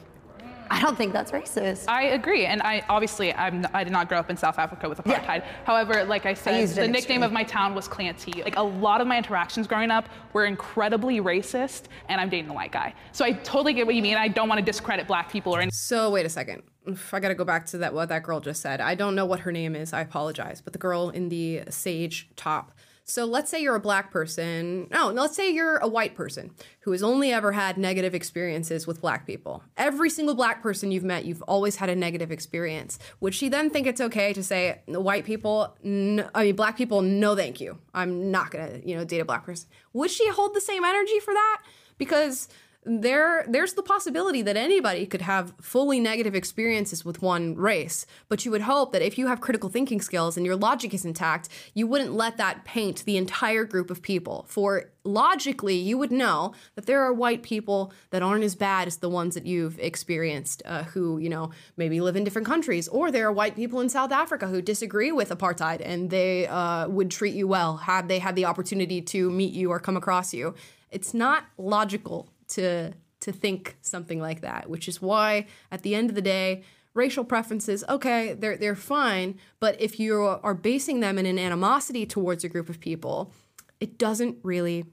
I 0.70 0.80
don't 0.80 0.96
think 0.96 1.12
that's 1.12 1.30
racist. 1.30 1.84
I 1.88 2.04
agree, 2.04 2.46
and 2.46 2.62
I 2.62 2.84
obviously 2.88 3.32
I'm, 3.34 3.66
I 3.72 3.84
did 3.84 3.92
not 3.92 4.08
grow 4.08 4.18
up 4.18 4.30
in 4.30 4.36
South 4.36 4.58
Africa 4.58 4.88
with 4.88 4.98
apartheid. 4.98 5.44
However, 5.64 6.04
like 6.04 6.26
I 6.26 6.34
said, 6.34 6.60
used 6.60 6.76
the 6.76 6.84
it 6.84 6.90
nickname 6.90 7.22
of 7.22 7.32
my 7.32 7.44
town 7.44 7.74
was 7.74 7.88
Clancy. 7.88 8.42
Like 8.42 8.56
a 8.56 8.62
lot 8.62 9.00
of 9.00 9.06
my 9.06 9.18
interactions 9.18 9.66
growing 9.66 9.90
up 9.90 10.08
were 10.32 10.44
incredibly 10.46 11.20
racist, 11.20 11.84
and 12.08 12.20
I'm 12.20 12.28
dating 12.28 12.50
a 12.50 12.54
white 12.54 12.72
guy. 12.72 12.94
So 13.12 13.24
I 13.24 13.32
totally 13.32 13.74
get 13.74 13.86
what 13.86 13.94
you 13.94 14.02
mean. 14.02 14.16
I 14.16 14.28
don't 14.28 14.48
want 14.48 14.58
to 14.58 14.64
discredit 14.64 15.06
black 15.06 15.30
people 15.30 15.54
or 15.54 15.58
anything. 15.60 15.72
So 15.72 16.10
wait 16.10 16.26
a 16.26 16.30
second. 16.30 16.62
Oof, 16.86 17.14
I 17.14 17.20
gotta 17.20 17.34
go 17.34 17.44
back 17.44 17.64
to 17.66 17.78
that 17.78 17.94
what 17.94 18.10
that 18.10 18.22
girl 18.22 18.40
just 18.40 18.60
said. 18.60 18.80
I 18.82 18.94
don't 18.94 19.14
know 19.14 19.24
what 19.24 19.40
her 19.40 19.52
name 19.52 19.74
is. 19.74 19.94
I 19.94 20.02
apologize. 20.02 20.60
But 20.60 20.74
the 20.74 20.78
girl 20.78 21.08
in 21.08 21.30
the 21.30 21.62
sage 21.70 22.28
top. 22.36 22.72
So 23.06 23.26
let's 23.26 23.50
say 23.50 23.60
you're 23.60 23.76
a 23.76 23.80
black 23.80 24.10
person. 24.10 24.88
No, 24.90 25.10
let's 25.10 25.36
say 25.36 25.50
you're 25.50 25.76
a 25.76 25.86
white 25.86 26.14
person 26.14 26.50
who 26.80 26.92
has 26.92 27.02
only 27.02 27.32
ever 27.32 27.52
had 27.52 27.76
negative 27.76 28.14
experiences 28.14 28.86
with 28.86 29.02
black 29.02 29.26
people. 29.26 29.62
Every 29.76 30.08
single 30.08 30.34
black 30.34 30.62
person 30.62 30.90
you've 30.90 31.04
met, 31.04 31.26
you've 31.26 31.42
always 31.42 31.76
had 31.76 31.90
a 31.90 31.94
negative 31.94 32.32
experience. 32.32 32.98
Would 33.20 33.34
she 33.34 33.50
then 33.50 33.68
think 33.68 33.86
it's 33.86 34.00
okay 34.00 34.32
to 34.32 34.42
say 34.42 34.80
white 34.86 35.26
people, 35.26 35.76
no, 35.82 36.30
I 36.34 36.44
mean 36.44 36.56
black 36.56 36.78
people, 36.78 37.02
no 37.02 37.36
thank 37.36 37.60
you. 37.60 37.78
I'm 37.92 38.30
not 38.30 38.50
gonna, 38.50 38.80
you 38.82 38.96
know, 38.96 39.04
date 39.04 39.20
a 39.20 39.24
black 39.26 39.44
person. 39.44 39.68
Would 39.92 40.10
she 40.10 40.26
hold 40.30 40.54
the 40.54 40.60
same 40.62 40.82
energy 40.82 41.20
for 41.20 41.34
that? 41.34 41.62
Because 41.98 42.48
there 42.84 43.44
there's 43.48 43.74
the 43.74 43.82
possibility 43.82 44.42
that 44.42 44.56
anybody 44.56 45.06
could 45.06 45.22
have 45.22 45.54
fully 45.60 46.00
negative 46.00 46.34
experiences 46.34 47.04
with 47.04 47.22
one 47.22 47.54
race 47.54 48.06
but 48.28 48.44
you 48.44 48.50
would 48.50 48.62
hope 48.62 48.92
that 48.92 49.02
if 49.02 49.18
you 49.18 49.26
have 49.26 49.40
critical 49.40 49.68
thinking 49.68 50.00
skills 50.00 50.36
and 50.36 50.44
your 50.44 50.56
logic 50.56 50.92
is 50.92 51.04
intact 51.04 51.48
you 51.72 51.86
wouldn't 51.86 52.12
let 52.12 52.36
that 52.36 52.64
paint 52.64 53.04
the 53.04 53.16
entire 53.16 53.64
group 53.64 53.90
of 53.90 54.02
people. 54.02 54.46
For 54.48 54.90
logically 55.04 55.76
you 55.76 55.98
would 55.98 56.10
know 56.10 56.52
that 56.76 56.86
there 56.86 57.02
are 57.02 57.12
white 57.12 57.42
people 57.42 57.92
that 58.10 58.22
aren't 58.22 58.42
as 58.42 58.54
bad 58.54 58.88
as 58.88 58.96
the 58.96 59.08
ones 59.08 59.34
that 59.34 59.44
you've 59.44 59.78
experienced 59.78 60.62
uh, 60.64 60.82
who 60.84 61.18
you 61.18 61.28
know 61.28 61.50
maybe 61.76 62.00
live 62.00 62.16
in 62.16 62.24
different 62.24 62.46
countries 62.46 62.88
or 62.88 63.10
there 63.10 63.26
are 63.26 63.32
white 63.32 63.54
people 63.54 63.80
in 63.80 63.88
south 63.90 64.12
africa 64.12 64.46
who 64.46 64.62
disagree 64.62 65.12
with 65.12 65.28
apartheid 65.28 65.82
and 65.84 66.08
they 66.08 66.46
uh, 66.46 66.88
would 66.88 67.10
treat 67.10 67.34
you 67.34 67.46
well 67.46 67.76
had 67.76 68.08
they 68.08 68.18
had 68.18 68.34
the 68.34 68.46
opportunity 68.46 69.02
to 69.02 69.30
meet 69.30 69.52
you 69.52 69.70
or 69.70 69.78
come 69.78 69.96
across 69.96 70.32
you. 70.32 70.54
It's 70.90 71.12
not 71.12 71.44
logical 71.58 72.28
to 72.56 72.92
to 73.20 73.32
think 73.32 73.76
something 73.80 74.20
like 74.20 74.40
that, 74.42 74.68
which 74.68 74.86
is 74.88 75.00
why 75.00 75.46
at 75.70 75.82
the 75.82 75.94
end 75.94 76.10
of 76.10 76.14
the 76.14 76.20
day, 76.22 76.62
racial 76.92 77.24
preferences, 77.24 77.82
okay, 77.88 78.34
they're 78.34 78.56
they're 78.56 78.76
fine, 78.76 79.38
but 79.60 79.80
if 79.80 79.98
you 79.98 80.14
are 80.42 80.54
basing 80.54 81.00
them 81.00 81.18
in 81.18 81.26
an 81.26 81.38
animosity 81.38 82.04
towards 82.06 82.44
a 82.44 82.48
group 82.48 82.68
of 82.68 82.78
people, 82.80 83.32
it 83.80 83.98
doesn't 83.98 84.36
really 84.42 84.84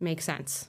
make 0.00 0.20
sense. 0.20 0.68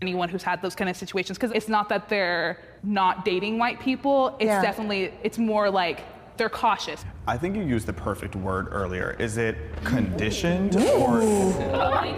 anyone 0.00 0.28
who's 0.28 0.42
had 0.44 0.62
those 0.62 0.74
kind 0.76 0.88
of 0.88 0.96
situations 0.96 1.36
because 1.36 1.50
it's 1.52 1.68
not 1.68 1.88
that 1.88 2.08
they're 2.08 2.58
not 2.84 3.24
dating 3.24 3.58
white 3.58 3.80
people 3.80 4.36
it's 4.38 4.46
Yeah. 4.46 4.62
definitely 4.62 5.12
it's 5.22 5.38
more 5.38 5.68
like 5.70 5.98
they're 6.36 6.48
cautious 6.48 7.04
I 7.26 7.38
think 7.38 7.56
you 7.56 7.62
used 7.62 7.86
the 7.86 7.92
perfect 7.92 8.36
word 8.36 8.68
earlier. 8.70 9.16
Is 9.18 9.38
it 9.38 9.56
conditioned 9.82 10.76
or 10.76 11.22
I, 11.72 12.12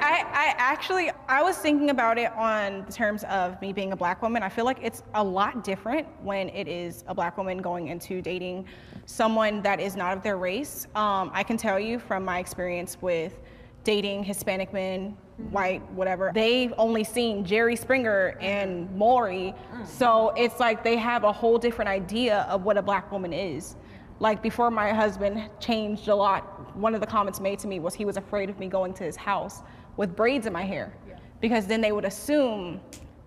I, 0.00 0.24
I 0.32 0.54
actually, 0.56 1.10
I 1.28 1.42
was 1.42 1.58
thinking 1.58 1.90
about 1.90 2.16
it 2.16 2.32
on 2.32 2.86
the 2.86 2.92
terms 2.92 3.24
of 3.24 3.60
me 3.60 3.74
being 3.74 3.92
a 3.92 3.96
black 3.96 4.22
woman. 4.22 4.42
I 4.42 4.48
feel 4.48 4.64
like 4.64 4.78
it's 4.80 5.02
a 5.12 5.22
lot 5.22 5.62
different 5.62 6.08
when 6.22 6.48
it 6.48 6.68
is 6.68 7.04
a 7.06 7.14
black 7.14 7.36
woman 7.36 7.58
going 7.58 7.88
into 7.88 8.22
dating 8.22 8.64
someone 9.04 9.60
that 9.60 9.78
is 9.78 9.94
not 9.94 10.16
of 10.16 10.22
their 10.22 10.38
race. 10.38 10.86
Um, 10.94 11.30
I 11.34 11.42
can 11.42 11.58
tell 11.58 11.78
you 11.78 11.98
from 11.98 12.24
my 12.24 12.38
experience 12.38 12.96
with 13.02 13.40
dating 13.84 14.24
Hispanic 14.24 14.72
men, 14.72 15.18
Mm-hmm. 15.40 15.52
white, 15.52 15.92
whatever, 15.92 16.30
they've 16.34 16.72
only 16.78 17.04
seen 17.04 17.44
Jerry 17.44 17.76
Springer 17.76 18.36
and 18.40 18.86
mm-hmm. 18.86 18.98
Maury. 18.98 19.54
Mm. 19.72 19.86
So 19.86 20.32
it's 20.36 20.60
like 20.60 20.84
they 20.84 20.96
have 20.96 21.24
a 21.24 21.32
whole 21.32 21.58
different 21.58 21.88
idea 21.88 22.46
of 22.48 22.64
what 22.64 22.76
a 22.76 22.82
black 22.82 23.10
woman 23.10 23.32
is. 23.32 23.76
Like 24.18 24.42
before 24.42 24.70
my 24.70 24.92
husband 24.92 25.50
changed 25.60 26.08
a 26.08 26.14
lot, 26.14 26.76
one 26.76 26.94
of 26.94 27.00
the 27.00 27.06
comments 27.06 27.40
made 27.40 27.58
to 27.60 27.68
me 27.68 27.80
was 27.80 27.94
he 27.94 28.04
was 28.04 28.16
afraid 28.16 28.50
of 28.50 28.58
me 28.58 28.68
going 28.68 28.92
to 28.94 29.04
his 29.04 29.16
house 29.16 29.62
with 29.96 30.14
braids 30.14 30.46
in 30.46 30.52
my 30.52 30.62
hair. 30.62 30.92
Because 31.40 31.66
then 31.66 31.80
they 31.80 31.90
would 31.90 32.04
assume 32.04 32.80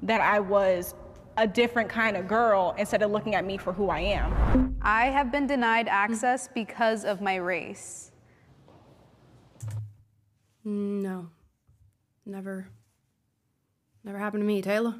that 0.03 0.21
I 0.21 0.39
was 0.39 0.93
a 1.37 1.47
different 1.47 1.89
kind 1.89 2.15
of 2.15 2.27
girl 2.27 2.75
instead 2.77 3.01
of 3.01 3.09
looking 3.09 3.33
at 3.33 3.43
me 3.43 3.57
for 3.57 3.73
who 3.73 3.89
I 3.89 3.99
am. 4.01 4.77
I 4.83 5.05
have 5.05 5.31
been 5.31 5.47
denied 5.47 5.87
mm. 5.87 5.91
access 5.91 6.47
because 6.53 7.05
of 7.05 7.21
my 7.21 7.35
race. 7.35 8.11
No. 10.63 11.29
Never 12.25 12.67
never 14.03 14.17
happened 14.17 14.41
to 14.41 14.45
me, 14.45 14.61
Taylor. 14.61 14.95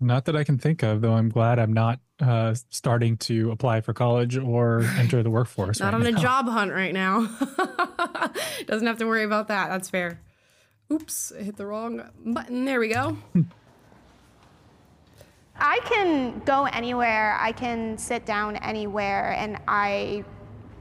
Not 0.00 0.26
that 0.26 0.36
I 0.36 0.44
can 0.44 0.58
think 0.58 0.82
of, 0.82 1.00
though. 1.00 1.14
I'm 1.14 1.28
glad 1.28 1.58
I'm 1.58 1.72
not 1.72 1.98
uh, 2.20 2.54
starting 2.70 3.16
to 3.18 3.50
apply 3.50 3.80
for 3.80 3.92
college 3.92 4.36
or 4.36 4.82
enter 4.96 5.22
the 5.22 5.30
workforce. 5.30 5.80
Not 5.80 5.92
right 5.92 6.06
on 6.06 6.06
a 6.06 6.12
job 6.12 6.48
hunt 6.48 6.72
right 6.72 6.94
now. 6.94 7.26
Doesn't 8.66 8.86
have 8.86 8.98
to 8.98 9.06
worry 9.06 9.24
about 9.24 9.48
that. 9.48 9.68
That's 9.68 9.90
fair. 9.90 10.20
Oops, 10.92 11.32
I 11.38 11.42
hit 11.42 11.56
the 11.56 11.66
wrong 11.66 12.02
button. 12.24 12.64
There 12.64 12.80
we 12.80 12.88
go. 12.88 13.18
I 15.60 15.80
can 15.84 16.40
go 16.44 16.66
anywhere, 16.66 17.36
I 17.40 17.50
can 17.50 17.98
sit 17.98 18.24
down 18.24 18.54
anywhere, 18.56 19.32
and 19.32 19.58
I 19.66 20.24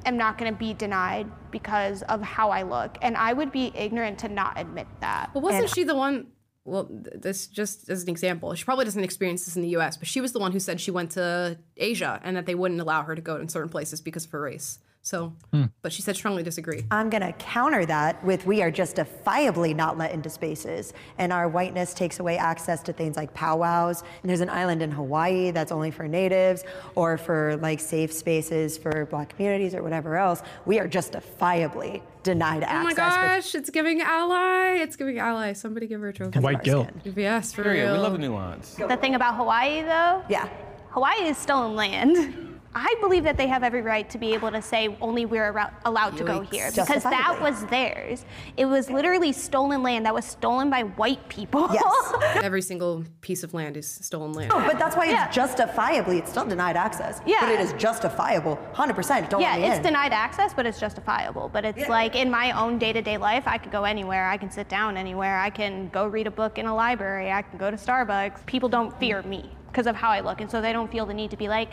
am 0.08 0.18
not 0.18 0.38
going 0.38 0.52
to 0.52 0.58
be 0.58 0.74
denied 0.74 1.30
because 1.52 2.02
of 2.04 2.22
how 2.22 2.50
I 2.50 2.64
look. 2.64 2.98
And 3.02 3.18
I 3.18 3.34
would 3.34 3.52
be 3.52 3.72
ignorant 3.76 4.20
to 4.20 4.30
not 4.30 4.60
admit 4.60 4.88
that. 5.02 5.32
But 5.34 5.44
wasn't 5.44 5.64
And 5.64 5.74
she 5.74 5.84
the 5.84 5.96
one? 5.96 6.28
Well, 6.66 6.90
this 6.92 7.48
just 7.48 7.90
as 7.90 8.04
an 8.04 8.10
example. 8.10 8.54
She 8.56 8.66
probably 8.66 8.86
doesn't 8.86 9.04
experience 9.04 9.46
this 9.46 9.56
in 9.56 9.62
the 9.62 9.70
U.S., 9.70 9.96
but 9.96 10.08
she 10.08 10.20
was 10.20 10.34
the 10.34 10.40
one 10.40 10.52
who 10.52 10.60
said 10.60 10.82
she 10.82 10.92
went 10.92 11.12
to 11.12 11.58
Asia 11.78 12.20
and 12.24 12.36
that 12.36 12.46
they 12.46 12.56
wouldn't 12.56 12.82
allow 12.82 13.04
her 13.04 13.16
to 13.16 13.22
go 13.22 13.38
in 13.38 13.48
certain 13.48 13.70
places 13.70 14.02
because 14.02 14.26
of 14.26 14.32
her 14.32 14.42
race. 14.42 14.80
So, 15.08 15.34
hmm. 15.54 15.64
but 15.82 15.94
she 15.94 16.02
said 16.02 16.18
strongly 16.18 16.44
disagree. 16.44 16.84
I'm 16.92 17.10
going 17.10 17.24
to 17.24 17.32
counter 17.34 17.86
that 17.86 18.22
with 18.26 18.46
we 18.46 18.62
are 18.62 18.70
justifiably 18.70 19.74
not 19.74 19.98
let 19.98 20.12
into 20.12 20.30
spaces, 20.30 20.92
and 21.18 21.32
our 21.32 21.48
whiteness 21.48 21.94
takes 21.94 22.20
away 22.20 22.38
access 22.38 22.84
to 22.84 22.94
things 22.94 23.16
like 23.16 23.34
powwows. 23.34 24.02
And 24.22 24.30
there's 24.30 24.42
an 24.42 24.50
island 24.50 24.82
in 24.82 24.92
Hawaii 24.92 25.52
that's 25.52 25.72
only 25.72 25.92
for 25.92 26.10
natives 26.10 26.66
or 26.96 27.18
for 27.18 27.56
like 27.62 27.80
safe 27.80 28.12
spaces 28.12 28.78
for 28.78 29.06
black 29.06 29.30
communities 29.30 29.74
or 29.74 29.82
whatever 29.82 30.18
else. 30.18 30.44
We 30.66 30.78
are 30.78 30.90
justifiably 30.90 32.04
denied 32.24 32.64
access. 32.64 32.80
Oh 32.80 32.84
my 32.84 32.90
access. 33.08 33.46
gosh, 33.46 33.56
it's 33.56 33.70
giving 33.70 34.02
ally. 34.02 34.80
It's 34.82 34.98
giving 34.98 35.20
ally. 35.20 35.54
Somebody 35.54 35.88
give 35.88 36.02
her 36.02 36.10
a 36.10 36.14
trophy. 36.14 36.40
White 36.40 36.64
guilt. 36.64 36.90
Yes, 37.16 37.54
for 37.54 37.64
Period. 37.64 37.86
real. 37.86 37.94
We 37.94 38.00
love 38.00 38.16
a 38.16 38.18
nuance. 38.18 38.76
the 38.76 38.98
thing 38.98 39.16
about 39.16 39.38
Hawaii, 39.38 39.84
though, 39.84 40.26
Yeah. 40.28 40.50
Hawaii 40.90 41.28
is 41.30 41.38
stolen 41.38 41.76
land. 41.76 42.44
I 42.76 42.94
believe 43.02 43.24
that 43.24 43.38
they 43.38 43.48
have 43.48 43.64
every 43.64 43.82
right 43.82 44.08
to 44.10 44.18
be 44.18 44.34
able 44.34 44.52
to 44.52 44.62
say 44.62 44.96
only 45.02 45.26
we're 45.26 45.56
allowed 45.86 46.16
to 46.18 46.24
go 46.24 46.42
here 46.42 46.70
because 46.70 46.86
that 46.88 47.02
Justifiably. 47.04 47.42
was 47.52 47.66
theirs. 47.68 48.26
It 48.56 48.66
was 48.66 48.90
literally 48.90 49.32
stolen 49.32 49.82
land 49.82 50.06
that 50.06 50.14
was 50.14 50.26
stolen 50.26 50.70
by 50.70 50.84
white 50.84 51.28
people. 51.30 51.68
Yes. 51.74 52.14
Every 52.44 52.62
single 52.62 53.04
piece 53.22 53.44
of 53.44 53.54
land 53.54 53.78
is 53.78 53.88
stolen 53.88 54.34
land. 54.34 54.50
No, 54.50 54.60
but 54.60 54.78
that's 54.78 54.96
why 54.96 55.06
it's 55.06 55.14
Yeah. 55.14 55.30
justifiably, 55.32 56.20
it's 56.20 56.30
still 56.30 56.46
denied 56.46 56.78
access. 56.78 57.20
Yeah. 57.26 57.38
But 57.42 57.50
it 57.50 57.60
is 57.60 57.74
justifiable, 57.74 58.58
100%. 58.74 59.30
Don't 59.30 59.42
yeah, 59.42 59.54
let 59.54 59.60
me 59.62 59.68
it's 59.68 59.78
in. 59.78 59.84
denied 59.84 60.14
access, 60.14 60.54
but 60.54 60.66
it's 60.66 60.80
justifiable. 60.80 61.50
But 61.52 61.66
it's 61.66 61.88
like 61.90 62.16
in 62.16 62.30
my 62.30 62.52
own 62.52 62.78
day 62.78 62.94
to 62.94 63.02
day 63.02 63.18
life, 63.18 63.44
I 63.48 63.58
could 63.58 63.72
go 63.72 63.86
anywhere. 63.86 64.28
I 64.30 64.38
can 64.38 64.52
sit 64.52 64.70
down 64.70 64.98
anywhere. 64.98 65.40
I 65.40 65.50
can 65.50 65.90
go 65.90 66.06
read 66.08 66.28
a 66.28 66.32
book 66.32 66.58
in 66.58 66.66
a 66.68 66.76
library. 66.76 67.32
I 67.32 67.42
can 67.42 67.58
go 67.58 67.72
to 67.72 67.78
Starbucks. 67.78 68.46
People 68.46 68.70
don't 68.70 68.98
fear 69.00 69.22
me 69.24 69.50
because 69.68 69.88
of 69.88 69.96
how 69.96 70.10
I 70.10 70.20
look. 70.22 70.42
And 70.42 70.50
so 70.50 70.62
they 70.62 70.74
don't 70.74 70.92
feel 70.92 71.06
the 71.06 71.14
need 71.14 71.32
to 71.32 71.38
be 71.38 71.48
like, 71.48 71.72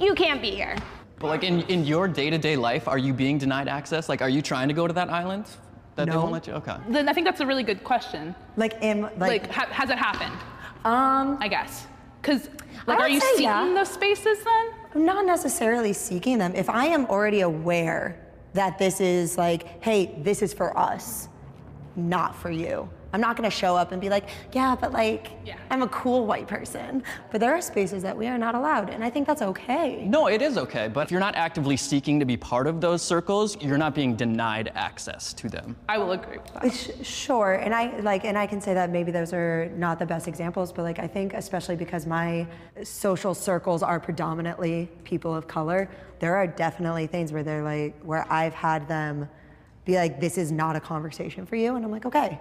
you 0.00 0.14
can't 0.14 0.40
be 0.40 0.50
here. 0.50 0.76
But 1.18 1.28
like 1.28 1.44
in, 1.44 1.62
in 1.62 1.84
your 1.84 2.06
day-to-day 2.06 2.56
life, 2.56 2.86
are 2.86 2.98
you 2.98 3.12
being 3.12 3.38
denied 3.38 3.68
access? 3.68 4.08
Like, 4.08 4.22
are 4.22 4.28
you 4.28 4.40
trying 4.40 4.68
to 4.68 4.74
go 4.74 4.86
to 4.86 4.92
that 4.94 5.10
island 5.10 5.46
that 5.96 6.08
they 6.08 6.16
won't 6.16 6.30
let 6.30 6.46
you? 6.46 6.52
Okay. 6.52 6.76
then 6.88 7.08
i 7.08 7.12
think 7.12 7.26
that's 7.26 7.40
a 7.40 7.46
really 7.46 7.64
good 7.64 7.82
question 7.82 8.32
Like, 8.56 8.74
in, 8.82 9.02
like, 9.02 9.18
like, 9.18 9.50
ha- 9.50 9.66
has 9.72 9.90
it 9.90 9.98
happened 9.98 10.38
um, 10.84 11.38
i 11.40 11.48
guess 11.48 11.88
because 12.22 12.48
like 12.86 13.00
are 13.00 13.08
you 13.08 13.20
seeking 13.20 13.42
yeah. 13.42 13.74
those 13.74 13.88
spaces 13.88 14.38
then 14.44 14.72
I'm 14.94 15.04
not 15.04 15.26
necessarily 15.26 15.92
seeking 15.92 16.38
them. 16.38 16.54
If 16.54 16.70
I 16.70 16.86
am 16.86 17.06
already 17.06 17.42
aware 17.42 18.18
that 18.54 18.78
this 18.78 19.00
is 19.00 19.36
like, 19.36 19.82
hey, 19.82 20.14
this 20.22 20.42
is 20.42 20.54
for 20.54 20.76
us, 20.78 21.28
not 21.94 22.34
for 22.34 22.50
you, 22.50 22.88
I'm 23.12 23.20
not 23.20 23.36
going 23.36 23.48
to 23.48 23.54
show 23.56 23.74
up 23.76 23.92
and 23.92 24.00
be 24.00 24.08
like, 24.10 24.28
yeah, 24.52 24.76
but 24.78 24.92
like, 24.92 25.28
I'm 25.70 25.82
a 25.82 25.88
cool 25.88 26.26
white 26.26 26.46
person. 26.46 27.02
But 27.30 27.40
there 27.40 27.54
are 27.54 27.60
spaces 27.62 28.02
that 28.02 28.16
we 28.16 28.26
are 28.26 28.36
not 28.38 28.54
allowed, 28.54 28.90
and 28.90 29.02
I 29.02 29.10
think 29.10 29.26
that's 29.26 29.42
okay. 29.42 30.04
No, 30.06 30.26
it 30.26 30.42
is 30.42 30.58
okay, 30.58 30.88
but 30.88 31.00
if 31.06 31.10
you're 31.10 31.20
not 31.20 31.34
actively 31.34 31.76
seeking 31.76 32.18
to 32.20 32.26
be 32.26 32.36
part 32.36 32.66
of 32.66 32.80
those 32.80 33.00
circles, 33.02 33.56
you're 33.62 33.78
not 33.78 33.94
being 33.94 34.14
denied 34.14 34.72
access 34.74 35.32
to 35.34 35.48
them. 35.48 35.76
I 35.88 35.96
will 35.98 36.12
agree 36.12 36.38
with 36.38 36.52
that. 36.54 36.72
Sh- 36.72 37.06
Sure, 37.06 37.54
and 37.54 37.74
I 37.74 37.98
like, 38.00 38.24
and 38.24 38.36
I 38.36 38.46
can 38.46 38.60
say 38.60 38.74
that 38.74 38.90
maybe 38.90 39.10
those 39.10 39.32
are 39.32 39.70
not 39.76 39.98
the 39.98 40.06
best 40.06 40.28
examples, 40.28 40.72
but 40.72 40.82
like 40.82 40.98
I 40.98 41.06
think 41.06 41.32
especially 41.34 41.76
because 41.76 42.06
my 42.06 42.46
social 42.82 43.34
circles 43.34 43.82
are 43.82 43.98
predominantly 44.00 44.88
people 45.04 45.34
of 45.34 45.46
color, 45.46 45.88
there 46.20 46.36
are 46.36 46.46
definitely 46.46 47.06
things 47.06 47.32
where 47.32 47.42
they're 47.42 47.62
like, 47.62 47.98
where 48.02 48.30
I've 48.32 48.54
had 48.54 48.86
them 48.88 49.28
be 49.84 49.96
like, 49.96 50.20
"This 50.20 50.36
is 50.38 50.52
not 50.52 50.76
a 50.76 50.80
conversation 50.80 51.46
for 51.46 51.56
you," 51.56 51.76
and 51.76 51.84
I'm 51.84 51.90
like, 51.90 52.04
"Okay." 52.06 52.38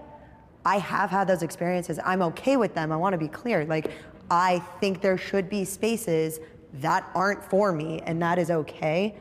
I 0.67 0.79
have 0.79 1.09
had 1.09 1.29
those 1.29 1.43
experiences. 1.43 1.97
I'm 2.03 2.21
okay 2.23 2.57
with 2.57 2.75
them. 2.75 2.91
I 2.91 2.97
want 2.97 3.13
to 3.13 3.17
be 3.17 3.29
clear. 3.29 3.63
Like, 3.63 3.89
I 4.29 4.59
think 4.81 4.99
there 4.99 5.17
should 5.17 5.49
be 5.49 5.63
spaces 5.63 6.41
that 6.73 7.09
aren't 7.15 7.41
for 7.41 7.71
me, 7.71 8.01
and 8.01 8.21
that 8.21 8.37
is 8.37 8.51
okay. 8.51 9.15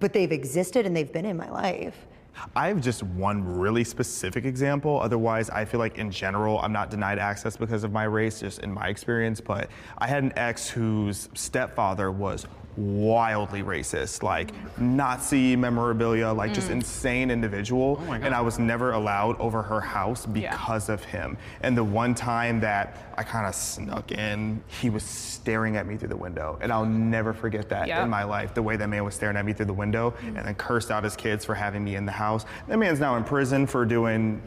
But 0.00 0.12
they've 0.12 0.32
existed 0.32 0.84
and 0.84 0.96
they've 0.96 1.12
been 1.12 1.26
in 1.26 1.36
my 1.36 1.48
life. 1.48 2.08
I 2.56 2.66
have 2.66 2.80
just 2.80 3.04
one 3.04 3.44
really 3.56 3.84
specific 3.84 4.44
example. 4.44 5.00
Otherwise, 5.00 5.48
I 5.48 5.64
feel 5.64 5.78
like 5.78 5.96
in 5.96 6.10
general, 6.10 6.58
I'm 6.58 6.72
not 6.72 6.90
denied 6.90 7.20
access 7.20 7.56
because 7.56 7.84
of 7.84 7.92
my 7.92 8.04
race, 8.04 8.40
just 8.40 8.58
in 8.58 8.72
my 8.72 8.88
experience. 8.88 9.40
But 9.40 9.70
I 9.98 10.08
had 10.08 10.24
an 10.24 10.32
ex 10.36 10.68
whose 10.68 11.28
stepfather 11.34 12.10
was 12.10 12.48
wildly 12.78 13.62
racist, 13.62 14.22
like 14.22 14.52
Nazi 14.78 15.56
memorabilia, 15.56 16.30
like 16.32 16.52
just 16.54 16.68
Mm. 16.68 16.74
insane 16.74 17.30
individual. 17.30 18.00
and 18.08 18.34
I 18.34 18.40
was 18.40 18.58
never 18.58 18.92
allowed 18.92 19.38
over 19.40 19.62
her 19.62 19.80
house 19.80 20.26
because 20.26 20.88
of 20.88 21.02
him. 21.04 21.36
And 21.62 21.76
the 21.76 21.82
one 21.84 22.14
time 22.14 22.60
that 22.60 22.96
I 23.16 23.24
kind 23.24 23.46
of 23.46 23.54
snuck 23.54 24.12
in, 24.12 24.62
he 24.68 24.90
was 24.90 25.02
staring 25.02 25.76
at 25.76 25.86
me 25.86 25.96
through 25.96 26.08
the 26.10 26.16
window. 26.16 26.56
And 26.60 26.72
I'll 26.72 26.84
never 26.86 27.32
forget 27.32 27.68
that 27.70 27.88
Yeah. 27.88 28.04
in 28.04 28.10
my 28.10 28.22
life. 28.22 28.54
The 28.54 28.62
way 28.62 28.76
that 28.76 28.88
man 28.88 29.04
was 29.04 29.14
staring 29.14 29.36
at 29.36 29.44
me 29.44 29.52
through 29.52 29.66
the 29.66 29.72
window 29.72 30.14
and 30.24 30.36
then 30.36 30.54
cursed 30.54 30.90
out 30.92 31.02
his 31.02 31.16
kids 31.16 31.44
for 31.44 31.54
having 31.54 31.82
me 31.84 31.96
in 31.96 32.06
the 32.06 32.12
house. 32.12 32.44
That 32.68 32.78
man's 32.78 33.00
now 33.00 33.16
in 33.16 33.24
prison 33.24 33.66
for 33.66 33.84
doing 33.84 34.40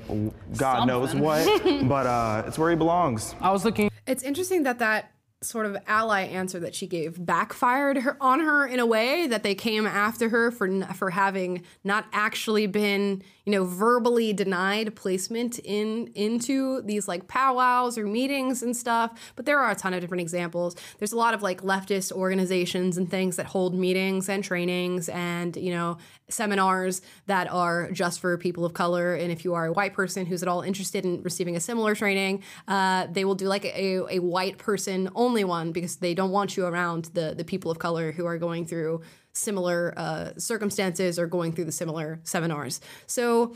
God 0.57 0.87
knows 0.87 1.13
what, 1.13 1.45
but 1.87 2.05
uh, 2.05 2.43
it's 2.47 2.57
where 2.57 2.69
he 2.69 2.75
belongs. 2.77 3.35
I 3.41 3.51
was 3.51 3.65
looking. 3.65 3.89
It's 4.07 4.23
interesting 4.23 4.63
that 4.63 4.79
that 4.79 5.10
sort 5.43 5.65
of 5.65 5.75
ally 5.87 6.21
answer 6.21 6.59
that 6.59 6.75
she 6.75 6.85
gave 6.85 7.23
backfired 7.25 7.97
her 7.97 8.15
on 8.21 8.39
her 8.39 8.65
in 8.67 8.79
a 8.79 8.85
way 8.85 9.25
that 9.25 9.41
they 9.41 9.55
came 9.55 9.87
after 9.87 10.29
her 10.29 10.51
for 10.51 10.83
for 10.93 11.09
having 11.09 11.63
not 11.83 12.05
actually 12.13 12.67
been 12.67 13.23
you 13.45 13.51
know 13.51 13.63
verbally 13.63 14.33
denied 14.33 14.95
placement 14.95 15.59
in 15.59 16.11
into 16.15 16.81
these 16.83 17.07
like 17.07 17.27
powwows 17.27 17.97
or 17.97 18.05
meetings 18.05 18.63
and 18.63 18.75
stuff. 18.75 19.31
But 19.35 19.45
there 19.45 19.59
are 19.59 19.71
a 19.71 19.75
ton 19.75 19.93
of 19.93 20.01
different 20.01 20.21
examples. 20.21 20.75
There's 20.99 21.13
a 21.13 21.17
lot 21.17 21.33
of 21.33 21.41
like 21.41 21.61
leftist 21.61 22.11
organizations 22.11 22.97
and 22.97 23.09
things 23.09 23.35
that 23.35 23.47
hold 23.47 23.73
meetings 23.73 24.29
and 24.29 24.43
trainings 24.43 25.09
and 25.09 25.55
you 25.55 25.71
know 25.71 25.97
seminars 26.29 27.01
that 27.25 27.51
are 27.51 27.91
just 27.91 28.21
for 28.21 28.37
people 28.37 28.63
of 28.63 28.73
color. 28.73 29.15
And 29.15 29.31
if 29.31 29.43
you 29.43 29.53
are 29.53 29.65
a 29.65 29.73
white 29.73 29.93
person 29.93 30.25
who's 30.25 30.41
at 30.41 30.47
all 30.47 30.61
interested 30.61 31.03
in 31.03 31.21
receiving 31.23 31.55
a 31.55 31.59
similar 31.59 31.93
training 31.93 32.41
uh, 32.67 33.07
they 33.11 33.25
will 33.25 33.35
do 33.35 33.47
like 33.47 33.65
a, 33.65 34.15
a 34.15 34.19
white 34.19 34.57
person 34.57 35.09
only 35.15 35.43
one 35.43 35.71
because 35.71 35.97
they 35.97 36.13
don't 36.13 36.31
want 36.31 36.57
you 36.57 36.65
around 36.65 37.05
the 37.13 37.33
the 37.35 37.43
people 37.43 37.71
of 37.71 37.79
color 37.79 38.11
who 38.11 38.25
are 38.25 38.37
going 38.37 38.65
through 38.65 39.01
similar 39.33 39.93
uh, 39.97 40.31
circumstances 40.37 41.17
or 41.17 41.27
going 41.27 41.53
through 41.53 41.65
the 41.65 41.71
similar 41.71 42.19
seminars. 42.23 42.81
So 43.07 43.55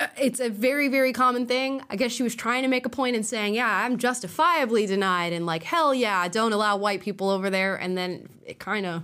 uh, 0.00 0.06
it's 0.20 0.40
a 0.40 0.50
very 0.50 0.88
very 0.88 1.12
common 1.12 1.46
thing. 1.46 1.82
I 1.90 1.96
guess 1.96 2.12
she 2.12 2.22
was 2.22 2.34
trying 2.34 2.62
to 2.62 2.68
make 2.68 2.86
a 2.86 3.02
and 3.02 3.26
saying 3.26 3.54
yeah 3.54 3.84
i'm 3.84 3.98
justifiably 3.98 4.86
denied 4.86 5.32
and 5.32 5.44
like 5.44 5.62
hell 5.62 5.92
yeah 5.94 6.26
don't 6.28 6.52
allow 6.52 6.76
white 6.76 7.02
people 7.02 7.28
over 7.28 7.50
there 7.50 7.74
and 7.76 7.98
then 7.98 8.28
it 8.46 8.58
kind 8.58 8.86
of 8.86 9.02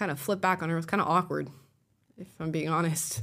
kind 0.00 0.10
of 0.10 0.18
flipped 0.18 0.40
back 0.40 0.62
on 0.62 0.70
her. 0.70 0.76
It 0.76 0.78
was 0.78 0.86
kind 0.86 1.02
of 1.02 1.08
awkward 1.08 1.48
if 2.16 2.28
i'm 2.38 2.50
being 2.50 2.68
honest. 2.68 3.20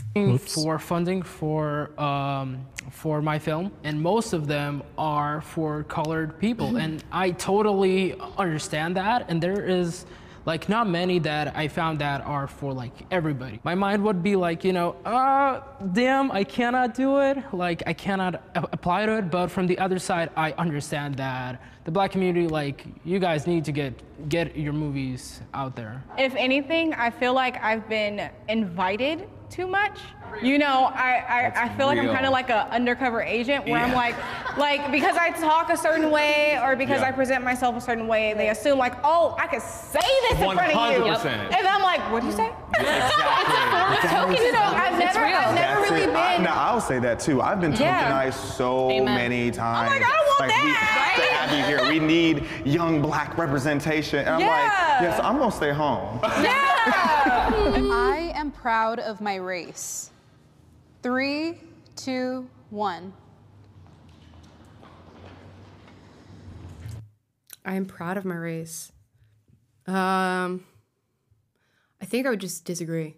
For 0.53 0.79
funding 0.79 1.21
for 1.23 1.99
um, 1.99 2.65
for 2.91 3.21
my 3.21 3.39
film, 3.39 3.71
and 3.83 4.01
most 4.01 4.33
of 4.33 4.47
them 4.47 4.83
are 4.97 5.41
for 5.41 5.83
colored 5.83 6.39
people, 6.39 6.77
and 6.77 7.03
I 7.11 7.31
totally 7.31 8.15
understand 8.37 8.95
that. 8.95 9.25
And 9.29 9.41
there 9.41 9.63
is 9.65 10.05
like 10.47 10.69
not 10.69 10.87
many 10.87 11.19
that 11.19 11.57
I 11.57 11.67
found 11.67 11.99
that 11.99 12.21
are 12.21 12.47
for 12.47 12.71
like 12.71 12.93
everybody. 13.11 13.59
My 13.65 13.75
mind 13.75 14.01
would 14.05 14.23
be 14.23 14.37
like, 14.37 14.63
you 14.63 14.71
know, 14.71 14.95
uh, 15.05 15.61
damn, 15.91 16.31
I 16.31 16.45
cannot 16.45 16.93
do 16.95 17.19
it. 17.19 17.37
Like 17.51 17.83
I 17.85 17.91
cannot 17.91 18.41
apply 18.55 19.05
to 19.07 19.17
it. 19.17 19.29
But 19.29 19.49
from 19.49 19.67
the 19.67 19.77
other 19.77 19.99
side, 19.99 20.29
I 20.37 20.53
understand 20.53 21.15
that 21.15 21.61
the 21.83 21.91
black 21.91 22.11
community, 22.13 22.47
like 22.47 22.85
you 23.03 23.19
guys 23.19 23.45
need 23.45 23.65
to 23.65 23.73
get 23.73 23.93
get 24.29 24.55
your 24.55 24.71
movies 24.71 25.41
out 25.53 25.75
there. 25.75 26.01
If 26.17 26.33
anything, 26.35 26.93
I 26.93 27.09
feel 27.09 27.33
like 27.33 27.61
I've 27.61 27.89
been 27.89 28.29
invited 28.47 29.27
too 29.49 29.67
much. 29.67 29.99
You 30.41 30.57
know, 30.59 30.91
I, 30.93 31.51
I, 31.55 31.63
I 31.63 31.69
feel 31.75 31.87
like 31.87 31.97
I'm 31.97 32.07
kind 32.13 32.25
of 32.25 32.31
like 32.31 32.49
an 32.49 32.67
undercover 32.69 33.21
agent 33.21 33.67
where 33.67 33.79
I'm 33.79 33.93
like, 33.93 34.15
like 34.57 34.91
because 34.91 35.17
I 35.17 35.31
talk 35.31 35.69
a 35.69 35.77
certain 35.77 36.11
way 36.11 36.59
or 36.61 36.75
because 36.75 37.01
Yeah. 37.01 37.07
I 37.07 37.11
present 37.11 37.43
myself 37.43 37.75
a 37.75 37.81
certain 37.81 38.07
way, 38.07 38.33
they 38.35 38.49
assume 38.49 38.77
like, 38.77 38.93
oh, 39.03 39.35
I 39.39 39.47
could 39.47 39.61
say 39.61 39.99
this 40.29 40.39
in 40.39 40.51
front 40.51 40.59
of 40.59 40.93
you. 40.93 41.13
100%. 41.13 41.25
And 41.57 41.67
I'm 41.67 41.81
like, 41.81 42.01
what 42.11 42.21
do 42.21 42.27
you 42.27 42.33
say? 42.33 42.51
exactly. 42.77 44.35
You 44.37 44.51
know, 44.51 44.61
I've 44.61 44.97
never, 44.99 45.19
I've 45.19 45.55
never 45.55 45.79
That's 45.81 45.91
really 45.91 46.03
it. 46.03 46.15
I, 46.15 46.35
been. 46.35 46.43
now, 46.43 46.53
I'll 46.55 46.81
say 46.81 46.99
that 46.99 47.19
too. 47.19 47.41
I've 47.41 47.59
been 47.61 47.73
Yeah. 47.73 48.29
tokenized 48.29 48.33
so 48.55 48.91
Amen. 48.91 49.05
many 49.15 49.51
times. 49.51 49.89
like, 49.89 50.03
I 50.03 50.23
want 50.39 50.53
we 50.63 50.69
have 50.71 51.15
to 51.15 51.33
have 51.33 51.51
you 51.57 51.65
here. 51.65 51.89
We 51.91 51.99
need 51.99 52.43
young 52.65 53.01
black 53.01 53.37
representation. 53.37 54.19
And 54.19 54.29
I'm 54.29 54.39
like, 54.41 54.71
yes, 55.01 55.19
I'm 55.23 55.37
gonna 55.37 55.51
stay 55.51 55.71
home. 55.73 56.19
Yeah. 56.23 56.53
I 57.91 58.31
am 58.35 58.51
proud 58.51 58.99
of 58.99 59.21
my 59.21 59.35
race. 59.35 60.11
Three, 61.03 61.59
two, 61.95 62.49
one. 62.69 63.13
I 67.63 67.75
am 67.75 67.85
proud 67.85 68.17
of 68.17 68.25
my 68.25 68.35
race. 68.35 68.91
Um, 69.85 70.65
I 72.01 72.05
think 72.05 72.25
I 72.25 72.29
would 72.29 72.41
just 72.41 72.65
disagree. 72.65 73.17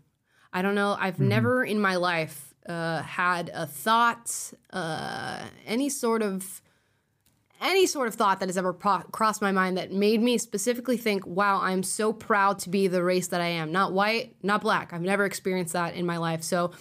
I 0.52 0.62
don't 0.62 0.76
know. 0.76 0.98
I've 1.00 1.20
never 1.20 1.64
in 1.64 1.80
my 1.80 1.96
life 1.96 2.54
uh, 2.68 3.02
had 3.02 3.50
a 3.54 3.66
thought, 3.66 4.54
uh, 4.74 5.44
any 5.66 5.90
sort 5.90 6.22
of, 6.22 6.62
any 7.62 7.86
sort 7.86 8.08
of 8.08 8.16
thought 8.16 8.40
that 8.40 8.50
has 8.50 8.58
ever 8.58 8.74
pro- 8.74 9.00
crossed 9.12 9.42
my 9.42 9.52
mind 9.52 9.78
that 9.78 9.92
made 9.92 10.22
me 10.22 10.38
specifically 10.38 10.98
think, 10.98 11.26
"Wow, 11.26 11.62
I'm 11.62 11.84
so 11.84 12.14
proud 12.14 12.60
to 12.60 12.70
be 12.70 12.88
the 12.88 13.04
race 13.04 13.28
that 13.28 13.42
I 13.42 13.48
am. 13.48 13.72
Not 13.72 13.94
white, 13.94 14.36
not 14.44 14.62
black. 14.62 14.94
I've 14.94 15.02
never 15.02 15.26
experienced 15.26 15.74
that 15.74 15.94
in 15.96 16.06
my 16.06 16.18
life." 16.18 16.44
So 16.44 16.72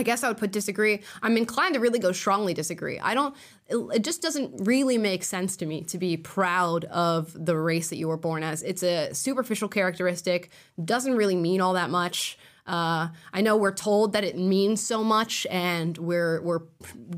I 0.00 0.02
guess 0.02 0.24
I 0.24 0.28
would 0.28 0.38
put 0.38 0.50
disagree. 0.50 1.02
I'm 1.22 1.36
inclined 1.36 1.74
to 1.74 1.80
really 1.80 1.98
go 1.98 2.10
strongly 2.10 2.54
disagree. 2.54 2.98
I 2.98 3.12
don't, 3.12 3.36
it, 3.68 4.02
just 4.02 4.22
doesn't 4.22 4.66
really 4.66 4.96
make 4.96 5.22
sense 5.22 5.58
to 5.58 5.66
me 5.66 5.82
to 5.84 5.98
be 5.98 6.16
proud 6.16 6.86
of 6.86 7.36
the 7.38 7.54
race 7.58 7.90
that 7.90 7.96
you 7.96 8.08
were 8.08 8.16
born 8.16 8.42
as. 8.42 8.62
It's 8.62 8.82
a 8.82 9.12
superficial 9.12 9.68
characteristic, 9.68 10.50
doesn't 10.82 11.14
really 11.14 11.36
mean 11.36 11.60
all 11.60 11.74
that 11.74 11.90
much. 11.90 12.38
Uh, 12.66 13.08
I 13.34 13.42
know 13.42 13.58
we're 13.58 13.74
told 13.74 14.14
that 14.14 14.24
it 14.24 14.38
means 14.38 14.82
so 14.82 15.04
much, 15.04 15.46
and 15.50 15.98
we're 15.98 16.40
we're 16.42 16.62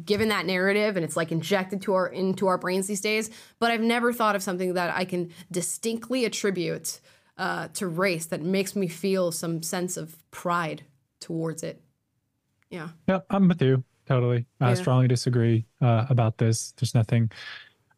given 0.04 0.28
that 0.30 0.46
narrative, 0.46 0.96
and 0.96 1.04
it's 1.04 1.16
like 1.16 1.30
injected 1.30 1.82
to 1.82 1.94
our 1.94 2.08
into 2.08 2.46
our 2.46 2.58
brains 2.58 2.88
these 2.88 3.00
days. 3.00 3.30
But 3.60 3.70
I've 3.70 3.80
never 3.80 4.12
thought 4.12 4.34
of 4.34 4.42
something 4.42 4.74
that 4.74 4.96
I 4.96 5.04
can 5.04 5.30
distinctly 5.50 6.24
attribute 6.24 7.00
uh, 7.36 7.68
to 7.74 7.86
race 7.86 8.26
that 8.26 8.42
makes 8.42 8.74
me 8.74 8.88
feel 8.88 9.30
some 9.30 9.62
sense 9.62 9.96
of 9.96 10.16
pride 10.30 10.82
towards 11.20 11.62
it. 11.62 11.82
Yeah. 12.72 12.88
Yep, 13.06 13.26
I'm 13.30 13.46
with 13.48 13.62
you 13.62 13.84
totally. 14.06 14.46
I 14.60 14.70
Yeah. 14.70 14.74
strongly 14.74 15.06
disagree 15.06 15.66
uh, 15.80 16.06
about 16.10 16.38
this. 16.38 16.72
There's 16.72 16.94
nothing. 16.94 17.30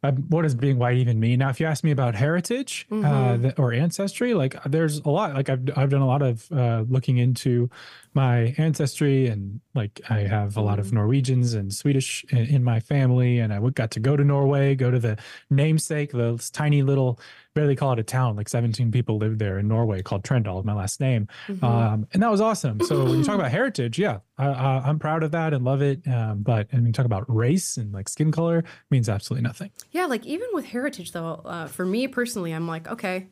Uh, 0.03 0.13
what 0.29 0.43
does 0.43 0.55
being 0.55 0.79
white 0.79 0.99
even 0.99 1.19
mean? 1.19 1.39
Now, 1.39 1.49
if 1.49 1.59
you 1.61 1.67
ask 1.67 1.83
me 1.83 1.91
about 1.91 2.15
heritage 2.15 2.87
uh, 2.91 2.95
Mhm. 2.95 3.43
th- 3.43 3.55
or 3.59 3.73
ancestry, 3.73 4.35
like 4.35 4.63
there's 4.65 4.99
a 4.99 5.09
lot. 5.09 5.33
Like 5.35 5.49
I've 5.49 5.63
I've 5.79 5.89
done 5.89 6.03
a 6.03 6.07
lot 6.07 6.21
of 6.21 6.51
uh, 6.53 6.85
looking 6.91 7.17
into 7.17 7.71
my 8.15 8.55
ancestry, 8.59 9.27
and 9.27 9.61
like 9.75 10.01
I 10.09 10.21
have 10.21 10.57
a 10.57 10.61
lot 10.61 10.79
of 10.79 10.93
Norwegians 10.93 11.55
and 11.55 11.73
Swedish 11.73 12.25
in, 12.31 12.39
in 12.39 12.65
my 12.65 12.81
family, 12.81 13.39
and 13.41 13.53
I 13.53 13.59
got 13.71 13.91
to 13.93 14.01
go 14.01 14.17
to 14.17 14.25
Norway, 14.25 14.75
go 14.75 14.91
to 14.91 14.99
the 14.99 15.19
namesake, 15.51 16.13
the 16.13 16.49
tiny 16.53 16.83
little, 16.83 17.19
barely 17.55 17.77
call 17.77 17.93
it 17.93 17.99
a 17.99 18.03
town, 18.03 18.37
like 18.37 18.49
17 18.49 18.91
people 18.93 19.19
live 19.19 19.39
there 19.39 19.59
in 19.59 19.69
Norway, 19.69 20.03
called 20.03 20.23
Trendal, 20.25 20.65
my 20.65 20.75
last 20.75 21.01
name, 21.01 21.29
Mhm. 21.49 21.63
um, 21.63 22.07
and 22.13 22.23
that 22.23 22.31
was 22.31 22.41
awesome. 22.41 22.81
So 22.81 23.05
when 23.05 23.19
you 23.19 23.25
talk 23.25 23.35
about 23.37 23.51
heritage, 23.61 23.99
yeah, 23.99 24.19
I, 24.39 24.47
I, 24.47 24.89
I'm 24.89 24.99
proud 24.99 25.23
of 25.23 25.31
that 25.33 25.53
and 25.55 25.65
love 25.65 25.83
it. 25.83 26.07
Um, 26.09 26.43
but 26.43 26.69
when 26.73 26.87
you 26.87 26.93
talk 26.93 27.07
about 27.07 27.25
race 27.29 27.77
and 27.77 27.93
like 27.93 28.09
skin 28.09 28.31
color, 28.33 28.65
means 28.91 29.09
absolutely 29.09 29.43
nothing. 29.43 29.71
Yeah, 29.91 30.07
like 30.07 30.25
even 30.27 30.49
with 30.53 30.67
heritage 30.67 31.13
though, 31.13 31.43
uh, 31.45 31.67
for 31.67 31.85
me 31.87 32.07
personally, 32.09 32.53
I'm 32.53 32.67
like, 32.69 32.89
okay, 32.89 33.29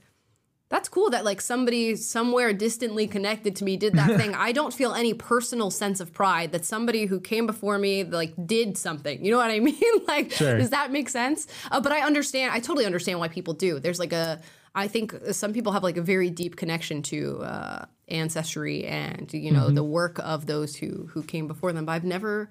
that's 0.73 0.89
cool 0.89 1.11
that 1.11 1.25
like 1.25 1.41
somebody 1.41 1.95
somewhere 1.95 2.53
distantly 2.53 3.07
connected 3.07 3.55
to 3.57 3.65
me 3.65 3.77
did 3.77 3.93
that 3.95 4.17
thing. 4.21 4.35
I 4.35 4.51
don't 4.53 4.73
feel 4.75 4.95
any 4.95 5.15
personal 5.15 5.71
sense 5.71 6.01
of 6.01 6.13
pride 6.13 6.51
that 6.53 6.65
somebody 6.65 7.07
who 7.07 7.21
came 7.21 7.47
before 7.47 7.79
me 7.79 8.03
like 8.03 8.33
did 8.47 8.77
something. 8.77 9.25
You 9.25 9.31
know 9.31 9.37
what 9.37 9.51
I 9.51 9.61
mean? 9.71 9.83
like, 10.09 10.33
Sure. 10.33 10.59
does 10.59 10.71
that 10.71 10.91
make 10.91 11.09
sense? 11.09 11.47
Uh, 11.71 11.81
but 11.81 11.93
I 11.93 12.01
understand. 12.01 12.53
I 12.53 12.59
totally 12.59 12.87
understand 12.87 13.21
why 13.21 13.29
people 13.29 13.55
do. 13.55 13.79
There's 13.79 13.99
like 14.01 14.13
a. 14.13 14.41
I 14.75 14.89
think 14.89 15.15
some 15.33 15.53
people 15.53 15.73
have 15.73 15.83
like 15.83 15.99
a 15.99 16.03
very 16.03 16.31
deep 16.31 16.57
connection 16.57 17.03
to 17.03 17.43
uh, 17.43 17.85
ancestry 18.09 18.87
and 18.87 19.31
you 19.33 19.53
know 19.53 19.67
Mhm. 19.69 19.75
the 19.75 19.85
work 19.85 20.19
of 20.21 20.47
those 20.47 20.75
who 20.77 21.09
who 21.13 21.23
came 21.23 21.47
before 21.47 21.73
them. 21.75 21.85
But 21.85 21.93
I've 21.93 22.05
never 22.05 22.51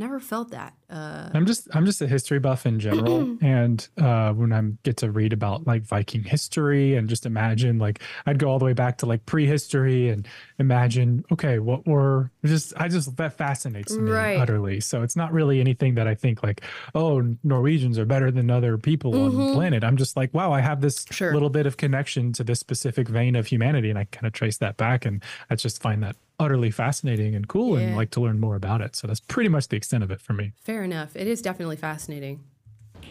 never 0.00 0.18
felt 0.18 0.50
that. 0.50 0.72
Uh, 0.90 1.28
I'm 1.32 1.46
just 1.46 1.68
I'm 1.72 1.86
just 1.86 2.02
a 2.02 2.08
history 2.08 2.40
buff 2.40 2.66
in 2.66 2.80
general, 2.80 3.38
and 3.42 3.86
uh, 3.96 4.32
when 4.32 4.52
I 4.52 4.60
get 4.82 4.96
to 4.98 5.10
read 5.12 5.32
about 5.32 5.66
like 5.66 5.82
Viking 5.82 6.24
history 6.24 6.96
and 6.96 7.08
just 7.08 7.26
imagine 7.26 7.78
like 7.78 8.00
I'd 8.26 8.38
go 8.40 8.48
all 8.50 8.58
the 8.58 8.64
way 8.64 8.72
back 8.72 8.98
to 8.98 9.06
like 9.06 9.24
prehistory 9.26 10.08
and 10.08 10.26
imagine 10.58 11.24
okay 11.30 11.58
what 11.60 11.86
were 11.86 12.30
just 12.44 12.72
I 12.76 12.88
just 12.88 13.16
that 13.18 13.34
fascinates 13.34 13.96
me 13.98 14.10
Right. 14.10 14.36
utterly. 14.36 14.80
So 14.80 15.02
it's 15.02 15.14
not 15.14 15.32
really 15.32 15.60
anything 15.60 15.94
that 15.94 16.08
I 16.08 16.14
think 16.16 16.42
like 16.42 16.62
oh 16.94 17.36
Norwegians 17.44 17.98
are 17.98 18.04
better 18.06 18.30
than 18.32 18.50
other 18.50 18.76
people 18.78 19.14
on 19.22 19.32
Mhm. 19.32 19.46
the 19.46 19.52
planet. 19.52 19.84
I'm 19.84 19.96
just 19.96 20.16
like 20.16 20.34
wow 20.34 20.50
I 20.52 20.60
have 20.60 20.80
this 20.80 21.04
little 21.34 21.50
bit 21.50 21.66
of 21.66 21.76
connection 21.76 22.32
to 22.32 22.42
this 22.42 22.58
specific 22.58 23.06
vein 23.08 23.36
of 23.36 23.46
humanity, 23.46 23.90
and 23.90 23.98
I 23.98 24.04
kind 24.04 24.26
of 24.26 24.32
trace 24.32 24.58
that 24.58 24.76
back, 24.76 25.04
and 25.04 25.22
I 25.50 25.54
just 25.54 25.80
find 25.80 26.02
that 26.02 26.16
utterly 26.40 26.70
fascinating 26.70 27.34
and 27.36 27.46
cool, 27.46 27.76
and 27.76 27.94
like 27.96 28.10
to 28.12 28.20
learn 28.20 28.40
more 28.40 28.56
about 28.56 28.80
it. 28.80 28.96
So 28.96 29.06
that's 29.06 29.20
pretty 29.20 29.48
much 29.48 29.68
the 29.68 29.76
extent 29.76 30.02
of 30.02 30.10
it 30.10 30.20
for 30.20 30.32
me. 30.32 30.52
fair 30.62 30.82
enough. 30.82 31.14
It 31.14 31.26
is 31.28 31.40
definitely 31.42 31.76
fascinating. 31.76 32.40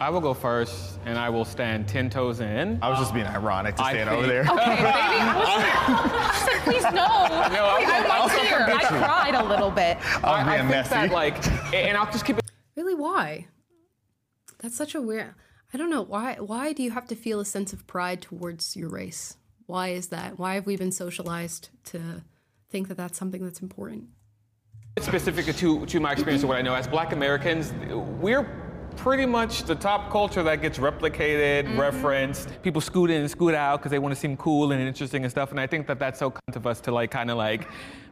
I 0.02 0.10
will 0.12 0.22
go 0.22 0.34
first, 0.34 0.98
and 1.06 1.18
I 1.18 1.30
will 1.30 1.44
stand 1.46 1.88
ten 1.88 2.10
toes 2.10 2.40
in. 2.40 2.80
I 2.82 2.90
was 2.90 3.00
just 3.00 3.14
being 3.14 3.26
ironic 3.26 3.76
to 3.78 3.84
I 3.84 3.92
stand 3.94 4.10
think- 4.10 4.20
over 4.20 4.28
there. 4.28 4.42
Okay, 4.44 4.56
baby. 4.56 4.60
I 4.86 5.36
was 5.38 5.48
like, 5.48 5.76
I 6.20 6.46
said, 6.46 6.62
please 6.64 6.84
no. 6.84 6.90
No, 6.92 7.04
I 7.06 7.84
I, 7.86 8.02
was- 8.02 8.10
I 8.12 8.20
was 8.24 8.32
was 8.32 8.42
here. 8.42 8.66
I 8.70 8.84
cried 8.86 9.36
a 9.36 9.44
little 9.44 9.72
bit. 9.72 9.98
I, 10.24 10.56
I 10.56 10.58
think 10.68 10.88
that 10.90 11.12
like, 11.12 11.36
and 11.74 11.98
I'll 11.98 12.12
just 12.12 12.26
keep 12.26 12.38
it. 12.38 12.44
Really, 12.76 12.96
why? 12.96 13.48
That's 14.60 14.76
such 14.76 14.96
a 14.96 15.02
weird. 15.02 15.34
I 15.74 15.78
don't 15.78 15.90
know 15.90 16.02
why. 16.04 16.36
Why 16.40 16.72
do 16.74 16.82
you 16.82 16.92
have 16.92 17.08
to 17.08 17.16
feel 17.16 17.40
a 17.40 17.46
sense 17.46 17.74
of 17.74 17.86
pride 17.86 18.22
towards 18.22 18.76
your 18.78 18.90
race? 18.90 19.36
Why 19.66 19.90
is 19.90 20.08
that? 20.08 20.40
Why 20.40 20.56
have 20.56 20.66
we 20.66 20.78
been 20.78 20.92
socialized 20.92 21.70
to 21.86 22.24
think 22.70 22.88
that 22.88 22.98
that's 22.98 23.18
something 23.18 23.44
that's 23.44 23.62
important? 23.62 24.06
specific 25.00 25.56
to, 25.56 25.86
to 25.86 26.00
my 26.00 26.12
experience 26.12 26.44
of 26.44 26.50
what 26.50 26.58
I 26.58 26.62
know 26.62 26.76
as 26.76 26.88
black 26.88 27.14
Americans, 27.14 27.74
we're 28.20 28.44
pretty 28.98 29.26
much 29.26 29.64
the 29.64 29.76
top 29.76 30.12
culture 30.12 30.44
that 30.44 30.62
gets 30.62 30.78
replicated, 30.78 31.64
mm-hmm. 31.64 31.80
referenced. 31.80 32.62
People 32.62 32.82
scoot 32.82 33.10
in 33.10 33.22
and 33.22 33.32
scoot 33.32 33.56
out 33.56 33.80
because 33.80 33.92
they 33.92 34.00
want 34.00 34.14
to 34.14 34.20
seem 34.20 34.36
cool 34.36 34.74
and 34.74 34.82
interesting 34.82 35.24
and 35.24 35.32
stuff. 35.32 35.52
And 35.52 35.60
I 35.60 35.68
think 35.68 35.88
that 35.88 36.00
that's 36.00 36.20
so 36.20 36.32
kind 36.32 36.56
of 36.56 36.68
us 36.68 36.82
to 36.82 36.92
like 36.92 37.12
kind 37.12 37.32
of 37.32 37.38
like 37.38 37.70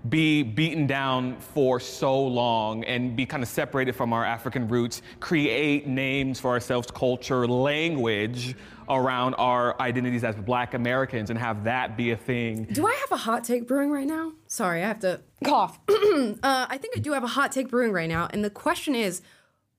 be 0.07 0.43
beaten 0.43 0.87
down 0.87 1.37
for 1.39 1.81
so 1.81 2.17
long 2.23 2.85
and 2.85 3.17
be 3.17 3.25
kind 3.25 3.43
of 3.43 3.49
separated 3.49 3.95
from 3.95 4.13
our 4.13 4.23
African 4.23 4.67
roots, 4.69 5.01
create 5.19 5.87
names 5.87 6.39
for 6.39 6.51
ourselves, 6.51 6.89
culture, 6.89 7.45
language 7.47 8.55
around 8.89 9.33
our 9.33 9.79
identities 9.81 10.23
as 10.23 10.35
black 10.35 10.73
Americans 10.73 11.29
and 11.29 11.37
have 11.37 11.65
that 11.65 11.97
be 11.97 12.11
a 12.11 12.17
thing. 12.17 12.63
Do 12.71 12.87
I 12.87 12.93
have 13.01 13.11
a 13.11 13.17
hot 13.17 13.43
take 13.43 13.67
brewing 13.67 13.91
right 13.91 14.07
now? 14.07 14.31
Sorry, 14.57 14.83
I 14.83 14.87
have 14.87 15.01
to 15.01 15.21
cough. 15.43 15.79
uh, 15.87 16.65
I 16.67 16.79
think 16.79 16.97
I 16.97 16.99
do 16.99 17.13
have 17.13 17.23
a 17.23 17.27
hot 17.27 17.51
take 17.51 17.69
brewing 17.69 17.91
right 17.91 18.09
now. 18.09 18.27
And 18.33 18.43
the 18.43 18.49
question 18.49 18.95
is 18.95 19.21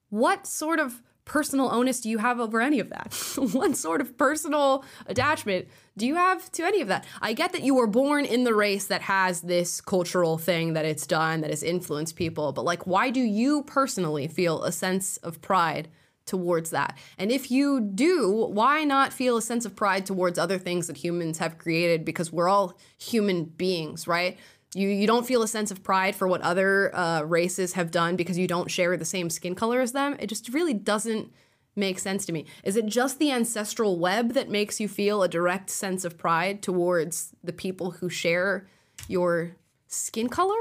what 0.09 0.47
sort 0.47 0.79
of 0.79 1.03
personal 1.25 1.69
onus 1.75 2.01
do 2.01 2.09
you 2.09 2.19
have 2.19 2.39
over 2.39 2.61
any 2.61 2.79
of 2.79 2.89
that? 2.91 3.13
what 3.53 3.75
sort 3.75 4.01
of 4.01 4.17
personal 4.17 4.85
attachment 5.07 5.67
do 5.97 6.07
you 6.07 6.15
have 6.15 6.53
to 6.53 6.63
any 6.63 6.81
of 6.81 6.87
that? 6.87 7.05
I 7.21 7.33
get 7.33 7.51
that 7.55 7.65
you 7.65 7.75
were 7.75 7.89
born 7.89 8.25
in 8.25 8.45
the 8.45 8.55
race 8.55 8.87
that 8.87 9.03
has 9.03 9.41
this 9.41 9.81
cultural 9.81 10.39
thing 10.39 10.75
that 10.75 10.85
it's 10.85 11.09
done 11.09 11.41
that 11.41 11.51
has 11.51 11.65
influenced 11.65 12.15
people, 12.15 12.53
but 12.53 12.65
like, 12.65 12.87
why 12.87 13.11
do 13.11 13.21
you 13.21 13.65
personally 13.65 14.29
feel 14.29 14.63
a 14.63 14.71
sense 14.71 15.17
of 15.19 15.43
pride? 15.43 15.89
Towards 16.25 16.69
that. 16.71 16.99
And 17.17 17.33
if 17.33 17.51
you 17.51 17.81
do, 17.81 18.49
why 18.51 18.85
not 18.85 19.15
feel 19.15 19.39
a 19.39 19.43
sense 19.43 19.65
of 19.65 19.75
pride 19.75 20.05
towards 20.05 20.39
other 20.39 20.59
things 20.59 20.87
that 20.87 20.99
humans 20.99 21.39
have 21.39 21.57
created? 21.57 22.05
Because 22.05 22.31
we're 22.31 22.51
all 22.51 22.77
human 22.99 23.45
beings, 23.45 24.07
right? 24.07 24.37
You, 24.75 24.89
you 24.89 25.07
don't 25.07 25.27
feel 25.27 25.43
a 25.43 25.49
sense 25.49 25.71
of 25.71 25.83
pride 25.83 26.15
for 26.15 26.29
what 26.29 26.43
other 26.43 26.95
uh, 26.95 27.23
races 27.23 27.73
have 27.73 27.91
done 27.91 28.17
because 28.17 28.37
you 28.37 28.47
don't 28.47 28.71
share 28.71 28.97
the 28.97 29.05
same 29.05 29.31
skin 29.31 29.55
color 29.55 29.81
as 29.81 29.93
them. 29.93 30.17
It 30.19 30.27
just 30.27 30.53
really 30.53 30.75
doesn't 30.75 31.33
make 31.75 31.99
sense 31.99 32.27
to 32.27 32.33
me. 32.33 32.45
Is 32.65 32.77
it 32.77 32.87
just 32.87 33.19
the 33.19 33.31
ancestral 33.31 33.99
web 33.99 34.35
that 34.35 34.51
makes 34.51 34.81
you 34.81 34.89
feel 34.89 35.23
a 35.23 35.29
direct 35.29 35.71
sense 35.71 36.05
of 36.05 36.19
pride 36.19 36.63
towards 36.63 37.35
the 37.43 37.53
people 37.53 37.93
who 37.93 38.11
share 38.11 38.67
your 39.07 39.57
skin 39.87 40.29
color? 40.29 40.59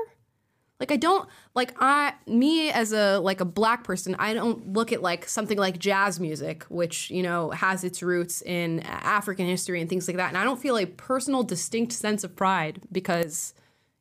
Like 0.79 0.91
I 0.91 0.97
don't 0.97 1.27
like 1.55 1.75
I 1.79 2.13
me 2.27 2.69
as 2.69 2.93
a 2.93 3.17
like 3.17 3.41
a 3.41 3.45
black 3.45 3.83
person, 3.83 4.15
I 4.19 4.35
don't 4.35 4.73
look 4.73 4.93
at 4.93 5.01
like 5.01 5.27
something 5.27 5.57
like 5.57 5.79
jazz 5.79 6.19
music, 6.19 6.63
which, 6.65 7.09
you 7.09 7.23
know, 7.23 7.49
has 7.49 7.83
its 7.83 8.03
roots 8.03 8.43
in 8.43 8.81
African 8.81 9.47
history 9.47 9.81
and 9.81 9.89
things 9.89 10.07
like 10.07 10.17
that. 10.17 10.27
And 10.27 10.37
I 10.37 10.43
don't 10.43 10.59
feel 10.59 10.77
a 10.77 10.85
personal 10.85 11.41
distinct 11.41 11.93
sense 11.93 12.23
of 12.23 12.35
pride 12.35 12.81
because 12.91 13.55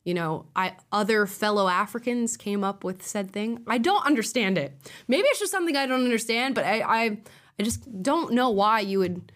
you 0.07 0.15
know, 0.15 0.47
I 0.55 0.75
other 0.93 1.27
fellow 1.27 1.67
Africans 1.69 2.37
came 2.37 2.63
up 2.63 2.85
with 2.85 3.05
said 3.05 3.33
thing. 3.33 3.65
I 3.67 3.79
don't 3.79 4.07
understand 4.07 4.57
it. 4.57 4.73
Maybe 5.09 5.27
it's 5.27 5.41
just 5.41 5.51
something 5.51 5.77
I 5.77 5.85
don't 5.87 6.05
understand, 6.05 6.55
but 6.55 6.65
I 6.65 6.81
I, 6.81 7.19
I 7.59 7.63
just 7.63 8.03
don't 8.03 8.33
know 8.33 8.49
why 8.49 8.81
you 8.81 9.01
would 9.01 9.33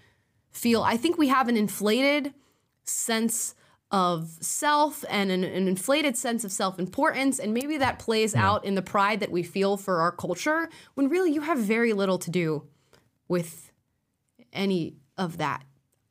feel 0.52 0.82
I 0.82 0.96
think 0.96 1.18
we 1.18 1.26
have 1.26 1.48
an 1.48 1.56
inflated 1.56 2.32
sense 2.84 3.56
of 3.90 4.28
self 4.40 5.04
and 5.10 5.32
an, 5.32 5.42
an 5.42 5.66
inflated 5.66 6.16
sense 6.16 6.44
of 6.44 6.52
self 6.52 6.78
importance. 6.78 7.40
And 7.40 7.52
maybe 7.52 7.76
that 7.78 7.98
plays 7.98 8.36
out 8.36 8.64
in 8.64 8.76
the 8.76 8.82
pride 8.82 9.18
that 9.18 9.32
we 9.32 9.42
feel 9.42 9.76
for 9.76 10.00
our 10.00 10.12
culture 10.12 10.70
when 10.94 11.08
really 11.08 11.32
you 11.32 11.40
have 11.40 11.58
very 11.58 11.92
little 11.92 12.18
to 12.18 12.30
do 12.30 12.68
with 13.26 13.72
any 14.52 14.98
of 15.18 15.38
that. 15.38 15.64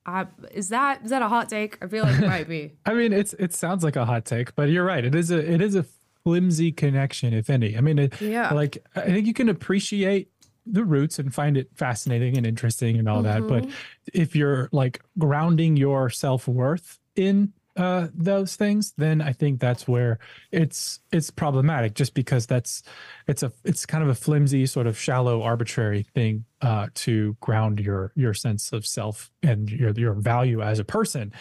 I, 0.10 0.28
is 0.52 0.70
that 0.70 1.04
is 1.04 1.10
that 1.12 1.22
a 1.22 1.28
hot 1.28 1.50
take? 1.50 1.78
I 1.84 1.88
feel 1.88 2.04
like 2.04 2.20
it 2.22 2.28
might 2.28 2.48
be. 2.50 2.74
I 2.86 2.94
mean, 2.94 3.14
it's 3.14 3.34
it 3.34 3.54
sounds 3.54 3.84
like 3.84 3.96
a 3.96 4.06
hot 4.06 4.26
take, 4.26 4.56
but 4.56 4.70
you're 4.70 4.86
right. 4.86 5.04
It 5.06 5.16
is 5.16 5.32
a 5.32 5.38
it 5.38 5.62
is 5.62 5.76
a 5.76 5.86
flimsy 6.24 6.72
connection, 6.72 7.34
if 7.34 7.50
any. 7.50 7.78
I 7.78 7.82
mean, 7.82 7.98
it, 8.00 8.20
Yeah. 8.22 8.54
Like 8.54 8.84
I 8.96 9.02
think 9.02 9.26
you 9.28 9.34
can 9.34 9.50
appreciate 9.50 10.30
the 10.66 10.84
roots 10.84 11.18
and 11.18 11.34
find 11.34 11.58
it 11.58 11.70
fascinating 11.76 12.38
and 12.38 12.46
interesting 12.46 12.98
and 13.00 13.08
all 13.10 13.24
that, 13.24 13.48
but 13.48 13.64
Mhm. 13.64 13.72
if 14.14 14.36
you're 14.36 14.70
like 14.72 15.02
grounding 15.18 15.78
your 15.78 16.10
self 16.10 16.48
worth 16.48 17.00
in 17.16 17.54
uh, 17.80 18.10
those 18.14 18.58
things, 18.58 18.94
then 18.98 19.22
I 19.22 19.32
think 19.32 19.62
that's 19.62 19.88
where 19.88 20.20
it's 20.52 21.00
it's 21.14 21.32
problematic. 21.32 21.94
Just 21.94 22.14
because 22.14 22.46
that's 22.46 22.84
it's 23.26 23.42
a 23.42 23.54
it's 23.64 23.86
kind 23.86 24.04
of 24.04 24.10
a 24.10 24.16
flimsy, 24.16 24.66
sort 24.66 24.86
of 24.86 25.00
shallow, 25.00 25.42
arbitrary 25.42 26.06
thing 26.14 26.44
uh, 26.62 26.88
to 26.96 27.38
ground 27.40 27.80
your 27.80 28.12
your 28.16 28.34
sense 28.34 28.74
of 28.74 28.86
self 28.86 29.32
and 29.42 29.72
your 29.72 29.92
your 29.92 30.14
value 30.14 30.62
as 30.62 30.80
a 30.80 30.84
person 30.84 31.32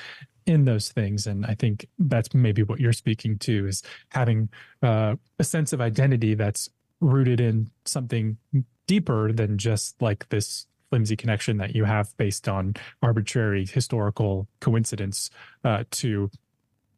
in 0.46 0.64
those 0.64 0.90
things. 0.90 1.26
And 1.26 1.44
I 1.44 1.54
think 1.54 1.86
that's 1.98 2.32
maybe 2.32 2.62
what 2.62 2.78
you're 2.78 2.92
speaking 2.92 3.36
to 3.40 3.66
is 3.66 3.82
having 4.10 4.48
uh, 4.80 5.16
a 5.40 5.44
sense 5.44 5.72
of 5.72 5.80
identity 5.80 6.34
that's 6.34 6.70
rooted 7.00 7.40
in 7.40 7.68
something 7.84 8.36
deeper 8.86 9.32
than 9.32 9.58
just 9.58 10.00
like 10.00 10.28
this 10.28 10.66
flimsy 10.90 11.16
connection 11.16 11.58
that 11.58 11.74
you 11.74 11.84
have 11.84 12.16
based 12.16 12.48
on 12.48 12.74
arbitrary 13.02 13.66
historical 13.66 14.48
coincidence 14.60 15.30
uh, 15.64 15.84
to 15.92 16.30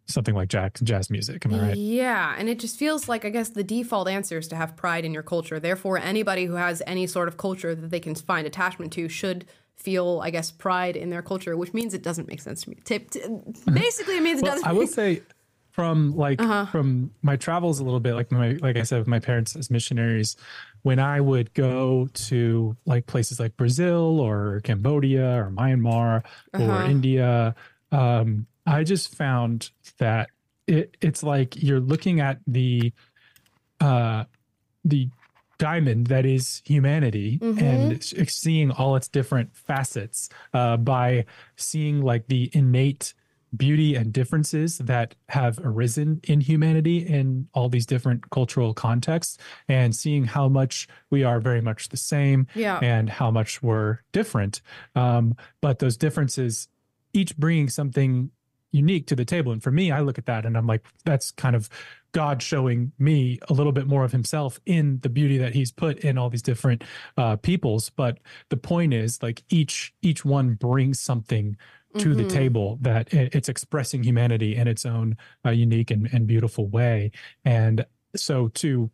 something 0.06 0.34
like 0.34 0.48
jazz, 0.48 0.72
jazz 0.82 1.08
music. 1.10 1.44
Am 1.46 1.54
I 1.54 1.58
right? 1.68 1.76
Yeah, 1.76 2.34
and 2.36 2.48
it 2.48 2.58
just 2.58 2.76
feels 2.78 3.08
like 3.08 3.24
I 3.24 3.30
guess 3.30 3.50
the 3.50 3.62
default 3.64 4.08
answer 4.08 4.38
is 4.38 4.48
to 4.48 4.56
have 4.56 4.76
pride 4.76 5.04
in 5.04 5.14
your 5.14 5.22
culture. 5.22 5.60
Therefore, 5.60 5.98
anybody 5.98 6.46
who 6.46 6.54
has 6.54 6.82
any 6.86 7.06
sort 7.06 7.28
of 7.28 7.36
culture 7.36 7.74
that 7.74 7.90
they 7.90 8.00
can 8.00 8.14
find 8.14 8.46
attachment 8.46 8.92
to 8.94 9.08
should 9.08 9.44
feel, 9.76 10.20
I 10.22 10.30
guess, 10.30 10.50
pride 10.50 10.96
in 10.96 11.10
their 11.10 11.22
culture, 11.22 11.56
which 11.56 11.72
means 11.72 11.94
it 11.94 12.02
doesn't 12.02 12.28
make 12.28 12.40
sense 12.42 12.62
to 12.64 12.70
me. 12.70 12.76
T- 12.84 12.98
basically, 13.72 14.16
it 14.18 14.22
means 14.22 14.40
it 14.40 14.42
Well, 14.42 14.52
doesn't. 14.52 14.68
I 14.68 14.72
will 14.72 14.86
say 15.00 15.22
from 15.70 16.16
like 16.16 16.40
Uh-huh. 16.42 16.66
from 16.66 17.12
my 17.22 17.36
travels 17.36 17.78
a 17.78 17.84
little 17.84 18.00
bit 18.00 18.14
like 18.14 18.32
my 18.32 18.58
like 18.60 18.76
I 18.76 18.82
said 18.82 18.98
with 18.98 19.06
my 19.06 19.20
parents 19.20 19.54
as 19.54 19.70
missionaries 19.70 20.36
when 20.82 20.98
I 20.98 21.20
would 21.20 21.52
go 21.54 22.08
to 22.12 22.76
like 22.86 23.06
places 23.06 23.38
like 23.40 23.56
Brazil 23.56 24.20
or 24.20 24.60
Cambodia 24.64 25.42
or 25.42 25.50
Myanmar 25.50 26.24
or 26.54 26.60
Uh-huh. 26.60 26.88
India 26.90 27.54
um 27.92 28.46
I 28.66 28.84
just 28.84 29.14
found 29.14 29.70
that 29.98 30.30
it 30.66 30.96
it's 31.00 31.22
like 31.22 31.62
you're 31.62 31.80
looking 31.80 32.20
at 32.20 32.38
the 32.46 32.92
uh 33.80 34.24
the 34.84 35.10
diamond 35.58 36.06
that 36.06 36.24
is 36.24 36.62
humanity 36.64 37.38
Mhm. 37.42 37.60
and 37.60 38.30
seeing 38.30 38.70
all 38.70 38.96
its 38.96 39.08
different 39.08 39.54
facets 39.54 40.30
uh, 40.54 40.78
by 40.78 41.26
seeing 41.56 42.00
like 42.00 42.28
the 42.28 42.50
innate 42.54 43.12
beauty 43.56 43.94
and 43.94 44.12
differences 44.12 44.78
that 44.78 45.14
have 45.28 45.58
arisen 45.64 46.20
in 46.24 46.40
humanity 46.40 46.98
in 46.98 47.48
all 47.52 47.68
these 47.68 47.86
different 47.86 48.30
cultural 48.30 48.72
contexts 48.74 49.38
and 49.68 49.94
seeing 49.94 50.24
how 50.24 50.48
much 50.48 50.86
we 51.10 51.24
are 51.24 51.40
very 51.40 51.60
much 51.60 51.88
the 51.88 51.96
same 51.96 52.46
Yeah. 52.54 52.78
and 52.82 53.10
how 53.10 53.30
much 53.30 53.62
we're 53.62 53.98
different 54.12 54.60
um, 54.94 55.34
but 55.60 55.78
those 55.80 55.96
differences 55.96 56.68
each 57.12 57.36
bringing 57.36 57.68
something 57.68 58.30
unique 58.72 59.08
to 59.08 59.16
the 59.16 59.24
table. 59.24 59.50
And 59.50 59.60
for 59.60 59.72
me, 59.72 59.90
I 59.90 59.98
look 59.98 60.16
at 60.16 60.26
that 60.26 60.46
and 60.46 60.56
I'm 60.56 60.66
like, 60.68 60.84
that's 61.04 61.32
kind 61.32 61.56
of 61.56 61.68
God 62.12 62.40
showing 62.40 62.92
me 63.00 63.40
a 63.48 63.52
little 63.52 63.72
bit 63.72 63.88
more 63.88 64.04
of 64.04 64.12
himself 64.12 64.60
in 64.64 65.00
the 65.02 65.08
beauty 65.08 65.38
that 65.38 65.54
he's 65.54 65.72
put 65.72 65.98
in 65.98 66.16
all 66.16 66.30
these 66.30 66.42
different 66.42 66.84
uh, 67.16 67.34
peoples. 67.34 67.90
But 67.90 68.18
the 68.48 68.56
point 68.56 68.94
is 68.94 69.20
like 69.24 69.42
each, 69.48 69.92
each 70.02 70.24
one 70.24 70.54
brings 70.54 71.00
something 71.00 71.56
to 71.98 72.14
the 72.14 72.24
Mhm. 72.24 72.30
table 72.30 72.78
that 72.82 73.12
it's 73.12 73.48
expressing 73.48 74.02
humanity 74.04 74.54
in 74.56 74.68
its 74.68 74.86
own 74.86 75.16
uh, 75.44 75.50
unique 75.50 75.90
and, 75.90 76.08
and 76.12 76.26
beautiful 76.26 76.66
way. 76.68 77.10
And 77.44 77.84
so 78.16 78.48
to, 78.48 78.90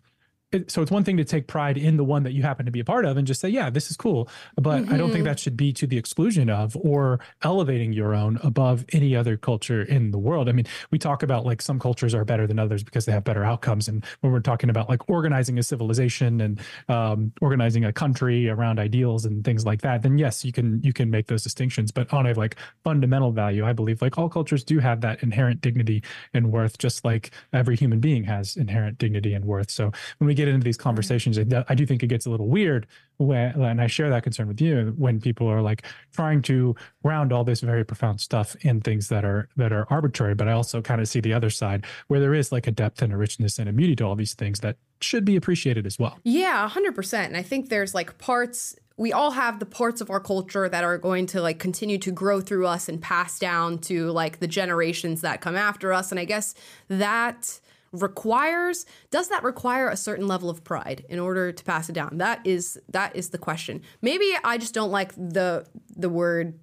it, 0.53 0.70
so 0.70 0.80
it's 0.80 0.90
one 0.92 1.03
thing 1.03 1.16
to 1.16 1.24
take 1.24 1.49
pride 1.49 1.76
in 1.76 1.97
the 1.97 2.05
one 2.05 2.22
that 2.22 2.32
you 2.32 2.42
happen 2.42 2.66
to 2.66 2.72
be 2.72 2.78
a 2.78 2.84
part 2.84 3.05
of 3.05 3.16
and 3.16 3.26
just 3.26 3.40
say, 3.40 3.49
yeah, 3.49 3.68
this 3.68 3.90
is 3.90 3.97
cool. 3.97 4.28
But 4.57 4.88
I 4.92 4.97
don't 4.97 5.11
think 5.11 5.22
Mhm. 5.22 5.28
that 5.28 5.40
should 5.40 5.57
be 5.57 5.72
to 5.72 5.86
the 5.88 5.99
exclusion 5.99 6.49
of 6.49 6.76
or 6.76 7.18
elevating 7.42 7.92
your 7.92 8.14
own 8.14 8.38
above 8.44 8.84
any 8.92 9.16
other 9.16 9.36
culture 9.36 9.82
in 9.82 10.12
the 10.12 10.18
world. 10.18 10.49
I 10.49 10.53
mean, 10.53 10.66
we 10.92 10.99
talk 10.99 11.24
about 11.24 11.44
like 11.44 11.61
some 11.61 11.80
cultures 11.80 12.14
are 12.14 12.24
better 12.24 12.47
than 12.47 12.61
others 12.61 12.84
because 12.84 13.07
they 13.07 13.12
have 13.12 13.24
better 13.24 13.42
outcomes. 13.44 13.88
And 13.88 14.05
when 14.20 14.32
we're 14.32 14.38
talking 14.40 14.70
about 14.70 14.88
like 14.88 15.09
organizing 15.11 15.59
a 15.59 15.64
civilization 15.64 16.40
and 16.40 16.61
um, 16.88 17.32
organizing 17.40 17.84
a 17.84 17.92
country 17.92 18.49
around 18.49 18.78
ideals 18.78 19.24
and 19.24 19.44
things 19.44 19.66
like 19.66 19.82
that, 19.82 20.03
then 20.03 20.16
yes, 20.16 20.44
you 20.44 20.53
can 20.53 20.80
you 20.82 20.92
can 20.92 21.11
make 21.11 21.26
those 21.26 21.42
distinctions. 21.42 21.90
But 21.90 22.12
on 22.12 22.24
a 22.24 22.34
like 22.34 22.55
fundamental 22.84 23.32
value, 23.32 23.66
I 23.66 23.72
believe 23.72 24.01
like 24.01 24.16
all 24.16 24.28
cultures 24.28 24.62
do 24.62 24.78
have 24.78 25.01
that 25.01 25.22
inherent 25.24 25.61
dignity 25.61 26.05
and 26.32 26.53
worth, 26.53 26.78
just 26.78 27.05
like 27.05 27.32
every 27.53 27.74
human 27.74 27.99
being 27.99 28.22
has 28.24 28.57
inherent 28.57 28.99
dignity 28.99 29.34
and 29.34 29.44
worth. 29.44 29.70
So 29.72 29.90
when 30.18 30.28
we 30.28 30.36
get 30.37 30.49
into 30.49 30.64
these 30.64 30.76
conversations, 30.76 31.39
I 31.39 31.43
do- 31.74 31.87
think 31.87 32.03
it 32.03 32.07
gets 32.07 32.26
a 32.26 32.30
little 32.30 32.49
weird 32.49 32.87
when, 33.16 33.61
and 33.61 33.80
I 33.80 33.87
share 33.87 34.11
that 34.11 34.22
concern 34.22 34.49
with 34.49 34.61
you 34.61 34.95
when 34.97 35.20
people 35.20 35.49
are 35.49 35.62
like 35.62 35.84
trying 36.12 36.43
to 36.43 36.76
ground 37.03 37.32
all 37.32 37.45
this 37.45 37.61
very 37.61 37.84
profound 37.84 38.20
stuff 38.20 38.55
in 38.61 38.80
things 38.80 39.09
that 39.09 39.24
are 39.24 39.49
that 39.57 39.72
are 39.72 39.87
arbitrary. 39.91 40.34
But 40.34 40.49
I 40.49 40.53
also 40.53 40.82
kind 40.82 41.01
of 41.01 41.09
see 41.09 41.20
the 41.20 41.32
other 41.32 41.51
side 41.51 41.84
where 42.09 42.20
there 42.20 42.34
is 42.34 42.53
like 42.53 42.66
a 42.66 42.70
depth 42.72 43.03
and 43.03 43.12
a 43.12 43.16
richness 43.16 43.59
and 43.59 43.68
a 43.68 43.72
beauty 43.72 43.97
to 43.97 44.05
all 44.05 44.14
these 44.14 44.34
things 44.34 44.61
that 44.61 44.76
should 45.01 45.24
be 45.24 45.37
appreciated 45.37 45.87
as 45.87 45.99
well. 45.99 46.18
Yeah, 46.24 46.68
100%. 46.68 47.14
And 47.26 47.37
I 47.37 47.43
think 47.43 47.68
there's 47.68 47.95
like 47.95 48.18
parts, 48.18 48.76
we 48.97 49.12
all 49.12 49.32
have 49.32 49.59
the 49.59 49.66
parts 49.66 50.01
of 50.01 50.11
our 50.11 50.20
culture 50.20 50.68
that 50.68 50.84
are 50.84 50.97
going 50.97 51.26
to 51.26 51.43
like 51.43 51.59
continue 51.59 51.99
to 51.99 52.11
grow 52.11 52.41
through 52.41 52.66
us 52.66 52.89
and 52.89 53.01
pass 53.01 53.39
down 53.39 53.78
to 53.80 54.11
like 54.11 54.39
the 54.41 54.47
generations 54.47 55.20
that 55.20 55.41
come 55.41 55.55
after 55.57 55.93
us. 55.93 56.11
And 56.11 56.18
I 56.18 56.24
guess 56.24 56.55
that 56.89 57.61
requires 57.93 58.87
does 59.11 59.28
that 59.28 59.43
require 59.43 59.89
a 59.89 59.97
certain 59.97 60.26
level 60.26 60.51
of 60.51 60.64
pride 60.64 61.05
in 61.09 61.18
order 61.18 61.53
to 61.53 61.64
pass 61.64 61.89
it 61.89 61.93
down 61.93 62.18
that 62.18 62.45
is 62.45 62.78
that 62.89 63.14
is 63.14 63.30
the 63.30 63.39
question 63.39 63.80
maybe 64.03 64.30
i 64.45 64.59
just 64.59 64.74
don't 64.74 64.91
like 64.91 65.14
the 65.14 65.64
the 65.97 66.09
word 66.09 66.59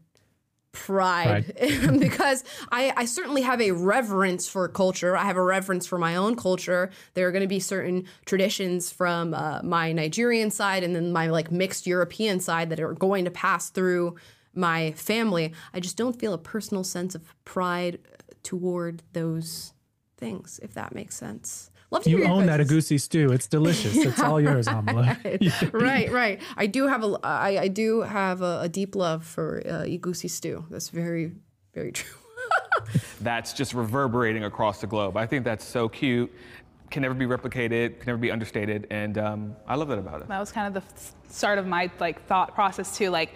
pride, 0.73 1.53
because 1.99 2.43
I, 2.71 2.91
I 2.97 3.05
certainly 3.05 3.43
have 3.43 3.61
a 3.61 3.71
reverence 3.71 4.49
for 4.49 4.67
culture. 4.67 5.15
I 5.15 5.23
have 5.23 5.37
a 5.37 5.43
reverence 5.43 5.87
for 5.87 5.97
my 5.97 6.15
own 6.15 6.35
culture. 6.35 6.89
There 7.13 7.27
are 7.27 7.31
going 7.31 7.43
to 7.43 7.47
be 7.47 7.61
certain 7.61 8.05
traditions 8.25 8.91
from 8.91 9.33
uh, 9.33 9.61
my 9.63 9.93
Nigerian 9.93 10.51
side 10.51 10.83
and 10.83 10.93
then 10.93 11.13
my 11.13 11.27
like 11.27 11.51
mixed 11.51 11.87
European 11.87 12.41
side 12.41 12.69
that 12.71 12.79
are 12.81 12.93
going 12.93 13.23
to 13.25 13.31
pass 13.31 13.69
through 13.69 14.15
my 14.53 14.91
family. 14.93 15.53
I 15.73 15.79
just 15.79 15.95
don't 15.95 16.19
feel 16.19 16.33
a 16.33 16.37
personal 16.37 16.83
sense 16.83 17.15
of 17.15 17.23
pride 17.45 17.99
toward 18.41 19.03
those 19.13 19.73
things, 20.23 20.59
if 20.63 20.73
that 20.73 20.93
makes 20.95 21.15
sense. 21.15 21.69
Love 21.91 22.03
to 22.03 22.09
You 22.09 22.17
hear 22.17 22.27
own 22.27 22.45
that 22.47 22.67
guys' 22.67 23.03
stew. 23.03 23.31
It's 23.31 23.47
delicious. 23.47 23.95
It's 23.95 24.19
all 24.19 24.41
yours, 24.49 24.67
Amala. 24.67 25.15
right, 25.23 25.73
right, 25.91 26.11
right. 26.11 26.41
I 26.57 26.65
do 26.65 26.87
have 26.87 27.03
a, 27.03 27.19
I, 27.23 27.59
I 27.61 27.67
do 27.67 28.01
have 28.01 28.41
a, 28.41 28.61
a 28.61 28.69
deep 28.69 28.95
love 28.95 29.23
for 29.23 29.61
uh, 29.65 29.71
egusi 29.83 30.29
stew. 30.29 30.65
That's 30.71 30.89
very, 30.89 31.33
very 31.73 31.91
true. 31.91 32.17
that's 33.21 33.53
just 33.53 33.73
reverberating 33.73 34.43
across 34.43 34.81
the 34.81 34.87
globe. 34.87 35.17
I 35.17 35.27
think 35.27 35.43
that's 35.43 35.63
so 35.65 35.87
cute. 35.87 36.31
Can 36.89 37.01
never 37.03 37.13
be 37.13 37.25
replicated. 37.25 37.99
Can 37.99 38.07
never 38.07 38.17
be 38.17 38.31
understated. 38.31 38.87
And 38.89 39.17
um, 39.17 39.55
I 39.67 39.75
love 39.75 39.87
that 39.89 39.97
about 39.99 40.21
it. 40.21 40.27
That 40.27 40.39
was 40.39 40.51
kind 40.51 40.67
of 40.67 40.73
the 40.83 40.87
f- 40.87 41.13
start 41.29 41.57
of 41.59 41.67
my 41.67 41.91
like 41.99 42.25
thought 42.27 42.53
process 42.55 42.97
too. 42.97 43.09
Like, 43.09 43.35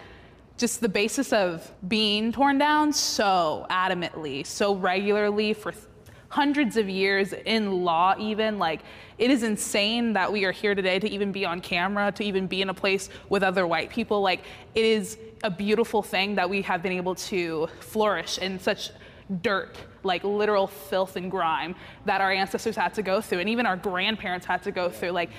just 0.56 0.80
the 0.80 0.88
basis 0.88 1.32
of 1.32 1.70
being 1.86 2.32
torn 2.32 2.58
down 2.58 2.92
so 2.92 3.66
adamantly, 3.70 4.44
so 4.44 4.74
regularly 4.74 5.52
for 5.52 5.70
th- 5.70 5.84
hundreds 6.28 6.76
of 6.76 6.88
years 6.88 7.32
in 7.32 7.84
law, 7.84 8.14
even 8.18 8.58
like 8.58 8.80
it 9.16 9.30
is 9.30 9.42
insane 9.42 10.12
that 10.12 10.30
we 10.30 10.44
are 10.44 10.52
here 10.52 10.74
today 10.74 10.98
to 10.98 11.08
even 11.08 11.32
be 11.32 11.44
on 11.44 11.60
camera, 11.60 12.12
to 12.12 12.22
even 12.22 12.46
be 12.46 12.62
in 12.62 12.68
a 12.68 12.74
place 12.74 13.08
with 13.28 13.42
other 13.42 13.66
white 13.66 13.90
people. 13.90 14.20
Like, 14.20 14.40
it 14.74 14.84
is 14.84 15.18
a 15.42 15.50
beautiful 15.50 16.02
thing 16.02 16.34
that 16.34 16.48
we 16.48 16.62
have 16.62 16.82
been 16.82 16.92
able 16.92 17.14
to 17.14 17.68
flourish 17.80 18.38
in 18.38 18.58
such 18.58 18.90
dirt, 19.42 19.76
like 20.04 20.24
literal 20.24 20.66
filth 20.66 21.16
and 21.16 21.30
grime 21.30 21.74
that 22.06 22.20
our 22.20 22.32
ancestors 22.32 22.76
had 22.76 22.94
to 22.94 23.02
go 23.02 23.20
through, 23.20 23.40
and 23.40 23.48
even 23.48 23.66
our 23.66 23.76
grandparents 23.76 24.46
had 24.46 24.62
to 24.62 24.70
go 24.70 24.88
through. 24.88 25.10
Like 25.10 25.30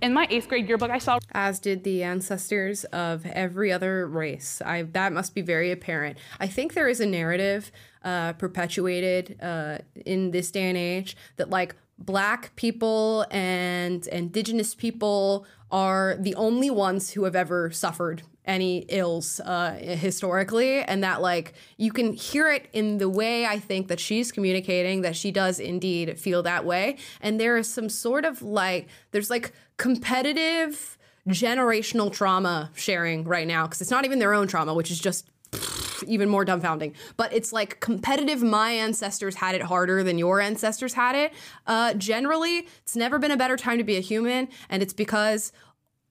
in 0.00 0.14
my 0.14 0.26
eighth 0.30 0.48
grade 0.48 0.66
yearbook, 0.68 0.90
I 0.90 0.98
saw 0.98 1.18
as 1.32 1.58
did 1.58 1.84
the 1.84 2.02
ancestors 2.02 2.84
of 2.84 3.26
every 3.26 3.70
other 3.70 4.06
race. 4.06 4.62
I 4.64 4.82
that 4.92 5.12
must 5.12 5.34
be 5.34 5.42
very 5.42 5.70
apparent. 5.72 6.16
I 6.40 6.46
think 6.46 6.74
there 6.74 6.88
is 6.88 7.00
a 7.00 7.06
narrative 7.06 7.70
uh, 8.04 8.34
perpetuated 8.34 9.36
uh, 9.42 9.78
in 10.04 10.30
this 10.30 10.50
day 10.50 10.68
and 10.68 10.78
age 10.78 11.16
that 11.36 11.50
like 11.50 11.74
black 11.98 12.54
people 12.56 13.24
and 13.30 14.06
indigenous 14.08 14.74
people 14.74 15.46
are 15.70 16.16
the 16.18 16.34
only 16.34 16.70
ones 16.70 17.10
who 17.12 17.24
have 17.24 17.34
ever 17.34 17.70
suffered 17.70 18.22
any 18.44 18.84
ills 18.90 19.40
uh, 19.40 19.72
historically 19.80 20.80
and 20.82 21.02
that 21.02 21.22
like 21.22 21.54
you 21.78 21.90
can 21.90 22.12
hear 22.12 22.50
it 22.50 22.68
in 22.74 22.98
the 22.98 23.08
way 23.08 23.46
i 23.46 23.58
think 23.58 23.88
that 23.88 23.98
she's 23.98 24.30
communicating 24.30 25.00
that 25.00 25.16
she 25.16 25.30
does 25.30 25.58
indeed 25.58 26.18
feel 26.18 26.42
that 26.42 26.64
way. 26.64 26.96
And 27.20 27.40
there 27.40 27.56
is 27.56 27.72
some 27.72 27.88
sort 27.88 28.24
of 28.24 28.42
like 28.42 28.88
there's 29.12 29.30
like 29.30 29.52
competitive 29.76 30.98
generational 31.28 32.12
trauma 32.12 32.70
sharing 32.74 33.24
right 33.24 33.46
now 33.46 33.66
because 33.66 33.80
it's 33.80 33.90
not 33.90 34.04
even 34.04 34.18
their 34.18 34.34
own 34.34 34.46
trauma 34.46 34.74
which 34.74 34.90
is 34.90 34.98
just 34.98 35.30
even 36.06 36.28
more 36.28 36.44
dumbfounding. 36.44 36.94
But 37.16 37.32
it's 37.32 37.52
like 37.52 37.80
competitive. 37.80 38.42
My 38.42 38.70
ancestors 38.70 39.36
had 39.36 39.54
it 39.54 39.62
harder 39.62 40.02
than 40.02 40.18
your 40.18 40.40
ancestors 40.40 40.94
had 40.94 41.14
it. 41.14 41.32
Uh, 41.66 41.94
generally, 41.94 42.68
it's 42.82 42.96
never 42.96 43.18
been 43.18 43.30
a 43.30 43.36
better 43.36 43.56
time 43.56 43.78
to 43.78 43.84
be 43.84 43.96
a 43.96 44.00
human, 44.00 44.48
and 44.68 44.82
it's 44.82 44.92
because 44.92 45.52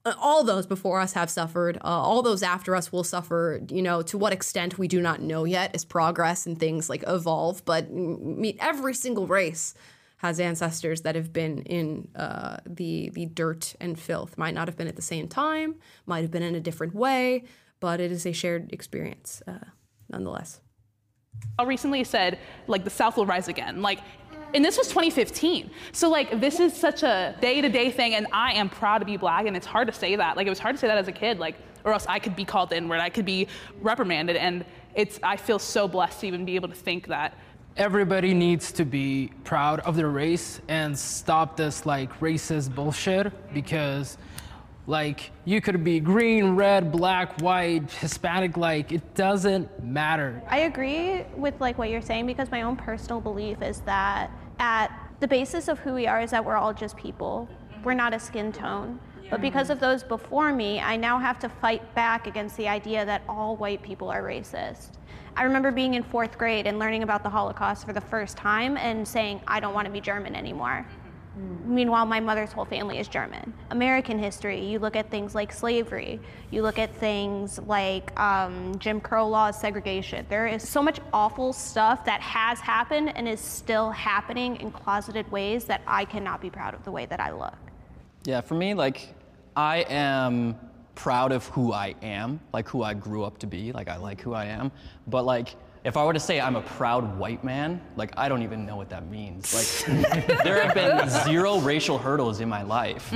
uh, 0.05 0.13
all 0.19 0.43
those 0.43 0.65
before 0.65 0.99
us 0.99 1.13
have 1.13 1.29
suffered. 1.29 1.77
Uh, 1.77 1.87
all 1.87 2.21
those 2.21 2.43
after 2.43 2.75
us 2.75 2.91
will 2.91 3.03
suffer. 3.03 3.61
You 3.69 3.81
know, 3.81 4.01
to 4.03 4.17
what 4.17 4.33
extent 4.33 4.77
we 4.77 4.87
do 4.87 5.01
not 5.01 5.21
know 5.21 5.45
yet 5.45 5.73
as 5.73 5.85
progress 5.85 6.45
and 6.45 6.59
things 6.59 6.89
like 6.89 7.03
evolve. 7.07 7.63
But 7.65 7.91
meet 7.91 8.57
every 8.59 8.93
single 8.93 9.27
race 9.27 9.73
has 10.17 10.39
ancestors 10.39 11.01
that 11.01 11.15
have 11.15 11.33
been 11.33 11.63
in 11.63 12.07
uh, 12.15 12.57
the 12.65 13.09
the 13.13 13.25
dirt 13.25 13.75
and 13.79 13.99
filth. 13.99 14.37
Might 14.37 14.53
not 14.53 14.67
have 14.67 14.77
been 14.77 14.87
at 14.87 14.95
the 14.95 15.01
same 15.01 15.27
time. 15.27 15.75
Might 16.05 16.21
have 16.21 16.31
been 16.31 16.43
in 16.43 16.55
a 16.55 16.61
different 16.61 16.95
way 16.95 17.43
but 17.83 17.99
it 17.99 18.13
is 18.13 18.25
a 18.25 18.31
shared 18.31 18.71
experience 18.71 19.43
uh, 19.45 19.55
nonetheless. 20.09 20.61
I 21.59 21.63
recently 21.63 22.05
said 22.05 22.39
like 22.67 22.85
the 22.85 22.89
South 22.89 23.17
will 23.17 23.25
rise 23.25 23.49
again. 23.49 23.81
Like, 23.81 23.99
and 24.53 24.63
this 24.63 24.77
was 24.77 24.87
2015. 24.87 25.69
So 25.91 26.09
like 26.09 26.39
this 26.39 26.61
is 26.61 26.73
such 26.73 27.03
a 27.03 27.35
day-to-day 27.41 27.91
thing, 27.91 28.15
and 28.15 28.25
I 28.31 28.53
am 28.53 28.69
proud 28.69 28.99
to 28.99 29.05
be 29.05 29.17
black. 29.17 29.47
And 29.47 29.57
it's 29.57 29.65
hard 29.65 29.87
to 29.87 29.93
say 29.93 30.15
that. 30.15 30.37
Like 30.37 30.47
it 30.47 30.49
was 30.49 30.59
hard 30.59 30.75
to 30.75 30.79
say 30.79 30.87
that 30.87 30.97
as 30.97 31.09
a 31.09 31.11
kid. 31.11 31.39
Like 31.39 31.57
or 31.83 31.91
else 31.91 32.05
I 32.07 32.19
could 32.19 32.37
be 32.37 32.45
called 32.45 32.71
inward. 32.71 33.01
I 33.01 33.09
could 33.09 33.25
be 33.25 33.49
reprimanded. 33.81 34.37
And 34.37 34.63
it's 34.95 35.19
I 35.21 35.35
feel 35.35 35.59
so 35.59 35.85
blessed 35.85 36.21
to 36.21 36.27
even 36.27 36.45
be 36.45 36.55
able 36.55 36.69
to 36.69 36.75
think 36.75 37.07
that. 37.07 37.37
Everybody 37.75 38.33
needs 38.33 38.71
to 38.71 38.85
be 38.85 39.29
proud 39.43 39.81
of 39.81 39.97
their 39.97 40.09
race 40.09 40.61
and 40.69 40.97
stop 40.97 41.57
this 41.57 41.85
like 41.85 42.17
racist 42.21 42.73
bullshit 42.73 43.53
because 43.53 44.17
like 44.85 45.31
you 45.45 45.61
could 45.61 45.83
be 45.83 45.99
green, 45.99 46.55
red, 46.55 46.91
black, 46.91 47.39
white, 47.41 47.89
Hispanic, 47.91 48.57
like 48.57 48.91
it 48.91 49.15
doesn't 49.15 49.83
matter. 49.83 50.41
I 50.47 50.59
agree 50.59 51.23
with 51.35 51.59
like 51.61 51.77
what 51.77 51.89
you're 51.89 52.01
saying 52.01 52.25
because 52.25 52.51
my 52.51 52.63
own 52.63 52.75
personal 52.75 53.21
belief 53.21 53.61
is 53.61 53.79
that 53.81 54.29
at 54.59 54.91
the 55.19 55.27
basis 55.27 55.67
of 55.67 55.79
who 55.79 55.93
we 55.93 56.05
are 56.05 56.19
is 56.19 56.31
that 56.31 56.43
we're 56.43 56.57
all 56.57 56.73
just 56.73 56.97
people. 56.97 57.47
We're 57.83 57.93
not 57.93 58.13
a 58.13 58.19
skin 58.19 58.51
tone. 58.51 58.99
But 59.29 59.41
because 59.41 59.69
of 59.69 59.79
those 59.79 60.03
before 60.03 60.53
me, 60.53 60.79
I 60.79 60.95
now 60.95 61.17
have 61.17 61.39
to 61.39 61.49
fight 61.49 61.95
back 61.95 62.27
against 62.27 62.55
the 62.57 62.67
idea 62.67 63.03
that 63.05 63.23
all 63.27 63.55
white 63.55 63.81
people 63.81 64.09
are 64.09 64.21
racist. 64.21 64.91
I 65.35 65.43
remember 65.43 65.71
being 65.71 65.95
in 65.95 66.03
fourth 66.03 66.37
grade 66.37 66.67
and 66.67 66.77
learning 66.77 67.01
about 67.01 67.23
the 67.23 67.29
Holocaust 67.29 67.85
for 67.85 67.93
the 67.93 68.01
first 68.01 68.37
time 68.37 68.77
and 68.77 69.07
saying, 69.07 69.41
I 69.47 69.59
don't 69.59 69.73
want 69.73 69.85
to 69.85 69.91
be 69.91 70.01
German 70.01 70.35
anymore. 70.35 70.85
Meanwhile, 71.65 72.05
my 72.05 72.19
mother's 72.19 72.51
whole 72.51 72.65
family 72.65 72.99
is 72.99 73.07
German. 73.07 73.53
American 73.71 74.19
history, 74.19 74.63
you 74.63 74.77
look 74.77 74.95
at 74.95 75.09
things 75.09 75.33
like 75.33 75.51
slavery, 75.51 76.19
you 76.51 76.61
look 76.61 76.77
at 76.77 76.93
things 76.95 77.59
like 77.65 78.17
um, 78.19 78.77
Jim 78.77 79.01
Crow 79.01 79.27
laws, 79.27 79.59
segregation. 79.59 80.25
There 80.29 80.45
is 80.45 80.67
so 80.67 80.83
much 80.83 80.99
awful 81.11 81.51
stuff 81.51 82.05
that 82.05 82.21
has 82.21 82.59
happened 82.59 83.15
and 83.15 83.27
is 83.27 83.39
still 83.39 83.89
happening 83.89 84.57
in 84.57 84.71
closeted 84.71 85.29
ways 85.31 85.65
that 85.65 85.81
I 85.87 86.05
cannot 86.05 86.39
be 86.39 86.51
proud 86.51 86.75
of 86.75 86.83
the 86.83 86.91
way 86.91 87.07
that 87.07 87.19
I 87.19 87.31
look. 87.31 87.57
Yeah, 88.25 88.41
for 88.41 88.53
me, 88.53 88.75
like, 88.75 89.15
I 89.55 89.77
am 89.89 90.55
proud 90.93 91.31
of 91.31 91.47
who 91.47 91.73
I 91.73 91.95
am, 92.03 92.39
like 92.53 92.69
who 92.69 92.83
I 92.83 92.93
grew 92.93 93.23
up 93.23 93.39
to 93.39 93.47
be. 93.47 93.71
Like, 93.71 93.89
I 93.89 93.97
like 93.97 94.21
who 94.21 94.33
I 94.33 94.45
am. 94.45 94.71
But, 95.07 95.25
like, 95.25 95.55
if 95.83 95.97
I 95.97 96.05
were 96.05 96.13
to 96.13 96.19
say 96.19 96.39
I'm 96.39 96.55
a 96.55 96.61
proud 96.61 97.17
white 97.17 97.43
man, 97.43 97.81
like 97.95 98.13
I 98.15 98.29
don't 98.29 98.41
even 98.41 98.65
know 98.65 98.77
what 98.77 98.89
that 98.89 99.07
means. 99.07 99.53
Like 99.53 100.17
there 100.43 100.63
have 100.63 100.73
been 100.73 101.09
zero 101.25 101.59
racial 101.59 101.97
hurdles 101.97 102.39
in 102.39 102.47
my 102.47 102.61
life. 102.61 103.11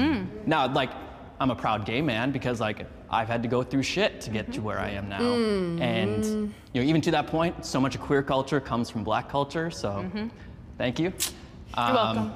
Now, 0.46 0.72
like 0.74 0.92
I'm 1.40 1.52
a 1.52 1.56
proud 1.56 1.86
gay 1.86 2.02
man 2.02 2.32
because 2.32 2.60
like 2.60 2.86
I've 3.10 3.28
had 3.28 3.42
to 3.44 3.48
go 3.48 3.64
through 3.64 3.84
shit 3.84 4.20
to 4.22 4.30
get 4.30 4.52
to 4.54 4.62
where 4.62 4.80
I 4.80 4.90
am 4.90 5.08
now. 5.08 5.20
Mm. 5.20 5.82
And 5.82 6.26
you 6.74 6.82
know, 6.82 6.88
even 6.88 7.00
to 7.02 7.12
that 7.12 7.28
point, 7.28 7.66
so 7.66 7.80
much 7.80 7.96
of 7.96 8.02
queer 8.02 8.22
culture 8.22 8.60
comes 8.60 8.90
from 8.90 9.04
black 9.04 9.30
culture. 9.30 9.72
So 9.72 10.10
thank 10.78 11.00
you. 11.00 11.14
Um, 11.74 11.94
welcome. 11.94 12.36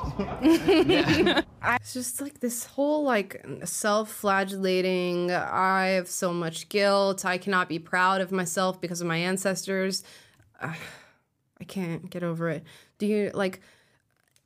It's 1.62 1.92
just 1.92 2.20
like 2.20 2.40
this 2.40 2.64
whole 2.64 3.04
like 3.04 3.44
self-flagellating. 3.64 5.30
I 5.30 5.88
have 5.88 6.08
so 6.08 6.32
much 6.32 6.68
guilt. 6.68 7.24
I 7.24 7.38
cannot 7.38 7.68
be 7.68 7.78
proud 7.78 8.20
of 8.20 8.32
myself 8.32 8.80
because 8.80 9.00
of 9.00 9.06
my 9.06 9.18
ancestors. 9.18 10.02
Ugh, 10.60 10.74
I 11.60 11.64
can't 11.64 12.08
get 12.10 12.22
over 12.22 12.48
it. 12.48 12.64
Do 12.98 13.06
you 13.06 13.30
like 13.34 13.60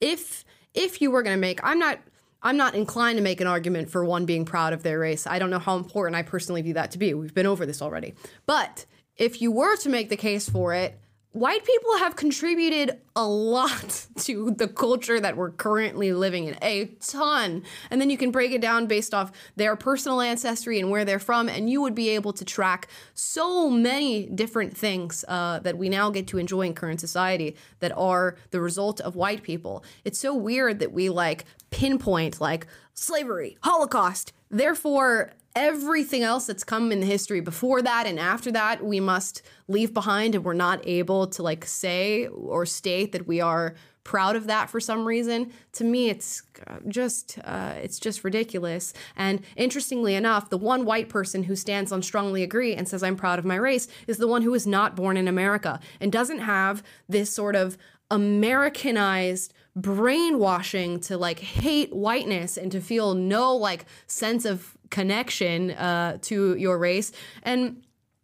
if 0.00 0.44
if 0.74 1.00
you 1.00 1.11
were 1.11 1.22
gonna 1.22 1.36
make? 1.36 1.61
I'm 1.62 1.78
not. 1.78 2.00
I'm 2.42 2.59
not 2.59 2.74
inclined 2.74 3.16
to 3.16 3.22
make 3.22 3.40
an 3.40 3.46
argument 3.46 3.88
for 3.88 4.05
one 4.05 4.26
being 4.26 4.44
proud 4.44 4.74
of 4.74 4.82
their 4.82 4.98
race. 4.98 5.26
I 5.26 5.38
don't 5.38 5.48
know 5.48 5.59
how 5.59 5.76
important 5.76 6.14
I 6.14 6.22
personally 6.22 6.61
view 6.61 6.74
that 6.74 6.90
to 6.90 6.98
be. 6.98 7.14
We've 7.14 7.32
been 7.32 7.46
over 7.46 7.64
this 7.64 7.80
already. 7.80 8.12
But 8.44 8.84
if 9.16 9.40
you 9.40 9.50
were 9.50 9.76
to 9.76 9.88
make 9.88 10.11
the 10.11 10.16
case 10.18 10.46
for 10.46 10.74
it, 10.74 11.00
white 11.35 11.64
people 11.64 11.99
have 11.99 12.14
contributed 12.14 13.01
a 13.16 13.26
lot 13.26 14.07
to 14.18 14.53
the 14.53 14.68
culture 14.68 15.18
that 15.18 15.37
we're 15.37 15.51
currently 15.51 16.12
living 16.12 16.45
in 16.45 16.57
a 16.62 16.87
ton. 17.01 17.64
And 17.91 18.01
then 18.01 18.09
you 18.09 18.16
can 18.16 18.30
break 18.30 18.53
it 18.53 18.61
down 18.61 18.87
based 18.87 19.12
off 19.12 19.32
their 19.57 19.74
personal 19.74 20.20
ancestry 20.20 20.78
and 20.78 20.91
where 20.91 21.05
they're 21.05 21.18
from 21.18 21.49
and 21.49 21.68
you 21.68 21.82
would 21.82 21.95
be 21.95 22.11
able 22.11 22.32
to 22.35 22.45
track 22.45 22.87
so 23.14 23.68
many 23.68 24.26
different 24.26 24.76
things 24.76 25.24
uh, 25.26 25.59
that 25.59 25.76
we 25.76 25.89
now 25.89 26.09
get 26.09 26.28
to 26.28 26.39
enjoy 26.39 26.62
in 26.62 26.72
current 26.72 27.01
society 27.01 27.57
that 27.80 27.91
are 27.97 28.37
the 28.51 28.61
result 28.61 29.01
of 29.01 29.16
white 29.16 29.43
people. 29.43 29.85
It's 30.05 30.20
so 30.20 30.37
weird 30.37 30.78
that 30.78 30.93
we 30.93 31.09
like 31.09 31.47
pinpoint 31.70 32.41
like 32.41 32.68
slavery 32.95 33.59
holocaust. 33.62 34.32
Therefore 34.51 35.32
everything 35.57 36.22
else 36.22 36.46
that's 36.46 36.64
come 36.64 36.90
in 36.90 37.00
the 37.00 37.07
history 37.07 37.40
before 37.40 37.80
that 37.80 38.07
and 38.07 38.18
after 38.18 38.50
that 38.50 38.84
we 38.84 38.98
must 38.98 39.42
leave 39.68 39.94
behind 39.94 40.34
and 40.34 40.44
we're 40.44 40.52
not 40.52 40.80
able 40.84 41.26
to 41.26 41.42
like 41.42 41.64
say 41.64 42.26
or 42.26 42.66
state 42.66 43.12
that 43.12 43.26
we 43.26 43.40
are 43.40 43.74
proud 44.05 44.36
of 44.36 44.46
that 44.46 44.68
for 44.68 44.78
some 44.80 45.07
reason. 45.07 45.50
To 45.72 45.84
me 45.84 46.11
it's 46.11 46.42
uh, 46.66 46.76
just 46.86 47.38
uh, 47.42 47.74
it's 47.82 47.98
just 47.98 48.22
ridiculous. 48.22 48.92
And 49.16 49.42
interestingly 49.57 50.14
enough 50.14 50.50
the 50.50 50.59
one 50.59 50.84
white 50.84 51.09
person 51.09 51.44
who 51.44 51.57
stands 51.57 51.90
on 51.90 52.02
strongly 52.02 52.42
agree 52.42 52.74
and 52.74 52.86
says 52.86 53.02
i'm 53.02 53.16
proud 53.16 53.38
of 53.38 53.44
my 53.44 53.55
race 53.55 53.88
is 54.07 54.18
the 54.18 54.28
one 54.28 54.42
who 54.42 54.50
was 54.50 54.66
not 54.66 54.94
born 54.94 55.16
in 55.16 55.26
america 55.26 55.80
and 56.00 56.12
doesn't 56.12 56.40
have 56.40 56.82
this 57.09 57.30
sort 57.30 57.57
of 57.57 57.78
americanized 58.11 59.55
brainwashing 59.76 61.00
to 61.00 61.16
like 61.16 61.40
hate 61.40 61.94
whiteness 61.94 62.57
and 62.57 62.70
to 62.70 62.80
feel 62.80 63.14
no 63.14 63.57
like 63.57 63.86
sense 64.07 64.44
of 64.44 64.76
connection 64.95 65.72
uh, 65.72 66.16
to 66.22 66.55
your 66.57 66.78
race 66.78 67.11
and 67.42 67.82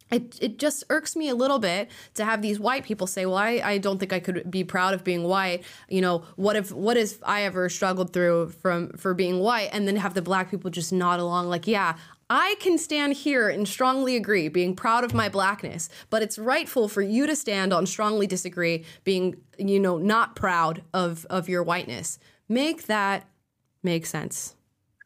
it, 0.09 0.37
it 0.41 0.59
just 0.59 0.83
irks 0.89 1.15
me 1.15 1.29
a 1.29 1.35
little 1.35 1.59
bit 1.59 1.89
to 2.15 2.25
have 2.25 2.41
these 2.41 2.59
white 2.59 2.83
people 2.83 3.07
say, 3.07 3.25
well, 3.25 3.37
I, 3.37 3.61
I 3.63 3.77
don't 3.77 3.97
think 3.97 4.11
I 4.11 4.19
could 4.19 4.49
be 4.51 4.63
proud 4.63 4.93
of 4.93 5.03
being 5.03 5.23
white. 5.23 5.63
You 5.89 6.01
know, 6.01 6.25
what 6.35 6.55
if 6.55 6.71
what 6.71 6.97
if 6.97 7.17
I 7.23 7.43
ever 7.43 7.69
struggled 7.69 8.11
through 8.11 8.49
from 8.61 8.89
for 8.97 9.13
being 9.13 9.39
white 9.39 9.69
and 9.71 9.87
then 9.87 9.95
have 9.95 10.13
the 10.13 10.21
black 10.21 10.51
people 10.51 10.69
just 10.69 10.91
nod 10.91 11.19
along 11.19 11.47
like, 11.47 11.65
yeah, 11.65 11.95
I 12.29 12.55
can 12.59 12.77
stand 12.77 13.13
here 13.13 13.49
and 13.49 13.67
strongly 13.67 14.15
agree, 14.15 14.47
being 14.49 14.75
proud 14.75 15.03
of 15.03 15.13
my 15.13 15.29
blackness, 15.29 15.89
but 16.09 16.21
it's 16.21 16.37
rightful 16.37 16.87
for 16.87 17.01
you 17.01 17.25
to 17.27 17.35
stand 17.35 17.73
on 17.73 17.85
strongly 17.85 18.27
disagree, 18.27 18.85
being, 19.03 19.35
you 19.57 19.79
know, 19.79 19.97
not 19.97 20.35
proud 20.35 20.83
of 20.93 21.25
of 21.29 21.47
your 21.47 21.63
whiteness. 21.63 22.19
Make 22.49 22.87
that 22.87 23.27
make 23.81 24.05
sense. 24.05 24.55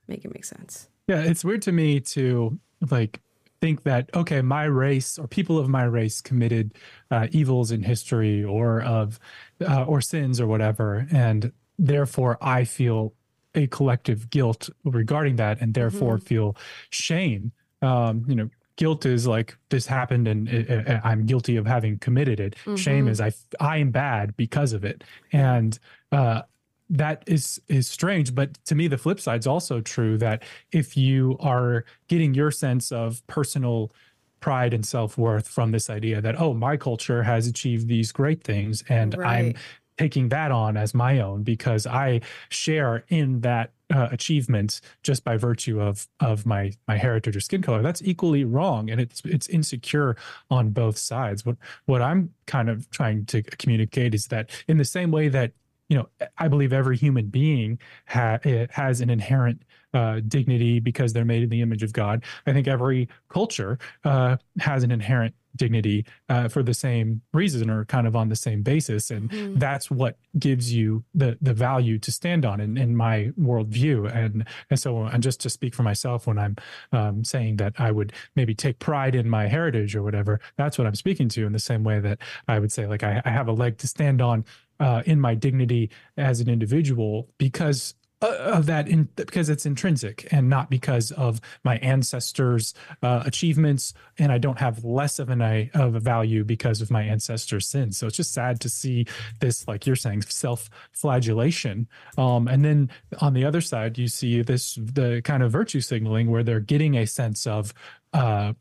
Make 0.07 0.26
it 0.26 0.34
make 0.34 0.45
sense. 0.45 0.89
Yeah, 1.08 1.22
it's 1.22 1.45
weird 1.45 1.62
to 1.64 1.72
me 1.72 1.99
to 2.01 2.60
like 2.89 3.22
think 3.62 3.84
that 3.84 4.10
okay, 4.16 4.41
my 4.41 4.64
race 4.66 5.20
or 5.20 5.28
people 5.28 5.58
of 5.60 5.70
my 5.70 5.84
race 5.84 6.20
committed 6.22 6.74
uh, 7.12 7.28
evils 7.32 7.72
in 7.72 7.84
history 7.84 8.43
or 8.43 8.82
of 8.82 9.20
uh, 9.62 9.84
or 9.86 10.01
sins 10.01 10.41
or 10.41 10.47
whatever, 10.47 11.08
and 11.12 11.51
therefore 11.78 12.38
I 12.41 12.64
feel 12.64 13.14
a 13.53 13.68
collective 13.68 14.30
guilt 14.32 14.70
regarding 14.84 15.36
that, 15.38 15.62
and 15.62 15.74
therefore 15.74 16.18
feel 16.18 16.58
shame. 16.89 17.51
Um, 17.84 18.26
you 18.28 18.36
know, 18.36 18.49
guilt 18.78 19.06
is 19.06 19.28
like 19.28 19.56
this 19.70 19.86
happened 19.86 20.28
and 20.28 20.49
uh, 20.89 20.99
I'm 21.03 21.26
guilty 21.28 21.56
of 21.56 21.68
having 21.68 21.99
committed 21.99 22.39
it. 22.39 22.56
Shame 22.76 23.06
Mhm. 23.06 23.10
is 23.12 23.22
I 23.22 23.32
I 23.60 23.78
am 23.78 23.91
bad 23.91 24.36
because 24.38 24.74
of 24.74 24.84
it, 24.84 25.03
and 25.32 25.78
uh, 26.12 26.41
that 26.90 27.24
is 27.26 27.60
is 27.68 27.88
strange 27.88 28.36
but 28.36 28.54
to 28.66 28.76
me 28.76 28.88
the 28.88 28.98
flip 28.98 29.20
side's 29.20 29.48
also 29.48 29.82
true 29.82 30.18
that 30.18 30.44
if 30.72 30.96
you 30.96 31.36
are 31.40 31.84
getting 32.08 32.34
your 32.34 32.52
sense 32.52 32.92
of 32.92 33.26
personal 33.28 33.92
pride 34.40 34.74
and 34.74 34.86
self-worth 34.86 35.48
from 35.48 35.72
this 35.72 35.90
idea 35.90 36.22
that 36.22 36.40
oh 36.40 36.54
my 36.54 36.78
culture 36.78 37.24
has 37.24 37.48
achieved 37.48 37.88
these 37.88 38.12
great 38.12 38.44
things 38.44 38.84
and 38.90 39.16
i'm 39.24 39.54
taking 39.98 40.30
that 40.30 40.52
on 40.52 40.78
as 40.78 40.94
my 40.94 41.20
own 41.20 41.42
because 41.42 41.88
i 41.88 42.22
share 42.50 43.04
in 43.10 43.42
that 43.42 43.72
uh, 43.94 44.08
achievement 44.12 44.82
just 45.04 45.24
by 45.24 45.38
virtue 45.38 45.80
of 45.80 46.08
of 46.20 46.46
my 46.46 46.72
my 46.88 46.98
heritage 46.98 47.36
or 47.36 47.40
skin 47.40 47.62
color. 47.62 47.82
That's 47.82 48.02
equally 48.02 48.44
wrong 48.44 48.90
and 48.90 49.00
it's 49.00 49.22
it's 49.26 49.48
insecure 49.48 50.18
on 50.50 50.72
both 50.72 50.98
sides. 50.98 51.46
What 51.46 51.58
what 51.86 52.02
i'm 52.02 52.34
kind 52.48 52.70
of 52.70 52.90
trying 52.90 53.26
to 53.28 53.44
communicate 53.44 54.16
is 54.16 54.28
that 54.28 54.50
in 54.68 54.78
the 54.78 54.86
same 54.86 55.12
way 55.12 55.28
that 55.30 55.52
you 55.90 55.98
know 55.98 56.08
i 56.38 56.48
believe 56.48 56.74
every 56.74 56.98
human 56.98 57.28
being 57.28 57.78
ha- 58.08 58.40
eh, 58.44 58.68
has 58.72 59.02
an 59.02 59.10
inherent 59.10 59.62
uh, 59.94 60.20
dignity 60.28 60.82
because 60.82 61.14
they're 61.14 61.24
made 61.24 61.42
in 61.44 61.48
the 61.50 61.62
image 61.62 61.82
of 61.82 61.94
god. 61.94 62.22
I 62.46 62.52
think 62.52 62.68
every 62.68 63.08
culture 63.30 63.80
uh, 64.04 64.36
has 64.60 64.84
an 64.84 64.92
inherent 64.92 65.34
dignity 65.56 66.06
uh, 66.28 66.50
for 66.50 66.62
the 66.64 66.74
same 66.74 67.22
reason 67.34 67.70
or 67.70 67.86
kind 67.86 68.06
of 68.06 68.14
on 68.14 68.28
the 68.28 68.36
same 68.36 68.62
basis. 68.62 69.10
And 69.10 69.30
Mhm. 69.32 69.58
that's 69.58 69.90
what 69.90 70.18
gives 70.38 70.74
you 70.74 71.06
the 71.14 71.38
the 71.42 71.54
value 71.54 71.98
to 72.00 72.12
stand 72.12 72.44
on 72.46 72.60
in, 72.60 72.78
in 72.78 72.94
my 72.98 73.32
worldview. 73.40 74.14
And 74.14 74.46
and 74.70 74.78
so 74.78 75.04
and 75.04 75.24
just 75.24 75.40
to 75.42 75.50
speak 75.50 75.74
for 75.74 75.84
myself 75.84 76.28
when 76.28 76.38
i'm 76.38 76.58
um, 76.92 77.24
saying 77.24 77.56
that 77.58 77.74
i 77.80 77.90
would 77.90 78.12
maybe 78.36 78.54
take 78.54 78.80
pride 78.80 79.16
in 79.16 79.30
my 79.30 79.48
heritage 79.48 79.96
or 79.96 80.04
whatever 80.04 80.42
that's 80.58 80.78
what 80.78 80.86
i'm 80.88 80.96
speaking 80.96 81.30
to 81.30 81.46
in 81.46 81.54
the 81.54 81.60
same 81.60 81.86
way 81.86 82.02
that 82.02 82.18
i 82.50 82.60
would 82.60 82.72
say 82.72 82.86
like 82.86 83.02
i, 83.04 83.22
I 83.24 83.30
have 83.30 83.48
a 83.48 83.54
leg 83.54 83.78
to 83.78 83.88
stand 83.88 84.22
on 84.22 84.44
uh, 84.80 85.03
in 85.05 85.19
my 85.19 85.36
dignity 85.36 85.89
as 86.17 86.39
an 86.39 86.49
individual 86.49 87.30
because 87.38 87.93
uh, 88.21 88.28
of 88.53 88.65
that 88.65 88.88
in 88.88 89.09
because 89.15 89.49
it's 89.49 89.65
intrinsic 89.65 90.26
and 90.32 90.49
not 90.49 90.69
because 90.69 91.11
of 91.11 91.41
my 91.63 91.78
ancestors 91.78 92.73
uh, 93.03 93.21
achievements. 93.26 93.93
And 94.17 94.32
i 94.32 94.38
don't 94.38 94.57
have 94.57 94.86
less 94.86 95.19
of 95.19 95.30
an 95.30 95.41
of 95.73 95.95
a 95.95 95.99
value 95.99 96.43
because 96.45 96.82
of 96.82 96.89
my 96.89 97.03
ancestors 97.03 97.67
sins. 97.67 97.97
So 97.97 98.07
it's 98.07 98.15
just 98.15 98.34
sad 98.34 98.61
to 98.61 98.69
see 98.69 99.05
this 99.41 99.67
like 99.67 99.86
you're 99.86 99.97
saying 99.97 100.21
self 100.23 100.69
flagellation 100.93 101.88
um, 102.17 102.47
and 102.47 102.63
then 102.63 102.89
on 103.19 103.34
the 103.34 103.43
other 103.43 103.61
side 103.61 103.97
you 103.97 104.07
see 104.07 104.41
this 104.41 104.76
the 104.76 105.21
kind 105.23 105.43
of 105.43 105.51
virtue 105.51 105.82
signaling 105.82 106.32
where 106.32 106.43
they're 106.43 106.61
getting 106.61 106.95
a 106.95 107.05
sense 107.05 107.45
of 107.45 107.73
uh, 108.13 108.53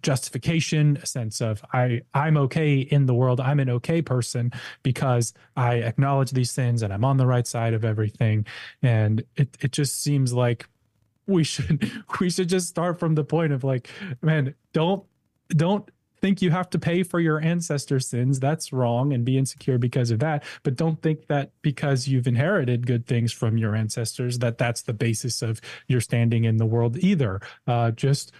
justification 0.00 0.96
a 1.02 1.06
sense 1.06 1.40
of 1.40 1.64
i 1.72 2.00
i'm 2.14 2.36
okay 2.36 2.78
in 2.78 3.06
the 3.06 3.14
world. 3.14 3.40
I'm 3.40 3.60
an 3.60 3.70
okay 3.70 4.02
person 4.02 4.52
because 4.82 5.32
i 5.56 5.74
acknowledge 5.76 6.30
these 6.30 6.50
sins 6.50 6.82
and 6.82 6.92
i'm 6.92 7.04
on 7.04 7.16
the 7.16 7.26
right 7.26 7.46
side 7.46 7.74
of 7.74 7.84
everything. 7.84 8.46
And 8.82 9.24
it 9.36 9.56
it 9.60 9.72
just 9.72 10.02
seems 10.02 10.32
like 10.32 10.68
we 11.26 11.44
should 11.44 11.90
we 12.20 12.30
should 12.30 12.48
just 12.48 12.68
start 12.68 12.98
from 12.98 13.14
the 13.14 13.24
point 13.24 13.52
of 13.52 13.64
like 13.64 13.88
man 14.22 14.54
don't 14.72 15.04
don't 15.48 15.90
think 16.22 16.40
you 16.40 16.50
have 16.52 16.70
to 16.70 16.78
pay 16.78 17.02
for 17.02 17.18
your 17.20 17.40
ancestors 17.40 18.06
sins. 18.06 18.38
That's 18.38 18.72
wrong 18.72 19.12
and 19.12 19.24
be 19.24 19.36
insecure 19.36 19.76
because 19.76 20.12
of 20.12 20.20
that. 20.20 20.44
But 20.62 20.76
don't 20.76 21.02
think 21.02 21.26
that 21.26 21.50
because 21.62 22.06
you've 22.06 22.28
inherited 22.28 22.86
good 22.86 23.06
things 23.06 23.32
from 23.32 23.58
your 23.58 23.74
ancestors 23.74 24.38
that 24.38 24.56
that's 24.56 24.82
the 24.82 24.92
basis 24.94 25.42
of 25.42 25.60
your 25.88 26.00
standing 26.00 26.44
in 26.44 26.56
the 26.56 26.64
world 26.64 26.96
either. 26.98 27.40
Uh, 27.66 27.90
just 27.90 28.32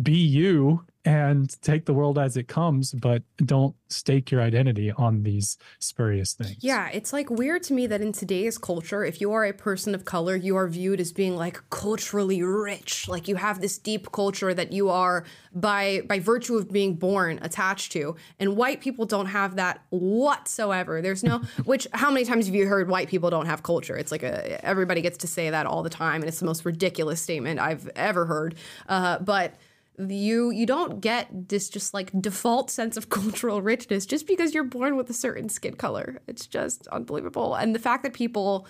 be 0.00 0.16
you 0.16 0.84
and 1.04 1.60
take 1.62 1.84
the 1.84 1.92
world 1.92 2.16
as 2.16 2.36
it 2.36 2.46
comes, 2.46 2.92
but 2.92 3.22
don't 3.38 3.74
stake 3.88 4.30
your 4.30 4.40
identity 4.40 4.92
on 4.92 5.24
these 5.24 5.58
spurious 5.80 6.32
things. 6.34 6.56
Yeah, 6.60 6.88
it's 6.92 7.12
like 7.12 7.28
weird 7.28 7.64
to 7.64 7.72
me 7.72 7.88
that 7.88 8.00
in 8.00 8.12
today's 8.12 8.56
culture, 8.56 9.04
if 9.04 9.20
you 9.20 9.32
are 9.32 9.44
a 9.44 9.52
person 9.52 9.96
of 9.96 10.04
color, 10.04 10.36
you 10.36 10.56
are 10.56 10.68
viewed 10.68 11.00
as 11.00 11.12
being 11.12 11.36
like 11.36 11.60
culturally 11.70 12.42
rich. 12.42 13.08
Like 13.08 13.26
you 13.26 13.34
have 13.34 13.60
this 13.60 13.78
deep 13.78 14.12
culture 14.12 14.54
that 14.54 14.72
you 14.72 14.90
are 14.90 15.24
by 15.52 16.02
by 16.06 16.20
virtue 16.20 16.56
of 16.56 16.70
being 16.70 16.94
born 16.94 17.40
attached 17.42 17.90
to. 17.92 18.14
And 18.38 18.56
white 18.56 18.80
people 18.80 19.04
don't 19.04 19.26
have 19.26 19.56
that 19.56 19.82
whatsoever. 19.90 21.02
There's 21.02 21.24
no 21.24 21.38
which 21.64 21.88
how 21.92 22.12
many 22.12 22.24
times 22.24 22.46
have 22.46 22.54
you 22.54 22.68
heard 22.68 22.88
white 22.88 23.08
people 23.08 23.28
don't 23.28 23.46
have 23.46 23.64
culture? 23.64 23.96
It's 23.96 24.12
like 24.12 24.22
a 24.22 24.64
everybody 24.64 25.00
gets 25.00 25.18
to 25.18 25.26
say 25.26 25.50
that 25.50 25.66
all 25.66 25.82
the 25.82 25.90
time 25.90 26.22
and 26.22 26.28
it's 26.28 26.38
the 26.38 26.46
most 26.46 26.64
ridiculous 26.64 27.20
statement 27.20 27.58
I've 27.58 27.88
ever 27.96 28.26
heard. 28.26 28.54
Uh, 28.88 29.18
but 29.18 29.56
you 29.98 30.50
you 30.50 30.66
don't 30.66 31.00
get 31.00 31.48
this 31.48 31.68
just 31.68 31.92
like 31.92 32.10
default 32.20 32.70
sense 32.70 32.96
of 32.96 33.08
cultural 33.10 33.62
richness 33.62 34.06
just 34.06 34.26
because 34.26 34.54
you're 34.54 34.64
born 34.64 34.96
with 34.96 35.10
a 35.10 35.14
certain 35.14 35.48
skin 35.48 35.74
color. 35.74 36.20
It's 36.26 36.46
just 36.46 36.86
unbelievable. 36.88 37.54
And 37.54 37.74
the 37.74 37.78
fact 37.78 38.02
that 38.04 38.12
people 38.12 38.66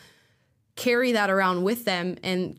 carry 0.75 1.13
that 1.13 1.29
around 1.29 1.63
with 1.65 1.85
them 1.85 2.17
and 2.23 2.59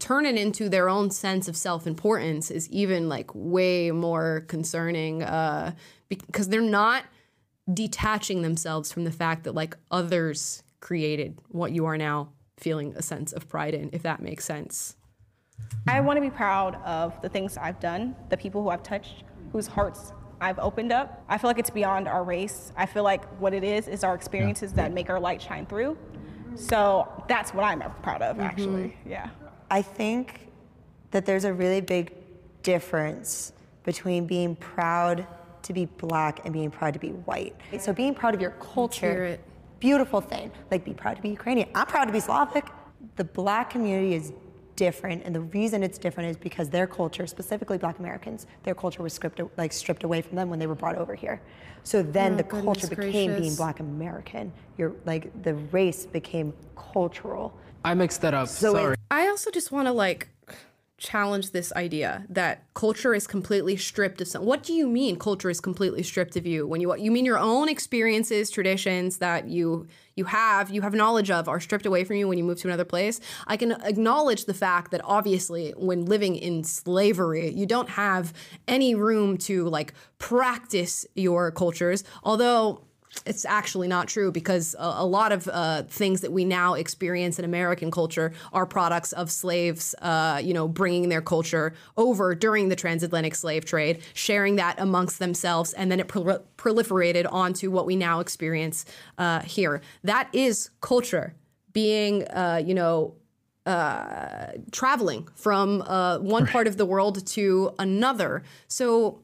turn 0.00 0.26
it 0.26 0.36
into 0.36 0.68
their 0.68 0.88
own 0.88 1.10
sense 1.10 1.46
of 1.46 1.56
self-importance 1.56 2.50
is 2.50 2.68
even 2.70 3.08
like 3.08 3.30
way 3.34 3.92
more 3.92 4.44
concerning 4.48 5.22
uh, 5.22 5.72
because 6.08 6.48
they're 6.48 6.60
not 6.60 7.04
detaching 7.72 8.42
themselves 8.42 8.90
from 8.90 9.04
the 9.04 9.12
fact 9.12 9.44
that 9.44 9.54
like 9.54 9.76
others 9.92 10.64
created 10.80 11.38
what 11.48 11.70
you 11.70 11.86
are 11.86 11.96
now 11.96 12.28
feeling 12.56 12.92
a 12.96 13.02
sense 13.02 13.32
of 13.32 13.48
pride 13.48 13.74
in 13.74 13.88
if 13.92 14.02
that 14.02 14.20
makes 14.20 14.44
sense 14.44 14.96
I 15.86 16.00
want 16.00 16.16
to 16.16 16.20
be 16.20 16.30
proud 16.30 16.76
of 16.84 17.20
the 17.22 17.28
things 17.28 17.56
I've 17.56 17.80
done, 17.80 18.14
the 18.28 18.36
people 18.36 18.62
who 18.62 18.70
I've 18.70 18.82
touched, 18.82 19.24
whose 19.50 19.66
hearts 19.66 20.12
I've 20.40 20.58
opened 20.58 20.92
up. 20.92 21.24
I 21.28 21.38
feel 21.38 21.50
like 21.50 21.58
it's 21.58 21.70
beyond 21.70 22.08
our 22.08 22.24
race. 22.24 22.72
I 22.76 22.86
feel 22.86 23.02
like 23.02 23.24
what 23.40 23.52
it 23.52 23.64
is 23.64 23.88
is 23.88 24.04
our 24.04 24.14
experiences 24.14 24.72
that 24.74 24.92
make 24.92 25.10
our 25.10 25.20
light 25.20 25.42
shine 25.42 25.66
through. 25.66 25.98
So 26.54 27.08
that's 27.28 27.52
what 27.52 27.64
I'm 27.64 27.82
proud 28.02 28.22
of, 28.22 28.38
actually. 28.38 28.82
Mm-hmm. 28.88 29.10
Yeah. 29.10 29.30
I 29.70 29.82
think 29.82 30.48
that 31.10 31.26
there's 31.26 31.44
a 31.44 31.52
really 31.52 31.80
big 31.80 32.14
difference 32.62 33.52
between 33.84 34.26
being 34.26 34.54
proud 34.56 35.26
to 35.62 35.72
be 35.72 35.86
black 35.86 36.44
and 36.44 36.52
being 36.52 36.70
proud 36.70 36.94
to 36.94 37.00
be 37.00 37.10
white. 37.10 37.54
So 37.78 37.92
being 37.92 38.14
proud 38.14 38.34
of 38.34 38.40
your 38.40 38.52
culture, 38.52 39.38
beautiful 39.80 40.20
thing. 40.20 40.52
Like 40.70 40.84
be 40.84 40.94
proud 40.94 41.16
to 41.16 41.22
be 41.22 41.30
Ukrainian. 41.30 41.68
I'm 41.74 41.86
proud 41.86 42.06
to 42.06 42.12
be 42.12 42.20
Slavic. 42.20 42.66
The 43.16 43.24
black 43.24 43.70
community 43.70 44.14
is 44.14 44.32
different, 44.82 45.22
and 45.24 45.32
the 45.32 45.40
reason 45.40 45.84
it's 45.84 45.96
different 45.96 46.28
is 46.28 46.36
because 46.36 46.68
their 46.68 46.88
culture, 46.88 47.24
specifically 47.28 47.78
Black 47.78 48.00
Americans, 48.00 48.48
their 48.64 48.74
culture 48.74 49.00
was 49.00 49.12
stripped 49.12 49.40
like 49.56 49.72
stripped 49.72 50.02
away 50.02 50.20
from 50.20 50.34
them 50.34 50.50
when 50.50 50.58
they 50.58 50.66
were 50.66 50.74
brought 50.74 50.96
over 50.96 51.14
here. 51.14 51.40
So 51.84 52.02
then 52.02 52.34
Oh, 52.34 52.36
the 52.38 52.42
culture 52.42 52.88
became 52.88 53.32
being. 53.40 53.54
Black 53.54 53.78
American. 53.78 54.52
You're 54.76 54.94
like 55.04 55.24
the 55.44 55.54
race 55.54 56.04
became 56.04 56.52
cultural. 56.74 57.56
I 57.84 57.94
mixed 57.94 58.22
that 58.22 58.34
up. 58.34 58.48
So 58.48 58.72
Sorry. 58.72 58.96
I 59.08 59.28
also 59.28 59.52
just 59.52 59.70
want 59.70 59.86
to 59.86 59.92
like 59.92 60.28
challenge 60.98 61.52
this 61.52 61.72
idea 61.74 62.24
that 62.28 62.64
culture 62.74 63.14
is 63.14 63.28
completely 63.28 63.76
stripped 63.76 64.20
of 64.20 64.26
some. 64.26 64.44
What 64.44 64.64
do 64.64 64.72
you 64.72 64.88
mean 64.88 65.16
culture 65.16 65.50
is 65.50 65.60
completely 65.60 66.02
stripped 66.02 66.34
of 66.36 66.44
you? 66.44 66.66
When 66.66 66.80
you 66.80 66.92
you 66.96 67.12
mean 67.12 67.24
your 67.24 67.38
own 67.38 67.68
experiences, 67.68 68.50
traditions 68.50 69.18
that 69.18 69.46
you 69.48 69.86
you 70.14 70.24
have, 70.24 70.70
you 70.70 70.82
have 70.82 70.94
knowledge 70.94 71.30
of 71.30 71.48
are 71.48 71.60
stripped 71.60 71.86
away 71.86 72.04
from 72.04 72.16
you 72.16 72.28
when 72.28 72.38
you 72.38 72.44
move 72.44 72.60
to 72.60 72.68
another 72.68 72.84
place. 72.84 73.20
I 73.46 73.56
can 73.56 73.72
acknowledge 73.72 74.44
the 74.44 74.54
fact 74.54 74.90
that 74.90 75.00
obviously 75.04 75.72
when 75.76 76.04
living 76.04 76.36
in 76.36 76.64
slavery, 76.64 77.50
you 77.50 77.66
don't 77.66 77.88
have 77.90 78.32
any 78.68 78.94
room 78.94 79.38
to 79.38 79.68
like 79.68 79.94
practice 80.18 81.06
your 81.14 81.50
cultures, 81.50 82.04
although 82.22 82.84
it's 83.26 83.44
actually 83.44 83.88
not 83.88 84.08
true 84.08 84.32
because 84.32 84.74
a, 84.78 84.94
a 84.98 85.06
lot 85.06 85.32
of 85.32 85.48
uh, 85.48 85.82
things 85.84 86.20
that 86.22 86.32
we 86.32 86.44
now 86.44 86.74
experience 86.74 87.38
in 87.38 87.44
American 87.44 87.90
culture 87.90 88.32
are 88.52 88.66
products 88.66 89.12
of 89.12 89.30
slaves, 89.30 89.94
uh, 90.02 90.40
you 90.42 90.54
know, 90.54 90.66
bringing 90.66 91.08
their 91.08 91.22
culture 91.22 91.74
over 91.96 92.34
during 92.34 92.68
the 92.68 92.76
transatlantic 92.76 93.34
slave 93.34 93.64
trade, 93.64 94.02
sharing 94.14 94.56
that 94.56 94.78
amongst 94.78 95.18
themselves, 95.18 95.72
and 95.74 95.90
then 95.90 96.00
it 96.00 96.08
prol- 96.08 96.42
proliferated 96.56 97.30
onto 97.30 97.70
what 97.70 97.86
we 97.86 97.96
now 97.96 98.20
experience 98.20 98.84
uh, 99.18 99.40
here. 99.40 99.80
That 100.02 100.28
is 100.32 100.70
culture 100.80 101.34
being, 101.72 102.24
uh, 102.28 102.62
you 102.64 102.74
know, 102.74 103.14
uh, 103.64 104.52
traveling 104.72 105.28
from 105.36 105.82
uh, 105.82 106.18
one 106.18 106.46
part 106.46 106.66
of 106.66 106.76
the 106.76 106.84
world 106.84 107.24
to 107.24 107.72
another. 107.78 108.42
So 108.66 109.22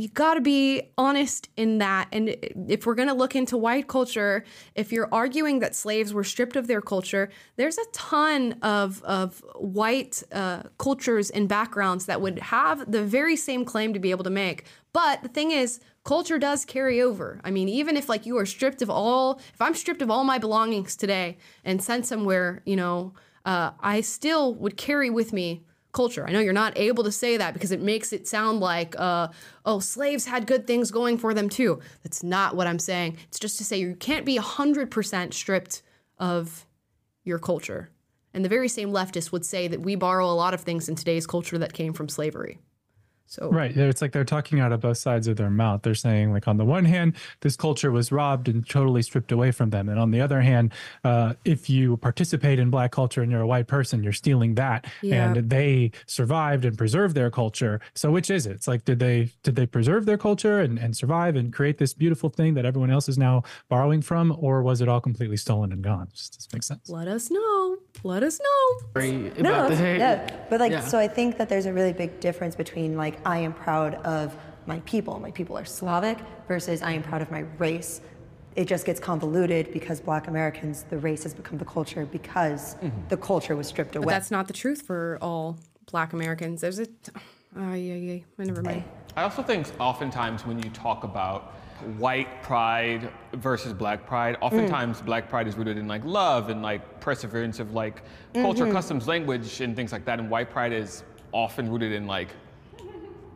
you 0.00 0.08
got 0.08 0.34
to 0.34 0.40
be 0.40 0.82
honest 0.96 1.48
in 1.56 1.78
that. 1.78 2.08
And 2.12 2.36
if 2.68 2.86
we're 2.86 2.94
going 2.94 3.08
to 3.08 3.14
look 3.14 3.36
into 3.36 3.56
white 3.56 3.88
culture, 3.88 4.44
if 4.74 4.92
you're 4.92 5.08
arguing 5.12 5.60
that 5.60 5.74
slaves 5.74 6.12
were 6.12 6.24
stripped 6.24 6.56
of 6.56 6.66
their 6.66 6.80
culture, 6.80 7.30
there's 7.56 7.78
a 7.78 7.84
ton 7.92 8.54
of, 8.62 9.02
of 9.04 9.42
white 9.56 10.22
uh, 10.32 10.62
cultures 10.78 11.30
and 11.30 11.48
backgrounds 11.48 12.06
that 12.06 12.20
would 12.20 12.38
have 12.38 12.90
the 12.90 13.02
very 13.02 13.36
same 13.36 13.64
claim 13.64 13.92
to 13.92 14.00
be 14.00 14.10
able 14.10 14.24
to 14.24 14.30
make. 14.30 14.64
But 14.92 15.22
the 15.22 15.28
thing 15.28 15.50
is, 15.50 15.80
culture 16.04 16.38
does 16.38 16.64
carry 16.64 17.00
over. 17.00 17.40
I 17.44 17.50
mean, 17.50 17.68
even 17.68 17.96
if 17.96 18.08
like 18.08 18.26
you 18.26 18.38
are 18.38 18.46
stripped 18.46 18.82
of 18.82 18.90
all, 18.90 19.40
if 19.52 19.60
I'm 19.60 19.74
stripped 19.74 20.02
of 20.02 20.10
all 20.10 20.24
my 20.24 20.38
belongings 20.38 20.96
today 20.96 21.38
and 21.64 21.82
sent 21.82 22.06
somewhere, 22.06 22.62
you 22.64 22.76
know, 22.76 23.12
uh, 23.44 23.70
I 23.80 24.00
still 24.00 24.54
would 24.54 24.76
carry 24.76 25.10
with 25.10 25.32
me 25.32 25.64
culture. 25.92 26.26
I 26.26 26.32
know 26.32 26.40
you're 26.40 26.52
not 26.52 26.76
able 26.76 27.04
to 27.04 27.12
say 27.12 27.36
that 27.36 27.54
because 27.54 27.72
it 27.72 27.80
makes 27.80 28.12
it 28.12 28.26
sound 28.28 28.60
like, 28.60 28.94
uh, 28.98 29.28
oh, 29.64 29.80
slaves 29.80 30.26
had 30.26 30.46
good 30.46 30.66
things 30.66 30.90
going 30.90 31.18
for 31.18 31.34
them 31.34 31.48
too. 31.48 31.80
That's 32.02 32.22
not 32.22 32.56
what 32.56 32.66
I'm 32.66 32.78
saying. 32.78 33.16
It's 33.28 33.38
just 33.38 33.58
to 33.58 33.64
say 33.64 33.78
you 33.78 33.94
can't 33.96 34.24
be 34.24 34.38
100% 34.38 35.34
stripped 35.34 35.82
of 36.18 36.66
your 37.24 37.38
culture. 37.38 37.90
And 38.32 38.44
the 38.44 38.48
very 38.48 38.68
same 38.68 38.90
leftist 38.90 39.32
would 39.32 39.44
say 39.44 39.66
that 39.68 39.80
we 39.80 39.96
borrow 39.96 40.26
a 40.26 40.32
lot 40.32 40.54
of 40.54 40.60
things 40.60 40.88
in 40.88 40.94
today's 40.94 41.26
culture 41.26 41.58
that 41.58 41.72
came 41.72 41.92
from 41.92 42.08
slavery. 42.08 42.58
So 43.30 43.48
Right. 43.48 43.76
It's 43.76 44.02
like 44.02 44.10
they're 44.10 44.24
talking 44.24 44.58
out 44.58 44.72
of 44.72 44.80
both 44.80 44.98
sides 44.98 45.28
of 45.28 45.36
their 45.36 45.50
mouth. 45.50 45.82
They're 45.82 45.94
saying, 45.94 46.32
like, 46.32 46.48
on 46.48 46.56
the 46.56 46.64
one 46.64 46.84
hand, 46.84 47.14
this 47.42 47.54
culture 47.54 47.92
was 47.92 48.10
robbed 48.10 48.48
and 48.48 48.68
totally 48.68 49.02
stripped 49.02 49.30
away 49.30 49.52
from 49.52 49.70
them. 49.70 49.88
And 49.88 50.00
on 50.00 50.10
the 50.10 50.20
other 50.20 50.40
hand, 50.40 50.72
uh, 51.04 51.34
if 51.44 51.70
you 51.70 51.96
participate 51.98 52.58
in 52.58 52.70
black 52.70 52.90
culture 52.90 53.22
and 53.22 53.30
you're 53.30 53.40
a 53.40 53.46
white 53.46 53.68
person, 53.68 54.02
you're 54.02 54.12
stealing 54.12 54.56
that. 54.56 54.88
Yeah. 55.00 55.30
And 55.30 55.48
they 55.48 55.92
survived 56.06 56.64
and 56.64 56.76
preserved 56.76 57.14
their 57.14 57.30
culture. 57.30 57.80
So 57.94 58.10
which 58.10 58.30
is 58.30 58.46
it? 58.46 58.52
It's 58.52 58.66
like, 58.66 58.84
did 58.84 58.98
they 58.98 59.30
did 59.44 59.54
they 59.54 59.66
preserve 59.66 60.06
their 60.06 60.18
culture 60.18 60.58
and, 60.58 60.76
and 60.76 60.96
survive 60.96 61.36
and 61.36 61.52
create 61.52 61.78
this 61.78 61.94
beautiful 61.94 62.30
thing 62.30 62.54
that 62.54 62.64
everyone 62.64 62.90
else 62.90 63.08
is 63.08 63.16
now 63.16 63.44
borrowing 63.68 64.02
from? 64.02 64.36
Or 64.40 64.60
was 64.62 64.80
it 64.80 64.88
all 64.88 65.00
completely 65.00 65.36
stolen 65.36 65.70
and 65.70 65.84
gone? 65.84 66.08
Does 66.12 66.30
this 66.30 66.48
make 66.52 66.64
sense. 66.64 66.88
let 66.88 67.06
us 67.06 67.30
know. 67.30 67.78
Let 68.02 68.22
us 68.22 68.40
know. 68.40 68.88
Sorry 68.94 69.28
about 69.28 69.40
No, 69.40 69.68
the 69.68 69.76
hate. 69.76 69.98
yeah, 69.98 70.36
but 70.48 70.60
like, 70.60 70.72
Yeah. 70.72 70.80
so 70.80 70.98
I 70.98 71.08
think 71.08 71.36
that 71.38 71.48
there's 71.48 71.66
a 71.66 71.72
really 71.72 71.92
big 71.92 72.20
difference 72.20 72.56
between 72.56 72.96
like 72.96 73.18
I 73.26 73.38
am 73.38 73.52
proud 73.52 73.94
of 73.96 74.36
my 74.66 74.80
people, 74.80 75.18
my 75.20 75.30
people 75.30 75.56
are 75.58 75.64
Slavic, 75.64 76.18
versus 76.48 76.82
I 76.82 76.92
am 76.92 77.02
proud 77.02 77.22
of 77.22 77.30
my 77.30 77.40
race. 77.58 78.00
It 78.56 78.66
just 78.66 78.84
gets 78.84 79.00
convoluted 79.00 79.72
because 79.72 80.00
Black 80.00 80.28
Americans, 80.28 80.84
the 80.90 80.98
race 80.98 81.22
has 81.22 81.34
become 81.34 81.58
the 81.58 81.64
culture 81.64 82.04
because 82.06 82.74
mm-hmm. 82.76 83.08
the 83.08 83.16
culture 83.16 83.56
was 83.56 83.66
stripped 83.68 83.92
But 83.92 84.04
away. 84.04 84.12
that's 84.14 84.30
not 84.30 84.46
the 84.48 84.52
truth 84.52 84.82
for 84.82 85.18
all 85.20 85.58
black 85.90 86.12
Americans. 86.12 86.60
There's 86.60 86.78
a. 86.78 86.86
Oh, 87.56 87.74
yeah, 87.74 87.94
yeah. 87.94 88.18
Never 88.38 88.62
mind. 88.62 88.84
I 89.16 89.22
also 89.22 89.42
think 89.42 89.66
oftentimes 89.80 90.46
when 90.46 90.62
you 90.62 90.70
talk 90.70 91.04
about 91.04 91.54
white 91.98 92.42
pride 92.42 93.10
versus 93.34 93.72
black 93.72 94.06
pride, 94.06 94.36
oftentimes 94.40 95.00
black 95.00 95.28
pride 95.28 95.46
is 95.48 95.56
rooted 95.56 95.78
in 95.78 95.88
like 95.88 96.04
love 96.04 96.50
and 96.50 96.62
like 96.62 97.00
perseverance 97.00 97.60
of 97.60 97.72
like 97.72 98.02
culture, 98.34 98.70
customs, 98.70 99.08
language, 99.08 99.60
and 99.60 99.74
things 99.76 99.92
like 99.92 100.04
that. 100.04 100.18
And 100.18 100.30
white 100.30 100.50
pride 100.50 100.72
is 100.72 101.04
often 101.32 101.70
rooted 101.70 101.92
in 101.92 102.06
like 102.06 102.28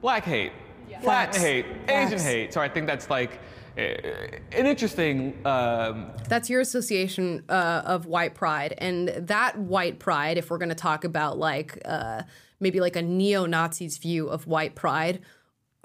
black 0.00 0.24
hate, 0.24 0.52
Latin 0.88 1.04
Facts. 1.04 1.36
hate, 1.38 1.66
Asian 1.88 2.18
hate. 2.18 2.52
So 2.52 2.60
I 2.60 2.68
think 2.68 2.86
that's 2.86 3.10
like 3.10 3.40
an 3.76 4.40
interesting. 4.52 5.34
Um, 5.44 6.12
That's 6.28 6.48
your 6.48 6.60
association 6.60 7.42
uh, 7.48 7.82
of 7.84 8.06
white 8.06 8.34
pride, 8.34 8.74
and 8.78 9.08
that 9.08 9.58
white 9.58 9.98
pride. 9.98 10.38
If 10.38 10.50
we're 10.50 10.58
going 10.58 10.68
to 10.68 10.74
talk 10.76 11.04
about 11.04 11.38
like 11.38 11.80
uh, 11.84 12.22
maybe 12.60 12.80
like 12.80 12.96
a 12.96 13.02
neo-Nazi's 13.02 13.98
view 13.98 14.28
of 14.28 14.46
white 14.46 14.74
pride, 14.76 15.20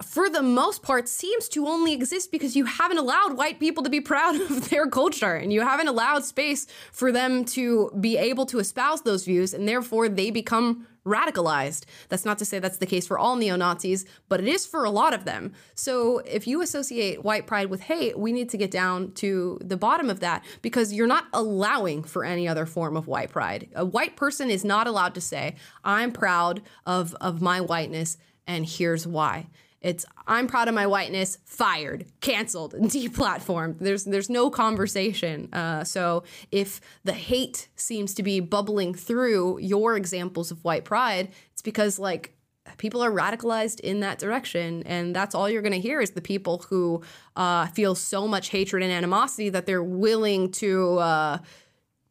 for 0.02 0.30
the 0.30 0.42
most 0.42 0.82
part, 0.82 1.08
seems 1.08 1.48
to 1.50 1.66
only 1.66 1.92
exist 1.92 2.32
because 2.32 2.56
you 2.56 2.64
haven't 2.64 2.98
allowed 2.98 3.36
white 3.36 3.60
people 3.60 3.82
to 3.84 3.90
be 3.90 4.00
proud 4.00 4.34
of 4.40 4.70
their 4.70 4.86
culture, 4.86 5.34
and 5.34 5.52
you 5.52 5.62
haven't 5.62 5.88
allowed 5.88 6.24
space 6.24 6.66
for 6.92 7.12
them 7.12 7.44
to 7.46 7.90
be 8.00 8.16
able 8.16 8.46
to 8.46 8.58
espouse 8.58 9.02
those 9.02 9.24
views, 9.24 9.54
and 9.54 9.68
therefore 9.68 10.08
they 10.08 10.30
become 10.30 10.86
radicalized. 11.04 11.84
That's 12.08 12.24
not 12.24 12.38
to 12.38 12.44
say 12.44 12.58
that's 12.58 12.78
the 12.78 12.86
case 12.86 13.06
for 13.06 13.18
all 13.18 13.36
neo 13.36 13.56
Nazis, 13.56 14.04
but 14.28 14.40
it 14.40 14.48
is 14.48 14.66
for 14.66 14.84
a 14.84 14.90
lot 14.90 15.14
of 15.14 15.24
them. 15.24 15.52
So 15.74 16.18
if 16.18 16.46
you 16.46 16.60
associate 16.60 17.24
white 17.24 17.46
pride 17.46 17.70
with 17.70 17.80
hate, 17.80 18.18
we 18.18 18.32
need 18.32 18.50
to 18.50 18.58
get 18.58 18.70
down 18.70 19.12
to 19.12 19.58
the 19.62 19.76
bottom 19.76 20.10
of 20.10 20.20
that 20.20 20.44
because 20.62 20.92
you're 20.92 21.06
not 21.06 21.26
allowing 21.32 22.02
for 22.04 22.24
any 22.24 22.46
other 22.46 22.66
form 22.66 22.96
of 22.96 23.06
white 23.06 23.30
pride. 23.30 23.68
A 23.74 23.84
white 23.84 24.16
person 24.16 24.50
is 24.50 24.64
not 24.64 24.86
allowed 24.86 25.14
to 25.14 25.20
say, 25.20 25.56
I'm 25.84 26.12
proud 26.12 26.62
of, 26.84 27.14
of 27.20 27.40
my 27.40 27.60
whiteness, 27.60 28.18
and 28.46 28.66
here's 28.66 29.06
why. 29.06 29.46
It's 29.80 30.04
I'm 30.26 30.46
proud 30.46 30.68
of 30.68 30.74
my 30.74 30.86
whiteness, 30.86 31.38
fired, 31.44 32.04
canceled, 32.20 32.74
deplatformed. 32.78 33.78
There's 33.78 34.04
there's 34.04 34.28
no 34.28 34.50
conversation. 34.50 35.48
Uh, 35.52 35.84
so 35.84 36.24
if 36.50 36.80
the 37.04 37.14
hate 37.14 37.68
seems 37.76 38.14
to 38.14 38.22
be 38.22 38.40
bubbling 38.40 38.94
through 38.94 39.58
your 39.58 39.96
examples 39.96 40.50
of 40.50 40.62
white 40.64 40.84
pride, 40.84 41.30
it's 41.52 41.62
because 41.62 41.98
like 41.98 42.34
people 42.76 43.02
are 43.02 43.10
radicalized 43.10 43.80
in 43.80 44.00
that 44.00 44.18
direction, 44.18 44.82
and 44.84 45.16
that's 45.16 45.34
all 45.34 45.48
you're 45.48 45.62
going 45.62 45.72
to 45.72 45.80
hear 45.80 46.02
is 46.02 46.10
the 46.10 46.20
people 46.20 46.58
who 46.68 47.00
uh, 47.36 47.66
feel 47.68 47.94
so 47.94 48.28
much 48.28 48.50
hatred 48.50 48.82
and 48.82 48.92
animosity 48.92 49.48
that 49.48 49.66
they're 49.66 49.82
willing 49.84 50.50
to. 50.52 50.98
Uh, 50.98 51.38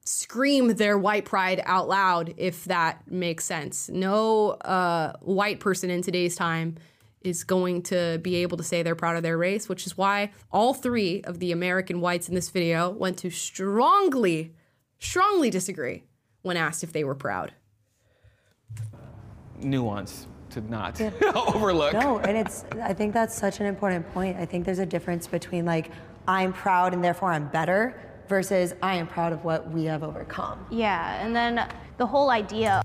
scream 0.06 0.70
their 0.70 0.98
white 0.98 1.24
pride 1.24 1.62
out 1.66 1.88
loud 1.88 2.34
if 2.36 2.66
that 2.66 3.00
makes 3.12 3.46
sense. 3.46 3.90
No 3.90 4.54
uh, 4.54 5.14
white 5.22 5.60
person 5.60 5.92
in 5.92 6.02
today's 6.02 6.36
time 6.36 6.78
is 7.22 7.44
going 7.44 7.82
to 7.84 8.20
be 8.22 8.36
able 8.38 8.58
to 8.58 8.64
say 8.64 8.82
they're 8.82 8.96
proud 8.96 9.16
of 9.16 9.24
their 9.24 9.38
race, 9.38 9.68
which 9.68 9.86
is 9.86 9.98
why 9.98 10.32
all 10.52 10.74
three 10.74 11.22
of 11.24 11.40
the 11.40 11.52
American 11.52 12.02
whites 12.02 12.30
in 12.30 12.36
this 12.36 12.50
video 12.50 12.90
went 12.90 13.18
to 13.18 13.30
strongly, 13.30 14.54
strongly 15.00 15.50
disagree 15.50 16.04
when 16.42 16.58
asked 16.58 16.84
if 16.84 16.94
they 16.94 17.04
were 17.04 17.16
proud. 17.16 17.54
Nuance 19.58 20.28
to 20.52 20.62
not 20.62 21.00
overlook. 21.36 21.94
No, 21.94 22.20
and 22.20 22.38
it's 22.38 22.66
I 22.82 22.94
think 22.94 23.14
that's 23.14 23.36
such 23.36 23.60
an 23.60 23.66
important 23.66 24.12
point. 24.14 24.38
I 24.38 24.46
think 24.46 24.66
there's 24.66 24.80
a 24.80 24.86
difference 24.86 25.28
between 25.28 25.66
like 25.66 25.92
I'm 26.28 26.54
proud 26.54 26.94
and 26.94 27.04
therefore 27.04 27.32
I'm 27.32 27.48
better 27.50 28.00
versus 28.28 28.74
I 28.82 28.96
am 28.96 29.08
proud 29.08 29.34
of 29.34 29.44
what 29.44 29.70
we 29.72 29.86
have 29.86 30.04
overcome. 30.04 30.66
Yeah, 30.70 31.24
and 31.24 31.36
then 31.36 31.68
the 31.98 32.06
whole 32.06 32.30
idea 32.30 32.82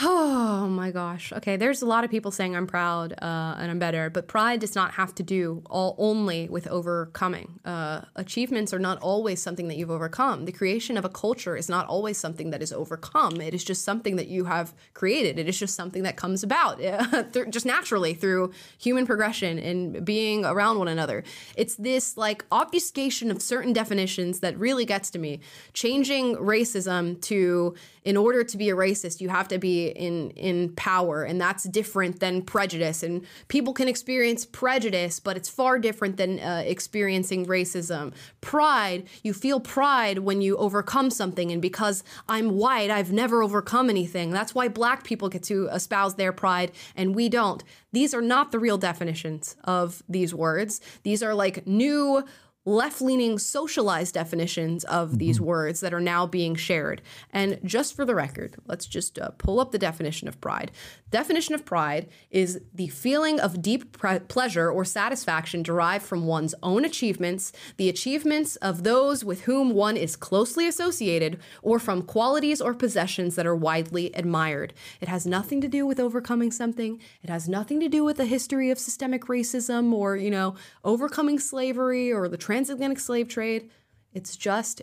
Oh 0.00 0.68
my 0.68 0.92
gosh. 0.92 1.32
Okay, 1.32 1.56
there's 1.56 1.82
a 1.82 1.86
lot 1.86 2.04
of 2.04 2.10
people 2.10 2.30
saying 2.30 2.54
I'm 2.54 2.68
proud 2.68 3.14
uh, 3.14 3.56
and 3.58 3.68
I'm 3.68 3.80
better, 3.80 4.08
but 4.10 4.28
pride 4.28 4.60
does 4.60 4.76
not 4.76 4.92
have 4.92 5.12
to 5.16 5.24
do 5.24 5.60
all 5.68 5.96
only 5.98 6.48
with 6.48 6.68
overcoming. 6.68 7.58
Uh, 7.64 8.02
achievements 8.14 8.72
are 8.72 8.78
not 8.78 9.00
always 9.00 9.42
something 9.42 9.66
that 9.66 9.76
you've 9.76 9.90
overcome. 9.90 10.44
The 10.44 10.52
creation 10.52 10.96
of 10.96 11.04
a 11.04 11.08
culture 11.08 11.56
is 11.56 11.68
not 11.68 11.88
always 11.88 12.16
something 12.16 12.50
that 12.50 12.62
is 12.62 12.72
overcome. 12.72 13.40
It 13.40 13.54
is 13.54 13.64
just 13.64 13.82
something 13.82 14.14
that 14.14 14.28
you 14.28 14.44
have 14.44 14.72
created. 14.94 15.36
It 15.36 15.48
is 15.48 15.58
just 15.58 15.74
something 15.74 16.04
that 16.04 16.16
comes 16.16 16.44
about 16.44 16.80
just 17.50 17.66
naturally 17.66 18.14
through 18.14 18.52
human 18.78 19.04
progression 19.04 19.58
and 19.58 20.04
being 20.04 20.44
around 20.44 20.78
one 20.78 20.88
another. 20.88 21.24
It's 21.56 21.74
this 21.74 22.16
like 22.16 22.44
obfuscation 22.52 23.32
of 23.32 23.42
certain 23.42 23.72
definitions 23.72 24.38
that 24.40 24.56
really 24.58 24.84
gets 24.84 25.10
to 25.10 25.18
me. 25.18 25.40
Changing 25.72 26.36
racism 26.36 27.20
to 27.22 27.74
in 28.08 28.16
order 28.16 28.42
to 28.42 28.56
be 28.56 28.70
a 28.70 28.74
racist, 28.74 29.20
you 29.20 29.28
have 29.28 29.48
to 29.48 29.58
be 29.58 29.88
in 29.88 30.30
in 30.30 30.70
power, 30.76 31.24
and 31.24 31.38
that's 31.38 31.64
different 31.64 32.20
than 32.20 32.40
prejudice. 32.40 33.02
And 33.02 33.26
people 33.48 33.74
can 33.74 33.86
experience 33.86 34.46
prejudice, 34.46 35.20
but 35.20 35.36
it's 35.36 35.50
far 35.50 35.78
different 35.78 36.16
than 36.16 36.40
uh, 36.40 36.62
experiencing 36.64 37.44
racism. 37.44 38.14
Pride, 38.40 39.06
you 39.22 39.34
feel 39.34 39.60
pride 39.60 40.20
when 40.20 40.40
you 40.40 40.56
overcome 40.56 41.10
something, 41.10 41.52
and 41.52 41.60
because 41.60 42.02
I'm 42.30 42.56
white, 42.56 42.90
I've 42.90 43.12
never 43.12 43.42
overcome 43.42 43.90
anything. 43.90 44.30
That's 44.30 44.54
why 44.54 44.68
black 44.68 45.04
people 45.04 45.28
get 45.28 45.42
to 45.42 45.68
espouse 45.68 46.14
their 46.14 46.32
pride, 46.32 46.72
and 46.96 47.14
we 47.14 47.28
don't. 47.28 47.62
These 47.92 48.14
are 48.14 48.22
not 48.22 48.52
the 48.52 48.58
real 48.58 48.78
definitions 48.78 49.54
of 49.64 50.02
these 50.08 50.34
words. 50.34 50.80
These 51.02 51.22
are 51.22 51.34
like 51.34 51.66
new 51.66 52.24
left 52.68 53.00
leaning 53.00 53.38
socialized 53.38 54.14
definitions 54.14 54.84
of 54.84 55.18
these 55.18 55.40
words 55.40 55.80
that 55.80 55.94
are 55.94 56.00
now 56.00 56.26
being 56.26 56.54
shared. 56.54 57.00
And 57.32 57.58
just 57.64 57.96
for 57.96 58.04
the 58.04 58.14
record, 58.14 58.56
let's 58.66 58.86
just 58.86 59.18
uh, 59.18 59.30
pull 59.38 59.58
up 59.58 59.72
the 59.72 59.78
definition 59.78 60.28
of 60.28 60.40
pride. 60.40 60.70
Definition 61.10 61.54
of 61.54 61.64
pride 61.64 62.08
is 62.30 62.60
the 62.74 62.88
feeling 62.88 63.40
of 63.40 63.62
deep 63.62 63.96
pre- 63.96 64.18
pleasure 64.18 64.70
or 64.70 64.84
satisfaction 64.84 65.62
derived 65.62 66.04
from 66.04 66.26
one's 66.26 66.54
own 66.62 66.84
achievements, 66.84 67.52
the 67.78 67.88
achievements 67.88 68.56
of 68.56 68.84
those 68.84 69.24
with 69.24 69.42
whom 69.42 69.72
one 69.72 69.96
is 69.96 70.16
closely 70.16 70.68
associated, 70.68 71.40
or 71.62 71.78
from 71.78 72.02
qualities 72.02 72.60
or 72.60 72.74
possessions 72.74 73.36
that 73.36 73.46
are 73.46 73.56
widely 73.56 74.12
admired. 74.12 74.74
It 75.00 75.08
has 75.08 75.26
nothing 75.26 75.62
to 75.62 75.68
do 75.68 75.86
with 75.86 75.98
overcoming 75.98 76.50
something. 76.50 77.00
It 77.22 77.30
has 77.30 77.48
nothing 77.48 77.80
to 77.80 77.88
do 77.88 78.04
with 78.04 78.18
the 78.18 78.26
history 78.26 78.70
of 78.70 78.78
systemic 78.78 79.24
racism 79.24 79.94
or, 79.94 80.16
you 80.16 80.30
know, 80.30 80.54
overcoming 80.84 81.38
slavery 81.38 82.12
or 82.12 82.28
the 82.28 82.36
transatlantic 82.58 82.98
slave 82.98 83.28
trade. 83.28 83.70
It's 84.12 84.34
just 84.34 84.82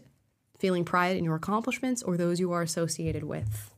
feeling 0.58 0.86
pride 0.86 1.18
in 1.18 1.26
your 1.26 1.36
accomplishments 1.36 2.02
or 2.02 2.16
those 2.16 2.40
you 2.40 2.54
are 2.54 2.62
associated 2.62 3.26
with 3.26 3.75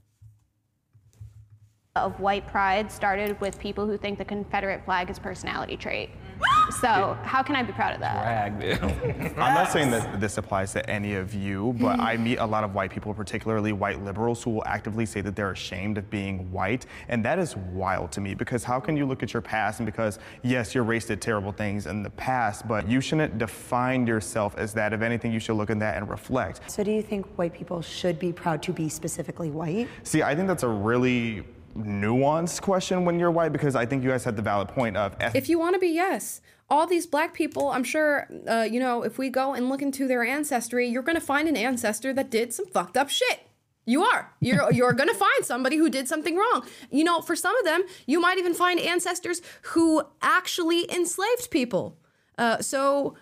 of 1.98 2.20
white 2.20 2.48
pride 2.48 2.92
started 2.92 3.40
with 3.42 3.60
people 3.60 3.86
who 3.86 3.98
think 3.98 4.18
the 4.18 4.26
Confederate 4.26 4.84
flag 4.86 5.10
is 5.10 5.18
a 5.18 5.22
personality 5.22 5.78
trait. 5.78 6.10
So 6.82 7.18
how 7.24 7.42
can 7.42 7.56
I 7.56 7.64
be 7.64 7.72
proud 7.72 7.94
of 7.94 8.02
that? 8.02 8.52
I'm 9.38 9.54
not 9.56 9.72
saying 9.72 9.90
that 9.92 10.20
this 10.20 10.38
applies 10.38 10.74
to 10.74 10.88
any 10.90 11.16
of 11.16 11.34
you, 11.34 11.74
but 11.80 12.00
I 12.00 12.18
meet 12.18 12.38
a 12.38 12.46
lot 12.46 12.66
of 12.66 12.76
white 12.76 12.92
people, 12.92 13.14
particularly 13.14 13.72
white 13.72 14.04
liberals, 14.04 14.44
who 14.44 14.52
will 14.52 14.66
actively 14.66 15.06
say 15.06 15.22
that 15.22 15.36
they're 15.36 15.52
ashamed 15.52 15.98
of 15.98 16.10
being 16.10 16.52
white. 16.52 16.86
And 17.08 17.24
that 17.24 17.40
is 17.40 17.56
wild 17.56 18.12
to 18.12 18.22
me 18.22 18.36
because 18.36 18.66
how 18.66 18.82
can 18.82 18.98
you 18.98 19.06
look 19.06 19.24
at 19.24 19.34
your 19.34 19.42
past 19.42 19.80
and 19.80 19.86
because, 19.86 20.20
yes, 20.44 20.76
your 20.76 20.84
race 20.84 21.06
did 21.06 21.22
terrible 21.22 21.54
things 21.54 21.88
in 21.88 22.04
the 22.04 22.10
past, 22.12 22.68
but 22.68 22.88
you 22.88 23.00
shouldn't 23.00 23.38
define 23.38 24.06
yourself 24.06 24.54
as 24.58 24.74
that. 24.74 24.92
If 24.92 25.02
anything, 25.02 25.32
you 25.32 25.40
should 25.40 25.56
look 25.56 25.70
at 25.70 25.80
that 25.80 25.96
and 25.98 26.10
reflect. 26.10 26.70
So 26.70 26.84
do 26.84 26.92
you 26.92 27.02
think 27.02 27.26
white 27.38 27.54
people 27.54 27.82
should 27.82 28.20
be 28.20 28.34
proud 28.34 28.62
to 28.64 28.74
be 28.74 28.90
specifically 28.90 29.50
white? 29.50 29.88
See, 30.04 30.22
I 30.22 30.36
think 30.36 30.48
that's 30.48 30.64
a 30.64 30.68
really 30.68 31.46
nuanced 31.78 32.62
question 32.62 33.06
when 33.06 33.20
you're 33.20 33.32
white 33.32 33.52
because 33.52 33.76
I 33.76 33.86
think 33.86 34.04
you 34.04 34.10
guys 34.10 34.24
had 34.24 34.36
the 34.36 34.42
valid 34.42 34.70
point 34.70 34.98
of 34.98 35.16
eth- 35.20 35.36
If 35.36 35.50
you 35.50 35.60
want 35.60 35.76
to 35.76 35.80
be, 35.80 35.90
yes. 35.90 36.42
All 36.70 36.86
these 36.86 37.06
black 37.06 37.34
people, 37.34 37.70
I'm 37.70 37.84
sure, 37.84 38.28
uh, 38.48 38.68
you 38.70 38.80
know, 38.80 39.04
if 39.04 39.18
we 39.18 39.30
go 39.30 39.54
and 39.54 39.70
look 39.70 39.82
into 39.82 40.08
their 40.08 40.26
ancestry, 40.26 40.88
you're 40.88 41.04
to 41.16 41.22
find 41.22 41.48
an 41.48 41.56
ancestor 41.56 42.14
that 42.14 42.30
did 42.30 42.54
some 42.54 42.66
fucked 42.66 42.98
up 42.98 43.10
shit. 43.10 43.48
You 43.86 44.04
are. 44.04 44.34
You're 44.42 44.72
you're 44.74 44.94
to 45.08 45.14
find 45.16 45.46
somebody 45.46 45.78
who 45.78 45.90
did 45.90 46.08
something 46.08 46.36
wrong. 46.36 46.66
You 46.92 47.04
know, 47.04 47.22
for 47.22 47.36
some 47.36 47.58
of 47.58 47.66
them, 47.66 47.84
you 48.06 48.20
might 48.20 48.38
even 48.38 48.54
find 48.54 48.80
ancestors 48.80 49.42
who 49.62 50.04
actually 50.22 50.92
enslaved 50.92 51.50
people. 51.50 51.98
Uh, 52.38 52.62
so 52.62 53.16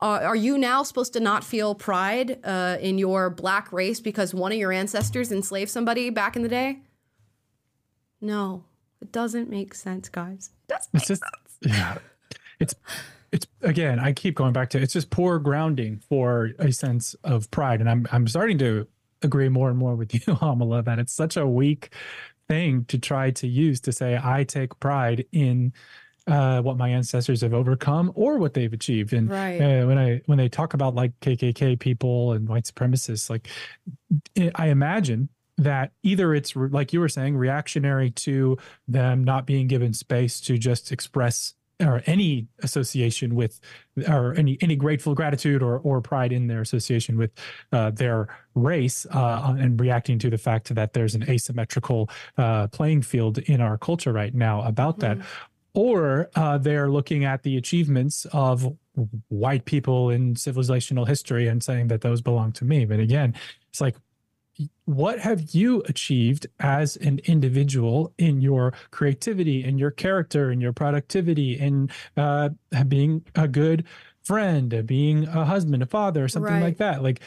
uh, 0.00 0.20
are 0.22 0.36
you 0.36 0.58
now 0.58 0.82
supposed 0.82 1.14
to 1.14 1.20
not 1.20 1.42
feel 1.42 1.74
pride 1.74 2.38
uh, 2.44 2.76
in 2.80 2.98
your 2.98 3.30
black 3.30 3.72
race 3.72 4.00
because 4.00 4.34
one 4.34 4.52
of 4.52 4.58
your 4.58 4.70
ancestors 4.70 5.32
enslaved 5.32 5.70
somebody 5.70 6.10
back 6.10 6.36
in 6.36 6.42
the 6.42 6.48
day? 6.48 6.80
No, 8.20 8.64
it 9.00 9.12
doesn't 9.12 9.50
make 9.50 9.74
sense, 9.74 10.08
guys. 10.08 10.50
It 10.68 10.72
doesn't 10.72 10.90
It's 10.94 11.06
just 11.08 11.22
yeah. 11.62 11.98
It's 12.60 12.74
it's 13.32 13.46
again, 13.62 13.98
I 13.98 14.12
keep 14.12 14.34
going 14.36 14.52
back 14.52 14.70
to 14.70 14.80
it's 14.80 14.92
just 14.92 15.10
poor 15.10 15.38
grounding 15.38 15.98
for 16.08 16.50
a 16.58 16.72
sense 16.72 17.14
of 17.24 17.50
pride. 17.50 17.80
And 17.80 17.90
I'm 17.90 18.06
I'm 18.12 18.28
starting 18.28 18.58
to 18.58 18.86
agree 19.22 19.48
more 19.48 19.68
and 19.70 19.78
more 19.78 19.94
with 19.96 20.14
you, 20.14 20.20
Amala, 20.20 20.84
that 20.84 20.98
it's 20.98 21.12
such 21.12 21.36
a 21.36 21.46
weak 21.46 21.92
thing 22.48 22.84
to 22.86 22.98
try 22.98 23.30
to 23.30 23.46
use 23.48 23.80
to 23.80 23.92
say 23.92 24.20
I 24.22 24.44
take 24.44 24.78
pride 24.78 25.24
in 25.32 25.72
uh, 26.26 26.62
what 26.62 26.76
my 26.78 26.88
ancestors 26.88 27.40
have 27.42 27.52
overcome 27.52 28.10
or 28.14 28.38
what 28.38 28.54
they've 28.54 28.72
achieved. 28.72 29.12
And 29.12 29.28
Right. 29.30 29.60
uh, 29.60 29.86
when 29.86 29.98
I 29.98 30.20
when 30.26 30.38
they 30.38 30.48
talk 30.48 30.72
about 30.74 30.94
like 30.94 31.18
KKK 31.20 31.78
people 31.78 32.32
and 32.32 32.48
white 32.48 32.64
supremacists, 32.64 33.28
like 33.28 33.48
I 34.38 34.50
I 34.54 34.66
imagine 34.68 35.28
that 35.58 35.92
either 36.02 36.34
it's 36.34 36.56
like 36.56 36.92
you 36.92 37.00
were 37.00 37.08
saying 37.08 37.36
reactionary 37.36 38.10
to 38.10 38.58
them 38.88 39.22
not 39.24 39.46
being 39.46 39.66
given 39.66 39.92
space 39.92 40.40
to 40.40 40.58
just 40.58 40.90
express 40.90 41.54
or 41.80 42.02
any 42.06 42.46
association 42.62 43.34
with 43.34 43.60
or 44.08 44.34
any 44.34 44.56
any 44.60 44.76
grateful 44.76 45.14
gratitude 45.14 45.62
or 45.62 45.78
or 45.78 46.00
pride 46.00 46.32
in 46.32 46.46
their 46.46 46.60
association 46.60 47.16
with 47.18 47.32
uh, 47.72 47.90
their 47.90 48.28
race 48.54 49.06
uh, 49.10 49.54
and 49.58 49.80
reacting 49.80 50.18
to 50.18 50.30
the 50.30 50.38
fact 50.38 50.74
that 50.74 50.92
there's 50.92 51.14
an 51.14 51.28
asymmetrical 51.28 52.08
uh, 52.38 52.68
playing 52.68 53.02
field 53.02 53.38
in 53.38 53.60
our 53.60 53.76
culture 53.76 54.12
right 54.12 54.34
now 54.34 54.62
about 54.62 55.00
that. 55.00 55.18
Or 55.76 56.30
uh, 56.36 56.58
they're 56.58 56.88
looking 56.88 57.24
at 57.24 57.42
the 57.42 57.56
achievements 57.56 58.26
of 58.32 58.76
white 59.26 59.64
people 59.64 60.10
in 60.10 60.34
civilizational 60.34 61.08
history 61.08 61.48
and 61.48 61.60
saying 61.64 61.88
that 61.88 62.00
those 62.00 62.20
belong 62.20 62.52
to 62.52 62.64
me. 62.64 62.84
But 62.84 63.00
again 63.00 63.34
it's 63.70 63.80
like 63.80 63.96
what 64.84 65.18
have 65.18 65.54
you 65.54 65.82
achieved 65.86 66.46
as 66.60 66.96
an 66.96 67.18
individual 67.24 68.12
in 68.18 68.40
your 68.40 68.72
creativity 68.90 69.64
in 69.64 69.78
your 69.78 69.90
character 69.90 70.50
in 70.52 70.60
your 70.60 70.72
productivity 70.72 71.58
in 71.58 71.90
uh, 72.16 72.50
being 72.88 73.24
a 73.34 73.48
good 73.48 73.84
friend 74.22 74.86
being 74.86 75.26
a 75.28 75.44
husband 75.44 75.82
a 75.82 75.86
father 75.86 76.28
something 76.28 76.52
Right. 76.54 76.62
like 76.62 76.76
that 76.78 77.02
like 77.02 77.20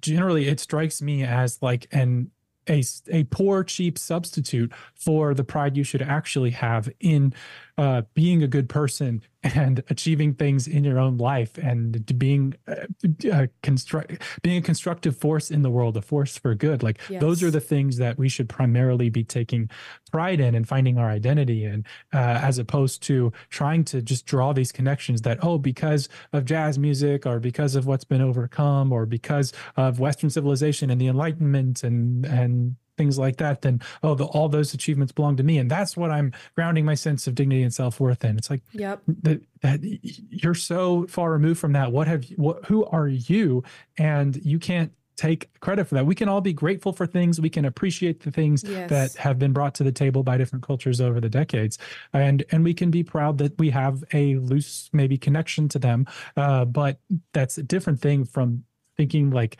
generally 0.00 0.48
it 0.48 0.60
strikes 0.60 1.00
me 1.00 1.22
as 1.24 1.58
like 1.62 1.86
an 1.92 2.30
a, 2.68 2.82
a 3.10 3.22
poor 3.24 3.62
cheap 3.62 3.96
substitute 3.96 4.72
for 4.96 5.34
the 5.34 5.44
pride 5.44 5.76
you 5.76 5.84
should 5.84 6.02
actually 6.02 6.50
have 6.50 6.88
in 7.00 7.32
uh, 7.78 8.02
being 8.14 8.42
a 8.42 8.48
good 8.48 8.68
person 8.68 9.22
and 9.42 9.82
achieving 9.90 10.34
things 10.34 10.66
in 10.66 10.82
your 10.82 10.98
own 10.98 11.18
life 11.18 11.58
and 11.58 12.18
being 12.18 12.54
uh, 12.66 12.86
uh, 13.30 13.46
construct 13.62 14.22
being 14.42 14.58
a 14.58 14.62
constructive 14.62 15.16
force 15.16 15.50
in 15.50 15.62
the 15.62 15.70
world 15.70 15.96
a 15.96 16.02
force 16.02 16.38
for 16.38 16.54
good. 16.54 16.82
Like 16.82 17.00
those 17.20 17.42
are 17.42 17.50
the 17.50 17.60
things 17.60 17.98
that 17.98 18.18
we 18.18 18.28
should 18.28 18.48
primarily 18.48 19.10
be 19.10 19.24
taking 19.24 19.70
pride 20.10 20.40
in 20.40 20.54
and 20.54 20.66
finding 20.66 20.98
our 20.98 21.10
identity 21.10 21.64
in 21.64 21.84
uh, 22.14 22.40
as 22.42 22.58
opposed 22.58 23.02
to 23.04 23.32
trying 23.50 23.84
to 23.84 24.02
just 24.02 24.26
draw 24.26 24.52
these 24.52 24.72
connections 24.72 25.22
that 25.22 25.38
oh 25.42 25.58
because 25.58 26.08
of 26.32 26.44
jazz 26.44 26.78
music 26.78 27.26
or 27.26 27.38
because 27.38 27.74
of 27.74 27.86
what's 27.86 28.04
been 28.04 28.22
overcome 28.22 28.92
or 28.92 29.06
because 29.06 29.52
of 29.76 30.00
western 30.00 30.30
civilization 30.30 30.90
and 30.90 31.00
the 31.00 31.08
enlightenment 31.08 31.84
and 31.84 32.24
and 32.24 32.76
things 32.96 33.18
like 33.18 33.36
that 33.36 33.62
then 33.62 33.80
oh 34.02 34.14
the, 34.14 34.24
all 34.24 34.48
those 34.48 34.72
achievements 34.74 35.12
belong 35.12 35.36
to 35.36 35.42
me 35.42 35.58
and 35.58 35.70
that's 35.70 35.96
what 35.96 36.10
i'm 36.10 36.32
grounding 36.54 36.84
my 36.84 36.94
sense 36.94 37.26
of 37.26 37.34
dignity 37.34 37.62
and 37.62 37.72
self-worth 37.74 38.24
in 38.24 38.36
it's 38.36 38.50
like 38.50 38.62
Yep. 38.72 39.02
that 39.22 39.40
that 39.62 39.80
you're 40.30 40.54
so 40.54 41.06
far 41.08 41.30
removed 41.32 41.60
from 41.60 41.72
that 41.72 41.92
what 41.92 42.06
have 42.08 42.24
you 42.24 42.36
what 42.36 42.64
who 42.66 42.84
are 42.86 43.08
you 43.08 43.62
and 43.98 44.36
you 44.44 44.58
can't 44.58 44.92
take 45.16 45.48
credit 45.60 45.86
for 45.88 45.94
that. 45.94 46.04
We 46.04 46.14
can 46.14 46.28
all 46.28 46.42
be 46.42 46.52
grateful 46.52 46.92
for 46.92 47.06
things. 47.06 47.40
We 47.40 47.48
can 47.48 47.64
appreciate 47.64 48.20
the 48.20 48.30
things 48.30 48.62
Yes. 48.62 48.90
that 48.90 49.14
have 49.14 49.38
been 49.38 49.54
brought 49.54 49.74
to 49.76 49.82
the 49.82 49.90
table 49.90 50.22
by 50.22 50.36
different 50.36 50.62
cultures 50.62 51.00
over 51.00 51.22
the 51.22 51.30
decades, 51.30 51.78
and 52.12 52.44
and 52.52 52.62
we 52.62 52.74
can 52.74 52.90
be 52.90 53.02
proud 53.02 53.38
that 53.38 53.58
we 53.58 53.70
have 53.70 54.04
a 54.12 54.34
loose 54.36 54.90
maybe 54.92 55.16
connection 55.16 55.70
to 55.70 55.78
them. 55.78 56.04
Uh, 56.36 56.66
but 56.66 56.98
that's 57.32 57.56
a 57.56 57.62
different 57.62 58.02
thing 58.02 58.26
from 58.26 58.64
thinking 58.98 59.30
like. 59.30 59.56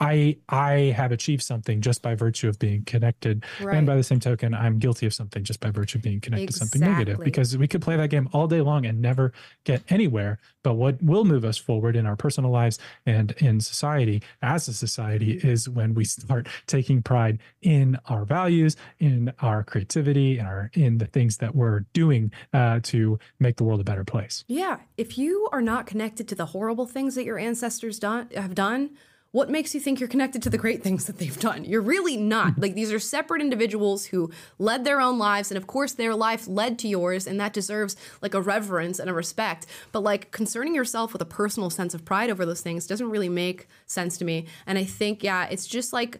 I 0.00 0.36
I 0.48 0.92
have 0.96 1.10
achieved 1.12 1.42
something 1.42 1.80
just 1.80 2.02
by 2.02 2.14
virtue 2.14 2.48
of 2.48 2.58
being 2.58 2.84
connected, 2.84 3.44
Right. 3.62 3.76
and 3.76 3.86
by 3.86 3.96
the 3.96 4.02
same 4.02 4.20
token, 4.20 4.52
I'm 4.54 4.78
guilty 4.78 5.06
of 5.06 5.14
something 5.14 5.42
just 5.42 5.60
by 5.60 5.70
virtue 5.70 5.98
of 5.98 6.02
being 6.02 6.20
connected 6.20 6.48
to 6.48 6.52
something 6.52 6.80
negative. 6.82 7.18
Because 7.20 7.56
we 7.56 7.66
could 7.66 7.80
play 7.80 7.96
that 7.96 8.10
game 8.10 8.28
all 8.32 8.46
day 8.46 8.60
long 8.60 8.84
and 8.84 9.00
never 9.00 9.32
get 9.64 9.82
anywhere. 9.88 10.38
But 10.62 10.74
what 10.74 11.02
will 11.02 11.24
move 11.24 11.44
us 11.44 11.56
forward 11.56 11.96
in 11.96 12.04
our 12.06 12.16
personal 12.16 12.50
lives 12.50 12.78
and 13.06 13.30
in 13.38 13.60
society, 13.60 14.22
as 14.42 14.68
a 14.68 14.74
society, 14.74 15.32
is 15.42 15.68
when 15.68 15.94
we 15.94 16.04
start 16.04 16.48
taking 16.66 17.02
pride 17.02 17.38
in 17.62 17.96
our 18.06 18.24
values, 18.26 18.76
in 18.98 19.32
our 19.40 19.62
creativity, 19.64 20.38
in 20.38 20.44
our 20.46 20.70
in 20.74 20.98
the 20.98 21.06
things 21.06 21.38
that 21.38 21.54
we're 21.54 21.80
doing 21.94 22.30
uh, 22.52 22.80
to 22.82 23.18
make 23.40 23.56
the 23.56 23.64
world 23.64 23.80
a 23.80 23.84
better 23.84 24.04
place. 24.04 24.44
Yeah, 24.46 24.80
if 24.98 25.16
you 25.16 25.48
are 25.52 25.62
not 25.62 25.86
connected 25.86 26.28
to 26.28 26.34
the 26.34 26.46
horrible 26.46 26.86
things 26.86 27.14
that 27.14 27.24
your 27.24 27.38
ancestors 27.38 27.98
done 27.98 28.28
have 28.36 28.54
done, 28.54 28.90
what 29.36 29.50
makes 29.50 29.74
you 29.74 29.80
think 29.80 30.00
you're 30.00 30.08
connected 30.08 30.42
to 30.42 30.48
the 30.48 30.56
great 30.56 30.82
things 30.82 31.04
that 31.04 31.18
they've 31.18 31.38
done? 31.38 31.62
You're 31.62 31.82
really 31.82 32.16
not. 32.16 32.54
Hmm. 32.54 32.62
like 32.62 32.74
these 32.74 32.90
are 32.90 32.98
separate 32.98 33.42
individuals 33.42 34.06
who 34.06 34.30
led 34.58 34.86
their 34.86 34.98
own 34.98 35.18
lives 35.18 35.50
and 35.50 35.58
of 35.58 35.66
course 35.66 35.92
their 35.92 36.14
life 36.14 36.48
led 36.48 36.78
to 36.78 36.88
yours 36.88 37.26
and 37.26 37.38
that 37.38 37.52
deserves 37.52 37.96
like 38.22 38.32
a 38.32 38.40
reverence 38.40 38.98
and 38.98 39.10
a 39.10 39.12
respect. 39.12 39.66
But 39.92 40.00
like 40.00 40.30
concerning 40.30 40.74
yourself 40.74 41.12
with 41.12 41.20
a 41.20 41.26
personal 41.26 41.68
sense 41.68 41.92
of 41.92 42.02
pride 42.02 42.30
over 42.30 42.46
those 42.46 42.62
things 42.62 42.86
doesn't 42.86 43.10
really 43.10 43.28
make 43.28 43.68
sense 43.84 44.16
to 44.18 44.24
me. 44.24 44.46
And 44.66 44.78
I 44.78 44.84
think 44.84 45.22
yeah, 45.22 45.46
it's 45.50 45.66
just 45.66 45.92
like 45.92 46.18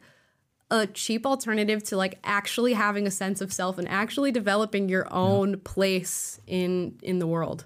a 0.70 0.86
cheap 0.86 1.24
alternative 1.24 1.82
to 1.84 1.96
like 1.96 2.18
actually 2.22 2.74
having 2.74 3.06
a 3.06 3.10
sense 3.10 3.40
of 3.40 3.50
self 3.50 3.78
and 3.78 3.88
actually 3.88 4.30
developing 4.30 4.90
your 4.90 5.10
own 5.10 5.58
place 5.60 6.38
in 6.46 6.98
in 7.02 7.18
the 7.18 7.26
world. 7.26 7.64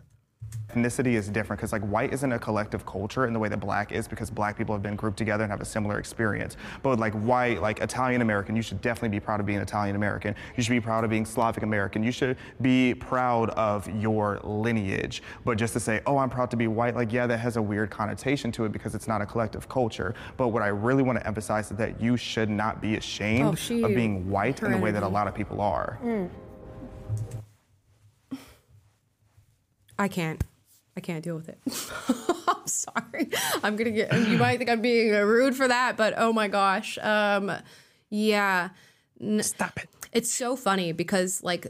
Ethnicity 0.71 1.15
is 1.15 1.29
different 1.29 1.59
because 1.59 1.73
like 1.73 1.83
white 1.83 2.13
isn't 2.13 2.33
a 2.33 2.39
collective 2.39 2.85
culture 2.87 3.27
in 3.27 3.33
the 3.33 3.39
way 3.39 3.49
that 3.49 3.59
black 3.61 3.93
is 3.93 4.07
because 4.07 4.31
black 4.31 4.57
people 4.57 4.75
have 4.75 4.83
been 4.83 4.97
grouped 4.97 5.17
together 5.17 5.45
and 5.45 5.51
have 5.51 5.61
a 5.61 5.65
similar 5.65 5.99
experience. 5.99 6.57
But 6.83 6.99
like 6.99 7.13
white 7.15 7.61
like 7.61 7.81
italian 7.81 8.23
american 8.23 8.57
you 8.57 8.63
should 8.63 8.81
definitely 8.81 9.11
be 9.11 9.21
proud 9.21 9.41
of 9.41 9.47
being 9.47 9.61
italian 9.61 9.97
american. 9.97 10.35
You 10.57 10.63
should 10.63 10.73
be 10.73 10.81
proud 10.81 11.05
of 11.05 11.11
being 11.11 11.25
slavic 11.25 11.63
american. 11.63 12.03
You 12.03 12.13
should 12.13 12.37
be 12.61 12.95
proud 12.95 13.51
of 13.51 13.89
your 14.01 14.41
lineage. 14.45 15.23
But 15.45 15.59
just 15.59 15.73
to 15.75 15.81
say 15.81 16.01
oh 16.07 16.19
i'm 16.19 16.31
proud 16.31 16.51
to 16.51 16.57
be 16.57 16.67
white 16.67 16.95
like 16.95 17.13
yeah 17.13 17.27
that 17.27 17.39
has 17.39 17.57
a 17.57 17.63
weird 17.63 17.91
connotation 17.91 18.53
to 18.53 18.65
it 18.65 18.73
because 18.73 18.95
it's 18.95 19.09
not 19.09 19.21
a 19.21 19.27
collective 19.27 19.69
culture. 19.69 20.15
But 20.37 20.49
what 20.49 20.63
i 20.63 20.69
really 20.69 21.03
want 21.03 21.19
to 21.19 21.27
emphasize 21.27 21.71
is 21.71 21.77
that 21.77 22.01
you 22.01 22.17
should 22.17 22.51
not 22.51 22.81
be 22.81 22.97
ashamed 22.97 23.41
Oh, 23.41 23.85
of 23.85 23.95
being 23.95 24.31
white 24.31 24.63
in 24.63 24.71
the 24.71 24.79
way 24.79 24.91
that 24.91 25.03
a 25.03 25.09
lot 25.09 25.27
of 25.27 25.35
people 25.35 25.61
are. 25.61 25.99
Mm. 26.05 26.29
I 29.99 30.09
can't. 30.09 30.43
I 30.97 31.01
can't 31.01 31.23
deal 31.23 31.37
with 31.37 31.49
it. 31.49 31.59
I'm 32.49 32.67
sorry. 32.67 33.31
I'm 33.62 33.77
gonna 33.77 33.91
get. 33.91 34.12
You 34.12 34.39
might 34.39 34.59
think 34.59 34.71
I'm 34.71 34.83
being 34.83 35.12
rude 35.12 35.55
for 35.55 35.69
that, 35.69 35.97
but 35.97 36.15
oh 36.17 36.33
my 36.33 36.49
gosh. 36.49 36.99
Um, 37.01 37.53
yeah. 38.11 38.71
Stop 39.41 39.79
it. 39.79 39.89
It's 40.12 40.33
so 40.33 40.57
funny 40.57 40.93
because 40.93 41.43
like 41.43 41.67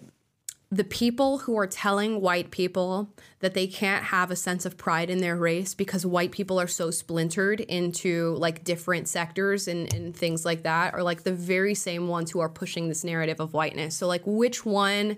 the 0.72 0.84
people 0.84 1.38
who 1.38 1.56
are 1.56 1.66
telling 1.66 2.20
white 2.20 2.52
people 2.52 3.12
that 3.40 3.54
they 3.54 3.66
can't 3.66 4.04
have 4.04 4.30
a 4.30 4.36
sense 4.36 4.64
of 4.64 4.76
pride 4.76 5.10
in 5.10 5.18
their 5.18 5.36
race 5.36 5.74
because 5.74 6.06
white 6.06 6.30
people 6.30 6.60
are 6.60 6.68
so 6.68 6.92
splintered 6.92 7.60
into 7.60 8.36
like 8.36 8.62
different 8.62 9.08
sectors 9.08 9.66
and, 9.66 9.92
and 9.92 10.16
things 10.16 10.44
like 10.44 10.62
that 10.62 10.94
are 10.94 11.02
like 11.02 11.24
the 11.24 11.32
very 11.32 11.74
same 11.74 12.06
ones 12.06 12.30
who 12.30 12.38
are 12.38 12.48
pushing 12.48 12.88
this 12.88 13.02
narrative 13.02 13.40
of 13.40 13.52
whiteness. 13.52 13.96
So 13.96 14.06
like 14.06 14.22
which 14.24 14.64
one 14.64 15.16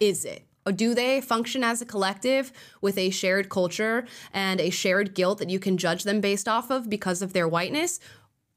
is 0.00 0.24
it? 0.24 0.46
Do 0.72 0.94
they 0.94 1.20
function 1.20 1.62
as 1.62 1.82
a 1.82 1.86
collective 1.86 2.52
with 2.80 2.96
a 2.98 3.10
shared 3.10 3.48
culture 3.48 4.06
and 4.32 4.60
a 4.60 4.70
shared 4.70 5.14
guilt 5.14 5.38
that 5.38 5.50
you 5.50 5.58
can 5.58 5.76
judge 5.76 6.04
them 6.04 6.20
based 6.20 6.48
off 6.48 6.70
of 6.70 6.88
because 6.88 7.22
of 7.22 7.32
their 7.32 7.48
whiteness? 7.48 8.00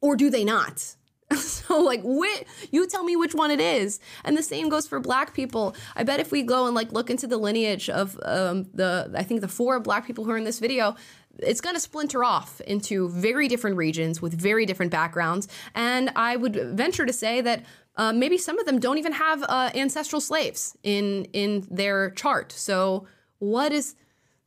Or 0.01 0.15
do 0.15 0.29
they 0.29 0.45
not? 0.45 0.95
so 1.35 1.81
like 1.81 2.01
whi 2.03 2.45
you 2.71 2.88
tell 2.88 3.03
me 3.03 3.17
which 3.17 3.35
one 3.35 3.51
it 3.51 3.59
is 3.59 3.99
and 4.23 4.38
the 4.38 4.43
same 4.43 4.69
goes 4.69 4.88
for 4.88 4.97
black 4.97 5.34
people 5.34 5.75
i 5.97 6.03
bet 6.03 6.21
if 6.21 6.31
we 6.31 6.41
go 6.41 6.67
and 6.67 6.73
like 6.73 6.93
look 6.93 7.09
into 7.09 7.27
the 7.27 7.35
lineage 7.35 7.89
of 7.89 8.17
um, 8.23 8.65
the 8.73 9.11
i 9.13 9.23
think 9.23 9.41
the 9.41 9.47
four 9.47 9.77
black 9.81 10.07
people 10.07 10.23
who 10.23 10.31
are 10.31 10.38
in 10.38 10.45
this 10.45 10.59
video 10.59 10.95
it's 11.39 11.59
going 11.59 11.75
to 11.75 11.81
splinter 11.81 12.23
off 12.23 12.61
into 12.61 13.09
very 13.09 13.47
different 13.47 13.75
regions 13.75 14.21
with 14.21 14.34
very 14.34 14.65
different 14.65 14.89
backgrounds 14.89 15.49
and 15.75 16.09
i 16.15 16.38
would 16.38 16.55
venture 16.77 17.05
to 17.05 17.11
say 17.11 17.41
that 17.41 17.61
uh, 17.98 18.14
maybe 18.14 18.38
some 18.38 18.57
of 18.57 18.65
them 18.65 18.80
don't 18.80 18.98
even 18.98 19.11
have 19.11 19.44
uh, 19.44 19.69
ancestral 19.76 20.22
slaves 20.22 20.78
in 20.84 21.26
in 21.34 21.68
their 21.69 22.11
chart 22.11 22.52
so 22.52 23.06
what 23.40 23.72
is 23.72 23.95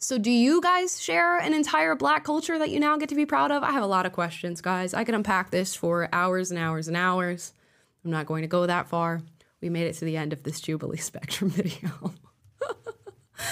so, 0.03 0.17
do 0.17 0.31
you 0.31 0.63
guys 0.63 0.99
share 0.99 1.37
an 1.37 1.53
entire 1.53 1.95
black 1.95 2.25
culture 2.25 2.59
that 2.59 2.71
you 2.71 2.81
now 2.81 2.97
get 2.97 3.11
to 3.11 3.15
be 3.15 3.27
proud 3.27 3.53
of? 3.53 3.63
I 3.63 3.73
have 3.73 3.83
a 3.83 3.87
lot 3.87 4.07
of 4.07 4.13
questions, 4.13 4.63
guys. 4.63 4.95
I 4.95 5.05
could 5.05 5.15
unpack 5.15 5.51
this 5.51 5.75
for 5.75 6.09
hours 6.11 6.51
and 6.51 6.59
hours 6.59 6.89
and 6.89 6.97
hours. 6.97 7.53
I'm 8.03 8.11
not 8.11 8.25
going 8.25 8.41
to 8.41 8.49
go 8.49 8.65
that 8.65 8.89
far. 8.89 9.21
We 9.61 9.69
made 9.69 9.87
it 9.87 9.93
to 9.97 10.07
the 10.07 10.17
end 10.17 10.33
of 10.33 10.43
this 10.43 10.59
Jubilee 10.59 10.97
Spectrum 11.11 11.51
video. 11.51 12.15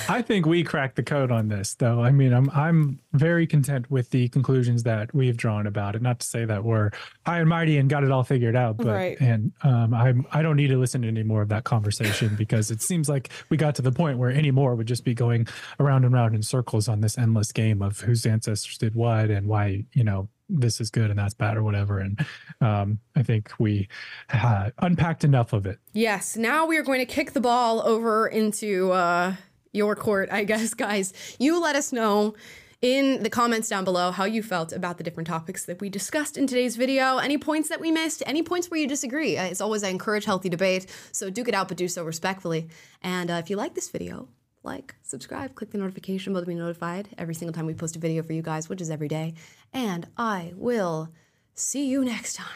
I 0.09 0.23
think 0.23 0.47
we 0.47 0.63
cracked 0.65 0.97
the 0.97 1.03
code 1.03 1.31
on 1.31 1.49
this, 1.49 1.75
though. 1.75 2.03
I 2.03 2.11
mean, 2.11 2.33
I'm 2.33 2.51
I'm 2.51 3.01
very 3.13 3.47
content 3.47 3.91
with 3.91 4.11
the 4.11 4.29
conclusions 4.29 4.83
that 4.85 5.15
we've 5.15 5.37
drawn 5.37 5.67
about 5.67 5.97
it. 5.97 6.03
Not 6.03 6.21
to 6.21 6.27
say 6.27 6.45
that 6.45 6.65
we're 6.65 6.91
high 7.27 7.41
and 7.41 7.49
mighty 7.49 7.79
and 7.79 7.89
got 7.89 8.05
it 8.05 8.11
all 8.11 8.25
figured 8.25 8.57
out, 8.57 8.77
but 8.77 8.87
Right. 8.87 9.21
and 9.21 9.53
um, 9.63 9.95
I'm 9.95 10.27
I 10.33 10.43
don't 10.43 10.57
need 10.57 10.69
to 10.69 10.79
listen 10.79 11.03
to 11.03 11.09
any 11.09 11.23
more 11.23 11.43
of 11.43 11.49
that 11.51 11.65
conversation 11.65 12.35
because 12.37 12.71
it 12.71 12.83
seems 12.83 13.09
like 13.09 13.31
we 13.51 13.57
got 13.57 13.75
to 13.77 13.83
the 13.83 13.93
point 13.93 14.19
where 14.19 14.31
any 14.31 14.51
more 14.51 14.75
would 14.75 14.87
just 14.89 15.05
be 15.05 15.15
going 15.15 15.47
around 15.81 16.05
and 16.05 16.13
round 16.13 16.35
in 16.35 16.43
circles 16.43 16.89
on 16.89 17.01
this 17.01 17.17
endless 17.19 17.53
game 17.53 17.83
of 17.83 18.01
whose 18.01 18.25
ancestors 18.27 18.79
did 18.79 18.95
what 18.95 19.31
and 19.31 19.47
why 19.47 19.85
you 19.93 20.05
know 20.05 20.29
this 20.51 20.81
is 20.81 20.89
good 20.91 21.11
and 21.11 21.19
that's 21.19 21.35
bad 21.35 21.59
or 21.59 21.63
whatever. 21.63 21.99
And 21.99 22.25
um, 22.63 23.01
I 23.15 23.23
think 23.23 23.51
we 23.59 23.87
uh, 24.33 24.71
unpacked 24.79 25.23
enough 25.23 25.53
of 25.53 25.67
it. 25.67 25.79
yes, 25.93 26.37
now 26.39 26.65
we 26.65 26.79
are 26.79 26.83
going 26.83 27.01
to 27.01 27.07
kick 27.07 27.33
the 27.33 27.41
ball 27.41 27.83
over 27.87 28.27
into 28.27 28.91
uh, 28.93 29.35
your 29.73 29.95
court, 29.97 30.29
I 30.31 30.45
guess, 30.45 30.75
guys. 30.87 31.13
You 31.39 31.61
let 31.61 31.77
us 31.77 31.93
know 31.93 32.35
in 32.81 33.23
the 33.23 33.31
comments 33.31 33.69
down 33.69 33.85
below 33.85 34.13
how 34.13 34.25
you 34.25 34.43
felt 34.43 34.73
about 34.73 34.99
the 34.99 35.05
different 35.05 35.27
topics 35.27 35.65
that 35.67 35.81
we 35.81 35.89
discussed 35.89 36.37
in 36.37 36.47
today's 36.47 36.77
video. 36.77 37.19
Any 37.19 37.37
points 37.37 37.69
that 37.71 37.81
we 37.81 37.91
missed, 37.91 38.23
any 38.27 38.43
points 38.43 38.71
where 38.71 38.79
you 38.79 38.87
disagree. 38.87 39.37
Uh, 39.37 39.49
As 39.49 39.61
always, 39.61 39.83
I 39.83 39.89
encourage 39.89 40.25
healthy 40.25 40.49
debate, 40.49 40.87
so 41.13 41.29
duke 41.29 41.49
it 41.49 41.55
out, 41.55 41.69
but 41.69 41.77
do 41.77 41.89
so 41.89 42.05
respectfully. 42.05 42.69
And 43.03 43.31
uh, 43.31 43.35
if 43.35 43.51
you 43.51 43.57
like 43.57 43.75
this 43.75 43.89
video, 43.89 44.29
like, 44.63 44.95
subscribe, 45.03 45.55
click 45.55 45.71
the 45.71 45.79
notification 45.79 46.33
bell 46.33 46.43
to 46.43 46.47
be 46.47 46.55
notified 46.55 47.09
every 47.19 47.35
single 47.35 47.53
time 47.53 47.67
we 47.67 47.75
post 47.75 47.97
a 47.97 47.99
video 47.99 48.23
for 48.23 48.33
you 48.33 48.43
guys, 48.43 48.69
which 48.69 48.81
is 48.81 48.91
every 48.91 49.09
day. 49.09 49.35
And 49.73 50.07
I 50.17 50.53
will 50.57 51.13
see 51.55 51.87
you 51.89 52.05
next 52.05 52.35
time. 52.35 52.47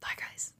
Bye, 0.00 0.14
guys. 0.16 0.55